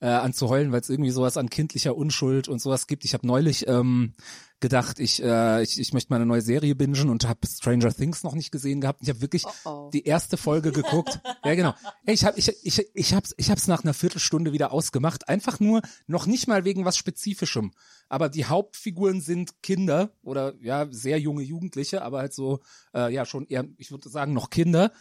äh, 0.00 0.08
an 0.08 0.32
zu 0.32 0.48
heulen, 0.48 0.72
weil 0.72 0.80
es 0.80 0.90
irgendwie 0.90 1.10
sowas 1.10 1.36
an 1.36 1.48
kindlicher 1.48 1.96
Unschuld 1.96 2.48
und 2.48 2.60
sowas 2.60 2.86
gibt. 2.86 3.04
Ich 3.04 3.14
habe 3.14 3.26
neulich 3.26 3.66
ähm, 3.66 4.12
gedacht, 4.60 5.00
ich, 5.00 5.22
äh, 5.22 5.62
ich, 5.62 5.78
ich 5.80 5.92
möchte 5.92 6.12
mal 6.12 6.16
eine 6.16 6.26
neue 6.26 6.42
Serie 6.42 6.74
bingen 6.74 7.08
und 7.08 7.26
habe 7.26 7.46
Stranger 7.46 7.94
Things 7.94 8.22
noch 8.22 8.34
nicht 8.34 8.50
gesehen 8.50 8.80
gehabt. 8.80 9.00
Ich 9.02 9.08
habe 9.08 9.20
wirklich 9.20 9.44
oh. 9.64 9.90
die 9.92 10.04
erste 10.04 10.36
Folge 10.36 10.72
geguckt. 10.72 11.20
ja, 11.44 11.54
genau. 11.54 11.74
Ich 12.06 12.24
habe 12.24 12.38
ich, 12.38 12.52
ich, 12.62 12.86
ich 12.94 13.14
hab's, 13.14 13.34
ich 13.38 13.50
hab's 13.50 13.68
nach 13.68 13.84
einer 13.84 13.94
Viertelstunde 13.94 14.52
wieder 14.52 14.72
ausgemacht. 14.72 15.28
Einfach 15.28 15.60
nur, 15.60 15.82
noch 16.06 16.26
nicht 16.26 16.46
mal 16.46 16.64
wegen 16.64 16.84
was 16.84 16.96
Spezifischem. 16.96 17.72
Aber 18.08 18.28
die 18.28 18.44
Hauptfiguren 18.44 19.20
sind 19.20 19.62
Kinder 19.62 20.10
oder 20.22 20.54
ja, 20.60 20.86
sehr 20.90 21.18
junge 21.18 21.42
Jugendliche, 21.42 22.02
aber 22.02 22.20
halt 22.20 22.34
so, 22.34 22.60
äh, 22.94 23.12
ja, 23.12 23.24
schon 23.24 23.46
eher, 23.46 23.66
ich 23.78 23.90
würde 23.90 24.08
sagen, 24.08 24.32
noch 24.32 24.50
Kinder, 24.50 24.92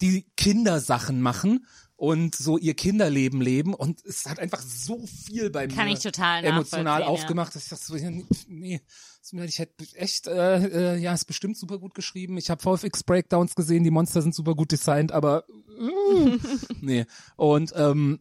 die 0.00 0.26
Kindersachen 0.36 1.20
machen 1.20 1.66
und 2.00 2.34
so 2.34 2.56
ihr 2.56 2.72
Kinderleben 2.72 3.42
leben 3.42 3.74
und 3.74 4.02
es 4.06 4.24
hat 4.24 4.38
einfach 4.38 4.62
so 4.62 5.06
viel 5.06 5.50
bei 5.50 5.66
Kann 5.66 5.84
mir 5.84 5.92
emotional 5.92 6.42
nachvollziehen, 6.42 6.86
ja. 6.86 7.06
aufgemacht, 7.06 7.54
dass 7.54 7.64
ich 7.64 7.68
dachte 7.68 7.84
so, 7.84 7.94
nee, 8.48 8.80
ich 9.44 9.58
hätte 9.58 9.84
echt, 9.96 10.26
äh, 10.26 10.94
äh, 10.94 10.96
ja, 10.96 11.12
ist 11.12 11.26
bestimmt 11.26 11.58
super 11.58 11.78
gut 11.78 11.94
geschrieben. 11.94 12.38
Ich 12.38 12.48
habe 12.48 12.62
VFX 12.62 13.02
Breakdowns 13.02 13.54
gesehen, 13.54 13.84
die 13.84 13.90
Monster 13.90 14.22
sind 14.22 14.34
super 14.34 14.54
gut 14.54 14.72
designt, 14.72 15.12
aber 15.12 15.44
äh, 15.46 16.38
nee. 16.80 17.04
Und 17.36 17.74
ähm, 17.76 18.20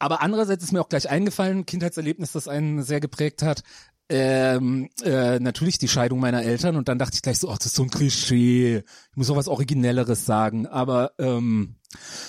aber 0.00 0.20
andererseits 0.20 0.64
ist 0.64 0.72
mir 0.72 0.80
auch 0.80 0.88
gleich 0.88 1.08
eingefallen, 1.08 1.66
Kindheitserlebnis, 1.66 2.32
das 2.32 2.48
einen 2.48 2.82
sehr 2.82 2.98
geprägt 2.98 3.42
hat. 3.42 3.62
Ähm, 4.10 4.88
äh, 5.02 5.38
natürlich 5.38 5.76
die 5.76 5.88
Scheidung 5.88 6.18
meiner 6.18 6.42
Eltern 6.42 6.76
und 6.76 6.88
dann 6.88 6.98
dachte 6.98 7.14
ich 7.16 7.22
gleich 7.22 7.38
so, 7.38 7.50
ach, 7.50 7.58
das 7.58 7.66
ist 7.66 7.76
so 7.76 7.82
ein 7.82 7.90
Klischee. 7.90 8.78
Ich 8.78 9.16
muss 9.16 9.28
auch 9.28 9.36
was 9.36 9.48
Originelleres 9.48 10.24
sagen. 10.24 10.66
Aber 10.66 11.12
ähm, 11.18 11.76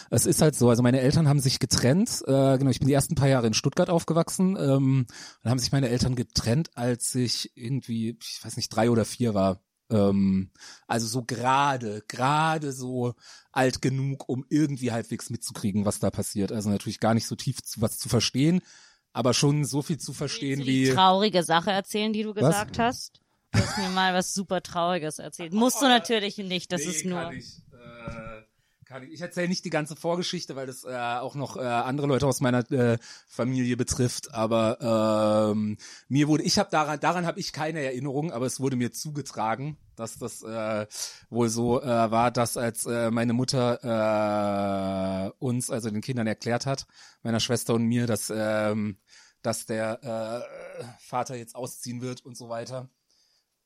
es 0.09 0.25
ist 0.25 0.41
halt 0.41 0.55
so, 0.55 0.69
also 0.69 0.83
meine 0.83 0.99
Eltern 0.99 1.29
haben 1.29 1.39
sich 1.39 1.59
getrennt. 1.59 2.21
Äh, 2.27 2.57
genau, 2.57 2.69
ich 2.69 2.79
bin 2.79 2.87
die 2.89 2.93
ersten 2.93 3.15
paar 3.15 3.29
Jahre 3.29 3.47
in 3.47 3.53
Stuttgart 3.53 3.89
aufgewachsen. 3.89 4.57
Ähm, 4.59 5.07
dann 5.41 5.51
haben 5.51 5.59
sich 5.59 5.71
meine 5.71 5.89
Eltern 5.89 6.15
getrennt, 6.15 6.71
als 6.75 7.15
ich 7.15 7.51
irgendwie, 7.55 8.17
ich 8.21 8.43
weiß 8.43 8.57
nicht, 8.57 8.69
drei 8.69 8.89
oder 8.89 9.05
vier 9.05 9.33
war. 9.33 9.61
Ähm, 9.89 10.51
also 10.87 11.07
so 11.07 11.23
gerade, 11.23 12.03
gerade 12.07 12.73
so 12.73 13.13
alt 13.51 13.81
genug, 13.81 14.27
um 14.27 14.45
irgendwie 14.49 14.91
halbwegs 14.91 15.29
mitzukriegen, 15.29 15.85
was 15.85 15.99
da 15.99 16.11
passiert. 16.11 16.51
Also 16.51 16.69
natürlich 16.69 16.99
gar 16.99 17.13
nicht 17.13 17.27
so 17.27 17.35
tief 17.35 17.63
zu, 17.63 17.81
was 17.81 17.97
zu 17.97 18.09
verstehen, 18.09 18.61
aber 19.13 19.33
schon 19.33 19.65
so 19.65 19.81
viel 19.81 19.97
zu 19.97 20.13
verstehen 20.13 20.61
die 20.61 20.87
wie. 20.89 20.93
traurige 20.93 21.43
Sache 21.43 21.71
erzählen, 21.71 22.13
die 22.13 22.23
du 22.23 22.29
Was? 22.35 22.45
gesagt 22.45 22.79
hast? 22.79 23.21
Du 23.51 23.59
hast 23.59 23.77
mir 23.77 23.89
mal 23.89 24.13
was 24.13 24.33
super 24.33 24.61
Trauriges 24.61 25.19
erzählt. 25.19 25.53
Musst 25.53 25.81
du 25.81 25.85
natürlich 25.87 26.37
nicht, 26.37 26.71
das 26.71 26.81
ist 26.85 27.05
nur. 27.05 27.21
Kann 27.21 27.35
ich, 27.35 27.63
äh, 27.73 28.41
kann 28.89 29.03
ich, 29.03 29.13
ich 29.13 29.21
erzähle 29.21 29.47
nicht 29.47 29.63
die 29.63 29.69
ganze 29.69 29.95
Vorgeschichte, 29.95 30.55
weil 30.55 30.65
das 30.65 30.83
äh, 30.83 30.89
auch 30.89 31.35
noch 31.35 31.57
äh, 31.57 31.59
andere 31.59 32.07
Leute 32.07 32.25
aus 32.25 32.41
meiner 32.41 32.69
äh, 32.71 32.97
Familie 33.27 33.77
betrifft. 33.77 34.33
Aber 34.33 35.51
ähm, 35.53 35.77
mir 36.07 36.27
wurde, 36.27 36.43
ich 36.43 36.57
habe 36.57 36.71
daran, 36.71 36.99
daran 36.99 37.27
habe 37.27 37.39
ich 37.39 37.53
keine 37.53 37.81
Erinnerung, 37.81 38.31
aber 38.31 38.47
es 38.47 38.59
wurde 38.59 38.75
mir 38.75 38.91
zugetragen, 38.91 39.77
dass 39.95 40.17
das 40.17 40.41
äh, 40.41 40.87
wohl 41.29 41.49
so 41.49 41.79
äh, 41.83 41.85
war, 41.85 42.31
dass 42.31 42.57
als 42.57 42.87
äh, 42.87 43.11
meine 43.11 43.33
Mutter 43.33 43.79
äh, 45.27 45.31
uns, 45.37 45.69
also 45.69 45.91
den 45.91 46.01
Kindern 46.01 46.25
erklärt 46.25 46.65
hat, 46.65 46.87
meiner 47.21 47.39
Schwester 47.39 47.75
und 47.75 47.85
mir, 47.85 48.07
dass 48.07 48.33
ähm, 48.35 48.97
dass 49.43 49.65
der 49.65 50.03
äh, 50.03 50.83
Vater 50.99 51.35
jetzt 51.35 51.55
ausziehen 51.55 52.01
wird 52.01 52.25
und 52.25 52.35
so 52.35 52.49
weiter 52.49 52.89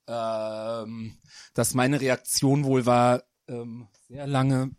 ähm, 0.06 1.16
dass 1.54 1.74
meine 1.74 2.00
Reaktion 2.00 2.64
wohl 2.64 2.86
war, 2.86 3.22
ähm, 3.48 3.88
sehr 4.08 4.26
lange, 4.26 4.70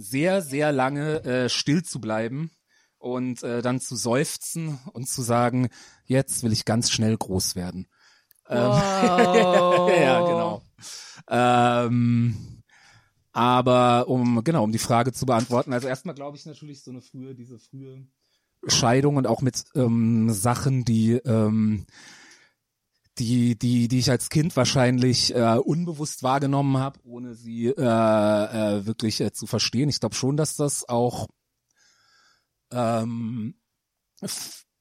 sehr, 0.00 0.42
sehr 0.42 0.72
lange 0.72 1.22
äh, 1.24 1.48
still 1.48 1.82
zu 1.82 2.00
bleiben 2.00 2.50
und 2.98 3.42
äh, 3.42 3.62
dann 3.62 3.80
zu 3.80 3.96
seufzen 3.96 4.78
und 4.92 5.08
zu 5.08 5.22
sagen, 5.22 5.68
jetzt 6.04 6.42
will 6.42 6.52
ich 6.52 6.64
ganz 6.64 6.90
schnell 6.90 7.16
groß 7.16 7.56
werden. 7.56 7.86
Ähm, 8.48 8.58
ja, 8.72 10.26
genau. 10.26 10.62
Ähm, 11.28 12.62
aber 13.32 14.08
um 14.08 14.42
genau 14.42 14.64
um 14.64 14.72
die 14.72 14.78
Frage 14.78 15.12
zu 15.12 15.26
beantworten, 15.26 15.72
also 15.72 15.86
erstmal 15.86 16.14
glaube 16.14 16.36
ich 16.36 16.46
natürlich 16.46 16.82
so 16.82 16.90
eine 16.90 17.00
frühe, 17.00 17.34
diese 17.34 17.58
frühe 17.58 18.06
Scheidung 18.66 19.16
und 19.16 19.26
auch 19.26 19.40
mit 19.40 19.64
ähm, 19.74 20.30
Sachen, 20.30 20.84
die 20.84 21.12
ähm, 21.12 21.86
die 23.20 23.56
die 23.56 23.86
die 23.86 23.98
ich 23.98 24.10
als 24.10 24.30
Kind 24.30 24.56
wahrscheinlich 24.56 25.34
äh, 25.34 25.58
unbewusst 25.58 26.22
wahrgenommen 26.22 26.78
habe, 26.78 26.98
ohne 27.04 27.34
sie 27.34 27.66
äh, 27.66 27.72
äh, 27.72 28.86
wirklich 28.86 29.20
äh, 29.20 29.32
zu 29.32 29.46
verstehen. 29.46 29.90
Ich 29.90 30.00
glaube 30.00 30.14
schon, 30.14 30.36
dass 30.36 30.56
das 30.56 30.88
auch 30.88 31.28
ähm, 32.72 33.54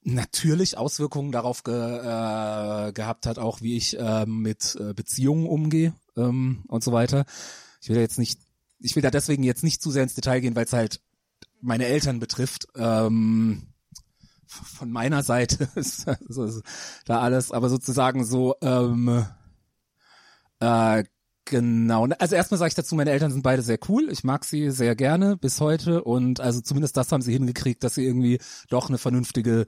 natürlich 0.04 0.78
Auswirkungen 0.78 1.32
darauf 1.32 1.64
ge, 1.64 1.76
äh, 1.76 2.92
gehabt 2.94 3.26
hat, 3.26 3.38
auch 3.40 3.62
wie 3.62 3.76
ich 3.76 4.00
äh, 4.00 4.26
mit 4.26 4.78
äh, 4.80 4.94
Beziehungen 4.94 5.46
umgehe 5.46 5.94
ähm, 6.16 6.64
und 6.68 6.84
so 6.84 6.92
weiter. 6.92 7.26
Ich 7.82 7.90
will 7.90 7.98
jetzt 7.98 8.20
nicht, 8.20 8.40
ich 8.80 8.96
will 8.96 9.04
da 9.04 9.12
deswegen 9.12 9.44
jetzt 9.44 9.64
nicht 9.64 9.82
zu 9.82 9.92
sehr 9.92 10.04
ins 10.04 10.16
Detail 10.16 10.40
gehen, 10.40 10.56
weil 10.56 10.66
es 10.66 10.74
halt 10.74 11.02
meine 11.62 11.86
Eltern 11.86 12.20
betrifft. 12.20 12.68
Ähm, 12.76 13.74
von 14.50 14.92
meiner 14.92 15.24
Seite 15.24 15.70
ist, 15.76 16.08
ist 16.08 16.64
da 17.06 17.22
alles, 17.22 17.52
aber 17.52 17.70
sozusagen 17.70 18.26
so 18.26 18.56
ähm, 18.62 19.26
äh, 20.60 21.04
Genau. 21.50 22.06
Also 22.20 22.36
erstmal 22.36 22.60
sage 22.60 22.70
ich 22.70 22.76
dazu, 22.76 22.94
meine 22.94 23.10
Eltern 23.10 23.32
sind 23.32 23.42
beide 23.42 23.64
sehr 23.64 23.80
cool. 23.90 24.10
Ich 24.12 24.24
mag 24.24 24.46
sie 24.46 24.70
sehr 24.70 24.96
gerne 24.96 25.36
bis 25.36 25.60
heute 25.60 26.04
und 26.04 26.42
also 26.42 26.62
zumindest 26.62 26.96
das 26.96 27.12
haben 27.12 27.24
sie 27.24 27.34
hingekriegt, 27.34 27.84
dass 27.84 27.96
sie 27.96 28.06
irgendwie 28.06 28.40
doch 28.70 28.88
eine 28.88 29.00
vernünftige 29.00 29.66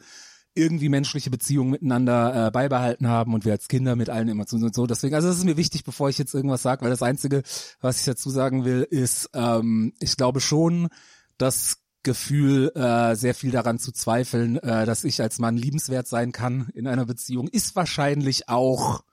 irgendwie 0.53 0.89
menschliche 0.89 1.31
Beziehung 1.31 1.69
miteinander 1.71 2.47
äh, 2.47 2.51
beibehalten 2.51 3.07
haben 3.07 3.33
und 3.33 3.45
wir 3.45 3.53
als 3.53 3.67
Kinder 3.67 3.95
mit 3.95 4.09
allen 4.09 4.27
immer 4.27 4.45
zu 4.45 4.57
und 4.57 4.75
so. 4.75 4.85
Deswegen, 4.85 5.15
also 5.15 5.29
das 5.29 5.37
ist 5.37 5.45
mir 5.45 5.57
wichtig, 5.57 5.83
bevor 5.83 6.09
ich 6.09 6.17
jetzt 6.17 6.35
irgendwas 6.35 6.61
sage, 6.61 6.83
weil 6.83 6.91
das 6.91 7.01
Einzige, 7.01 7.41
was 7.79 7.99
ich 7.99 8.05
dazu 8.05 8.29
sagen 8.29 8.65
will, 8.65 8.85
ist, 8.87 9.29
ähm, 9.33 9.93
ich 9.99 10.17
glaube 10.17 10.41
schon, 10.41 10.89
das 11.37 11.77
Gefühl, 12.03 12.71
äh, 12.75 13.15
sehr 13.15 13.35
viel 13.35 13.51
daran 13.51 13.79
zu 13.79 13.91
zweifeln, 13.91 14.57
äh, 14.57 14.85
dass 14.85 15.03
ich 15.03 15.21
als 15.21 15.39
Mann 15.39 15.57
liebenswert 15.57 16.07
sein 16.07 16.31
kann 16.31 16.69
in 16.73 16.87
einer 16.87 17.05
Beziehung, 17.05 17.47
ist 17.47 17.75
wahrscheinlich 17.75 18.49
auch 18.49 19.03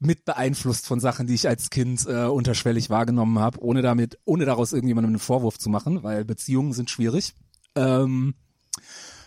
mit 0.00 0.24
beeinflusst 0.24 0.86
von 0.86 0.98
Sachen, 0.98 1.26
die 1.26 1.34
ich 1.34 1.48
als 1.48 1.70
Kind 1.70 2.06
äh, 2.06 2.24
unterschwellig 2.24 2.88
wahrgenommen 2.90 3.38
habe, 3.38 3.62
ohne 3.62 3.82
damit, 3.82 4.18
ohne 4.24 4.46
daraus 4.46 4.72
irgendjemandem 4.72 5.10
einen 5.10 5.18
Vorwurf 5.18 5.58
zu 5.58 5.68
machen, 5.68 6.02
weil 6.02 6.24
Beziehungen 6.24 6.72
sind 6.72 6.90
schwierig. 6.90 7.34
Ähm, 7.74 8.34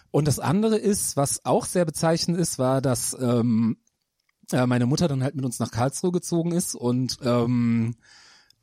und 0.10 0.28
das 0.28 0.40
andere 0.40 0.78
ist, 0.78 1.16
was 1.16 1.46
auch 1.46 1.66
sehr 1.66 1.86
bezeichnend 1.86 2.40
ist, 2.40 2.60
war, 2.60 2.82
dass 2.82 3.16
ähm, 3.20 3.78
äh, 4.52 4.66
meine 4.66 4.88
Mutter 4.88 5.08
dann 5.08 5.24
halt 5.24 5.36
mit 5.36 5.46
uns 5.46 5.60
nach 5.60 5.72
Karlsruhe 5.72 6.12
gezogen 6.12 6.52
ist 6.52 6.76
und 6.76 7.18
ähm, 7.24 7.96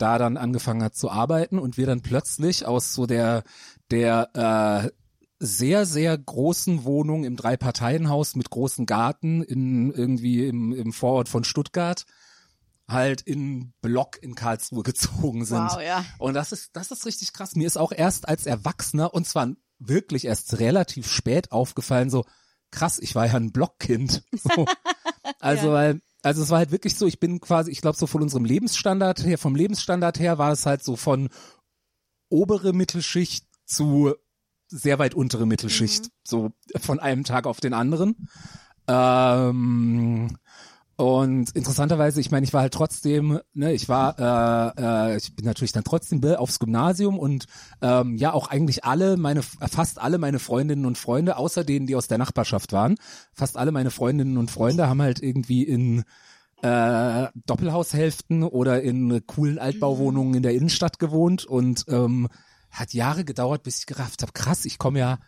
da 0.00 0.18
dann 0.18 0.36
angefangen 0.36 0.82
hat 0.82 0.94
zu 0.94 1.10
arbeiten 1.10 1.58
und 1.58 1.76
wir 1.76 1.86
dann 1.86 2.02
plötzlich 2.02 2.66
aus 2.66 2.94
so 2.94 3.06
der 3.06 3.42
der 3.90 4.90
äh, 4.90 4.90
sehr, 5.42 5.86
sehr 5.86 6.16
großen 6.18 6.84
Wohnung 6.84 7.24
im 7.24 7.34
Drei-Parteien-Haus 7.34 8.36
mit 8.36 8.50
großem 8.50 8.84
Garten 8.84 9.42
in 9.42 9.90
irgendwie 9.90 10.46
im, 10.46 10.72
im 10.72 10.92
Vorort 10.92 11.30
von 11.30 11.44
Stuttgart 11.44 12.04
halt 12.86 13.22
in 13.22 13.72
Block 13.80 14.22
in 14.22 14.34
Karlsruhe 14.34 14.82
gezogen 14.84 15.44
sind. 15.44 15.70
Wow, 15.70 15.82
ja. 15.82 16.04
Und 16.18 16.34
das 16.34 16.52
ist, 16.52 16.76
das 16.76 16.90
ist 16.90 17.06
richtig 17.06 17.32
krass. 17.32 17.54
Mir 17.54 17.66
ist 17.66 17.78
auch 17.78 17.92
erst 17.92 18.28
als 18.28 18.46
Erwachsener 18.46 19.14
und 19.14 19.26
zwar 19.26 19.48
wirklich 19.78 20.26
erst 20.26 20.58
relativ 20.60 21.10
spät 21.10 21.52
aufgefallen, 21.52 22.10
so 22.10 22.26
krass, 22.70 22.98
ich 22.98 23.14
war 23.14 23.26
ja 23.26 23.34
ein 23.34 23.52
Blockkind. 23.52 24.22
So. 24.32 24.66
Also, 25.38 25.72
weil, 25.72 26.00
also 26.22 26.42
es 26.42 26.50
war 26.50 26.58
halt 26.58 26.70
wirklich 26.70 26.96
so, 26.96 27.06
ich 27.06 27.20
bin 27.20 27.40
quasi, 27.40 27.70
ich 27.70 27.80
glaube, 27.80 27.96
so 27.96 28.06
von 28.06 28.22
unserem 28.22 28.44
Lebensstandard 28.44 29.24
her, 29.24 29.38
vom 29.38 29.54
Lebensstandard 29.54 30.18
her 30.18 30.38
war 30.38 30.52
es 30.52 30.66
halt 30.66 30.82
so 30.82 30.96
von 30.96 31.28
obere 32.28 32.72
Mittelschicht 32.72 33.46
zu 33.64 34.14
sehr 34.68 34.98
weit 34.98 35.14
untere 35.14 35.46
Mittelschicht, 35.46 36.10
so 36.22 36.52
von 36.80 37.00
einem 37.00 37.24
Tag 37.24 37.46
auf 37.46 37.60
den 37.60 37.74
anderen. 37.74 38.28
Ähm, 38.86 40.36
und 41.00 41.56
interessanterweise, 41.56 42.20
ich 42.20 42.30
meine, 42.30 42.44
ich 42.44 42.52
war 42.52 42.60
halt 42.60 42.74
trotzdem, 42.74 43.40
ne, 43.54 43.72
ich 43.72 43.88
war, 43.88 44.18
äh, 44.18 45.14
äh, 45.14 45.16
ich 45.16 45.34
bin 45.34 45.46
natürlich 45.46 45.72
dann 45.72 45.82
trotzdem 45.82 46.22
aufs 46.34 46.58
Gymnasium 46.58 47.18
und 47.18 47.46
ähm, 47.80 48.18
ja 48.18 48.34
auch 48.34 48.48
eigentlich 48.48 48.84
alle 48.84 49.16
meine, 49.16 49.42
fast 49.42 49.98
alle 49.98 50.18
meine 50.18 50.38
Freundinnen 50.38 50.84
und 50.84 50.98
Freunde, 50.98 51.38
außer 51.38 51.64
denen, 51.64 51.86
die 51.86 51.96
aus 51.96 52.06
der 52.06 52.18
Nachbarschaft 52.18 52.74
waren, 52.74 52.96
fast 53.32 53.56
alle 53.56 53.72
meine 53.72 53.90
Freundinnen 53.90 54.36
und 54.36 54.50
Freunde 54.50 54.90
haben 54.90 55.00
halt 55.00 55.22
irgendwie 55.22 55.62
in 55.62 56.04
äh, 56.60 57.28
Doppelhaushälften 57.46 58.42
oder 58.42 58.82
in 58.82 59.26
coolen 59.26 59.58
Altbauwohnungen 59.58 60.34
in 60.34 60.42
der 60.42 60.52
Innenstadt 60.52 60.98
gewohnt 60.98 61.46
und 61.46 61.86
ähm, 61.88 62.28
hat 62.70 62.92
Jahre 62.92 63.24
gedauert, 63.24 63.62
bis 63.62 63.78
ich 63.78 63.86
gerafft 63.86 64.20
habe, 64.20 64.32
krass, 64.32 64.66
ich 64.66 64.76
komme 64.76 64.98
ja 64.98 65.18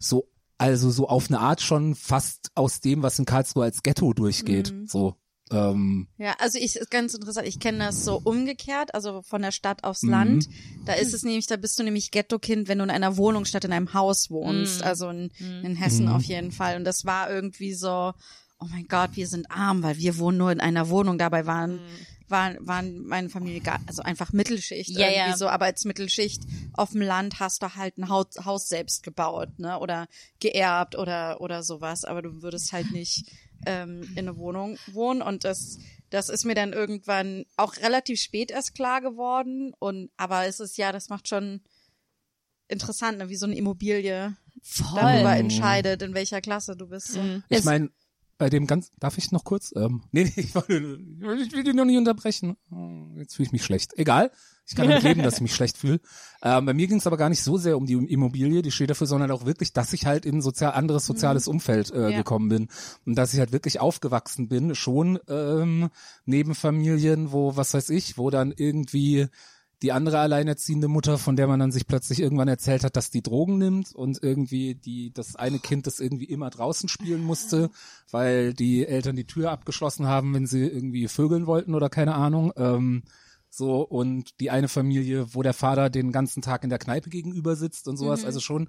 so, 0.00 0.28
also 0.58 0.90
so 0.90 1.06
auf 1.06 1.28
eine 1.28 1.38
Art 1.38 1.60
schon 1.60 1.94
fast 1.94 2.50
aus 2.56 2.80
dem, 2.80 3.04
was 3.04 3.20
in 3.20 3.26
Karlsruhe 3.26 3.62
als 3.62 3.84
Ghetto 3.84 4.12
durchgeht. 4.12 4.74
So. 4.86 5.19
Ähm, 5.50 6.06
Ja, 6.18 6.34
also 6.38 6.58
ich 6.58 6.76
ist 6.76 6.90
ganz 6.90 7.14
interessant. 7.14 7.46
Ich 7.48 7.58
kenne 7.58 7.78
das 7.78 8.04
so 8.04 8.20
umgekehrt, 8.22 8.94
also 8.94 9.22
von 9.22 9.42
der 9.42 9.52
Stadt 9.52 9.84
aufs 9.84 10.02
Mhm. 10.02 10.10
Land. 10.10 10.48
Da 10.84 10.94
ist 10.94 11.12
es 11.14 11.22
nämlich, 11.24 11.46
da 11.46 11.56
bist 11.56 11.78
du 11.78 11.82
nämlich 11.82 12.10
Ghetto-Kind, 12.10 12.68
wenn 12.68 12.78
du 12.78 12.84
in 12.84 12.90
einer 12.90 13.16
Wohnung 13.16 13.44
statt 13.44 13.64
in 13.64 13.72
einem 13.72 13.92
Haus 13.94 14.30
wohnst. 14.30 14.80
Mhm. 14.80 14.86
Also 14.86 15.08
in, 15.10 15.30
in 15.62 15.76
Hessen 15.76 16.06
Mhm. 16.06 16.12
auf 16.12 16.22
jeden 16.24 16.52
Fall. 16.52 16.76
Und 16.76 16.84
das 16.84 17.04
war 17.04 17.30
irgendwie 17.30 17.74
so, 17.74 18.12
oh 18.60 18.66
mein 18.70 18.86
Gott, 18.88 19.10
wir 19.14 19.26
sind 19.26 19.50
arm, 19.50 19.82
weil 19.82 19.96
wir 19.98 20.18
wohnen 20.18 20.38
nur 20.38 20.52
in 20.52 20.60
einer 20.60 20.88
Wohnung. 20.88 21.18
Dabei 21.18 21.46
waren 21.46 21.80
waren, 22.28 22.58
waren 22.64 23.04
meine 23.06 23.28
Familie 23.28 23.60
gar, 23.60 23.80
also 23.86 24.02
einfach 24.02 24.32
Mittelschicht 24.32 24.90
Ja, 24.90 25.08
irgendwie 25.08 25.30
ja. 25.30 25.36
so, 25.36 25.48
aber 25.48 25.64
als 25.64 25.84
Mittelschicht 25.84 26.44
auf 26.74 26.92
dem 26.92 27.00
Land 27.00 27.40
hast 27.40 27.60
du 27.60 27.74
halt 27.74 27.98
ein 27.98 28.08
Haus, 28.08 28.26
Haus 28.44 28.68
selbst 28.68 29.02
gebaut, 29.02 29.48
ne, 29.58 29.80
oder 29.80 30.06
geerbt 30.38 30.96
oder, 30.96 31.40
oder 31.40 31.64
sowas, 31.64 32.04
aber 32.04 32.22
du 32.22 32.40
würdest 32.40 32.70
halt 32.72 32.92
nicht 32.92 33.24
ähm, 33.66 34.02
in 34.12 34.28
eine 34.28 34.36
Wohnung 34.36 34.78
wohnen 34.92 35.22
und 35.22 35.44
das, 35.44 35.78
das 36.10 36.28
ist 36.28 36.44
mir 36.44 36.54
dann 36.54 36.72
irgendwann 36.72 37.44
auch 37.56 37.76
relativ 37.76 38.20
spät 38.20 38.50
erst 38.50 38.74
klar 38.74 39.00
geworden 39.00 39.72
und, 39.78 40.10
aber 40.16 40.46
es 40.46 40.60
ist 40.60 40.78
ja, 40.78 40.92
das 40.92 41.08
macht 41.08 41.28
schon 41.28 41.60
interessant, 42.68 43.18
ne, 43.18 43.28
wie 43.28 43.36
so 43.36 43.46
eine 43.46 43.56
Immobilie 43.56 44.36
darüber 44.94 45.36
entscheidet, 45.36 46.02
in 46.02 46.14
welcher 46.14 46.40
Klasse 46.40 46.76
du 46.76 46.88
bist. 46.88 47.08
So. 47.08 47.20
ich 47.48 47.64
meine, 47.64 47.90
bei 48.38 48.48
dem 48.48 48.66
ganz, 48.66 48.90
darf 48.98 49.18
ich 49.18 49.32
noch 49.32 49.44
kurz? 49.44 49.72
Ähm, 49.76 50.02
nee, 50.12 50.24
nee, 50.24 50.32
ich, 50.36 50.54
wollte, 50.54 50.98
ich 51.42 51.52
will 51.52 51.62
dich 51.62 51.74
noch 51.74 51.84
nicht 51.84 51.98
unterbrechen. 51.98 52.56
Oh, 52.70 53.18
Jetzt 53.18 53.34
fühle 53.36 53.46
ich 53.46 53.52
mich 53.52 53.64
schlecht. 53.64 53.92
Egal, 53.98 54.32
ich 54.70 54.76
kann 54.76 54.88
damit 54.88 55.02
leben, 55.02 55.22
dass 55.24 55.34
ich 55.34 55.40
mich 55.42 55.54
schlecht 55.54 55.76
fühle. 55.76 56.00
Ähm, 56.42 56.64
bei 56.64 56.72
mir 56.72 56.86
ging 56.86 56.96
es 56.98 57.06
aber 57.06 57.16
gar 57.18 57.28
nicht 57.28 57.42
so 57.42 57.58
sehr 57.58 57.76
um 57.76 57.84
die 57.86 57.92
Immobilie, 57.94 58.62
die 58.62 58.70
steht 58.70 58.88
dafür, 58.88 59.06
sondern 59.06 59.30
auch 59.30 59.44
wirklich, 59.44 59.72
dass 59.74 59.92
ich 59.92 60.06
halt 60.06 60.24
in 60.24 60.36
ein 60.36 60.42
sozial, 60.42 60.72
anderes 60.72 61.04
soziales 61.04 61.48
Umfeld 61.48 61.90
äh, 61.90 62.10
Ja. 62.10 62.16
gekommen 62.16 62.48
bin. 62.48 62.68
Und 63.04 63.16
dass 63.16 63.34
ich 63.34 63.40
halt 63.40 63.52
wirklich 63.52 63.80
aufgewachsen 63.80 64.48
bin, 64.48 64.74
schon 64.74 65.18
ähm, 65.28 65.90
neben 66.24 66.54
Familien, 66.54 67.32
wo, 67.32 67.56
was 67.56 67.74
weiß 67.74 67.90
ich, 67.90 68.16
wo 68.16 68.30
dann 68.30 68.54
irgendwie 68.56 69.26
die 69.82 69.92
andere 69.92 70.18
alleinerziehende 70.18 70.88
Mutter, 70.88 71.16
von 71.16 71.36
der 71.36 71.46
man 71.46 71.58
dann 71.58 71.72
sich 71.72 71.86
plötzlich 71.86 72.20
irgendwann 72.20 72.48
erzählt 72.48 72.84
hat, 72.84 72.96
dass 72.96 73.10
die 73.10 73.22
Drogen 73.22 73.56
nimmt 73.56 73.94
und 73.94 74.22
irgendwie 74.22 74.74
die 74.74 75.10
das 75.12 75.36
eine 75.36 75.58
Kind, 75.58 75.86
das 75.86 76.00
irgendwie 76.00 76.26
immer 76.26 76.50
draußen 76.50 76.88
spielen 76.88 77.22
musste, 77.22 77.70
weil 78.10 78.52
die 78.52 78.86
Eltern 78.86 79.16
die 79.16 79.24
Tür 79.26 79.50
abgeschlossen 79.50 80.06
haben, 80.06 80.34
wenn 80.34 80.46
sie 80.46 80.66
irgendwie 80.66 81.08
vögeln 81.08 81.46
wollten 81.46 81.74
oder 81.74 81.88
keine 81.88 82.14
Ahnung. 82.14 82.52
Ähm, 82.56 83.02
so 83.60 83.82
und 83.82 84.40
die 84.40 84.50
eine 84.50 84.66
Familie, 84.66 85.34
wo 85.34 85.42
der 85.42 85.54
Vater 85.54 85.90
den 85.90 86.10
ganzen 86.10 86.42
Tag 86.42 86.64
in 86.64 86.70
der 86.70 86.80
Kneipe 86.80 87.10
gegenüber 87.10 87.54
sitzt 87.54 87.86
und 87.86 87.96
sowas, 87.96 88.24
also 88.24 88.40
schon. 88.40 88.68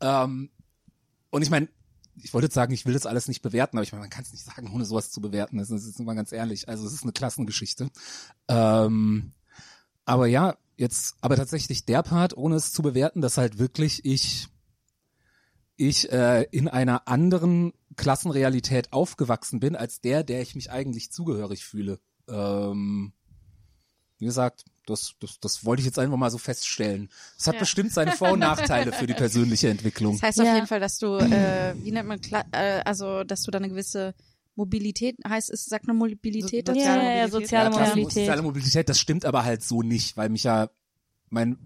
Ähm, 0.00 0.50
und 1.30 1.42
ich 1.42 1.50
meine, 1.50 1.68
ich 2.22 2.34
wollte 2.34 2.46
jetzt 2.46 2.54
sagen, 2.54 2.72
ich 2.72 2.84
will 2.84 2.94
das 2.94 3.06
alles 3.06 3.28
nicht 3.28 3.42
bewerten, 3.42 3.76
aber 3.76 3.82
ich 3.82 3.92
meine, 3.92 4.02
man 4.02 4.10
kann 4.10 4.24
es 4.24 4.32
nicht 4.32 4.44
sagen, 4.44 4.70
ohne 4.72 4.84
sowas 4.84 5.10
zu 5.10 5.20
bewerten. 5.20 5.58
Das 5.58 5.70
ist 5.70 5.86
jetzt 5.86 6.00
mal 6.00 6.14
ganz 6.14 6.32
ehrlich. 6.32 6.68
Also 6.68 6.86
es 6.86 6.92
ist 6.92 7.02
eine 7.02 7.12
Klassengeschichte. 7.12 7.90
Ähm, 8.48 9.32
aber 10.04 10.26
ja, 10.26 10.56
jetzt, 10.76 11.16
aber 11.20 11.36
tatsächlich 11.36 11.86
der 11.86 12.02
Part, 12.02 12.36
ohne 12.36 12.56
es 12.56 12.72
zu 12.72 12.82
bewerten, 12.82 13.20
dass 13.20 13.38
halt 13.38 13.58
wirklich 13.58 14.04
ich, 14.04 14.48
ich 15.76 16.12
äh, 16.12 16.42
in 16.50 16.68
einer 16.68 17.08
anderen 17.08 17.72
Klassenrealität 17.96 18.92
aufgewachsen 18.92 19.60
bin, 19.60 19.76
als 19.76 20.00
der, 20.00 20.24
der 20.24 20.42
ich 20.42 20.54
mich 20.54 20.70
eigentlich 20.70 21.10
zugehörig 21.10 21.64
fühle. 21.64 22.00
Ähm, 22.28 23.12
wie 24.18 24.26
gesagt, 24.26 24.64
das, 24.86 25.14
das, 25.20 25.40
das 25.40 25.64
wollte 25.64 25.80
ich 25.80 25.86
jetzt 25.86 25.98
einfach 25.98 26.16
mal 26.16 26.30
so 26.30 26.38
feststellen. 26.38 27.08
Es 27.38 27.46
hat 27.46 27.54
Ja. 27.54 27.60
bestimmt 27.60 27.92
seine 27.92 28.12
Vor- 28.12 28.32
und 28.32 28.38
Nachteile 28.40 28.92
für 28.92 29.06
die 29.06 29.14
persönliche 29.14 29.68
Entwicklung. 29.70 30.14
Das 30.14 30.22
heißt 30.22 30.38
Ja. 30.38 30.44
auf 30.50 30.54
jeden 30.54 30.66
Fall, 30.66 30.80
dass 30.80 30.98
du, 30.98 31.16
äh, 31.16 31.74
wie 31.82 31.90
nennt 31.90 32.08
man, 32.08 32.20
äh, 32.52 32.82
also 32.84 33.24
dass 33.24 33.42
du 33.42 33.50
da 33.50 33.58
eine 33.58 33.68
gewisse 33.70 34.14
Mobilität, 34.56 35.16
heißt 35.26 35.50
es, 35.50 35.64
sagt 35.64 35.88
eine 35.88 35.94
Mobilität 35.98 36.66
So- 36.66 36.74
dazu? 36.74 36.86
Ja, 36.86 36.96
ja, 37.02 37.16
ja, 37.16 37.28
soziale 37.28 37.70
Mobilität. 37.70 38.12
Soziale 38.12 38.42
Mobilität, 38.42 38.88
das 38.88 39.00
stimmt 39.00 39.24
aber 39.24 39.44
halt 39.44 39.62
so 39.64 39.82
nicht, 39.82 40.16
weil 40.16 40.28
mich 40.28 40.44
ja 40.44 40.68
mein, 41.30 41.58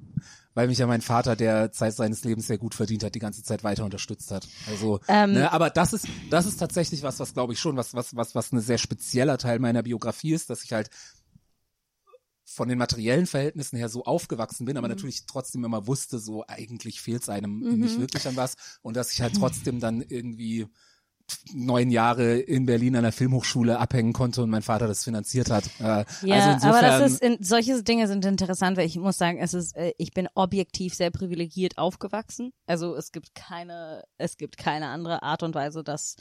weil 0.55 0.69
mich 0.69 0.79
ja 0.79 0.87
mein 0.87 1.03
Vater, 1.03 1.37
der 1.37 1.71
Zeit 1.73 1.95
seines 1.95 2.25
Lebens 2.25 2.47
sehr 2.47 2.57
gut 2.57 2.75
verdient 2.75 3.05
hat, 3.05 3.15
die 3.15 3.19
ganze 3.19 3.43
Zeit 3.43 3.63
weiter 3.63 3.85
unterstützt 3.85 4.31
hat. 4.31 4.49
Also, 4.69 5.01
Ähm, 5.07 5.33
ne, 5.33 5.53
aber 5.53 5.69
das 5.71 5.93
ist, 5.93 6.07
das 6.31 6.47
ist 6.47 6.57
tatsächlich 6.57 7.03
was, 7.03 7.21
was 7.21 7.35
glaube 7.35 7.53
ich 7.53 7.61
schon, 7.61 7.77
was, 7.77 7.93
was, 7.95 8.17
was, 8.17 8.35
was 8.35 8.53
ein 8.53 8.61
sehr 8.61 8.79
spezieller 8.79 9.37
Teil 9.39 9.59
meiner 9.59 9.83
Biografie 9.83 10.33
ist, 10.33 10.49
dass 10.51 10.65
ich 10.65 10.73
halt 10.73 10.89
von 12.59 12.69
den 12.69 12.77
materiellen 12.77 13.27
Verhältnissen 13.27 13.77
her 13.79 13.89
so 13.89 14.05
aufgewachsen 14.05 14.67
bin, 14.67 14.75
Mhm. 14.75 14.79
aber 14.79 14.89
natürlich 14.89 15.25
trotzdem 15.27 15.65
immer 15.65 15.87
wusste, 15.87 16.19
so 16.19 16.45
eigentlich 16.47 17.01
fehlt 17.01 17.23
es 17.23 17.29
einem 17.29 17.61
nicht 17.79 17.99
wirklich 18.01 18.27
an 18.29 18.37
was 18.37 18.57
und 18.83 18.97
dass 18.97 19.13
ich 19.13 19.23
halt 19.23 19.35
trotzdem 19.37 19.81
dann 19.81 20.03
irgendwie 20.03 20.67
neun 21.53 21.91
Jahre 21.91 22.39
in 22.39 22.67
Berlin 22.67 22.97
an 22.97 23.03
der 23.03 23.13
Filmhochschule 23.13 23.79
abhängen 23.79 24.13
konnte 24.13 24.43
und 24.43 24.51
mein 24.51 24.63
Vater 24.63 24.89
das 24.89 25.05
finanziert 25.05 25.51
hat. 25.51 25.67
Äh, 25.79 26.05
Ja, 26.23 26.37
also 26.37 26.51
insofern, 26.51 26.75
aber 26.75 26.81
das 26.81 27.13
ist 27.13 27.23
in, 27.23 27.37
solche 27.43 27.83
Dinge 27.83 28.09
sind 28.09 28.25
interessant, 28.25 28.77
weil 28.77 28.87
ich 28.87 28.97
muss 28.97 29.19
sagen, 29.19 29.39
es 29.39 29.55
ist, 29.55 29.77
äh, 29.77 29.93
ich 29.99 30.13
bin 30.13 30.27
objektiv 30.35 30.95
sehr 30.95 31.11
privilegiert 31.11 31.77
aufgewachsen. 31.79 32.53
Also 32.67 32.97
es 32.97 33.13
gibt 33.13 33.35
keine, 33.35 34.05
es 34.17 34.37
gibt 34.39 34.57
keine 34.57 34.89
andere 34.89 35.23
Art 35.23 35.43
und 35.43 35.55
Weise, 35.55 35.85
das 35.85 36.17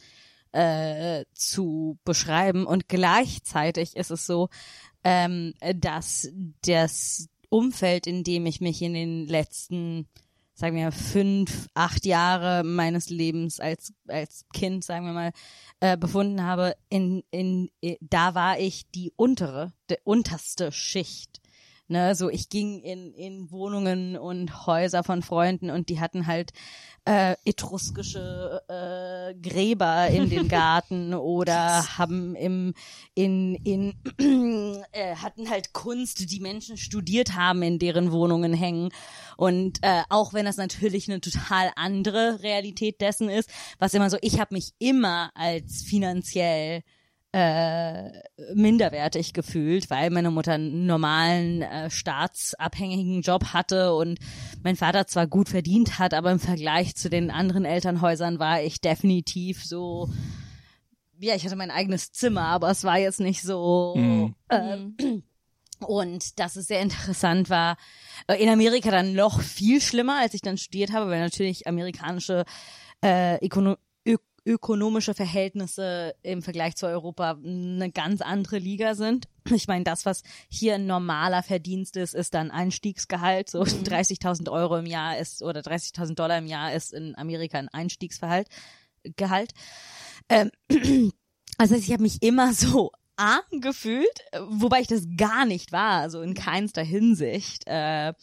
äh, 0.52 1.24
zu 1.34 1.98
beschreiben. 2.04 2.66
Und 2.66 2.88
gleichzeitig 2.90 3.96
ist 3.96 4.12
es 4.12 4.26
so, 4.26 4.50
ähm, 5.08 5.54
dass 5.78 6.28
das 6.66 7.30
Umfeld, 7.48 8.08
in 8.08 8.26
dem 8.26 8.46
ich 8.46 8.60
mich 8.60 8.82
in 8.82 8.94
den 8.94 9.26
letzten 9.26 10.06
sagen 10.54 10.76
wir 10.76 10.92
fünf, 10.92 11.70
acht 11.76 12.06
Jahre 12.06 12.64
meines 12.66 13.10
Lebens 13.10 13.60
als 13.62 13.94
als 14.08 14.44
Kind, 14.54 14.84
sagen 14.84 15.06
wir 15.06 15.14
mal, 15.14 15.32
äh, 15.80 15.96
befunden 15.96 16.44
habe, 16.44 16.76
in 16.90 17.24
in 17.32 17.70
äh, 17.82 17.96
da 18.02 18.36
war 18.36 18.60
ich 18.60 18.90
die 18.92 19.14
untere, 19.16 19.72
die 19.90 19.98
unterste 20.04 20.74
Schicht. 20.74 21.40
Ne, 21.90 22.16
so 22.16 22.30
ich 22.30 22.50
ging 22.50 22.82
in 22.82 23.14
in 23.14 23.50
Wohnungen 23.50 24.18
und 24.18 24.68
Häuser 24.68 25.04
von 25.04 25.22
Freunden 25.22 25.70
und 25.70 25.88
die 25.88 26.02
hatten 26.02 26.28
halt 26.28 26.52
äh, 27.08 27.38
etruskische 27.46 28.62
äh, 28.68 29.34
Gräber 29.36 30.08
in 30.08 30.30
den 30.30 30.48
Garten 30.50 31.14
oder 31.14 31.98
haben 31.98 32.36
im 32.36 32.74
in 33.16 33.56
in 33.64 33.94
äh, 34.92 35.16
hatten 35.16 35.50
halt 35.50 35.72
Kunst, 35.72 36.30
die 36.30 36.42
Menschen 36.42 36.76
studiert 36.76 37.36
haben, 37.36 37.64
in 37.64 37.80
deren 37.80 38.12
Wohnungen 38.12 38.54
hängen. 38.54 38.90
Und 39.38 39.80
äh, 39.82 40.04
auch 40.10 40.34
wenn 40.34 40.46
das 40.46 40.58
natürlich 40.58 41.08
eine 41.10 41.22
total 41.22 41.72
andere 41.78 42.44
Realität 42.44 43.00
dessen 43.00 43.30
ist, 43.30 43.50
was 43.80 43.94
immer 43.94 44.10
so, 44.10 44.18
ich 44.22 44.42
habe 44.42 44.56
mich 44.56 44.74
immer 44.78 45.32
als 45.36 45.84
finanziell 45.84 46.84
äh, 47.34 48.10
minderwertig 48.54 49.34
gefühlt, 49.34 49.90
weil 49.90 50.10
meine 50.10 50.32
Mutter 50.32 50.54
einen 50.54 50.86
normalen 50.86 51.62
äh, 51.62 51.90
staatsabhängigen 51.90 53.22
Job 53.22 53.54
hatte 53.54 53.94
und 53.94 54.20
mein 54.64 54.76
Vater 54.76 55.08
zwar 55.08 55.28
gut 55.28 55.50
verdient 55.50 56.00
hat, 56.00 56.14
aber 56.14 56.32
im 56.32 56.40
Vergleich 56.40 56.96
zu 56.96 57.10
den 57.10 57.30
anderen 57.30 57.66
Elternhäusern 57.66 58.40
war 58.40 58.62
ich 58.62 58.82
definitiv 58.82 59.64
so 59.64 60.10
ja, 61.20 61.34
ich 61.36 61.46
hatte 61.46 61.56
mein 61.56 61.72
eigenes 61.72 62.12
Zimmer, 62.12 62.44
aber 62.44 62.70
es 62.70 62.84
war 62.84 63.00
jetzt 63.00 63.20
nicht 63.20 63.42
so 63.42 63.96
Mhm. 63.98 64.36
ähm, 64.52 65.24
und 65.80 66.40
dass 66.40 66.56
es 66.56 66.68
sehr 66.68 66.82
interessant 66.82 67.50
war. 67.50 67.78
Äh, 68.28 68.42
In 68.42 68.50
Amerika 68.50 68.92
dann 68.92 69.14
noch 69.14 69.42
viel 69.42 69.82
schlimmer, 69.82 70.20
als 70.22 70.34
ich 70.34 70.42
dann 70.42 70.58
studiert 70.58 70.92
habe, 70.92 71.10
weil 71.10 71.20
natürlich 71.20 71.68
amerikanische 71.68 72.46
äh, 73.04 73.44
Ökono 73.46 73.78
ökonomische 74.48 75.14
Verhältnisse 75.14 76.16
im 76.24 76.42
Vergleich 76.42 76.78
zu 76.78 76.88
Europa 76.88 77.38
eine 77.44 77.92
ganz 77.92 78.22
andere 78.22 78.58
Liga 78.58 78.96
sind. 78.96 79.28
Ich 79.52 79.68
meine, 79.68 79.84
das, 79.84 80.06
was 80.06 80.24
hier 80.50 80.76
ein 80.76 80.88
normaler 80.88 81.44
Verdienst 81.44 81.98
ist, 81.98 82.16
ist 82.16 82.34
dann 82.34 82.50
Einstiegsgehalt. 82.50 83.50
So 83.50 83.62
30.000 83.62 84.50
Euro 84.50 84.78
im 84.78 84.86
Jahr 84.86 85.18
ist 85.18 85.44
oder 85.44 85.60
30.000 85.60 86.16
Dollar 86.16 86.38
im 86.38 86.48
Jahr 86.48 86.74
ist 86.74 86.94
in 86.94 87.16
Amerika 87.18 87.60
ein 87.60 87.70
Einstiegsgehalt. 87.70 88.48
Gehalt. 89.18 89.54
Ähm, 90.30 90.52
also 91.58 91.76
ich 91.76 91.92
habe 91.92 92.04
mich 92.04 92.24
immer 92.24 92.54
so 92.54 92.92
arm 93.18 93.62
gefühlt, 93.62 94.20
wobei 94.48 94.82
ich 94.82 94.88
das 94.88 95.06
gar 95.18 95.46
nicht 95.46 95.72
war, 95.72 96.02
also 96.02 96.22
in 96.22 96.34
keinster 96.34 96.84
Hinsicht. 96.84 97.64
Äh, 97.68 98.14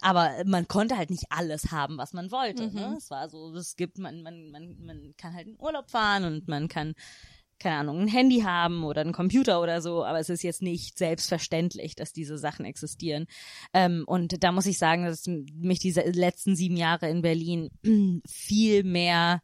aber 0.00 0.30
man 0.46 0.68
konnte 0.68 0.96
halt 0.96 1.10
nicht 1.10 1.26
alles 1.30 1.72
haben, 1.72 1.98
was 1.98 2.12
man 2.12 2.30
wollte. 2.30 2.72
Ne? 2.72 2.94
Es 2.96 3.10
war 3.10 3.28
so, 3.28 3.52
es 3.54 3.76
gibt, 3.76 3.98
man, 3.98 4.22
man, 4.22 4.50
man, 4.50 4.76
man 4.84 5.14
kann 5.16 5.34
halt 5.34 5.48
in 5.48 5.56
Urlaub 5.58 5.90
fahren 5.90 6.24
und 6.24 6.46
man 6.46 6.68
kann, 6.68 6.94
keine 7.58 7.76
Ahnung, 7.76 8.00
ein 8.00 8.08
Handy 8.08 8.40
haben 8.40 8.84
oder 8.84 9.00
einen 9.00 9.12
Computer 9.12 9.60
oder 9.60 9.82
so, 9.82 10.04
aber 10.04 10.20
es 10.20 10.28
ist 10.28 10.42
jetzt 10.42 10.62
nicht 10.62 10.98
selbstverständlich, 10.98 11.94
dass 11.96 12.12
diese 12.12 12.38
Sachen 12.38 12.64
existieren. 12.64 13.26
Ähm, 13.72 14.04
und 14.06 14.42
da 14.42 14.52
muss 14.52 14.66
ich 14.66 14.78
sagen, 14.78 15.04
dass 15.04 15.26
mich 15.26 15.80
diese 15.80 16.02
letzten 16.02 16.54
sieben 16.54 16.76
Jahre 16.76 17.08
in 17.08 17.22
Berlin 17.22 17.70
viel 18.26 18.84
mehr 18.84 19.40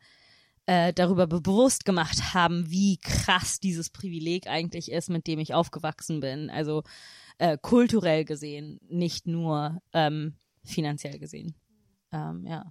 äh, 0.69 0.93
darüber 0.93 1.27
be- 1.27 1.41
bewusst 1.41 1.87
gemacht 1.87 2.35
haben, 2.35 2.71
wie 2.71 2.99
krass 2.99 3.59
dieses 3.59 3.89
Privileg 3.89 4.49
eigentlich 4.49 4.93
ist, 4.93 5.09
mit 5.09 5.27
dem 5.27 5.39
ich 5.39 5.55
aufgewachsen 5.55 6.21
bin. 6.21 6.51
Also 6.51 6.83
äh, 7.39 7.57
kulturell 7.57 8.27
gesehen, 8.27 8.79
nicht 8.87 9.27
nur 9.27 9.81
ähm, 9.95 10.35
finanziell 10.65 11.19
gesehen. 11.19 11.55
Ähm, 12.13 12.45
ja. 12.47 12.71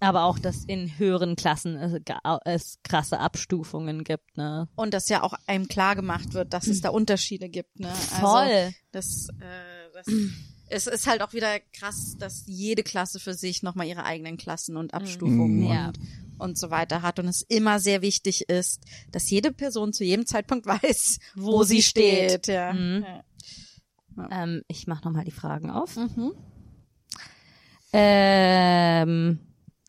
Aber 0.00 0.24
auch, 0.24 0.40
dass 0.40 0.64
in 0.64 0.98
höheren 0.98 1.36
Klassen 1.36 1.76
es, 1.76 2.00
es 2.44 2.78
krasse 2.82 3.20
Abstufungen 3.20 4.02
gibt, 4.02 4.36
ne? 4.36 4.68
Und 4.74 4.94
dass 4.94 5.08
ja 5.08 5.22
auch 5.22 5.34
einem 5.46 5.68
klar 5.68 5.94
gemacht 5.94 6.34
wird, 6.34 6.52
dass 6.52 6.66
es 6.66 6.80
da 6.80 6.88
Unterschiede 6.88 7.48
gibt. 7.48 7.78
Ne? 7.78 7.88
Also, 7.88 8.16
Voll. 8.16 8.74
Das, 8.90 9.28
äh, 9.38 9.92
das, 9.94 10.06
es 10.70 10.86
ist 10.86 11.06
halt 11.06 11.20
auch 11.22 11.32
wieder 11.32 11.58
krass, 11.72 12.16
dass 12.18 12.44
jede 12.46 12.82
Klasse 12.82 13.20
für 13.20 13.34
sich 13.34 13.62
nochmal 13.62 13.86
ihre 13.86 14.04
eigenen 14.04 14.36
Klassen 14.36 14.76
und 14.76 14.94
Abstufungen 14.94 15.58
Mhm. 15.60 15.64
Ja. 15.70 15.88
und, 15.88 15.98
und 16.38 16.58
so 16.58 16.70
weiter 16.70 17.02
hat. 17.02 17.18
Und 17.18 17.28
es 17.28 17.42
immer 17.42 17.78
sehr 17.80 18.02
wichtig 18.02 18.48
ist, 18.48 18.82
dass 19.12 19.28
jede 19.30 19.52
Person 19.52 19.92
zu 19.92 20.04
jedem 20.04 20.26
Zeitpunkt 20.26 20.66
weiß, 20.82 21.18
wo, 21.34 21.52
Wo 21.58 21.62
sie 21.64 21.76
sie 21.76 21.82
steht. 21.82 22.30
steht. 22.30 22.46
Ja. 22.48 22.72
Mhm. 22.72 23.04
ja. 24.16 24.28
Ähm, 24.42 24.62
ich 24.68 24.86
mache 24.86 25.04
nochmal 25.04 25.24
die 25.24 25.30
Fragen 25.30 25.70
auf. 25.70 25.96
Mhm. 25.96 26.32
Ähm, 27.92 29.40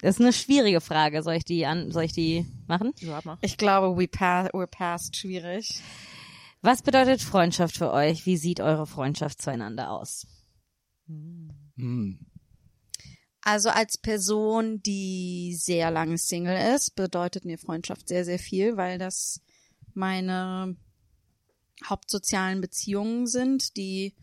das 0.01 0.15
ist 0.15 0.21
eine 0.21 0.33
schwierige 0.33 0.81
Frage. 0.81 1.21
Soll 1.23 1.35
ich 1.35 1.45
die 1.45 1.65
an, 1.65 1.91
soll 1.91 2.03
ich 2.03 2.13
die 2.13 2.45
machen? 2.67 2.91
Ja, 2.99 3.19
mach. 3.23 3.37
Ich 3.41 3.57
glaube, 3.57 3.95
we 3.99 4.07
pass, 4.07 4.49
we're 4.49 4.67
past 4.67 5.15
schwierig. 5.15 5.81
Was 6.63 6.81
bedeutet 6.81 7.21
Freundschaft 7.21 7.77
für 7.77 7.91
euch? 7.91 8.25
Wie 8.25 8.37
sieht 8.37 8.59
eure 8.59 8.87
Freundschaft 8.87 9.41
zueinander 9.41 9.91
aus? 9.91 10.27
Hm. 11.77 12.19
Also 13.43 13.69
als 13.69 13.97
Person, 13.97 14.83
die 14.83 15.55
sehr 15.55 15.89
lange 15.89 16.17
Single 16.17 16.75
ist, 16.75 16.95
bedeutet 16.95 17.43
mir 17.43 17.57
Freundschaft 17.57 18.07
sehr, 18.07 18.23
sehr 18.23 18.37
viel, 18.37 18.77
weil 18.77 18.99
das 18.99 19.41
meine 19.93 20.75
hauptsozialen 21.83 22.61
Beziehungen 22.61 23.25
sind, 23.25 23.75
die 23.77 24.13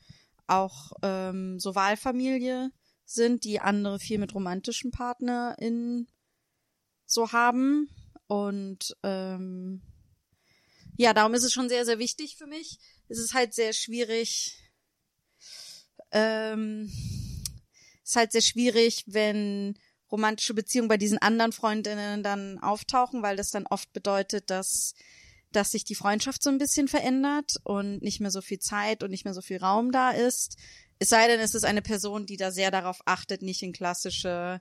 auch 0.47 0.93
ähm, 1.03 1.59
so 1.59 1.75
Wahlfamilie 1.75 2.71
sind, 3.05 3.45
die 3.45 3.61
andere 3.61 3.99
viel 3.99 4.19
mit 4.19 4.35
romantischen 4.35 4.93
PartnerInnen 4.93 6.07
so 7.05 7.33
haben. 7.33 7.89
Und 8.29 8.97
ähm, 9.03 9.83
ja, 10.97 11.13
darum 11.13 11.35
ist 11.35 11.45
es 11.45 11.53
schon 11.53 11.69
sehr, 11.69 11.85
sehr 11.85 11.99
wichtig 11.99 12.37
für 12.37 12.47
mich. 12.47 12.79
Es 13.09 13.19
ist 13.19 13.35
halt 13.35 13.55
sehr 13.55 13.73
schwierig, 13.73 14.59
ähm, 16.13 16.91
ist 18.05 18.17
halt 18.17 18.33
sehr 18.33 18.41
schwierig, 18.41 19.05
wenn 19.07 19.79
romantische 20.11 20.55
Beziehungen 20.55 20.89
bei 20.89 20.97
diesen 20.97 21.19
anderen 21.19 21.53
Freundinnen 21.53 22.23
dann 22.23 22.59
auftauchen, 22.59 23.23
weil 23.23 23.37
das 23.37 23.51
dann 23.51 23.67
oft 23.67 23.93
bedeutet, 23.93 24.51
dass 24.51 24.95
dass 25.53 25.71
sich 25.71 25.85
die 25.85 25.95
Freundschaft 25.95 26.43
so 26.43 26.51
ein 26.51 26.59
bisschen 26.59 26.89
verändert 26.89 27.57
und 27.65 28.03
nicht 28.03 28.21
mehr 28.21 28.31
so 28.31 28.41
viel 28.41 28.59
Zeit 28.59 29.03
und 29.03 29.11
nicht 29.11 29.25
mehr 29.25 29.35
so 29.35 29.41
viel 29.41 29.59
Raum 29.59 29.93
da 29.93 30.11
ist. 30.11 30.57
Es 30.99 31.09
sei 31.09 31.27
denn, 31.29 31.41
es 31.41 31.55
ist 31.55 31.65
eine 31.65 31.83
Person, 31.83 32.27
die 32.27 32.37
da 32.37 32.51
sehr 32.51 32.71
darauf 32.71 33.01
achtet, 33.07 33.43
nicht 33.43 33.63
in 33.63 33.73
klassische 33.73 34.61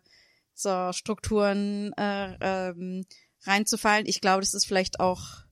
so 0.53 0.91
Strukturen 0.93 1.93
äh, 1.97 2.37
ähm, 2.39 3.05
reinzufallen. 3.43 4.07
Ich 4.07 4.21
glaube, 4.21 4.41
das 4.41 4.53
ist 4.53 4.65
vielleicht 4.65 4.99
auch, 4.99 5.43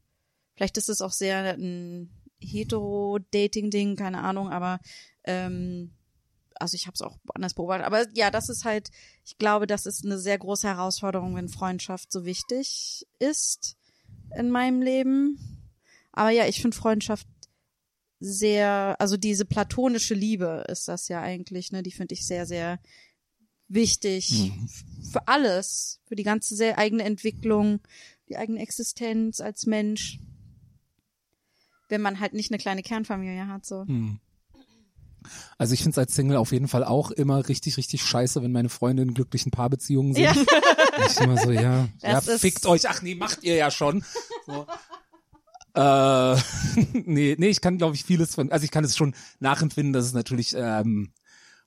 vielleicht 0.55 0.77
ist 0.77 0.89
es 0.89 1.01
auch 1.01 1.11
sehr 1.11 1.55
ein 1.57 2.09
hetero-Dating-Ding, 2.39 3.95
keine 3.95 4.23
Ahnung, 4.23 4.49
aber 4.49 4.79
ähm, 5.25 5.91
also 6.57 6.75
ich 6.75 6.87
habe 6.87 6.95
es 6.95 7.01
auch 7.01 7.17
anders 7.33 7.53
beobachtet. 7.53 7.85
Aber 7.85 8.05
ja, 8.13 8.31
das 8.31 8.47
ist 8.49 8.63
halt, 8.63 8.89
ich 9.25 9.37
glaube, 9.37 9.67
das 9.67 9.85
ist 9.85 10.05
eine 10.05 10.17
sehr 10.17 10.37
große 10.37 10.67
Herausforderung, 10.67 11.35
wenn 11.35 11.49
Freundschaft 11.49 12.11
so 12.11 12.23
wichtig 12.25 13.05
ist 13.19 13.75
in 14.37 14.49
meinem 14.49 14.81
Leben. 14.81 15.37
Aber 16.13 16.29
ja, 16.29 16.45
ich 16.47 16.61
finde 16.61 16.77
Freundschaft 16.77 17.27
sehr, 18.21 18.95
also 18.99 19.17
diese 19.17 19.43
platonische 19.45 20.13
Liebe 20.13 20.63
ist 20.69 20.87
das 20.87 21.09
ja 21.09 21.21
eigentlich, 21.21 21.71
ne? 21.73 21.83
Die 21.83 21.91
finde 21.91 22.13
ich 22.13 22.25
sehr, 22.25 22.45
sehr 22.45 22.79
wichtig 23.67 24.51
f- 24.63 24.83
für 25.11 25.27
alles, 25.27 25.99
für 26.05 26.15
die 26.15 26.23
ganze 26.23 26.55
sehr 26.55 26.77
eigene 26.77 27.03
Entwicklung, 27.03 27.81
die 28.29 28.37
eigene 28.37 28.61
Existenz 28.61 29.41
als 29.41 29.65
Mensch. 29.65 30.19
Wenn 31.89 32.01
man 32.01 32.19
halt 32.19 32.33
nicht 32.33 32.49
eine 32.51 32.57
kleine 32.57 32.81
Kernfamilie 32.83 33.47
hat, 33.47 33.65
so. 33.65 33.85
Hm. 33.85 34.19
Also 35.57 35.73
ich 35.73 35.79
finde 35.79 35.91
es 35.91 35.97
als 35.97 36.15
Single 36.15 36.37
auf 36.37 36.51
jeden 36.51 36.67
Fall 36.67 36.83
auch 36.83 37.11
immer 37.11 37.47
richtig, 37.47 37.77
richtig 37.77 38.03
scheiße, 38.03 38.41
wenn 38.41 38.51
meine 38.51 38.69
Freunde 38.69 39.03
in 39.03 39.13
glücklichen 39.13 39.51
Paarbeziehungen 39.51 40.13
sind. 40.13 40.23
Ja. 40.23 40.35
Ich 41.07 41.19
immer 41.19 41.37
so, 41.37 41.51
ja, 41.51 41.89
ja, 42.01 42.21
Das 42.21 42.39
fickt 42.39 42.65
euch. 42.65 42.87
Ach 42.87 43.01
nee, 43.01 43.15
macht 43.15 43.43
ihr 43.43 43.55
ja 43.55 43.69
schon. 43.69 44.05
So. 44.45 44.65
Äh, 45.75 46.35
nee, 47.05 47.35
nee, 47.37 47.49
ich 47.49 47.59
kann, 47.59 47.77
glaube 47.77 47.95
ich, 47.95 48.05
vieles 48.05 48.33
von, 48.33 48.51
also 48.51 48.63
ich 48.63 48.71
kann 48.71 48.85
es 48.85 48.95
schon 48.95 49.13
nachempfinden, 49.39 49.91
dass 49.91 50.05
es 50.05 50.13
natürlich, 50.13 50.55
ähm, 50.57 51.11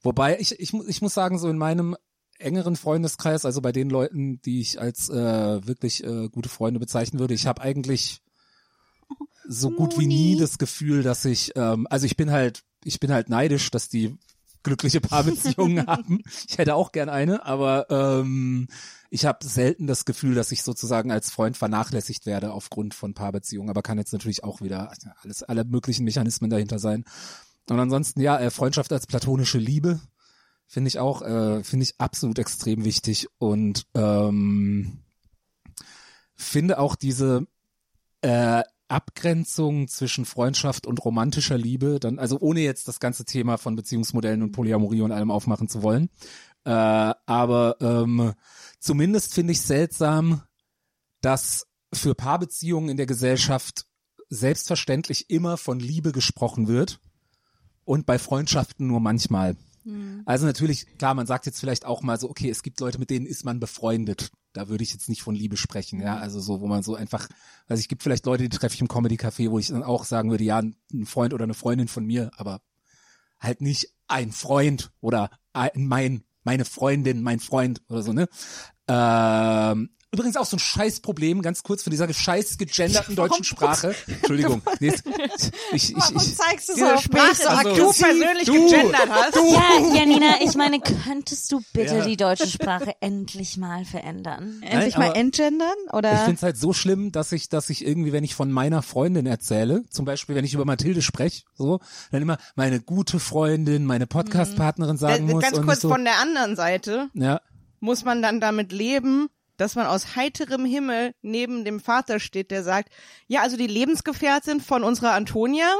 wobei 0.02 0.38
ich, 0.40 0.58
ich, 0.58 0.72
ich 0.72 1.02
muss 1.02 1.12
sagen, 1.12 1.38
so 1.38 1.48
in 1.50 1.58
meinem 1.58 1.94
engeren 2.38 2.76
Freundeskreis, 2.76 3.44
also 3.44 3.60
bei 3.60 3.72
den 3.72 3.90
Leuten, 3.90 4.40
die 4.40 4.60
ich 4.60 4.80
als 4.80 5.10
äh, 5.10 5.66
wirklich 5.66 6.02
äh, 6.04 6.28
gute 6.30 6.48
Freunde 6.48 6.80
bezeichnen 6.80 7.18
würde, 7.18 7.34
ich 7.34 7.46
habe 7.46 7.60
eigentlich 7.60 8.22
so 9.46 9.70
gut 9.70 9.98
wie 9.98 10.06
nie 10.06 10.36
das 10.36 10.58
Gefühl, 10.58 11.02
dass 11.02 11.24
ich, 11.24 11.52
ähm, 11.56 11.86
also 11.90 12.06
ich 12.06 12.16
bin 12.16 12.30
halt, 12.30 12.62
ich 12.84 13.00
bin 13.00 13.12
halt 13.12 13.28
neidisch, 13.28 13.70
dass 13.70 13.88
die 13.88 14.16
glückliche 14.62 15.00
Paarbeziehungen 15.00 15.86
haben. 15.86 16.22
Ich 16.48 16.58
hätte 16.58 16.74
auch 16.74 16.92
gern 16.92 17.08
eine, 17.08 17.44
aber 17.46 17.86
ähm, 17.90 18.68
ich 19.10 19.24
habe 19.24 19.46
selten 19.46 19.86
das 19.86 20.04
Gefühl, 20.04 20.34
dass 20.34 20.52
ich 20.52 20.62
sozusagen 20.62 21.10
als 21.10 21.30
Freund 21.30 21.56
vernachlässigt 21.56 22.26
werde 22.26 22.52
aufgrund 22.52 22.94
von 22.94 23.14
Paarbeziehungen, 23.14 23.70
aber 23.70 23.82
kann 23.82 23.98
jetzt 23.98 24.12
natürlich 24.12 24.44
auch 24.44 24.60
wieder 24.60 24.92
alles, 25.22 25.42
alle 25.42 25.64
möglichen 25.64 26.04
Mechanismen 26.04 26.50
dahinter 26.50 26.78
sein. 26.78 27.04
Und 27.70 27.78
ansonsten, 27.78 28.20
ja, 28.20 28.38
äh, 28.38 28.50
Freundschaft 28.50 28.92
als 28.92 29.06
platonische 29.06 29.58
Liebe 29.58 30.00
finde 30.66 30.88
ich 30.88 30.98
auch, 30.98 31.22
äh, 31.22 31.62
finde 31.64 31.84
ich 31.84 31.94
absolut 31.98 32.38
extrem 32.38 32.84
wichtig 32.84 33.28
und 33.38 33.86
ähm, 33.94 35.00
finde 36.34 36.78
auch 36.78 36.94
diese 36.94 37.46
äh, 38.20 38.62
Abgrenzung 38.88 39.88
zwischen 39.88 40.24
Freundschaft 40.24 40.86
und 40.86 41.04
romantischer 41.04 41.58
Liebe, 41.58 42.00
dann, 42.00 42.18
also 42.18 42.38
ohne 42.40 42.60
jetzt 42.60 42.88
das 42.88 43.00
ganze 43.00 43.24
Thema 43.24 43.58
von 43.58 43.76
Beziehungsmodellen 43.76 44.42
und 44.42 44.52
Polyamorie 44.52 45.02
und 45.02 45.12
allem 45.12 45.30
aufmachen 45.30 45.68
zu 45.68 45.82
wollen. 45.82 46.08
Äh, 46.64 46.70
aber 46.70 47.76
ähm, 47.80 48.32
zumindest 48.80 49.34
finde 49.34 49.52
ich 49.52 49.60
seltsam, 49.62 50.42
dass 51.20 51.66
für 51.92 52.14
Paarbeziehungen 52.14 52.90
in 52.90 52.96
der 52.96 53.06
Gesellschaft 53.06 53.86
selbstverständlich 54.28 55.30
immer 55.30 55.56
von 55.56 55.80
Liebe 55.80 56.12
gesprochen 56.12 56.68
wird 56.68 57.00
und 57.84 58.06
bei 58.06 58.18
Freundschaften 58.18 58.86
nur 58.86 59.00
manchmal. 59.00 59.56
Also 60.26 60.44
natürlich, 60.44 60.86
klar, 60.98 61.14
man 61.14 61.26
sagt 61.26 61.46
jetzt 61.46 61.60
vielleicht 61.60 61.86
auch 61.86 62.02
mal 62.02 62.20
so, 62.20 62.28
okay, 62.28 62.50
es 62.50 62.62
gibt 62.62 62.80
Leute, 62.80 62.98
mit 62.98 63.08
denen 63.08 63.26
ist 63.26 63.44
man 63.44 63.58
befreundet. 63.58 64.30
Da 64.58 64.68
würde 64.68 64.84
ich 64.84 64.92
jetzt 64.92 65.08
nicht 65.08 65.22
von 65.22 65.34
Liebe 65.34 65.56
sprechen, 65.56 66.00
ja. 66.00 66.18
Also 66.18 66.40
so, 66.40 66.60
wo 66.60 66.66
man 66.66 66.82
so 66.82 66.94
einfach, 66.94 67.28
also 67.68 67.80
es 67.80 67.88
gibt 67.88 68.02
vielleicht 68.02 68.26
Leute, 68.26 68.48
die 68.48 68.56
treffe 68.56 68.74
ich 68.74 68.80
im 68.80 68.88
Comedy-Café, 68.88 69.50
wo 69.50 69.58
ich 69.58 69.68
dann 69.68 69.82
auch 69.82 70.04
sagen 70.04 70.30
würde, 70.30 70.44
ja, 70.44 70.58
ein 70.58 71.06
Freund 71.06 71.32
oder 71.32 71.44
eine 71.44 71.54
Freundin 71.54 71.88
von 71.88 72.04
mir, 72.04 72.30
aber 72.36 72.60
halt 73.40 73.60
nicht 73.60 73.94
ein 74.08 74.32
Freund 74.32 74.90
oder 75.00 75.30
ein, 75.52 75.86
mein, 75.86 76.24
meine 76.42 76.64
Freundin, 76.64 77.22
mein 77.22 77.40
Freund 77.40 77.82
oder 77.88 78.02
so, 78.02 78.12
ne? 78.12 78.28
Ähm, 78.88 79.90
übrigens 80.12 80.36
auch 80.36 80.46
so 80.46 80.56
ein 80.56 80.60
Scheißproblem, 80.60 81.42
ganz 81.42 81.62
kurz 81.62 81.82
von 81.82 81.90
dieser 81.90 82.12
scheiß 82.12 82.58
gegenderten 82.58 83.14
deutschen 83.16 83.44
Sprache. 83.44 83.94
Entschuldigung. 84.06 84.62
Nee, 84.80 84.92
ich, 85.72 85.90
ich, 85.90 85.96
ich, 85.96 86.14
ich, 86.14 86.36
zeigst 86.36 86.68
du 86.68 86.74
Diese 86.74 86.98
Sprache, 86.98 87.34
so 87.34 87.68
die 87.70 87.76
du 87.76 87.92
persönlich 87.92 88.44
Du, 88.46 88.52
gegendert 88.70 89.08
hast. 89.08 89.34
Ja, 89.34 89.94
Janina, 89.96 90.36
ich 90.42 90.54
meine, 90.54 90.78
könntest 90.80 91.50
du 91.50 91.60
bitte 91.72 91.96
Ja. 91.98 92.04
die 92.04 92.16
deutsche 92.16 92.46
Sprache 92.48 92.92
endlich 93.00 93.56
mal 93.56 93.84
verändern? 93.84 94.62
Endlich 94.62 94.96
Nein, 94.96 95.08
mal 95.08 95.16
entgendern? 95.16 95.68
Ich 95.86 95.92
Oder? 95.92 96.16
finde 96.18 96.34
es 96.34 96.42
halt 96.42 96.56
so 96.58 96.72
schlimm, 96.72 97.10
dass 97.12 97.32
ich, 97.32 97.48
dass 97.48 97.70
ich 97.70 97.84
irgendwie, 97.84 98.12
wenn 98.12 98.24
ich 98.24 98.34
von 98.34 98.52
meiner 98.52 98.82
Freundin 98.82 99.26
erzähle, 99.26 99.82
zum 99.90 100.04
Beispiel, 100.04 100.34
wenn 100.36 100.44
ich 100.44 100.54
über 100.54 100.64
Mathilde 100.64 101.02
spreche, 101.02 101.42
so, 101.54 101.80
dann 102.12 102.22
immer 102.22 102.38
meine 102.54 102.80
gute 102.80 103.18
Freundin, 103.18 103.84
meine 103.84 104.06
Podcast-Partnerin 104.06 104.96
sagen 104.96 105.28
Äh, 105.28 105.32
muss 105.32 105.42
Ganz 105.42 105.58
und 105.58 105.66
kurz 105.66 105.80
so. 105.80 105.88
von 105.88 106.04
der 106.04 106.18
anderen 106.20 106.54
Seite 106.56 107.08
ja, 107.14 107.40
muss 107.80 108.04
man 108.04 108.22
dann 108.22 108.40
damit 108.40 108.70
leben, 108.72 109.28
dass 109.58 109.74
man 109.74 109.86
aus 109.86 110.16
heiterem 110.16 110.64
Himmel 110.64 111.12
neben 111.20 111.66
dem 111.66 111.80
Vater 111.80 112.18
steht, 112.20 112.50
der 112.50 112.62
sagt, 112.62 112.90
ja, 113.26 113.42
also 113.42 113.58
die 113.58 113.66
Lebensgefährtin 113.66 114.60
von 114.60 114.82
unserer 114.82 115.12
Antonia, 115.12 115.70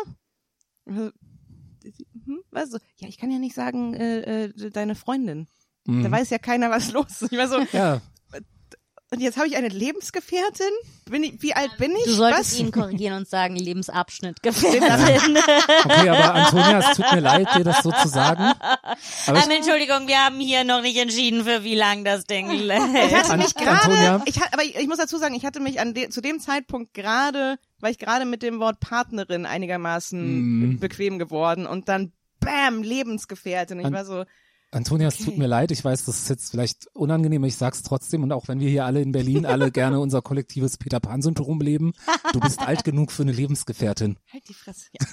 hm, 0.86 1.12
was? 2.50 2.72
Ja, 2.96 3.09
ich 3.09 3.18
kann 3.18 3.30
ja 3.30 3.38
nicht 3.38 3.55
sagen, 3.55 3.94
äh, 3.94 4.44
äh, 4.44 4.70
deine 4.70 4.94
Freundin. 4.94 5.46
Mhm. 5.86 6.02
Da 6.02 6.10
weiß 6.10 6.30
ja 6.30 6.38
keiner, 6.38 6.70
was 6.70 6.92
los 6.92 7.22
ist. 7.22 7.32
Ich 7.32 7.38
war 7.38 7.48
so, 7.48 7.60
ja, 7.72 8.00
und 9.10 9.20
jetzt 9.20 9.36
habe 9.39 9.47
ich 9.48 9.56
eine 9.56 9.68
Lebensgefährtin? 9.68 10.66
Bin 11.10 11.22
ich, 11.22 11.40
wie 11.43 11.55
alt 11.55 11.70
bin 11.78 11.93
ich? 11.93 12.05
Du 12.05 12.12
solltest 12.12 12.52
was? 12.52 12.59
ihn 12.60 12.70
korrigieren 12.72 13.16
und 13.16 13.28
sagen, 13.28 13.56
Lebensabschnitt 13.56 14.43
Gefährtin. 14.43 15.39
okay, 15.85 16.09
aber 16.10 16.35
Antonia, 16.35 16.78
es 16.80 16.97
tut 16.97 17.10
mir 17.12 17.20
leid, 17.20 17.48
dir 17.56 17.64
das 17.64 17.82
so 17.82 17.90
zu 17.90 18.09
sagen. 18.09 18.43
Aber 18.60 18.89
Ähm, 19.28 19.51
ich, 19.51 19.56
Entschuldigung, 19.56 20.06
wir 20.09 20.18
haben 20.24 20.39
hier 20.40 20.64
noch 20.64 20.82
nicht 20.82 20.98
entschieden, 20.98 21.44
für 21.44 21.64
wie 21.64 21.74
lang 21.74 22.05
das 22.05 22.24
Ding 22.24 22.51
Ich 22.51 22.62
lädt. 22.62 22.80
hatte 22.80 23.36
mich 23.39 23.55
gerade, 23.55 24.22
ich 24.26 24.40
aber 24.52 24.62
ich, 24.64 24.76
ich 24.76 24.86
muss 24.89 24.98
dazu 24.98 25.16
sagen, 25.18 25.35
ich 25.35 25.47
hatte 25.47 25.60
mich 25.60 25.80
an 25.80 25.94
de, 25.94 26.10
zu 26.10 26.20
dem 26.20 26.40
Zeitpunkt 26.40 26.93
gerade, 26.93 27.56
war 27.80 27.90
ich 27.90 27.98
gerade 27.98 28.24
mit 28.26 28.43
dem 28.43 28.60
Wort 28.60 28.80
Partnerin 28.80 29.47
einigermaßen 29.47 30.18
Mhm. 30.72 30.78
bequem 30.80 31.18
geworden 31.18 31.66
und 31.66 31.89
dann 31.89 32.12
bam, 32.40 32.82
Lebensgefährtin. 32.82 33.80
Ich 33.80 33.86
An- 33.86 33.93
war 33.94 34.05
so, 34.05 34.24
Antonia, 34.70 35.09
es 35.09 35.16
tut 35.16 35.39
mir 35.39 35.47
leid, 35.47 35.70
ich 35.70 35.82
weiß, 35.82 36.05
das 36.05 36.19
ist 36.19 36.28
jetzt 36.28 36.51
vielleicht 36.51 36.89
unangenehm, 36.93 37.40
aber 37.40 37.49
ich 37.49 37.57
sag's 37.57 37.82
trotzdem 37.82 38.23
und 38.23 38.32
auch 38.32 38.49
wenn 38.49 38.61
wir 38.61 38.69
hier 38.69 38.85
alle 38.85 39.01
in 39.01 39.12
Berlin 39.12 39.47
alle 39.47 39.70
gerne 39.70 39.99
unser 39.99 40.20
kollektives 40.20 40.77
Peter 40.77 41.01
Pan-Syndrom 41.01 41.61
leben, 41.62 41.95
du 42.35 42.40
bist 42.40 42.61
alt 42.61 42.85
genug 42.85 43.11
für 43.11 43.23
eine 43.23 43.32
Lebensgefährtin. 43.32 44.19
halt 44.31 44.47
die 44.47 44.53
Fresse. 44.55 44.89
Ja. 44.93 45.07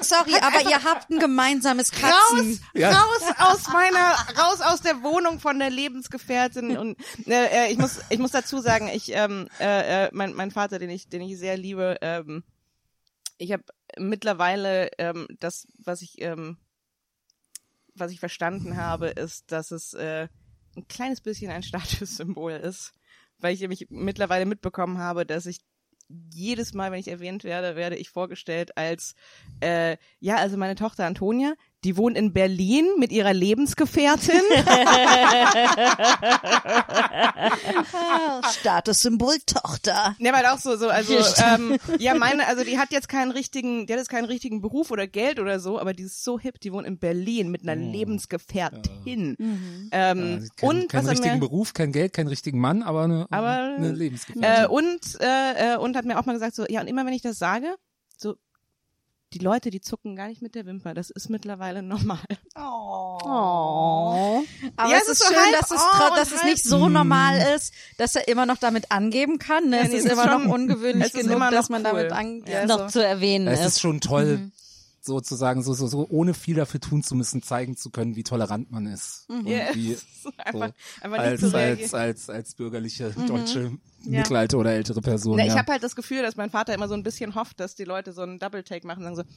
Sorry, 0.00 0.34
aber 0.40 0.70
ihr 0.70 0.84
habt 0.84 1.10
ein 1.10 1.18
gemeinsames 1.18 1.90
Katzen. 1.90 2.12
Raus, 2.38 2.60
Ja. 2.74 2.90
raus 2.92 3.22
aus 3.38 3.68
meiner, 3.72 4.14
raus 4.38 4.60
aus 4.60 4.80
der 4.82 5.02
Wohnung 5.02 5.40
von 5.40 5.58
der 5.58 5.70
Lebensgefährtin 5.70 6.76
und 6.76 6.96
äh, 7.26 7.66
äh, 7.66 7.72
ich 7.72 7.78
muss, 7.78 7.98
ich 8.10 8.18
muss 8.20 8.30
dazu 8.30 8.60
sagen, 8.60 8.88
ich, 8.94 9.10
ähm, 9.12 9.48
äh, 9.58 10.04
äh, 10.06 10.10
mein, 10.12 10.34
mein 10.34 10.52
Vater, 10.52 10.78
den 10.78 10.90
ich, 10.90 11.08
den 11.08 11.22
ich 11.22 11.36
sehr 11.36 11.56
liebe, 11.56 11.96
ähm, 12.00 12.44
ich 13.38 13.50
habe 13.50 13.64
mittlerweile 13.98 14.90
ähm, 14.98 15.26
das, 15.40 15.66
was 15.84 16.00
ich, 16.02 16.20
ähm, 16.20 16.58
was 17.94 18.12
ich 18.12 18.20
verstanden 18.20 18.76
habe, 18.76 19.08
ist, 19.08 19.50
dass 19.52 19.70
es 19.70 19.94
äh, 19.94 20.28
ein 20.76 20.88
kleines 20.88 21.20
bisschen 21.20 21.50
ein 21.50 21.62
Statussymbol 21.64 22.52
ist, 22.52 22.92
weil 23.38 23.54
ich 23.54 23.60
nämlich 23.60 23.86
mittlerweile 23.90 24.46
mitbekommen 24.46 24.98
habe, 24.98 25.26
dass 25.26 25.46
ich 25.46 25.60
jedes 26.32 26.74
Mal, 26.74 26.92
wenn 26.92 27.00
ich 27.00 27.08
erwähnt 27.08 27.44
werde, 27.44 27.76
werde 27.76 27.96
ich 27.96 28.10
vorgestellt 28.10 28.76
als 28.76 29.14
äh, 29.60 29.96
ja, 30.20 30.36
also 30.36 30.56
meine 30.56 30.74
Tochter 30.74 31.06
Antonia, 31.06 31.54
die 31.84 31.96
wohnt 31.96 32.16
in 32.16 32.32
Berlin 32.32 32.86
mit 32.98 33.12
ihrer 33.12 33.34
Lebensgefährtin. 33.34 34.40
Statussymbol 38.50 39.36
Tochter. 39.46 40.16
Ne, 40.18 40.32
weil 40.32 40.46
auch 40.46 40.58
so, 40.58 40.76
so, 40.76 40.88
also, 40.88 41.14
ähm, 41.44 41.76
ja, 41.98 42.14
meine, 42.14 42.46
also 42.46 42.64
die 42.64 42.78
hat 42.78 42.92
jetzt 42.92 43.08
keinen 43.08 43.30
richtigen, 43.30 43.86
die 43.86 43.92
hat 43.92 44.00
jetzt 44.00 44.08
keinen 44.08 44.24
richtigen 44.24 44.60
Beruf 44.60 44.90
oder 44.90 45.06
Geld 45.06 45.40
oder 45.40 45.60
so, 45.60 45.78
aber 45.78 45.92
die 45.92 46.04
ist 46.04 46.24
so 46.24 46.38
hip, 46.38 46.60
die 46.60 46.72
wohnt 46.72 46.86
in 46.86 46.98
Berlin 46.98 47.50
mit 47.50 47.62
einer 47.62 47.76
Lebensgefährtin. 47.76 49.36
Ähm, 49.38 49.88
Äh, 49.90 50.48
kein, 50.56 50.68
und 50.68 50.88
keinen 50.88 51.08
richtigen 51.08 51.34
mir, 51.34 51.40
Beruf, 51.40 51.74
kein 51.74 51.92
Geld, 51.92 52.12
keinen 52.12 52.28
richtigen 52.28 52.58
Mann, 52.58 52.82
aber 52.82 53.04
eine, 53.04 53.26
Aber, 53.30 53.74
eine 53.76 53.88
äh, 53.88 53.92
Lebensgefährtin. 53.92 54.70
und, 54.70 55.00
äh, 55.20 55.74
äh, 55.74 55.76
und 55.76 55.96
hat 55.96 56.04
mir 56.04 56.18
auch 56.18 56.24
mal 56.24 56.32
gesagt, 56.32 56.54
so, 56.54 56.64
ja, 56.68 56.80
und 56.80 56.86
immer 56.86 57.04
wenn 57.06 57.12
ich 57.12 57.22
das 57.22 57.38
sage, 57.38 57.74
so, 58.16 58.34
die 59.34 59.38
Leute, 59.40 59.70
die 59.70 59.80
zucken 59.80 60.14
gar 60.16 60.28
nicht 60.28 60.40
mit 60.42 60.54
der 60.54 60.64
Wimper. 60.66 60.94
Das 60.94 61.10
ist 61.10 61.28
mittlerweile 61.28 61.82
normal. 61.82 62.18
Oh. 62.54 64.42
Aber 64.76 64.90
Ja, 64.90 64.96
es 64.98 65.04
ist 65.04 65.10
ist 65.12 65.18
so 65.20 65.34
schön, 65.34 65.36
halb 65.44 65.60
dass 65.60 65.70
es, 65.70 65.80
oh 65.80 66.14
dass 66.16 66.32
es 66.32 66.42
nicht 66.44 66.64
so 66.64 66.88
normal 66.88 67.54
ist, 67.56 67.72
dass 67.98 68.14
er 68.16 68.28
immer 68.28 68.46
noch 68.46 68.58
damit 68.58 68.90
angeben 68.90 69.38
kann. 69.38 69.68
Ne? 69.68 69.76
Ja, 69.78 69.82
Es 69.82 69.88
nee, 69.90 69.96
ist 69.96 70.04
es 70.06 70.12
ist 70.12 70.12
immer 70.12 70.30
schon- 70.32 70.46
noch 70.46 70.54
ungewöhnlich 70.54 71.08
es 71.08 71.14
ist 71.14 71.20
genug, 71.22 71.36
immer 71.36 71.50
noch 71.50 71.56
dass 71.58 71.68
man 71.68 71.82
cool. 71.84 71.90
damit 71.92 72.12
an, 72.12 72.44
ja, 72.46 72.66
noch 72.66 72.78
so. 72.88 72.98
zu 73.00 73.04
erwähnen 73.04 73.48
es 73.48 73.60
ist 73.60 73.66
ist. 73.66 73.80
schon 73.80 74.00
toll, 74.00 74.38
Mhm. 74.38 74.52
sozusagen, 75.00 75.62
so, 75.62 75.74
so, 75.74 75.86
so, 75.86 76.06
ohne 76.08 76.32
viel 76.34 76.54
dafür 76.56 76.80
tun 76.80 77.02
zu 77.02 77.14
müssen, 77.14 77.42
zeigen 77.42 77.76
zu 77.76 77.90
können, 77.90 78.16
wie 78.16 78.24
tolerant 78.24 78.70
man 78.70 78.86
ist. 78.86 79.26
Und 79.28 79.46
Ja, 79.46 79.74
wie, 79.74 79.92
ist 79.92 80.06
einfach, 80.38 80.68
so, 80.68 81.04
einfach 81.04 81.30
nicht 81.30 81.42
als, 81.42 81.54
als, 81.54 81.94
als, 81.94 82.30
als 82.30 82.54
bürgerliche 82.54 83.10
deutsche 83.26 83.72
Ja. 84.04 84.18
Mittelalter 84.18 84.58
oder 84.58 84.72
ältere 84.72 85.00
Person. 85.00 85.36
Na, 85.36 85.44
ja. 85.44 85.52
ich 85.52 85.58
habe 85.58 85.72
halt 85.72 85.82
das 85.82 85.96
Gefühl, 85.96 86.22
dass 86.22 86.36
mein 86.36 86.50
Vater 86.50 86.74
immer 86.74 86.88
so 86.88 86.94
ein 86.94 87.02
bisschen 87.02 87.34
hofft, 87.34 87.60
dass 87.60 87.74
die 87.74 87.84
Leute 87.84 88.12
so 88.12 88.22
einen 88.22 88.38
Double-Take 88.38 88.86
machen 88.86 89.04
und 89.04 89.14
sagen 89.14 89.28
so, 89.28 89.34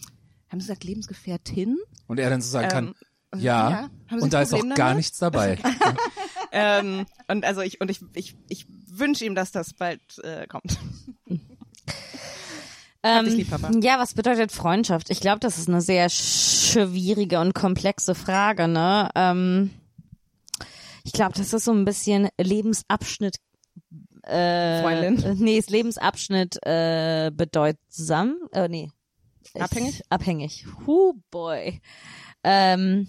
haben 0.50 0.60
Sie 0.60 0.68
gesagt 0.68 0.84
Lebensgefährtin? 0.84 1.78
Und 2.08 2.20
er 2.20 2.30
dann 2.30 2.42
so 2.42 2.50
sagen 2.50 2.70
kann, 2.70 2.96
Ähm, 3.34 3.42
ja, 3.42 3.70
ja. 3.70 3.78
Haben 3.78 3.90
Sie 4.10 4.16
ein 4.16 4.22
und 4.22 4.34
da 4.34 4.42
ist 4.42 4.54
auch 4.54 4.60
Problem 4.60 4.76
gar 4.78 4.88
damit? 4.90 4.98
nichts 4.98 5.18
dabei. 5.18 5.58
ähm, 6.52 7.06
und 7.28 7.44
also 7.44 7.62
ich 7.62 7.82
und 7.82 7.92
ich 7.92 8.00
ich 8.14 8.36
ich 8.48 8.66
wünsche 8.90 9.26
ihm, 9.26 9.36
dass 9.36 9.52
das 9.52 9.74
bald 9.74 10.02
äh, 10.24 10.48
kommt. 10.48 10.78
Dich 13.26 13.36
lieb, 13.36 13.50
Papa. 13.50 13.70
Ähm, 13.70 13.82
ja, 13.82 14.00
was 14.00 14.14
bedeutet 14.14 14.52
Freundschaft? 14.52 15.10
Ich 15.10 15.22
glaube, 15.22 15.40
das 15.40 15.58
ist 15.58 15.70
eine 15.70 15.82
sehr 15.82 16.10
schwierige 16.10 17.40
und 17.40 17.54
komplexe 17.54 18.16
Frage, 18.16 18.68
ne? 18.68 19.10
Ähm, 19.16 19.72
ich 21.04 21.14
glaube, 21.14 21.34
das 21.38 21.54
ist 21.54 21.64
so 21.64 21.72
ein 21.72 21.86
bisschen 21.86 22.28
Lebensabschnitt. 22.38 23.38
Äh, 24.28 24.82
Freundin. 24.82 25.24
äh, 25.24 25.36
Nee, 25.36 25.58
ist 25.58 25.70
Lebensabschnitt 25.70 26.58
äh, 26.66 27.32
bedeutsam. 27.34 28.38
Äh, 28.54 28.68
nee. 28.68 28.92
Abhängig? 29.58 30.02
Abhängig. 30.10 30.66
Hu 30.86 31.14
boy. 31.32 31.82
Ähm, 32.44 33.08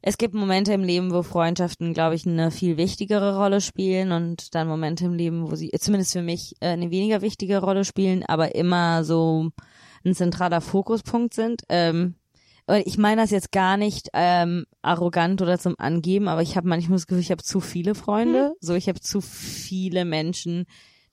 es 0.00 0.18
gibt 0.18 0.34
Momente 0.34 0.72
im 0.72 0.82
Leben, 0.82 1.12
wo 1.12 1.22
Freundschaften, 1.22 1.94
glaube 1.94 2.14
ich, 2.16 2.26
eine 2.26 2.50
viel 2.50 2.76
wichtigere 2.76 3.36
Rolle 3.36 3.60
spielen 3.60 4.12
und 4.12 4.54
dann 4.54 4.68
Momente 4.68 5.04
im 5.04 5.14
Leben, 5.14 5.50
wo 5.50 5.54
sie, 5.54 5.70
zumindest 5.78 6.12
für 6.12 6.22
mich, 6.22 6.54
äh, 6.60 6.68
eine 6.68 6.90
weniger 6.90 7.22
wichtige 7.22 7.58
Rolle 7.58 7.84
spielen, 7.84 8.24
aber 8.24 8.54
immer 8.54 9.04
so 9.04 9.50
ein 10.04 10.14
zentraler 10.14 10.60
Fokuspunkt 10.60 11.34
sind. 11.34 11.62
Ähm, 11.68 12.16
und 12.66 12.86
ich 12.86 12.96
meine 12.96 13.22
das 13.22 13.30
jetzt 13.30 13.52
gar 13.52 13.76
nicht 13.76 14.08
ähm, 14.12 14.66
arrogant 14.82 15.42
oder 15.42 15.58
zum 15.58 15.74
Angeben, 15.78 16.28
aber 16.28 16.42
ich 16.42 16.56
habe 16.56 16.68
manchmal 16.68 16.96
das 16.96 17.06
Gefühl, 17.06 17.22
ich 17.22 17.30
habe 17.30 17.42
zu 17.42 17.60
viele 17.60 17.94
Freunde. 17.94 18.54
So, 18.60 18.74
ich 18.74 18.88
habe 18.88 19.00
zu 19.00 19.20
viele 19.20 20.04
Menschen, 20.04 20.66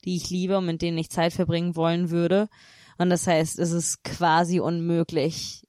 die 0.04 0.16
ich 0.16 0.30
liebe 0.30 0.58
und 0.58 0.66
mit 0.66 0.82
denen 0.82 0.98
ich 0.98 1.10
Zeit 1.10 1.32
verbringen 1.32 1.76
wollen 1.76 2.10
würde. 2.10 2.48
Und 2.98 3.10
das 3.10 3.26
heißt, 3.26 3.58
es 3.58 3.72
ist 3.72 4.04
quasi 4.04 4.60
unmöglich, 4.60 5.66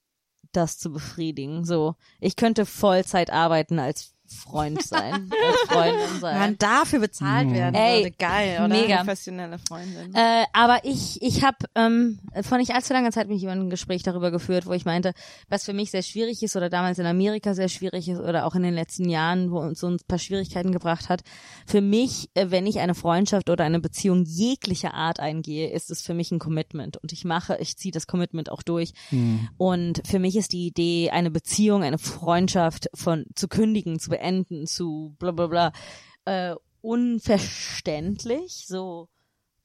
das 0.52 0.78
zu 0.78 0.92
befriedigen. 0.92 1.66
So, 1.66 1.96
ich 2.20 2.36
könnte 2.36 2.66
Vollzeit 2.66 3.32
arbeiten 3.32 3.80
als 3.80 4.14
Freund 4.32 4.82
sein, 4.82 5.30
als 5.32 5.72
Freundin 5.72 6.20
sein. 6.20 6.40
Man 6.40 6.58
dafür 6.58 7.00
bezahlt 7.00 7.48
Mhm. 7.50 7.54
werden 7.54 7.76
Ey, 7.76 8.04
würde. 8.04 8.16
Geil, 8.18 8.58
oder? 8.60 8.68
mega. 8.68 8.98
Professionelle 8.98 9.60
Freundin. 9.60 10.14
Äh, 10.16 10.44
aber 10.54 10.80
ich, 10.84 11.22
ich 11.22 11.44
habe 11.44 11.58
ähm, 11.76 12.20
vor 12.44 12.58
nicht 12.58 12.74
allzu 12.74 12.94
langer 12.94 13.12
Zeit 13.12 13.28
mich 13.28 13.44
über 13.44 13.52
ein 13.52 13.70
Gespräch 13.70 14.04
darüber 14.04 14.32
geführt, 14.32 14.66
wo 14.66 14.74
ich 14.74 14.86
meinte, 14.86 15.14
was 15.50 15.66
für 15.66 15.74
mich 15.74 15.92
sehr 15.92 16.04
schwierig 16.04 16.42
ist 16.44 16.56
oder 16.56 16.70
damals 16.70 17.00
in 17.00 17.06
Amerika 17.06 17.54
sehr 17.54 17.70
schwierig 17.70 18.08
ist 18.10 18.20
oder 18.20 18.46
auch 18.46 18.56
in 18.56 18.64
den 18.64 18.74
letzten 18.74 19.10
Jahren, 19.10 19.52
wo 19.52 19.60
uns 19.60 19.80
so 19.80 19.88
ein 19.88 19.98
paar 20.08 20.20
Schwierigkeiten 20.20 20.72
gebracht 20.72 21.10
hat. 21.10 21.22
Für 21.66 21.82
mich, 21.82 22.30
äh, 22.34 22.48
wenn 22.50 22.66
ich 22.68 22.80
eine 22.80 22.96
Freundschaft 22.96 23.50
oder 23.50 23.64
eine 23.64 23.80
Beziehung 23.80 24.24
jeglicher 24.26 24.94
Art 24.94 25.20
eingehe, 25.20 25.70
ist 25.72 25.92
es 25.92 26.02
für 26.02 26.14
mich 26.14 26.32
ein 26.32 26.40
Commitment 26.40 26.98
und 26.98 27.12
ich 27.12 27.26
mache, 27.26 27.58
ich 27.60 27.78
ziehe 27.78 27.92
das 27.92 28.08
Commitment 28.08 28.52
auch 28.52 28.62
durch. 28.64 28.94
Und 29.58 30.02
für 30.06 30.20
mich 30.20 30.36
ist 30.36 30.54
die 30.54 30.68
Idee, 30.68 31.10
eine 31.12 31.32
Beziehung, 31.32 31.84
eine 31.84 31.98
Freundschaft 31.98 32.90
von 32.94 33.26
zu 33.36 33.48
kündigen, 33.48 34.00
zu 34.00 34.10
beenden, 34.10 34.21
zu 34.66 35.16
bla 35.20 35.32
bla 35.32 35.48
bla, 35.48 35.72
äh, 36.26 36.56
unverständlich. 36.82 38.66
So 38.68 39.10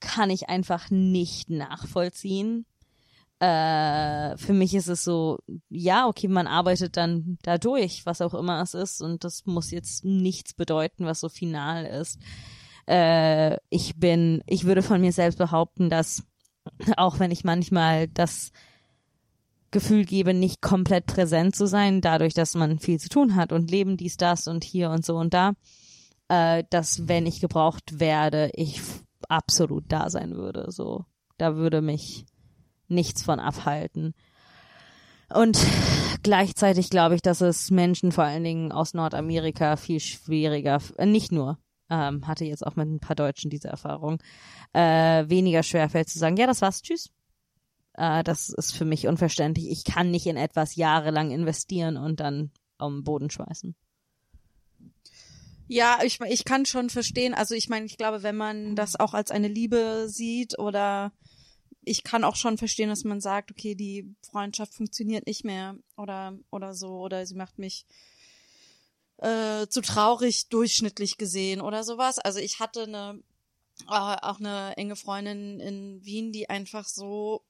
kann 0.00 0.30
ich 0.30 0.48
einfach 0.48 0.90
nicht 0.90 1.50
nachvollziehen. 1.50 2.66
Äh, 3.38 4.36
für 4.38 4.54
mich 4.54 4.74
ist 4.74 4.88
es 4.88 5.04
so, 5.04 5.38
ja, 5.68 6.06
okay, 6.06 6.28
man 6.28 6.46
arbeitet 6.46 6.96
dann 6.96 7.38
dadurch, 7.42 8.06
was 8.06 8.22
auch 8.22 8.32
immer 8.32 8.62
es 8.62 8.72
ist, 8.72 9.02
und 9.02 9.24
das 9.24 9.44
muss 9.44 9.70
jetzt 9.70 10.04
nichts 10.04 10.54
bedeuten, 10.54 11.04
was 11.04 11.20
so 11.20 11.28
final 11.28 11.84
ist. 11.84 12.18
Äh, 12.86 13.58
ich 13.68 13.96
bin, 13.96 14.42
ich 14.46 14.64
würde 14.64 14.82
von 14.82 15.00
mir 15.00 15.12
selbst 15.12 15.36
behaupten, 15.36 15.90
dass 15.90 16.22
auch 16.96 17.18
wenn 17.18 17.30
ich 17.30 17.44
manchmal 17.44 18.08
das 18.08 18.52
Gefühl 19.70 20.04
gebe, 20.04 20.34
nicht 20.34 20.62
komplett 20.62 21.06
präsent 21.06 21.56
zu 21.56 21.66
sein, 21.66 22.00
dadurch, 22.00 22.34
dass 22.34 22.54
man 22.54 22.78
viel 22.78 22.98
zu 22.98 23.08
tun 23.08 23.36
hat 23.36 23.52
und 23.52 23.70
Leben, 23.70 23.96
dies, 23.96 24.16
das 24.16 24.46
und 24.46 24.64
hier 24.64 24.90
und 24.90 25.04
so 25.04 25.16
und 25.16 25.34
da, 25.34 25.52
äh, 26.28 26.64
dass 26.70 27.08
wenn 27.08 27.26
ich 27.26 27.40
gebraucht 27.40 27.98
werde, 28.00 28.50
ich 28.54 28.80
absolut 29.28 29.84
da 29.88 30.10
sein 30.10 30.36
würde. 30.36 30.66
So, 30.70 31.04
da 31.38 31.56
würde 31.56 31.82
mich 31.82 32.26
nichts 32.88 33.22
von 33.22 33.40
abhalten. 33.40 34.14
Und 35.28 35.58
gleichzeitig 36.22 36.90
glaube 36.90 37.16
ich, 37.16 37.22
dass 37.22 37.40
es 37.40 37.70
Menschen 37.70 38.12
vor 38.12 38.24
allen 38.24 38.44
Dingen 38.44 38.72
aus 38.72 38.94
Nordamerika 38.94 39.76
viel 39.76 40.00
schwieriger, 40.00 40.80
äh, 40.96 41.06
nicht 41.06 41.32
nur, 41.32 41.58
ähm, 41.90 42.26
hatte 42.26 42.44
jetzt 42.44 42.66
auch 42.66 42.76
mit 42.76 42.88
ein 42.88 43.00
paar 43.00 43.16
Deutschen 43.16 43.50
diese 43.50 43.68
Erfahrung, 43.68 44.18
äh, 44.72 45.28
weniger 45.28 45.62
schwerfällt 45.62 46.08
zu 46.08 46.18
sagen, 46.18 46.36
ja, 46.36 46.46
das 46.46 46.62
war's, 46.62 46.82
tschüss. 46.82 47.10
Äh, 47.96 48.22
das 48.22 48.50
ist 48.50 48.72
für 48.72 48.84
mich 48.84 49.06
unverständlich. 49.06 49.70
Ich 49.70 49.84
kann 49.84 50.10
nicht 50.10 50.26
in 50.26 50.36
etwas 50.36 50.76
jahrelang 50.76 51.30
investieren 51.30 51.96
und 51.96 52.20
dann 52.20 52.50
am 52.78 53.04
Boden 53.04 53.30
schmeißen. 53.30 53.74
Ja, 55.68 55.98
ich, 56.04 56.20
ich 56.20 56.44
kann 56.44 56.64
schon 56.64 56.90
verstehen. 56.90 57.34
Also 57.34 57.54
ich 57.54 57.68
meine, 57.68 57.86
ich 57.86 57.96
glaube, 57.96 58.22
wenn 58.22 58.36
man 58.36 58.76
das 58.76 58.98
auch 58.98 59.14
als 59.14 59.30
eine 59.30 59.48
Liebe 59.48 60.06
sieht 60.08 60.58
oder 60.58 61.12
ich 61.82 62.04
kann 62.04 62.24
auch 62.24 62.36
schon 62.36 62.58
verstehen, 62.58 62.88
dass 62.88 63.04
man 63.04 63.20
sagt, 63.20 63.50
okay, 63.50 63.74
die 63.74 64.14
Freundschaft 64.22 64.74
funktioniert 64.74 65.26
nicht 65.26 65.44
mehr 65.44 65.76
oder 65.96 66.38
oder 66.50 66.74
so 66.74 66.98
oder 66.98 67.26
sie 67.26 67.34
macht 67.34 67.58
mich 67.58 67.86
äh, 69.18 69.66
zu 69.68 69.80
traurig 69.80 70.48
durchschnittlich 70.48 71.16
gesehen 71.16 71.60
oder 71.60 71.82
sowas. 71.84 72.18
Also 72.18 72.38
ich 72.38 72.60
hatte 72.60 72.84
eine 72.84 73.22
äh, 73.88 74.16
auch 74.22 74.38
eine 74.38 74.76
enge 74.76 74.96
Freundin 74.96 75.60
in 75.60 76.04
Wien, 76.04 76.32
die 76.32 76.48
einfach 76.48 76.86
so 76.86 77.42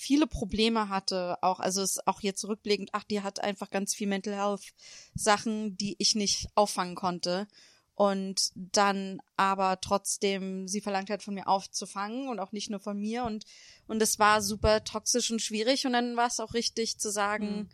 viele 0.00 0.26
Probleme 0.26 0.88
hatte, 0.88 1.36
auch, 1.42 1.60
also 1.60 1.82
es 1.82 2.04
auch 2.06 2.22
jetzt 2.22 2.40
zurückblickend, 2.40 2.90
ach, 2.92 3.04
die 3.04 3.20
hat 3.20 3.40
einfach 3.40 3.70
ganz 3.70 3.94
viel 3.94 4.08
Mental 4.08 4.34
Health 4.34 4.72
Sachen, 5.14 5.76
die 5.76 5.94
ich 5.98 6.14
nicht 6.14 6.48
auffangen 6.54 6.94
konnte. 6.94 7.46
Und 7.94 8.50
dann 8.54 9.20
aber 9.36 9.78
trotzdem 9.82 10.66
sie 10.66 10.80
verlangt 10.80 11.10
hat, 11.10 11.22
von 11.22 11.34
mir 11.34 11.46
aufzufangen 11.46 12.28
und 12.28 12.40
auch 12.40 12.50
nicht 12.52 12.70
nur 12.70 12.80
von 12.80 12.98
mir. 12.98 13.24
Und, 13.24 13.44
und 13.88 14.00
es 14.00 14.18
war 14.18 14.40
super 14.40 14.84
toxisch 14.84 15.30
und 15.30 15.42
schwierig. 15.42 15.84
Und 15.84 15.92
dann 15.92 16.16
war 16.16 16.28
es 16.28 16.40
auch 16.40 16.54
richtig 16.54 16.98
zu 16.98 17.10
sagen, 17.10 17.68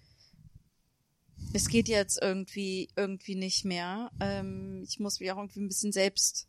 es 1.53 1.69
geht 1.69 1.87
jetzt 1.87 2.21
irgendwie, 2.21 2.89
irgendwie 2.97 3.37
nicht 3.37 3.65
mehr. 3.65 4.11
Ähm, 4.19 4.83
ich 4.83 4.99
muss 4.99 5.21
mich 5.21 5.31
auch 5.31 5.37
irgendwie 5.37 5.61
ein 5.61 5.69
bisschen 5.69 5.93
selbst 5.93 6.49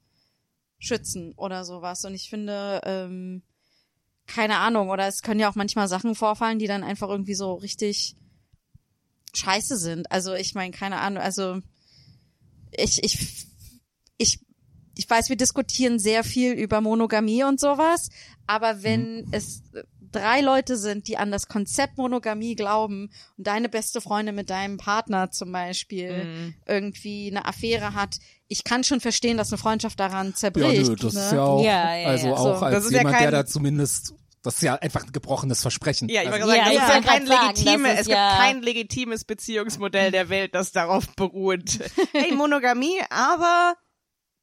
schützen 0.80 1.34
oder 1.36 1.64
sowas. 1.64 2.04
Und 2.04 2.16
ich 2.16 2.32
finde, 2.32 2.82
ähm, 2.84 3.44
keine 4.28 4.58
Ahnung, 4.58 4.90
oder 4.90 5.08
es 5.08 5.22
können 5.22 5.40
ja 5.40 5.50
auch 5.50 5.56
manchmal 5.56 5.88
Sachen 5.88 6.14
vorfallen, 6.14 6.60
die 6.60 6.68
dann 6.68 6.84
einfach 6.84 7.10
irgendwie 7.10 7.36
so 7.36 7.54
richtig 7.56 8.16
scheiße 9.34 9.78
sind. 9.78 10.12
Also 10.12 10.34
ich 10.34 10.54
meine, 10.54 10.72
keine 10.72 11.00
Ahnung, 11.00 11.24
also 11.24 11.62
ich, 12.72 13.04
ich, 13.04 13.48
ich, 14.18 14.40
ich 14.96 15.10
weiß, 15.10 15.30
wir 15.30 15.38
diskutieren 15.38 16.00
sehr 16.00 16.24
viel 16.24 16.54
über 16.54 16.82
Monogamie 16.82 17.44
und 17.44 17.60
sowas, 17.60 18.10
aber 18.46 18.84
wenn 18.84 19.28
es 19.32 19.64
drei 20.12 20.42
Leute 20.42 20.78
sind, 20.78 21.08
die 21.08 21.18
an 21.18 21.32
das 21.32 21.48
Konzept 21.48 21.98
Monogamie 21.98 22.56
glauben 22.56 23.10
und 23.38 23.48
deine 23.48 23.70
beste 23.70 24.02
Freundin 24.02 24.36
mit 24.36 24.50
deinem 24.50 24.78
Partner 24.78 25.32
zum 25.32 25.52
Beispiel 25.52 26.54
irgendwie 26.66 27.30
eine 27.30 27.46
Affäre 27.46 27.94
hat, 27.94 28.18
ich 28.48 28.64
kann 28.64 28.84
schon 28.84 29.00
verstehen, 29.02 29.38
dass 29.38 29.52
eine 29.52 29.58
Freundschaft 29.58 30.00
daran 30.00 30.28
Ja, 30.30 30.36
zerbricht. 30.36 30.88
nö, 30.90 30.96
das 30.96 31.14
ne? 31.14 31.20
ist 31.26 31.32
ja 31.34 31.44
auch, 31.44 31.64
Ja, 31.64 31.96
ja, 31.96 32.08
also 32.08 32.28
ja. 32.28 32.34
auch 32.34 32.60
So, 32.60 32.66
als 32.66 32.86
ist 32.86 32.92
ja 32.92 32.98
jemand, 33.00 33.16
kein- 33.16 33.24
der 33.24 33.32
da 33.32 33.46
zumindest, 33.46 34.14
das 34.44 34.56
ist 34.56 34.62
ja 34.62 34.76
einfach 34.76 35.04
ein 35.04 35.12
gebrochenes 35.12 35.62
Versprechen. 35.62 36.08
Ja, 36.10 36.22
ich 36.22 36.28
also, 36.30 36.40
gerade 36.48 36.52
sagen, 36.52 36.60
Ja, 36.60 36.66
das 36.66 36.74
ja, 36.74 36.98
ist 36.98 37.06
ja 37.06 37.12
kein 37.12 37.26
legitime, 37.26 37.90
es 37.92 37.98
gibt 37.98 38.10
ja- 38.10 38.38
kein 38.38 38.62
legitimes 38.62 39.24
Beziehungsmodell 39.26 40.12
der 40.12 40.30
Welt, 40.30 40.56
das 40.56 40.72
darauf 40.72 41.08
beruht. 41.16 41.80
Hey, 42.14 42.34
Monogamie, 42.34 43.02
aber 43.10 43.76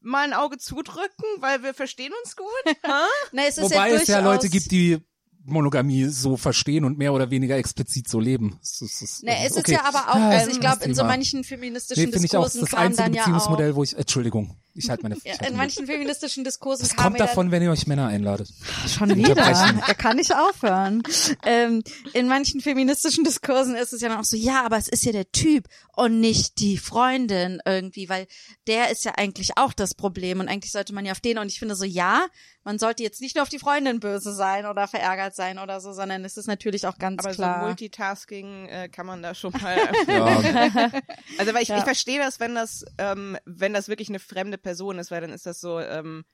mal 0.00 0.24
ein 0.24 0.34
Auge 0.34 0.58
zudrücken, 0.58 1.24
weil 1.38 1.62
wir 1.62 1.72
verstehen 1.72 2.12
uns 2.22 2.36
gut. 2.36 2.46
Na, 3.32 3.42
es 3.46 3.56
ist 3.56 3.64
Wobei 3.64 3.88
ja 3.90 3.96
es 3.96 4.06
ja 4.08 4.20
Leute 4.20 4.50
gibt, 4.50 4.70
die 4.70 4.98
Monogamie 5.46 6.06
so 6.06 6.36
verstehen 6.36 6.84
und 6.84 6.96
mehr 6.98 7.12
oder 7.12 7.30
weniger 7.30 7.56
explizit 7.56 8.08
so 8.08 8.18
leben. 8.18 8.58
Es 8.62 8.80
ist, 8.80 8.94
es 8.94 9.02
ist, 9.02 9.22
Ne, 9.24 9.36
es 9.44 9.52
ist 9.52 9.58
okay. 9.58 9.72
ja 9.72 9.84
aber 9.84 10.08
auch, 10.10 10.14
Ah, 10.16 10.30
also 10.30 10.46
ich 10.48 10.54
ist 10.54 10.60
glaube, 10.60 10.84
in 10.84 10.94
so 10.94 11.04
manchen 11.04 11.44
feministischen 11.44 12.02
Nee, 12.04 12.10
finde 12.10 12.26
ich 12.26 12.36
auch, 12.36 12.44
das 12.44 12.52
Diskursen 12.52 12.64
ist 12.66 12.70
kam 12.70 12.86
einzige 12.86 13.02
dann 13.04 13.12
ja 13.14 13.22
auch, 13.22 13.26
Beziehungsmodell, 13.26 13.74
wo 13.76 13.82
ich, 13.82 13.96
Entschuldigung, 13.96 14.56
ich 14.74 14.90
halte 14.90 15.02
meine, 15.02 15.16
ich 15.16 15.24
ja, 15.24 15.46
in 15.46 15.56
manchen 15.56 15.86
feministischen 15.86 16.44
Diskursen 16.44 16.86
das 16.86 16.96
kam 16.96 17.12
kommt 17.12 17.20
davon, 17.20 17.50
wenn 17.50 17.62
ihr 17.62 17.70
euch 17.70 17.86
Männer 17.86 18.08
einladet. 18.08 18.48
Schon 18.88 19.12
Unterbrechen. 19.12 19.82
Er 19.86 19.94
kann 19.94 20.16
nicht 20.16 20.34
aufhören. 20.34 21.02
ähm, 21.44 21.82
in 22.12 22.26
manchen 22.26 22.60
feministischen 22.60 23.22
Diskursen 23.24 23.76
ist 23.76 23.92
es 23.92 24.00
ja 24.00 24.08
dann 24.08 24.18
auch 24.18 24.24
so, 24.24 24.36
ja, 24.36 24.64
aber 24.64 24.78
es 24.78 24.88
ist 24.88 25.04
ja 25.04 25.12
der 25.12 25.30
Typ 25.30 25.68
und 25.94 26.20
nicht 26.20 26.58
die 26.58 26.78
Freundin 26.78 27.60
irgendwie, 27.64 28.08
weil 28.08 28.26
der 28.66 28.90
ist 28.90 29.04
ja 29.04 29.12
eigentlich 29.16 29.56
auch 29.56 29.72
das 29.74 29.94
Problem 29.94 30.40
und 30.40 30.48
eigentlich 30.48 30.72
sollte 30.72 30.94
man 30.94 31.04
ja 31.04 31.12
auf 31.12 31.20
den 31.20 31.38
und 31.38 31.46
ich 31.48 31.58
finde 31.58 31.76
so, 31.76 31.84
ja, 31.84 32.26
man 32.64 32.78
sollte 32.78 33.02
jetzt 33.02 33.20
nicht 33.20 33.36
nur 33.36 33.42
auf 33.42 33.48
die 33.50 33.58
Freundin 33.58 34.00
böse 34.00 34.32
sein 34.32 34.66
oder 34.66 34.88
verärgert 34.88 35.34
sein 35.34 35.58
oder 35.58 35.80
so, 35.80 35.92
sondern 35.92 36.24
es 36.24 36.36
ist 36.36 36.46
natürlich 36.46 36.86
auch 36.86 36.98
ganz 36.98 37.24
Aber 37.24 37.34
klar. 37.34 37.60
so 37.60 37.66
Multitasking 37.66 38.66
äh, 38.68 38.88
kann 38.88 39.06
man 39.06 39.22
da 39.22 39.34
schon 39.34 39.52
mal. 39.52 39.76
Ja, 40.08 40.26
Also 41.38 41.54
weil 41.54 41.62
ich, 41.62 41.68
Ja. 41.68 41.78
ich 41.78 41.84
verstehe 41.84 42.18
das, 42.18 42.40
wenn 42.40 42.54
das, 42.54 42.84
ähm, 42.98 43.36
wenn 43.44 43.72
das 43.74 43.88
wirklich 43.88 44.08
eine 44.08 44.18
fremde 44.18 44.58
Person 44.58 44.98
ist, 44.98 45.10
weil 45.10 45.20
dann 45.20 45.30
ist 45.32 45.46
das 45.46 45.60
so, 45.60 45.78
ähm, 45.78 46.24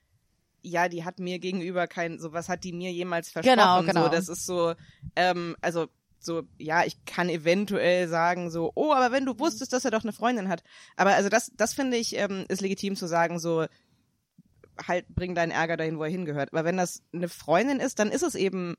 ja, 0.63 0.89
die 0.89 1.05
hat 1.05 1.19
mir 1.19 1.39
gegenüber 1.39 1.87
kein, 1.87 2.19
so 2.19 2.33
was 2.33 2.49
hat 2.49 2.65
die 2.65 2.73
mir 2.73 2.93
jemals 2.93 3.31
versprochen. 3.31 3.57
Genau, 3.57 3.83
genau. 3.83 4.05
So, 4.05 4.09
das 4.11 4.29
ist 4.29 4.47
so, 4.47 4.75
ähm, 5.17 5.57
also 5.61 5.89
so, 6.23 6.43
ja, 6.59 6.85
ich 6.85 7.03
kann 7.07 7.31
eventuell 7.31 8.07
sagen 8.07 8.51
so, 8.51 8.71
oh, 8.75 8.93
aber 8.93 9.11
wenn 9.11 9.25
du 9.25 9.39
wusstest, 9.39 9.73
dass 9.73 9.87
er 9.87 9.91
doch 9.91 10.03
eine 10.05 10.13
Freundin 10.13 10.49
hat. 10.51 10.63
Aber 10.97 11.15
also 11.15 11.31
das, 11.31 11.51
das 11.57 11.73
finde 11.73 11.97
ich, 11.97 12.15
ähm, 12.17 12.45
ist 12.49 12.61
legitim 12.61 12.95
zu 12.95 13.07
sagen, 13.07 13.39
so, 13.39 13.65
halt, 14.87 15.07
bring 15.09 15.35
deinen 15.35 15.51
Ärger 15.53 15.77
dahin, 15.77 15.99
wo 15.99 16.05
er 16.05 16.11
hingehört. 16.11 16.53
Aber 16.53 16.65
wenn 16.65 16.77
das 16.77 17.03
eine 17.13 17.29
Freundin 17.29 17.81
ist, 17.81 17.99
dann 17.99 18.11
ist 18.11 18.23
es 18.23 18.35
eben 18.35 18.77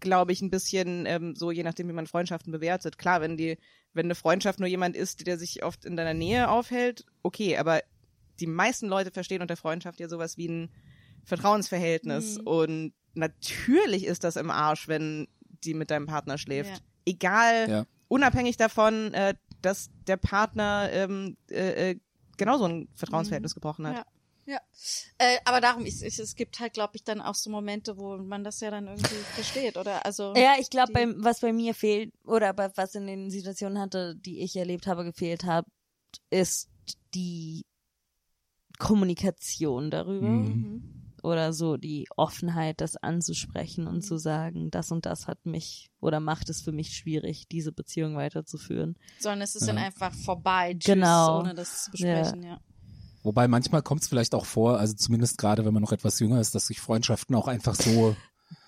glaube 0.00 0.32
ich, 0.32 0.42
ein 0.42 0.50
bisschen 0.50 1.06
ähm, 1.06 1.34
so, 1.34 1.50
je 1.50 1.62
nachdem, 1.62 1.88
wie 1.88 1.92
man 1.92 2.06
Freundschaften 2.06 2.52
bewertet. 2.52 2.98
Klar, 2.98 3.20
wenn 3.20 3.36
die, 3.36 3.58
wenn 3.94 4.06
eine 4.06 4.14
Freundschaft 4.14 4.60
nur 4.60 4.68
jemand 4.68 4.96
ist, 4.96 5.26
der 5.26 5.38
sich 5.38 5.64
oft 5.64 5.84
in 5.84 5.96
deiner 5.96 6.14
Nähe 6.14 6.48
aufhält, 6.50 7.04
okay, 7.22 7.56
aber 7.56 7.80
die 8.40 8.46
meisten 8.46 8.86
Leute 8.86 9.10
verstehen 9.10 9.42
unter 9.42 9.56
Freundschaft 9.56 9.98
ja 10.00 10.08
sowas 10.08 10.36
wie 10.36 10.48
ein 10.48 10.70
Vertrauensverhältnis. 11.24 12.38
Und 12.38 12.92
natürlich 13.14 14.06
ist 14.06 14.24
das 14.24 14.36
im 14.36 14.50
Arsch, 14.50 14.88
wenn 14.88 15.26
die 15.64 15.74
mit 15.74 15.90
deinem 15.90 16.06
Partner 16.06 16.38
schläft. 16.38 16.70
Ja. 16.70 16.78
Egal, 17.04 17.68
Ja. 17.68 17.86
unabhängig 18.06 18.56
davon, 18.56 19.12
äh, 19.14 19.34
dass 19.62 19.90
der 20.06 20.16
Partner 20.16 20.88
ähm, 20.92 21.36
äh, 21.50 21.90
äh, 21.90 22.00
genauso 22.36 22.66
ein 22.66 22.88
Vertrauensverhältnis 22.94 23.54
gebrochen 23.54 23.86
hat. 23.88 23.96
Ja. 23.96 24.04
Ja, 24.48 24.58
äh, 25.18 25.36
aber 25.44 25.60
darum, 25.60 25.84
ich, 25.84 26.02
ich, 26.02 26.18
es 26.18 26.34
gibt 26.34 26.58
halt, 26.58 26.72
glaube 26.72 26.92
ich, 26.94 27.04
dann 27.04 27.20
auch 27.20 27.34
so 27.34 27.50
Momente, 27.50 27.98
wo 27.98 28.16
man 28.16 28.44
das 28.44 28.60
ja 28.60 28.70
dann 28.70 28.86
irgendwie 28.88 29.22
versteht, 29.34 29.76
oder? 29.76 30.06
Also 30.06 30.32
Ja, 30.34 30.54
ich 30.58 30.70
glaube, 30.70 31.14
was 31.18 31.40
bei 31.40 31.52
mir 31.52 31.74
fehlt 31.74 32.14
oder 32.24 32.54
bei, 32.54 32.70
was 32.74 32.94
in 32.94 33.06
den 33.06 33.30
Situationen 33.30 33.78
hatte, 33.78 34.16
die 34.16 34.40
ich 34.40 34.56
erlebt 34.56 34.86
habe, 34.86 35.04
gefehlt 35.04 35.44
hat, 35.44 35.66
ist 36.30 36.70
die 37.14 37.66
Kommunikation 38.78 39.90
darüber 39.90 40.26
Mhm. 40.26 40.82
oder 41.22 41.52
so 41.52 41.76
die 41.76 42.06
Offenheit, 42.16 42.80
das 42.80 42.96
anzusprechen 42.96 43.86
und 43.86 44.02
zu 44.02 44.16
sagen, 44.18 44.70
das 44.70 44.90
und 44.92 45.04
das 45.04 45.26
hat 45.26 45.44
mich 45.44 45.90
oder 46.00 46.20
macht 46.20 46.48
es 46.48 46.62
für 46.62 46.72
mich 46.72 46.90
schwierig, 46.96 47.48
diese 47.48 47.72
Beziehung 47.72 48.16
weiterzuführen. 48.16 48.96
sondern 49.18 49.42
es 49.42 49.56
ist 49.56 49.66
dann 49.68 49.76
Ja. 49.76 49.82
einfach 49.82 50.14
vorbei, 50.14 50.72
tschüss, 50.74 50.84
Genau. 50.94 51.40
ohne 51.40 51.54
das 51.54 51.84
zu 51.84 51.90
besprechen, 51.90 52.44
ja. 52.44 52.58
Wobei 53.22 53.48
manchmal 53.48 53.82
kommt 53.82 54.02
es 54.02 54.08
vielleicht 54.08 54.34
auch 54.34 54.46
vor, 54.46 54.78
also 54.78 54.94
zumindest 54.94 55.38
gerade 55.38 55.64
wenn 55.64 55.74
man 55.74 55.82
noch 55.82 55.92
etwas 55.92 56.20
jünger 56.20 56.40
ist, 56.40 56.54
dass 56.54 56.66
sich 56.66 56.80
Freundschaften 56.80 57.34
auch 57.34 57.48
einfach 57.48 57.74
so 57.74 58.16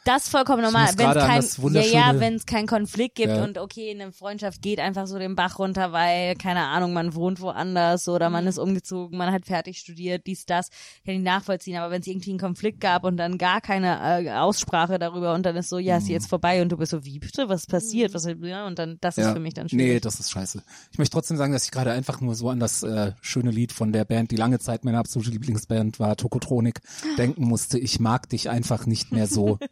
Das 0.04 0.24
ist 0.24 0.28
vollkommen 0.30 0.62
normal. 0.62 0.88
Wenn 0.96 1.10
es 1.10 1.56
kein, 1.56 1.74
ja, 1.74 1.82
ja, 1.82 2.20
wenn 2.20 2.34
es 2.34 2.46
keinen 2.46 2.66
Konflikt 2.66 3.16
gibt 3.16 3.28
Ja. 3.34 3.44
und 3.44 3.58
okay, 3.58 3.90
eine 3.90 4.12
Freundschaft 4.12 4.62
geht 4.62 4.80
einfach 4.80 5.06
so 5.06 5.18
den 5.18 5.36
Bach 5.36 5.58
runter, 5.58 5.92
weil, 5.92 6.34
keine 6.36 6.64
Ahnung, 6.66 6.92
man 6.92 7.14
wohnt 7.14 7.40
woanders 7.40 8.08
oder 8.08 8.30
man 8.30 8.46
ist 8.46 8.58
umgezogen, 8.58 9.18
man 9.18 9.30
hat 9.32 9.44
fertig 9.44 9.78
studiert, 9.78 10.26
dies, 10.26 10.46
das, 10.46 10.70
kann 11.04 11.14
ich 11.14 11.20
nachvollziehen. 11.20 11.76
Aber 11.76 11.90
wenn 11.90 12.00
es 12.00 12.06
irgendwie 12.06 12.30
einen 12.30 12.38
Konflikt 12.38 12.80
gab 12.80 13.04
und 13.04 13.16
dann 13.18 13.36
gar 13.36 13.60
keine 13.60 14.24
äh, 14.24 14.30
Aussprache 14.32 14.98
darüber 14.98 15.34
und 15.34 15.44
dann 15.44 15.56
ist 15.56 15.68
so, 15.68 15.78
ja, 15.78 15.98
ist 15.98 16.08
jetzt 16.08 16.28
vorbei 16.28 16.62
und 16.62 16.70
du 16.72 16.76
bist 16.78 16.90
so, 16.92 17.04
wie 17.04 17.18
bitte, 17.18 17.48
was 17.48 17.66
passiert? 17.66 18.14
Was, 18.14 18.26
ja, 18.42 18.66
und 18.66 18.78
dann, 18.78 18.96
das 19.00 19.18
ist 19.18 19.28
für 19.30 19.40
mich 19.40 19.54
dann 19.54 19.66
Nee, 19.70 19.84
schwierig. 19.84 20.02
das 20.02 20.18
ist 20.18 20.30
scheiße. 20.30 20.62
Ich 20.92 20.98
möchte 20.98 21.12
trotzdem 21.12 21.36
sagen, 21.36 21.52
dass 21.52 21.64
ich 21.64 21.70
gerade 21.70 21.92
einfach 21.92 22.20
nur 22.20 22.34
so 22.34 22.48
an 22.48 22.58
das 22.60 22.82
äh, 22.82 23.12
schöne 23.20 23.50
Lied 23.50 23.72
von 23.72 23.92
der 23.92 24.04
Band, 24.04 24.30
die 24.30 24.36
lange 24.36 24.58
Zeit 24.58 24.84
meine 24.84 24.98
absolute 24.98 25.30
Lieblingsband 25.30 26.00
war, 26.00 26.16
Tokotronik, 26.16 26.80
denken 27.18 27.44
musste, 27.44 27.78
ich 27.78 28.00
mag 28.00 28.28
dich 28.30 28.48
einfach 28.48 28.86
nicht 28.86 29.12
mehr 29.12 29.26
so. 29.26 29.58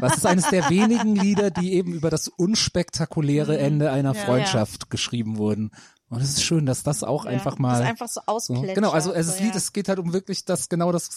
Das 0.00 0.16
ist 0.16 0.26
eines 0.26 0.48
der 0.50 0.68
wenigen 0.70 1.14
Lieder, 1.16 1.50
die 1.50 1.74
eben 1.74 1.92
über 1.92 2.10
das 2.10 2.28
unspektakuläre 2.28 3.58
Ende 3.58 3.90
einer 3.90 4.14
Freundschaft 4.14 4.90
geschrieben 4.90 5.36
wurden. 5.38 5.70
Und 6.08 6.20
es 6.20 6.28
ist 6.30 6.42
schön, 6.44 6.66
dass 6.66 6.82
das 6.82 7.02
auch 7.04 7.24
einfach 7.24 7.58
mal 7.58 7.78
Das 7.80 7.88
einfach 7.88 8.08
so 8.08 8.20
so, 8.26 8.32
ausplätschert. 8.32 8.74
genau, 8.74 8.90
also 8.90 9.12
es 9.14 9.38
so, 9.38 9.42
Lied, 9.42 9.52
ja. 9.52 9.56
es 9.56 9.72
geht 9.72 9.88
halt 9.88 9.98
um 9.98 10.12
wirklich 10.12 10.44
das 10.44 10.68
genau 10.68 10.92
das. 10.92 11.08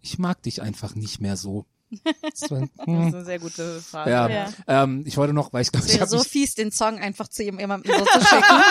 Ich 0.00 0.18
mag 0.18 0.42
dich 0.42 0.62
einfach 0.62 0.94
nicht 0.94 1.20
mehr 1.20 1.36
so. 1.36 1.66
Das 2.22 2.50
war, 2.50 2.60
Das 2.60 2.86
hm, 2.86 3.08
ist 3.08 3.14
eine 3.14 3.24
sehr 3.24 3.38
gute 3.38 3.80
Frage. 3.80 4.10
ja, 4.10 4.28
Ja. 4.28 4.48
Ähm, 4.66 5.02
ich 5.06 5.16
wollte 5.16 5.32
noch, 5.32 5.52
weil 5.52 5.62
ich 5.62 5.70
glaube, 5.72 5.86
Es 5.86 5.92
ich 5.92 5.98
wäre 6.00 6.08
habe 6.08 6.18
so 6.18 6.24
fies, 6.24 6.54
den 6.54 6.70
Song 6.72 6.98
einfach 6.98 7.28
zu 7.28 7.42
jemandem 7.42 7.92
so 7.96 8.04
zu 8.04 8.26
schicken. 8.26 8.62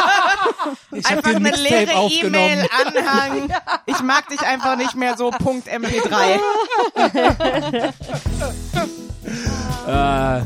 ich 0.91 1.05
Einfach 1.05 1.29
eine 1.29 1.39
Mixtape 1.39 1.85
leere. 1.85 2.09
E-Mail, 2.11 2.67
Anhang. 2.85 3.49
Ich 3.85 4.01
mag 4.01 4.27
dich 4.29 4.39
einfach 4.41 4.77
nicht 4.77 4.95
mehr 4.95 5.17
so. 5.17 5.29
Punkt 5.31 5.67
MP3. 5.67 6.39
Äh, 9.25 10.41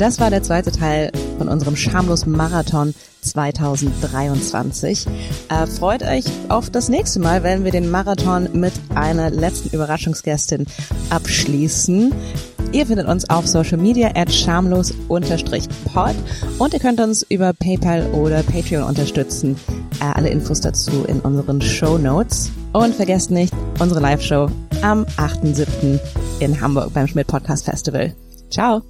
Das 0.00 0.18
war 0.18 0.30
der 0.30 0.42
zweite 0.42 0.72
Teil 0.72 1.12
von 1.36 1.46
unserem 1.50 1.76
Schamlos 1.76 2.24
Marathon 2.24 2.94
2023. 3.20 5.06
Äh, 5.50 5.66
freut 5.66 6.02
euch 6.02 6.24
auf 6.48 6.70
das 6.70 6.88
nächste 6.88 7.20
Mal, 7.20 7.42
wenn 7.42 7.64
wir 7.64 7.70
den 7.70 7.90
Marathon 7.90 8.48
mit 8.54 8.72
einer 8.94 9.28
letzten 9.28 9.68
Überraschungsgästin 9.76 10.64
abschließen. 11.10 12.14
Ihr 12.72 12.86
findet 12.86 13.08
uns 13.08 13.28
auf 13.28 13.46
Social 13.46 13.76
Media 13.76 14.12
at 14.14 14.32
schamlos-pod 14.32 16.14
und 16.58 16.72
ihr 16.72 16.80
könnt 16.80 17.00
uns 17.00 17.22
über 17.28 17.52
PayPal 17.52 18.06
oder 18.14 18.42
Patreon 18.42 18.84
unterstützen. 18.84 19.56
Äh, 20.00 20.04
alle 20.14 20.30
Infos 20.30 20.62
dazu 20.62 21.04
in 21.04 21.20
unseren 21.20 21.60
Show 21.60 21.98
Notes. 21.98 22.50
Und 22.72 22.94
vergesst 22.94 23.30
nicht 23.30 23.52
unsere 23.78 24.00
Live-Show 24.00 24.48
am 24.80 25.04
8.7. 25.18 26.00
in 26.38 26.58
Hamburg 26.58 26.94
beim 26.94 27.06
Schmidt 27.06 27.26
Podcast 27.26 27.66
Festival. 27.66 28.14
Ciao! 28.48 28.80